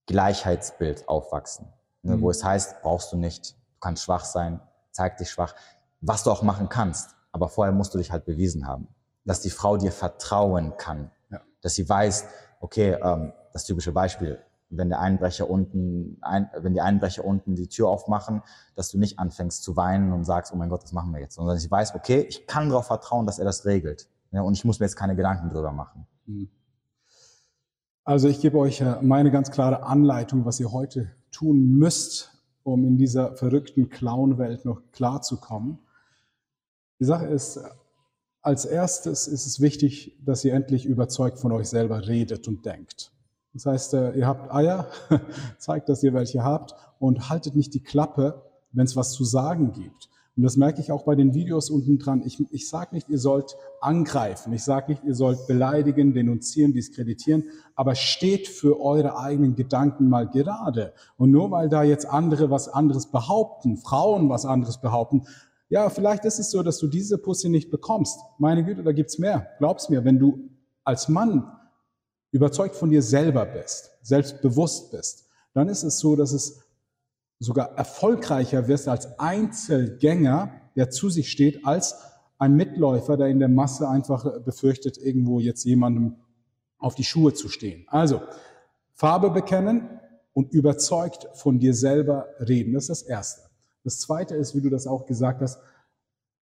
Gleichheitsbild 0.06 1.08
aufwachsen, 1.08 1.68
ne, 2.02 2.16
mhm. 2.16 2.22
wo 2.22 2.30
es 2.30 2.44
heißt, 2.44 2.82
brauchst 2.82 3.12
du 3.12 3.16
nicht, 3.16 3.52
du 3.52 3.80
kannst 3.80 4.04
schwach 4.04 4.24
sein, 4.24 4.60
zeig 4.92 5.16
dich 5.16 5.30
schwach, 5.30 5.54
was 6.00 6.22
du 6.22 6.30
auch 6.30 6.42
machen 6.42 6.68
kannst. 6.68 7.14
Aber 7.32 7.48
vorher 7.48 7.72
musst 7.72 7.92
du 7.92 7.98
dich 7.98 8.12
halt 8.12 8.24
bewiesen 8.24 8.66
haben, 8.66 8.88
dass 9.24 9.40
die 9.40 9.50
Frau 9.50 9.76
dir 9.76 9.92
vertrauen 9.92 10.76
kann, 10.76 11.10
ja. 11.30 11.40
dass 11.60 11.74
sie 11.74 11.88
weiß, 11.88 12.26
okay, 12.60 12.96
ähm, 13.02 13.32
das 13.52 13.64
typische 13.64 13.92
Beispiel, 13.92 14.38
wenn 14.68 14.88
der 14.88 15.00
Einbrecher 15.00 15.48
unten, 15.48 16.18
ein, 16.22 16.50
wenn 16.58 16.74
die 16.74 16.80
Einbrecher 16.80 17.24
unten 17.24 17.54
die 17.54 17.68
Tür 17.68 17.88
aufmachen, 17.88 18.42
dass 18.74 18.90
du 18.90 18.98
nicht 18.98 19.18
anfängst 19.18 19.62
zu 19.62 19.76
weinen 19.76 20.12
und 20.12 20.24
sagst, 20.24 20.52
oh 20.52 20.56
mein 20.56 20.68
Gott, 20.68 20.82
was 20.82 20.92
machen 20.92 21.12
wir 21.12 21.20
jetzt? 21.20 21.34
Sondern 21.34 21.56
ich 21.56 21.70
weiß, 21.70 21.94
okay, 21.94 22.26
ich 22.28 22.46
kann 22.46 22.68
darauf 22.68 22.86
vertrauen, 22.86 23.26
dass 23.26 23.38
er 23.38 23.44
das 23.44 23.64
regelt. 23.64 24.08
Ja, 24.32 24.42
und 24.42 24.54
ich 24.54 24.64
muss 24.64 24.80
mir 24.80 24.86
jetzt 24.86 24.96
keine 24.96 25.16
Gedanken 25.16 25.50
drüber 25.50 25.72
machen. 25.72 26.06
Hm. 26.26 26.48
Also 28.04 28.28
ich 28.28 28.40
gebe 28.40 28.58
euch 28.58 28.80
äh, 28.80 29.02
meine 29.02 29.30
ganz 29.30 29.50
klare 29.50 29.82
Anleitung, 29.82 30.44
was 30.44 30.60
ihr 30.60 30.72
heute 30.72 31.10
tun 31.30 31.76
müsst, 31.76 32.32
um 32.62 32.84
in 32.84 32.98
dieser 32.98 33.34
verrückten 33.36 33.88
Clown-Welt 33.88 34.64
noch 34.64 34.80
klarzukommen. 34.92 35.78
Die 37.00 37.04
Sache 37.04 37.26
ist, 37.26 37.60
als 38.42 38.64
erstes 38.64 39.26
ist 39.26 39.46
es 39.46 39.60
wichtig, 39.60 40.16
dass 40.24 40.44
ihr 40.44 40.54
endlich 40.54 40.86
überzeugt 40.86 41.38
von 41.38 41.52
euch 41.52 41.68
selber 41.68 42.06
redet 42.06 42.46
und 42.46 42.64
denkt. 42.64 43.12
Das 43.56 43.64
heißt, 43.64 43.94
äh, 43.94 44.12
ihr 44.12 44.26
habt 44.26 44.52
Eier, 44.52 44.86
zeigt, 45.58 45.88
dass 45.88 46.02
ihr 46.02 46.12
welche 46.12 46.44
habt 46.44 46.74
und 46.98 47.30
haltet 47.30 47.56
nicht 47.56 47.72
die 47.72 47.82
Klappe, 47.82 48.42
wenn 48.72 48.84
es 48.84 48.96
was 48.96 49.12
zu 49.12 49.24
sagen 49.24 49.72
gibt. 49.72 50.10
Und 50.36 50.42
das 50.42 50.58
merke 50.58 50.82
ich 50.82 50.92
auch 50.92 51.04
bei 51.04 51.14
den 51.14 51.32
Videos 51.32 51.70
unten 51.70 51.98
dran. 51.98 52.22
Ich, 52.26 52.38
ich 52.50 52.68
sage 52.68 52.94
nicht, 52.94 53.08
ihr 53.08 53.18
sollt 53.18 53.56
angreifen. 53.80 54.52
Ich 54.52 54.62
sage 54.62 54.92
nicht, 54.92 55.02
ihr 55.04 55.14
sollt 55.14 55.46
beleidigen, 55.46 56.12
denunzieren, 56.12 56.74
diskreditieren. 56.74 57.44
Aber 57.74 57.94
steht 57.94 58.46
für 58.46 58.78
eure 58.78 59.18
eigenen 59.18 59.54
Gedanken 59.54 60.10
mal 60.10 60.28
gerade. 60.28 60.92
Und 61.16 61.30
nur 61.30 61.50
weil 61.50 61.70
da 61.70 61.82
jetzt 61.82 62.04
andere 62.04 62.50
was 62.50 62.68
anderes 62.68 63.06
behaupten, 63.06 63.78
Frauen 63.78 64.28
was 64.28 64.44
anderes 64.44 64.78
behaupten, 64.82 65.22
ja, 65.70 65.88
vielleicht 65.88 66.26
ist 66.26 66.38
es 66.38 66.50
so, 66.50 66.62
dass 66.62 66.78
du 66.78 66.88
diese 66.88 67.16
Pussy 67.16 67.48
nicht 67.48 67.70
bekommst. 67.70 68.20
Meine 68.38 68.62
Güte, 68.62 68.82
da 68.82 68.92
gibt's 68.92 69.18
mehr. 69.18 69.48
Glaub's 69.58 69.88
mir, 69.88 70.04
wenn 70.04 70.18
du 70.18 70.50
als 70.84 71.08
Mann 71.08 71.50
überzeugt 72.30 72.76
von 72.76 72.90
dir 72.90 73.02
selber 73.02 73.46
bist, 73.46 73.90
selbstbewusst 74.02 74.90
bist, 74.90 75.26
dann 75.54 75.68
ist 75.68 75.82
es 75.82 75.98
so, 75.98 76.16
dass 76.16 76.32
es 76.32 76.60
sogar 77.38 77.76
erfolgreicher 77.76 78.68
wirst 78.68 78.88
als 78.88 79.18
Einzelgänger, 79.18 80.52
der 80.74 80.90
zu 80.90 81.10
sich 81.10 81.30
steht, 81.30 81.64
als 81.64 81.94
ein 82.38 82.54
Mitläufer, 82.54 83.16
der 83.16 83.28
in 83.28 83.38
der 83.38 83.48
Masse 83.48 83.88
einfach 83.88 84.40
befürchtet, 84.42 84.98
irgendwo 84.98 85.40
jetzt 85.40 85.64
jemandem 85.64 86.16
auf 86.78 86.94
die 86.94 87.04
Schuhe 87.04 87.32
zu 87.32 87.48
stehen. 87.48 87.86
Also, 87.88 88.20
Farbe 88.92 89.30
bekennen 89.30 90.00
und 90.32 90.52
überzeugt 90.52 91.28
von 91.34 91.58
dir 91.58 91.74
selber 91.74 92.26
reden. 92.40 92.74
Das 92.74 92.84
ist 92.84 93.02
das 93.02 93.02
Erste. 93.02 93.42
Das 93.84 94.00
Zweite 94.00 94.34
ist, 94.34 94.54
wie 94.54 94.60
du 94.60 94.68
das 94.68 94.86
auch 94.86 95.06
gesagt 95.06 95.40
hast, 95.40 95.58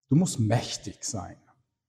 du 0.09 0.15
musst 0.15 0.39
mächtig 0.39 1.03
sein. 1.03 1.37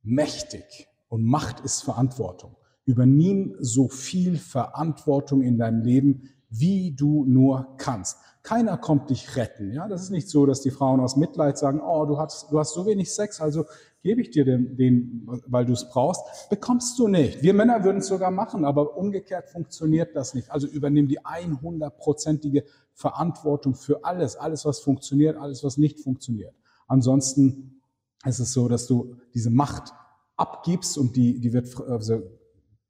Mächtig. 0.02 0.88
Und 1.08 1.24
Macht 1.24 1.60
ist 1.60 1.82
Verantwortung. 1.82 2.56
Übernimm 2.86 3.56
so 3.60 3.88
viel 3.88 4.36
Verantwortung 4.36 5.42
in 5.42 5.58
deinem 5.58 5.82
Leben, 5.82 6.30
wie 6.50 6.92
du 6.92 7.24
nur 7.24 7.74
kannst. 7.78 8.18
Keiner 8.42 8.76
kommt 8.76 9.08
dich 9.08 9.36
retten. 9.36 9.72
Ja, 9.72 9.88
das 9.88 10.02
ist 10.02 10.10
nicht 10.10 10.28
so, 10.28 10.44
dass 10.44 10.60
die 10.60 10.70
Frauen 10.70 11.00
aus 11.00 11.16
Mitleid 11.16 11.56
sagen, 11.56 11.80
oh, 11.80 12.04
du 12.04 12.18
hast, 12.18 12.52
du 12.52 12.58
hast 12.58 12.74
so 12.74 12.86
wenig 12.86 13.12
Sex, 13.12 13.40
also 13.40 13.64
gebe 14.02 14.20
ich 14.20 14.30
dir 14.30 14.44
den, 14.44 14.76
den 14.76 15.26
weil 15.46 15.64
du 15.64 15.72
es 15.72 15.88
brauchst. 15.88 16.22
Bekommst 16.50 16.98
du 16.98 17.08
nicht. 17.08 17.42
Wir 17.42 17.54
Männer 17.54 17.82
würden 17.84 17.98
es 17.98 18.06
sogar 18.06 18.30
machen, 18.30 18.66
aber 18.66 18.98
umgekehrt 18.98 19.48
funktioniert 19.48 20.14
das 20.14 20.34
nicht. 20.34 20.50
Also 20.50 20.66
übernimm 20.66 21.08
die 21.08 21.20
100-prozentige 21.20 22.64
Verantwortung 22.92 23.74
für 23.74 24.04
alles, 24.04 24.36
alles, 24.36 24.66
was 24.66 24.80
funktioniert, 24.80 25.38
alles, 25.38 25.64
was 25.64 25.78
nicht 25.78 26.00
funktioniert. 26.00 26.54
Ansonsten 26.86 27.80
ist 28.26 28.40
es 28.40 28.52
so, 28.52 28.68
dass 28.68 28.86
du 28.86 29.16
diese 29.32 29.50
Macht 29.50 29.92
abgibst 30.36 30.98
und 30.98 31.16
die, 31.16 31.40
die 31.40 31.52
wird 31.54 31.74
also 31.88 32.22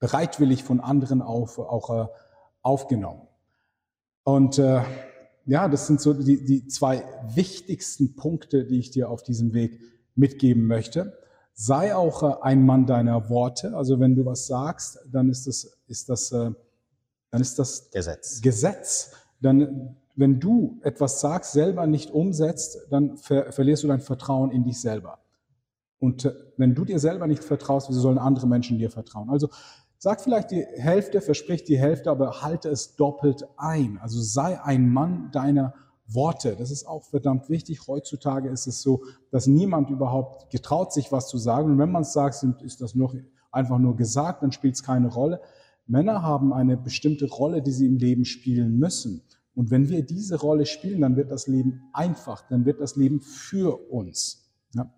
bereitwillig 0.05 0.65
von 0.65 0.81
anderen 0.81 1.23
auf, 1.23 1.59
auch 1.59 1.89
äh, 1.89 2.07
aufgenommen. 2.61 3.23
Und 4.23 4.59
äh, 4.59 4.83
ja, 5.47 5.67
das 5.67 5.87
sind 5.87 5.99
so 5.99 6.13
die, 6.13 6.45
die 6.45 6.67
zwei 6.67 7.05
wichtigsten 7.35 8.15
Punkte, 8.15 8.67
die 8.67 8.79
ich 8.79 8.91
dir 8.91 9.09
auf 9.09 9.23
diesem 9.23 9.55
Weg 9.55 9.81
mitgeben 10.15 10.67
möchte. 10.67 11.17
Sei 11.55 11.97
auch 11.97 12.23
äh, 12.23 12.43
ein 12.43 12.67
Mann 12.67 12.85
deiner 12.85 13.31
Worte. 13.31 13.75
Also 13.75 13.99
wenn 13.99 14.15
du 14.15 14.27
was 14.27 14.47
sagst, 14.47 14.99
dann 15.11 15.31
ist 15.31 15.47
das, 15.47 15.79
ist 15.87 16.11
das, 16.11 16.33
äh, 16.33 16.51
dann 17.31 17.41
ist 17.41 17.59
das 17.59 17.91
Gesetz. 17.91 18.43
Gesetz. 18.43 19.13
Dann 19.41 19.97
wenn 20.17 20.39
du 20.39 20.81
etwas 20.83 21.23
sagst, 21.23 21.53
selber 21.53 21.87
nicht 21.87 22.11
umsetzt, 22.11 22.77
dann 22.91 23.17
ver 23.17 23.53
verlierst 23.53 23.85
du 23.85 23.89
dein 23.89 24.03
Vertrauen 24.03 24.51
in 24.51 24.65
dich 24.65 24.83
selber. 24.83 25.21
Und 25.99 26.27
äh, 26.27 26.35
wenn 26.59 26.75
du 26.75 26.85
dir 26.85 26.99
selber 26.99 27.27
nicht 27.27 27.43
vertraust, 27.43 27.89
wieso 27.89 28.03
sollen 28.03 28.19
andere 28.19 28.47
Menschen 28.47 28.79
dir 28.79 28.91
vertrauen? 28.91 29.31
Also 29.31 29.49
sag 30.05 30.21
vielleicht 30.21 30.51
die 30.51 30.67
Hälfte, 30.77 31.23
versprich 31.23 31.65
die 31.65 31.79
Hälfte, 31.79 32.11
aber 32.11 32.43
halte 32.43 32.69
es 32.69 32.95
doppelt 32.95 33.49
ein. 33.57 33.99
Also 34.03 34.21
sei 34.21 34.63
ein 34.63 34.93
Mann 34.93 35.31
deiner 35.33 35.73
Worte. 36.07 36.57
Das 36.57 36.71
ist 36.71 36.87
auch 36.87 37.05
verdammt 37.05 37.49
wichtig. 37.49 37.89
Heutzutage 37.89 38.51
ist 38.51 38.67
es 38.67 38.83
so, 38.83 39.03
dass 39.31 39.47
niemand 39.47 39.89
überhaupt 39.89 40.51
getraut, 40.51 40.93
sich 40.93 41.11
was 41.11 41.29
zu 41.29 41.39
sagen. 41.39 41.71
Und 41.71 41.79
wenn 41.79 41.91
man 41.91 42.03
es 42.03 42.13
sagt, 42.13 42.45
ist 42.63 42.83
das 42.83 42.95
nur 42.95 43.15
einfach 43.51 43.79
nur 43.79 43.97
gesagt, 43.97 44.43
dann 44.43 44.53
spielt 44.53 44.75
es 44.75 44.83
keine 44.83 45.09
Rolle. 45.09 45.41
Männer 45.87 46.21
haben 46.21 46.53
eine 46.53 46.77
bestimmte 46.77 47.27
Rolle, 47.27 47.63
die 47.63 47.73
sie 47.73 47.87
im 47.87 47.97
Leben 47.97 48.27
spielen 48.27 48.79
müssen. 48.79 49.23
Und 49.55 49.71
wenn 49.71 49.89
wir 49.89 50.05
diese 50.05 50.39
Rolle 50.39 50.67
spielen, 50.67 51.01
dann 51.01 51.17
wird 51.17 51.31
das 51.31 51.47
Leben 51.47 51.81
einfach, 51.95 52.47
dann 52.51 52.67
wird 52.67 52.79
das 52.79 52.97
Leben 52.97 53.23
für 53.23 53.91
uns. 53.91 54.53
Ja. 54.75 54.93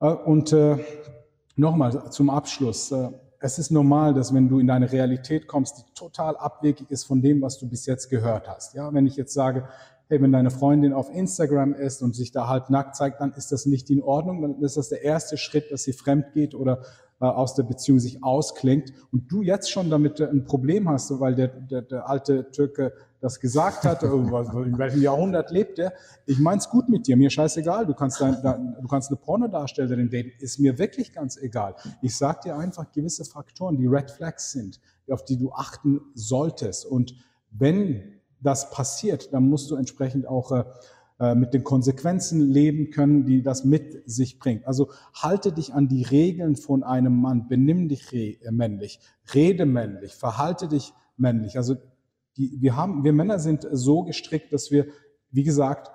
Äh, 0.00 0.12
und 0.12 0.52
äh, 0.52 0.76
nochmal 1.56 2.10
zum 2.10 2.28
Abschluss. 2.28 2.92
Äh, 2.92 3.08
es 3.40 3.58
ist 3.58 3.70
normal, 3.70 4.14
dass 4.14 4.34
wenn 4.34 4.48
du 4.48 4.58
in 4.58 4.66
deine 4.66 4.90
Realität 4.90 5.46
kommst, 5.46 5.78
die 5.78 5.94
total 5.94 6.36
abwegig 6.36 6.90
ist 6.90 7.04
von 7.04 7.22
dem, 7.22 7.40
was 7.40 7.58
du 7.58 7.68
bis 7.68 7.86
jetzt 7.86 8.08
gehört 8.08 8.48
hast. 8.48 8.74
Ja, 8.74 8.92
wenn 8.92 9.06
ich 9.06 9.16
jetzt 9.16 9.32
sage, 9.32 9.68
hey, 10.08 10.20
wenn 10.20 10.32
deine 10.32 10.50
Freundin 10.50 10.92
auf 10.92 11.10
Instagram 11.14 11.74
ist 11.74 12.02
und 12.02 12.16
sich 12.16 12.32
da 12.32 12.48
halb 12.48 12.70
nackt 12.70 12.96
zeigt, 12.96 13.20
dann 13.20 13.32
ist 13.32 13.52
das 13.52 13.66
nicht 13.66 13.90
in 13.90 14.02
Ordnung, 14.02 14.42
dann 14.42 14.60
ist 14.62 14.76
das 14.76 14.88
der 14.88 15.02
erste 15.02 15.36
Schritt, 15.36 15.70
dass 15.70 15.84
sie 15.84 15.92
fremd 15.92 16.32
geht 16.32 16.54
oder 16.54 16.80
äh, 17.20 17.26
aus 17.26 17.54
der 17.54 17.64
Beziehung 17.64 18.00
sich 18.00 18.24
ausklingt 18.24 18.92
und 19.12 19.30
du 19.30 19.42
jetzt 19.42 19.70
schon 19.70 19.90
damit 19.90 20.20
ein 20.20 20.44
Problem 20.44 20.88
hast, 20.88 21.10
weil 21.20 21.34
der, 21.34 21.48
der, 21.48 21.82
der 21.82 22.08
alte 22.08 22.50
Türke 22.50 22.92
das 23.20 23.40
gesagt 23.40 23.84
hat, 23.84 24.02
in 24.02 24.78
welchem 24.78 25.02
Jahrhundert 25.02 25.50
lebt 25.50 25.78
er. 25.78 25.92
Ich 26.26 26.38
mein's 26.38 26.68
gut 26.68 26.88
mit 26.88 27.06
dir, 27.06 27.16
mir 27.16 27.30
scheißegal, 27.30 27.86
du 27.86 27.94
kannst, 27.94 28.20
dein, 28.20 28.76
du 28.80 28.88
kannst 28.88 29.10
eine 29.10 29.16
Pornodarstellerin 29.16 30.10
daten, 30.10 30.32
ist 30.38 30.58
mir 30.58 30.78
wirklich 30.78 31.12
ganz 31.12 31.36
egal. 31.36 31.74
Ich 32.02 32.16
sag 32.16 32.42
dir 32.42 32.56
einfach 32.56 32.92
gewisse 32.92 33.24
Faktoren, 33.24 33.76
die 33.76 33.86
Red 33.86 34.10
Flags 34.10 34.52
sind, 34.52 34.80
auf 35.10 35.24
die 35.24 35.36
du 35.36 35.52
achten 35.52 36.00
solltest. 36.14 36.86
Und 36.86 37.14
wenn 37.50 38.20
das 38.40 38.70
passiert, 38.70 39.32
dann 39.32 39.48
musst 39.48 39.70
du 39.70 39.76
entsprechend 39.76 40.26
auch 40.26 40.52
äh, 40.52 40.64
äh, 41.18 41.34
mit 41.34 41.52
den 41.52 41.64
Konsequenzen 41.64 42.40
leben 42.40 42.90
können, 42.90 43.24
die 43.24 43.42
das 43.42 43.64
mit 43.64 44.08
sich 44.08 44.38
bringt. 44.38 44.66
Also 44.68 44.90
halte 45.12 45.50
dich 45.50 45.74
an 45.74 45.88
die 45.88 46.04
Regeln 46.04 46.54
von 46.54 46.84
einem 46.84 47.20
Mann, 47.20 47.48
benimm 47.48 47.88
dich 47.88 48.12
männlich, 48.50 49.00
rede 49.34 49.66
männlich, 49.66 50.14
verhalte 50.14 50.68
dich 50.68 50.94
männlich. 51.16 51.56
Also 51.56 51.76
die, 52.38 52.56
wir 52.60 52.76
haben, 52.76 53.04
wir 53.04 53.12
Männer 53.12 53.38
sind 53.38 53.66
so 53.70 54.04
gestrickt, 54.04 54.52
dass 54.52 54.70
wir, 54.70 54.86
wie 55.30 55.42
gesagt, 55.42 55.90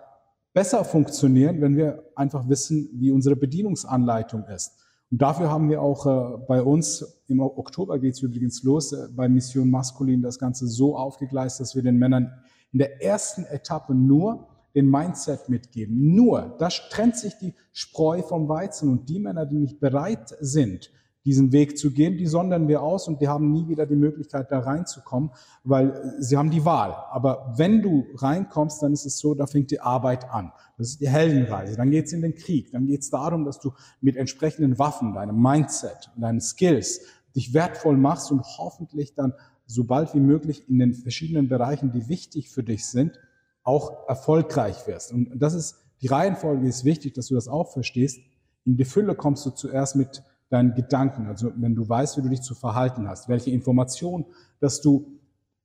besser 0.54 0.86
funktionieren, 0.86 1.62
wenn 1.62 1.76
wir 1.76 2.04
einfach 2.16 2.48
wissen, 2.48 2.90
wie 2.94 3.12
unsere 3.12 3.36
Bedienungsanleitung 3.36 4.46
ist. 4.46 4.80
Und 5.10 5.22
dafür 5.22 5.50
haben 5.50 5.70
wir 5.70 5.82
auch 5.82 6.06
äh, 6.06 6.38
bei 6.48 6.62
uns, 6.62 7.24
im 7.28 7.40
Oktober 7.40 8.00
geht 8.00 8.16
es 8.16 8.22
übrigens 8.22 8.64
los, 8.64 8.94
äh, 8.94 9.08
bei 9.16 9.30
Mission 9.30 9.70
Maskulin 9.70 10.22
das 10.22 10.40
Ganze 10.40 10.68
so 10.68 10.98
aufgegleist, 10.98 11.60
dass 11.60 11.76
wir 11.76 11.84
den 11.84 11.98
Männern 11.98 12.32
in 12.72 12.80
der 12.80 13.04
ersten 13.04 13.46
Etappe 13.46 13.94
nur 13.94 14.48
den 14.76 14.90
Mindset 14.90 15.50
mitgeben. 15.50 16.16
Nur, 16.16 16.56
da 16.58 16.68
trennt 16.68 17.16
sich 17.16 17.38
die 17.38 17.54
Spreu 17.72 18.24
vom 18.24 18.50
Weizen 18.50 18.90
und 18.90 19.08
die 19.08 19.20
Männer, 19.20 19.46
die 19.46 19.60
nicht 19.60 19.80
bereit 19.80 20.36
sind, 20.40 20.90
diesen 21.26 21.52
Weg 21.52 21.78
zu 21.78 21.92
gehen, 21.92 22.18
die 22.18 22.26
sondern 22.26 22.68
wir 22.68 22.82
aus 22.82 23.08
und 23.08 23.22
die 23.22 23.28
haben 23.28 23.52
nie 23.52 23.68
wieder 23.68 23.86
die 23.86 23.96
Möglichkeit, 23.96 24.52
da 24.52 24.60
reinzukommen, 24.60 25.32
weil 25.64 26.16
sie 26.20 26.38
haben 26.38 26.52
die 26.52 26.66
Wahl. 26.66 26.94
Aber 27.12 27.54
wenn 27.56 27.82
du 27.82 28.06
reinkommst, 28.16 28.84
dann 28.84 28.92
ist 28.92 29.06
es 29.06 29.20
so, 29.20 29.34
da 29.34 29.48
fängt 29.48 29.72
die 29.72 29.80
Arbeit 29.80 30.30
an. 30.32 30.52
Das 30.78 30.90
ist 30.90 31.02
die 31.02 31.10
Heldenreise. 31.10 31.78
Dann 31.78 31.92
geht 31.92 32.08
es 32.08 32.14
in 32.14 32.22
den 32.22 32.36
Krieg. 32.36 32.72
Dann 32.72 32.88
geht 32.88 33.02
es 33.02 33.10
darum, 33.10 33.46
dass 33.46 33.60
du 33.60 33.72
mit 34.02 34.18
entsprechenden 34.18 34.78
Waffen, 34.80 35.14
deinem 35.14 35.42
Mindset, 35.42 36.12
deinen 36.18 36.42
Skills 36.42 37.02
dich 37.36 37.54
wertvoll 37.54 37.98
machst 37.98 38.32
und 38.32 38.44
hoffentlich 38.58 39.16
dann 39.16 39.34
so 39.66 39.86
bald 39.86 40.14
wie 40.14 40.20
möglich 40.20 40.68
in 40.70 40.80
den 40.80 40.94
verschiedenen 40.94 41.48
Bereichen, 41.48 41.92
die 41.92 42.10
wichtig 42.10 42.50
für 42.50 42.64
dich 42.64 42.86
sind, 42.86 43.20
auch 43.64 44.08
erfolgreich 44.10 44.88
wirst. 44.88 45.14
Und 45.14 45.40
das 45.40 45.54
ist, 45.54 45.78
die 46.02 46.08
Reihenfolge 46.08 46.68
ist 46.68 46.84
wichtig, 46.84 47.14
dass 47.14 47.28
du 47.28 47.36
das 47.36 47.48
auch 47.48 47.72
verstehst. 47.72 48.20
In 48.66 48.76
die 48.76 48.86
Fülle 48.86 49.16
kommst 49.16 49.46
du 49.46 49.52
zuerst 49.52 49.96
mit 49.96 50.22
deinen 50.54 50.76
Gedanken, 50.76 51.26
also 51.26 51.52
wenn 51.56 51.74
du 51.74 51.90
weißt, 51.90 52.18
wie 52.18 52.22
du 52.22 52.30
dich 52.30 52.44
zu 52.44 52.54
verhalten 52.54 53.10
hast, 53.10 53.28
welche 53.28 53.50
Informationen, 53.50 54.26
dass 54.60 54.82
du 54.82 55.20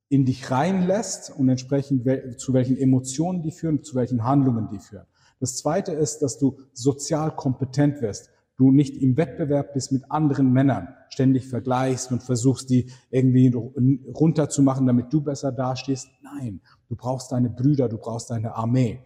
in 0.09 0.25
dich 0.25 0.51
reinlässt 0.51 1.31
und 1.37 1.51
entsprechend 1.51 2.07
zu 2.41 2.55
welchen 2.55 2.79
Emotionen 2.79 3.43
die 3.43 3.51
führen, 3.51 3.83
zu 3.83 3.95
welchen 3.95 4.25
Handlungen 4.25 4.71
die 4.73 4.79
führen. 4.79 5.05
Das 5.41 5.59
zweite 5.59 5.93
ist, 5.93 6.21
dass 6.21 6.39
du 6.39 6.59
sozial 6.73 7.37
kompetent 7.37 8.01
wirst. 8.01 8.31
Du 8.57 8.73
nicht 8.73 8.97
im 8.97 9.19
Wettbewerb 9.19 9.75
bist 9.75 9.93
mit 9.93 10.11
anderen 10.11 10.53
Männern, 10.53 10.89
ständig 11.11 11.47
vergleichst 11.47 12.11
und 12.11 12.23
versuchst, 12.23 12.71
die 12.71 12.91
irgendwie 13.11 13.53
runterzumachen, 13.55 14.87
damit 14.87 15.13
du 15.13 15.21
besser 15.21 15.53
dastehst. 15.53 16.09
Nein, 16.23 16.63
du 16.89 16.97
brauchst 16.97 17.31
deine 17.31 17.51
Brüder, 17.51 17.91
du 17.91 17.99
brauchst 17.99 18.31
deine 18.31 18.57
Armee. 18.57 19.01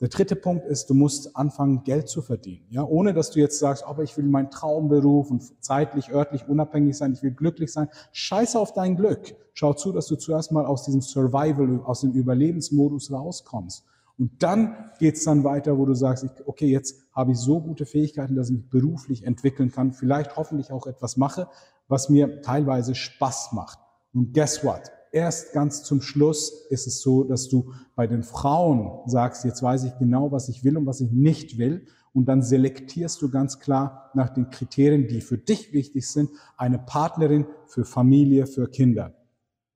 Der 0.00 0.08
dritte 0.08 0.36
Punkt 0.36 0.64
ist, 0.64 0.90
du 0.90 0.94
musst 0.94 1.36
anfangen, 1.36 1.82
Geld 1.82 2.08
zu 2.08 2.22
verdienen. 2.22 2.66
Ja, 2.70 2.84
ohne 2.84 3.14
dass 3.14 3.32
du 3.32 3.40
jetzt 3.40 3.58
sagst, 3.58 3.84
aber 3.84 4.04
ich 4.04 4.16
will 4.16 4.26
meinen 4.26 4.50
Traumberuf 4.50 5.28
und 5.30 5.42
zeitlich, 5.62 6.10
örtlich 6.12 6.48
unabhängig 6.48 6.96
sein, 6.96 7.12
ich 7.12 7.22
will 7.24 7.32
glücklich 7.32 7.72
sein. 7.72 7.88
Scheiße 8.12 8.58
auf 8.58 8.72
dein 8.72 8.94
Glück. 8.94 9.34
Schau 9.54 9.72
zu, 9.72 9.90
dass 9.90 10.06
du 10.06 10.14
zuerst 10.14 10.52
mal 10.52 10.66
aus 10.66 10.84
diesem 10.84 11.00
Survival, 11.00 11.80
aus 11.84 12.02
dem 12.02 12.12
Überlebensmodus 12.12 13.10
rauskommst. 13.10 13.84
Und 14.18 14.40
dann 14.42 14.90
geht's 15.00 15.24
dann 15.24 15.42
weiter, 15.42 15.78
wo 15.78 15.84
du 15.84 15.94
sagst, 15.94 16.26
okay, 16.46 16.66
jetzt 16.66 17.02
habe 17.12 17.32
ich 17.32 17.38
so 17.38 17.60
gute 17.60 17.84
Fähigkeiten, 17.84 18.36
dass 18.36 18.50
ich 18.50 18.56
mich 18.56 18.70
beruflich 18.70 19.24
entwickeln 19.24 19.72
kann, 19.72 19.92
vielleicht 19.92 20.36
hoffentlich 20.36 20.70
auch 20.70 20.86
etwas 20.86 21.16
mache, 21.16 21.48
was 21.88 22.08
mir 22.08 22.42
teilweise 22.42 22.94
Spaß 22.94 23.50
macht. 23.52 23.80
Und 24.12 24.32
guess 24.32 24.62
what? 24.62 24.92
Erst 25.12 25.52
ganz 25.52 25.82
zum 25.82 26.00
Schluss 26.00 26.66
ist 26.70 26.86
es 26.86 27.00
so, 27.00 27.24
dass 27.24 27.48
du 27.48 27.72
bei 27.94 28.06
den 28.06 28.22
Frauen 28.22 29.00
sagst, 29.06 29.44
jetzt 29.44 29.62
weiß 29.62 29.84
ich 29.84 29.98
genau, 29.98 30.32
was 30.32 30.48
ich 30.48 30.64
will 30.64 30.76
und 30.76 30.86
was 30.86 31.00
ich 31.00 31.10
nicht 31.10 31.58
will. 31.58 31.86
Und 32.12 32.26
dann 32.26 32.42
selektierst 32.42 33.20
du 33.22 33.30
ganz 33.30 33.60
klar 33.60 34.10
nach 34.14 34.30
den 34.30 34.50
Kriterien, 34.50 35.08
die 35.08 35.20
für 35.20 35.38
dich 35.38 35.72
wichtig 35.72 36.08
sind, 36.08 36.30
eine 36.56 36.78
Partnerin 36.78 37.46
für 37.66 37.84
Familie, 37.84 38.46
für 38.46 38.68
Kinder. 38.68 39.14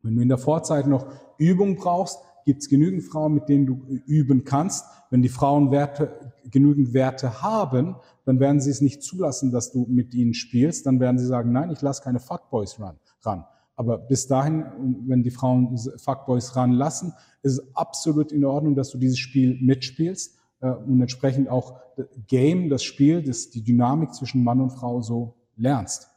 Wenn 0.03 0.16
du 0.16 0.22
in 0.22 0.28
der 0.28 0.39
Vorzeit 0.39 0.87
noch 0.87 1.07
Übung 1.39 1.76
brauchst, 1.76 2.18
gibt 2.45 2.62
es 2.62 2.68
genügend 2.68 3.05
Frauen, 3.05 3.35
mit 3.35 3.49
denen 3.49 3.66
du 3.66 3.83
üben 4.07 4.45
kannst. 4.45 4.85
Wenn 5.11 5.22
die 5.22 5.28
Frauen 5.28 5.70
Werte, 5.70 6.33
genügend 6.51 6.93
Werte 6.93 7.43
haben, 7.43 7.97
dann 8.24 8.41
werden 8.41 8.61
sie 8.61 8.70
es 8.70 8.80
nicht 8.80 9.03
zulassen, 9.03 9.53
dass 9.53 9.70
du 9.70 9.87
mit 9.89 10.14
ihnen 10.14 10.35
spielst. 10.35 10.87
Dann 10.87 11.01
werden 11.01 11.18
sie 11.18 11.26
sagen, 11.26 11.53
nein, 11.53 11.70
ich 11.70 11.83
lasse 11.83 12.03
keine 12.03 12.18
Fuckboys 12.18 12.80
ran. 13.24 13.45
Aber 13.77 13.99
bis 13.99 14.27
dahin, 14.27 14.66
wenn 15.07 15.23
die 15.23 15.31
Frauen 15.31 15.79
Fuckboys 15.97 16.57
ranlassen, 16.57 17.14
ist 17.43 17.59
es 17.59 17.77
absolut 17.77 18.33
in 18.33 18.45
Ordnung, 18.45 18.75
dass 18.75 18.91
du 18.91 18.99
dieses 18.99 19.18
Spiel 19.18 19.59
mitspielst 19.61 20.39
äh, 20.61 20.70
und 20.70 21.01
entsprechend 21.01 21.49
auch 21.49 21.81
Game, 22.27 22.70
das 22.70 22.83
Spiel, 22.83 23.23
das, 23.23 23.51
die 23.51 23.62
Dynamik 23.62 24.14
zwischen 24.14 24.45
Mann 24.45 24.61
und 24.61 24.70
Frau 24.70 25.01
so 25.01 25.35
lernst. 25.57 26.09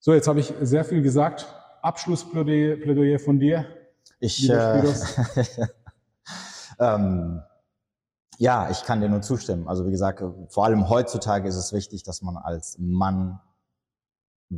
So, 0.00 0.12
jetzt 0.12 0.28
habe 0.28 0.40
ich 0.40 0.52
sehr 0.60 0.84
viel 0.84 1.02
gesagt. 1.02 1.46
Abschlussplädoyer 1.82 3.18
von 3.18 3.38
dir. 3.38 3.66
Ich, 4.20 4.48
äh, 4.48 4.82
ähm, 6.78 7.42
ja, 8.38 8.70
ich 8.70 8.84
kann 8.84 9.00
dir 9.00 9.08
nur 9.08 9.22
zustimmen. 9.22 9.68
Also 9.68 9.86
wie 9.86 9.90
gesagt, 9.90 10.22
vor 10.48 10.64
allem 10.64 10.88
heutzutage 10.88 11.48
ist 11.48 11.56
es 11.56 11.72
wichtig, 11.72 12.02
dass 12.02 12.22
man 12.22 12.36
als 12.36 12.76
Mann 12.78 13.40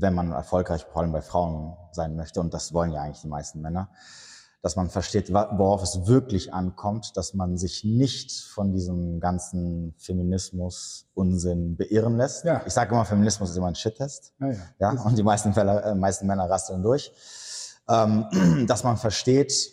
wenn 0.00 0.14
man 0.14 0.32
erfolgreich 0.32 0.84
vor 0.84 1.02
allem 1.02 1.12
bei 1.12 1.22
Frauen 1.22 1.76
sein 1.92 2.16
möchte, 2.16 2.40
und 2.40 2.54
das 2.54 2.72
wollen 2.72 2.92
ja 2.92 3.02
eigentlich 3.02 3.22
die 3.22 3.28
meisten 3.28 3.60
Männer, 3.60 3.90
dass 4.62 4.74
man 4.74 4.90
versteht, 4.90 5.32
worauf 5.32 5.82
es 5.82 6.06
wirklich 6.08 6.52
ankommt, 6.52 7.16
dass 7.16 7.34
man 7.34 7.56
sich 7.56 7.84
nicht 7.84 8.32
von 8.32 8.72
diesem 8.72 9.20
ganzen 9.20 9.94
Feminismus-Unsinn 9.98 11.76
beirren 11.76 12.16
lässt. 12.16 12.44
Ja. 12.44 12.62
Ich 12.66 12.72
sage 12.72 12.92
immer, 12.92 13.04
Feminismus 13.04 13.50
ist 13.50 13.56
immer 13.56 13.68
ein 13.68 13.76
Shit-Test. 13.76 14.34
Ja, 14.40 14.48
ja. 14.48 14.58
ja, 14.80 14.90
und 15.02 15.16
die 15.16 15.22
meisten, 15.22 15.52
Fälle, 15.52 15.82
äh, 15.82 15.94
meisten 15.94 16.26
Männer 16.26 16.50
rasteln 16.50 16.82
durch. 16.82 17.12
Ähm, 17.88 18.66
dass 18.66 18.82
man 18.82 18.96
versteht, 18.96 19.70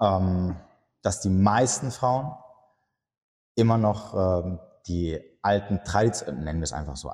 ähm, 0.00 0.54
dass 1.02 1.20
die 1.20 1.30
meisten 1.30 1.90
Frauen 1.90 2.32
immer 3.56 3.78
noch 3.78 4.14
ähm, 4.44 4.60
die 4.86 5.20
alten 5.42 5.80
Tradition, 5.84 6.44
nennen 6.44 6.60
wir 6.60 6.64
es 6.64 6.72
einfach 6.72 6.96
so, 6.96 7.10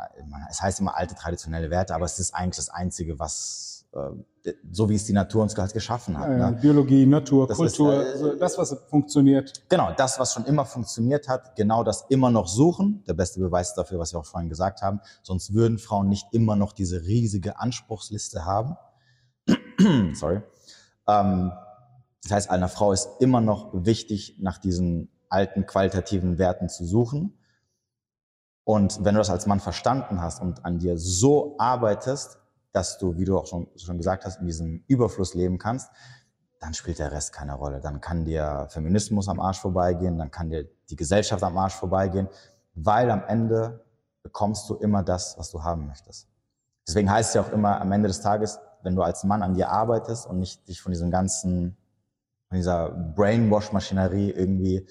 es 0.51 0.61
heißt 0.63 0.81
immer 0.81 0.97
alte 0.97 1.15
traditionelle 1.15 1.71
Werte, 1.71 1.95
aber 1.95 2.05
es 2.05 2.19
ist 2.19 2.35
eigentlich 2.35 2.57
das 2.57 2.69
Einzige, 2.69 3.19
was, 3.19 3.87
äh, 3.93 4.53
so 4.71 4.89
wie 4.91 4.95
es 4.95 5.05
die 5.07 5.15
Natur 5.15 5.43
uns 5.43 5.57
halt 5.57 5.73
geschaffen 5.73 6.19
hat. 6.19 6.29
Ne? 6.29 6.59
Biologie, 6.61 7.07
Natur, 7.07 7.47
das 7.49 7.57
Kultur, 7.57 8.03
ist, 8.05 8.21
äh, 8.23 8.39
das, 8.39 8.59
was 8.59 8.77
funktioniert. 8.91 9.63
Genau, 9.71 9.93
das, 9.97 10.19
was 10.19 10.35
schon 10.35 10.45
immer 10.45 10.67
funktioniert 10.67 11.27
hat, 11.29 11.57
genau 11.57 11.85
das 11.85 12.05
immer 12.11 12.31
noch 12.31 12.49
suchen. 12.49 13.03
Der 13.09 13.15
beste 13.15 13.41
Beweis 13.41 13.75
dafür, 13.75 13.99
was 13.99 14.13
wir 14.13 14.21
auch 14.21 14.27
vorhin 14.27 14.51
gesagt 14.51 14.83
haben. 14.83 15.01
Sonst 15.23 15.55
würden 15.55 15.79
Frauen 15.79 16.09
nicht 16.09 16.27
immer 16.33 16.55
noch 16.55 16.73
diese 16.73 17.03
riesige 17.03 17.59
Anspruchsliste 17.59 18.45
haben. 18.45 18.77
Sorry. 20.15 20.43
Ähm, 21.09 21.53
Das 22.25 22.33
heißt, 22.33 22.51
einer 22.51 22.69
Frau 22.69 22.93
ist 22.93 23.09
immer 23.21 23.41
noch 23.41 23.71
wichtig, 23.73 24.37
nach 24.39 24.59
diesen 24.59 25.09
alten 25.31 25.65
qualitativen 25.67 26.37
Werten 26.37 26.69
zu 26.69 26.85
suchen. 26.85 27.38
Und 28.69 29.03
wenn 29.03 29.15
du 29.15 29.19
das 29.19 29.31
als 29.31 29.47
Mann 29.47 29.61
verstanden 29.61 30.21
hast 30.21 30.43
und 30.43 30.67
an 30.67 30.79
dir 30.79 30.99
so 30.99 31.55
arbeitest, 31.57 32.39
dass 32.73 32.99
du, 32.99 33.17
wie 33.17 33.25
du 33.25 33.39
auch 33.39 33.47
schon, 33.47 33.67
schon 33.77 33.97
gesagt 33.97 34.27
hast, 34.27 34.41
in 34.41 34.47
diesem 34.47 34.85
Überfluss 34.89 35.33
leben 35.33 35.57
kannst, 35.57 35.91
dann 36.61 36.75
spielt 36.75 36.99
der 36.99 37.11
Rest 37.11 37.33
keine 37.33 37.55
Rolle. 37.55 37.81
Dann 37.81 38.03
kann 38.03 38.27
dir 38.27 38.67
Feminismus 38.69 39.27
am 39.31 39.41
Arsch 39.41 39.59
vorbeigehen, 39.59 40.19
dann 40.19 40.31
kann 40.31 40.51
dir 40.51 40.69
die 40.91 40.97
Gesellschaft 40.97 41.43
am 41.43 41.57
Arsch 41.57 41.77
vorbeigehen, 41.77 42.29
weil 42.75 43.11
am 43.11 43.25
Ende 43.27 43.87
bekommst 44.23 44.69
du 44.69 44.75
immer 44.75 45.03
das, 45.03 45.39
was 45.39 45.51
du 45.51 45.63
haben 45.63 45.87
möchtest. 45.87 46.29
Deswegen 46.87 47.11
heißt 47.11 47.31
es 47.31 47.35
ja 47.37 47.41
auch 47.41 47.53
immer 47.53 47.81
am 47.81 47.91
Ende 47.91 48.09
des 48.09 48.21
Tages, 48.21 48.61
wenn 48.83 48.95
du 48.95 49.01
als 49.01 49.25
Mann 49.25 49.43
an 49.43 49.55
dir 49.55 49.71
arbeitest 49.71 50.27
und 50.27 50.41
nicht 50.41 50.69
dich 50.69 50.83
von 50.83 50.93
diesem 50.93 51.11
ganzen, 51.11 51.79
von 52.49 52.57
dieser 52.57 52.91
Brainwash-Maschinerie 52.91 54.29
irgendwie 54.31 54.87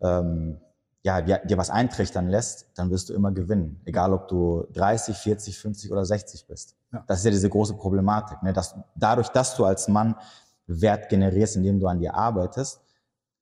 ähm, 0.00 0.58
ja, 1.04 1.20
dir 1.20 1.58
was 1.58 1.68
eintrichtern 1.68 2.28
lässt, 2.28 2.66
dann 2.76 2.90
wirst 2.90 3.10
du 3.10 3.12
immer 3.14 3.30
gewinnen. 3.30 3.80
Egal, 3.84 4.14
ob 4.14 4.26
du 4.28 4.66
30, 4.72 5.14
40, 5.14 5.58
50 5.58 5.92
oder 5.92 6.04
60 6.04 6.46
bist. 6.46 6.76
Ja. 6.92 7.04
Das 7.06 7.18
ist 7.18 7.24
ja 7.26 7.30
diese 7.30 7.50
große 7.50 7.74
Problematik. 7.74 8.42
Ne? 8.42 8.54
Dass, 8.54 8.74
dadurch, 8.96 9.28
dass 9.28 9.54
du 9.56 9.66
als 9.66 9.86
Mann 9.88 10.16
Wert 10.66 11.10
generierst, 11.10 11.56
indem 11.56 11.78
du 11.78 11.88
an 11.88 11.98
dir 11.98 12.14
arbeitest, 12.14 12.80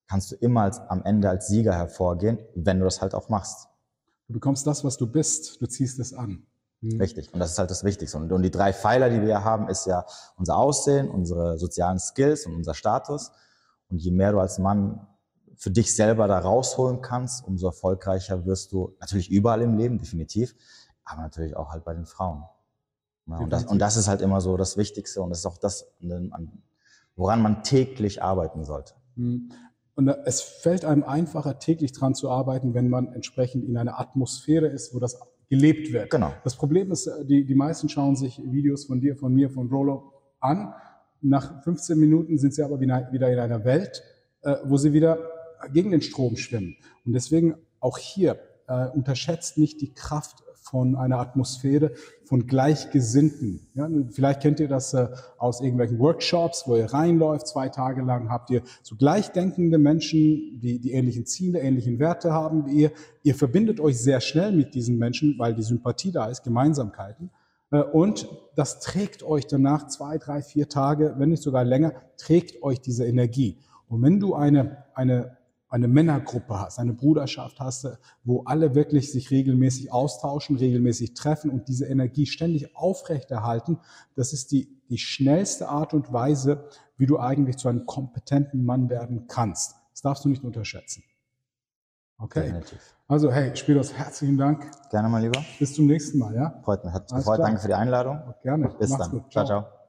kannst 0.08 0.32
du 0.32 0.36
immer 0.36 0.62
als, 0.62 0.80
am 0.80 1.04
Ende 1.04 1.30
als 1.30 1.46
Sieger 1.46 1.72
hervorgehen, 1.72 2.40
wenn 2.56 2.80
du 2.80 2.84
das 2.84 3.00
halt 3.00 3.14
auch 3.14 3.28
machst. 3.28 3.68
Du 4.26 4.34
bekommst 4.34 4.66
das, 4.66 4.82
was 4.82 4.96
du 4.96 5.06
bist, 5.06 5.60
du 5.62 5.66
ziehst 5.66 6.00
es 6.00 6.12
an. 6.12 6.44
Mhm. 6.80 7.00
Richtig. 7.00 7.32
Und 7.32 7.38
das 7.38 7.52
ist 7.52 7.58
halt 7.60 7.70
das 7.70 7.84
Wichtigste. 7.84 8.18
Und, 8.18 8.32
und 8.32 8.42
die 8.42 8.50
drei 8.50 8.72
Pfeiler, 8.72 9.08
die 9.08 9.22
wir 9.22 9.44
haben, 9.44 9.68
ist 9.68 9.86
ja 9.86 10.04
unser 10.36 10.56
Aussehen, 10.56 11.08
unsere 11.08 11.58
sozialen 11.58 12.00
Skills 12.00 12.44
und 12.44 12.56
unser 12.56 12.74
Status. 12.74 13.30
Und 13.88 13.98
je 13.98 14.10
mehr 14.10 14.32
du 14.32 14.40
als 14.40 14.58
Mann 14.58 15.06
für 15.62 15.70
dich 15.70 15.94
selber 15.94 16.26
da 16.26 16.40
rausholen 16.40 17.02
kannst, 17.02 17.46
umso 17.46 17.68
erfolgreicher 17.68 18.46
wirst 18.46 18.72
du 18.72 18.96
natürlich 18.98 19.30
überall 19.30 19.62
im 19.62 19.78
Leben, 19.78 19.96
definitiv, 19.96 20.56
aber 21.04 21.22
natürlich 21.22 21.56
auch 21.56 21.70
halt 21.70 21.84
bei 21.84 21.94
den 21.94 22.04
Frauen. 22.04 22.42
Ja, 23.28 23.38
und, 23.38 23.50
das, 23.50 23.66
und 23.66 23.78
das 23.78 23.96
ist 23.96 24.08
halt 24.08 24.22
immer 24.22 24.40
so 24.40 24.56
das 24.56 24.76
Wichtigste 24.76 25.22
und 25.22 25.30
das 25.30 25.38
ist 25.38 25.46
auch 25.46 25.58
das, 25.58 25.86
woran 27.14 27.42
man 27.42 27.62
täglich 27.62 28.24
arbeiten 28.24 28.64
sollte. 28.64 28.94
Mhm. 29.14 29.52
Und 29.94 30.08
es 30.08 30.40
fällt 30.40 30.84
einem 30.84 31.04
einfacher, 31.04 31.60
täglich 31.60 31.92
dran 31.92 32.16
zu 32.16 32.28
arbeiten, 32.28 32.74
wenn 32.74 32.88
man 32.88 33.12
entsprechend 33.12 33.64
in 33.64 33.76
einer 33.76 34.00
Atmosphäre 34.00 34.66
ist, 34.66 34.92
wo 34.92 34.98
das 34.98 35.16
gelebt 35.48 35.92
wird. 35.92 36.10
Genau. 36.10 36.32
Das 36.42 36.56
Problem 36.56 36.90
ist, 36.90 37.08
die, 37.28 37.44
die 37.44 37.54
meisten 37.54 37.88
schauen 37.88 38.16
sich 38.16 38.42
Videos 38.44 38.86
von 38.86 39.00
dir, 39.00 39.14
von 39.14 39.32
mir, 39.32 39.48
von 39.48 39.68
Rollo 39.68 40.12
an. 40.40 40.74
Nach 41.20 41.62
15 41.62 41.96
Minuten 41.96 42.36
sind 42.36 42.52
sie 42.52 42.64
aber 42.64 42.80
wieder 42.80 43.12
in 43.12 43.38
einer 43.38 43.64
Welt, 43.64 44.02
äh, 44.40 44.56
wo 44.64 44.76
sie 44.76 44.92
wieder 44.92 45.20
gegen 45.72 45.90
den 45.90 46.02
Strom 46.02 46.36
schwimmen. 46.36 46.76
Und 47.04 47.12
deswegen 47.12 47.56
auch 47.80 47.98
hier 47.98 48.38
äh, 48.68 48.88
unterschätzt 48.88 49.58
nicht 49.58 49.80
die 49.80 49.92
Kraft 49.92 50.42
von 50.62 50.94
einer 50.96 51.18
Atmosphäre 51.18 51.92
von 52.24 52.46
Gleichgesinnten. 52.46 53.68
Ja, 53.74 53.88
vielleicht 54.10 54.40
kennt 54.40 54.60
ihr 54.60 54.68
das 54.68 54.94
äh, 54.94 55.08
aus 55.36 55.60
irgendwelchen 55.60 55.98
Workshops, 55.98 56.64
wo 56.66 56.76
ihr 56.76 56.86
reinläuft, 56.86 57.48
zwei 57.48 57.68
Tage 57.68 58.00
lang 58.02 58.30
habt 58.30 58.48
ihr 58.50 58.62
so 58.82 58.96
gleichdenkende 58.96 59.78
Menschen, 59.78 60.60
die 60.60 60.80
die 60.80 60.92
ähnlichen 60.92 61.26
Ziele, 61.26 61.60
ähnlichen 61.60 61.98
Werte 61.98 62.32
haben 62.32 62.66
wie 62.66 62.82
ihr. 62.82 62.92
Ihr 63.22 63.34
verbindet 63.34 63.80
euch 63.80 63.98
sehr 63.98 64.20
schnell 64.20 64.52
mit 64.52 64.74
diesen 64.74 64.98
Menschen, 64.98 65.38
weil 65.38 65.54
die 65.54 65.62
Sympathie 65.62 66.12
da 66.12 66.26
ist, 66.26 66.44
Gemeinsamkeiten. 66.44 67.30
Äh, 67.72 67.82
und 67.82 68.28
das 68.54 68.78
trägt 68.80 69.24
euch 69.24 69.48
danach 69.48 69.88
zwei, 69.88 70.16
drei, 70.16 70.42
vier 70.42 70.68
Tage, 70.68 71.16
wenn 71.18 71.30
nicht 71.30 71.42
sogar 71.42 71.64
länger, 71.64 71.92
trägt 72.16 72.62
euch 72.62 72.80
diese 72.80 73.04
Energie. 73.04 73.58
Und 73.88 74.02
wenn 74.02 74.20
du 74.20 74.34
eine, 74.34 74.84
eine 74.94 75.36
eine 75.72 75.88
Männergruppe 75.88 76.60
hast, 76.60 76.78
eine 76.78 76.92
Bruderschaft 76.92 77.58
hast, 77.58 77.88
wo 78.24 78.42
alle 78.42 78.74
wirklich 78.74 79.10
sich 79.10 79.30
regelmäßig 79.30 79.90
austauschen, 79.90 80.56
regelmäßig 80.56 81.14
treffen 81.14 81.50
und 81.50 81.66
diese 81.66 81.86
Energie 81.86 82.26
ständig 82.26 82.76
aufrechterhalten, 82.76 83.78
das 84.14 84.34
ist 84.34 84.52
die, 84.52 84.68
die 84.90 84.98
schnellste 84.98 85.70
Art 85.70 85.94
und 85.94 86.12
Weise, 86.12 86.68
wie 86.98 87.06
du 87.06 87.18
eigentlich 87.18 87.56
zu 87.56 87.68
einem 87.68 87.86
kompetenten 87.86 88.66
Mann 88.66 88.90
werden 88.90 89.26
kannst. 89.28 89.76
Das 89.92 90.02
darfst 90.02 90.26
du 90.26 90.28
nicht 90.28 90.44
unterschätzen. 90.44 91.04
Okay. 92.18 92.42
Definitiv. 92.42 92.94
Also, 93.08 93.32
hey, 93.32 93.56
Spiros, 93.56 93.94
herzlichen 93.94 94.36
Dank. 94.36 94.70
Gerne 94.90 95.08
mal 95.08 95.22
lieber. 95.22 95.42
Bis 95.58 95.74
zum 95.74 95.86
nächsten 95.86 96.18
Mal, 96.18 96.34
ja? 96.34 96.60
Freut 96.62 96.84
mich. 96.84 96.92
Hat 96.92 97.10
mich 97.10 97.18
gefreut. 97.18 97.40
Danke 97.40 97.60
für 97.60 97.68
die 97.68 97.74
Einladung. 97.74 98.20
Gerne. 98.42 98.68
Bis 98.78 98.90
Mach's 98.90 99.08
dann. 99.08 99.10
Gut. 99.10 99.32
ciao. 99.32 99.46
ciao. 99.46 99.81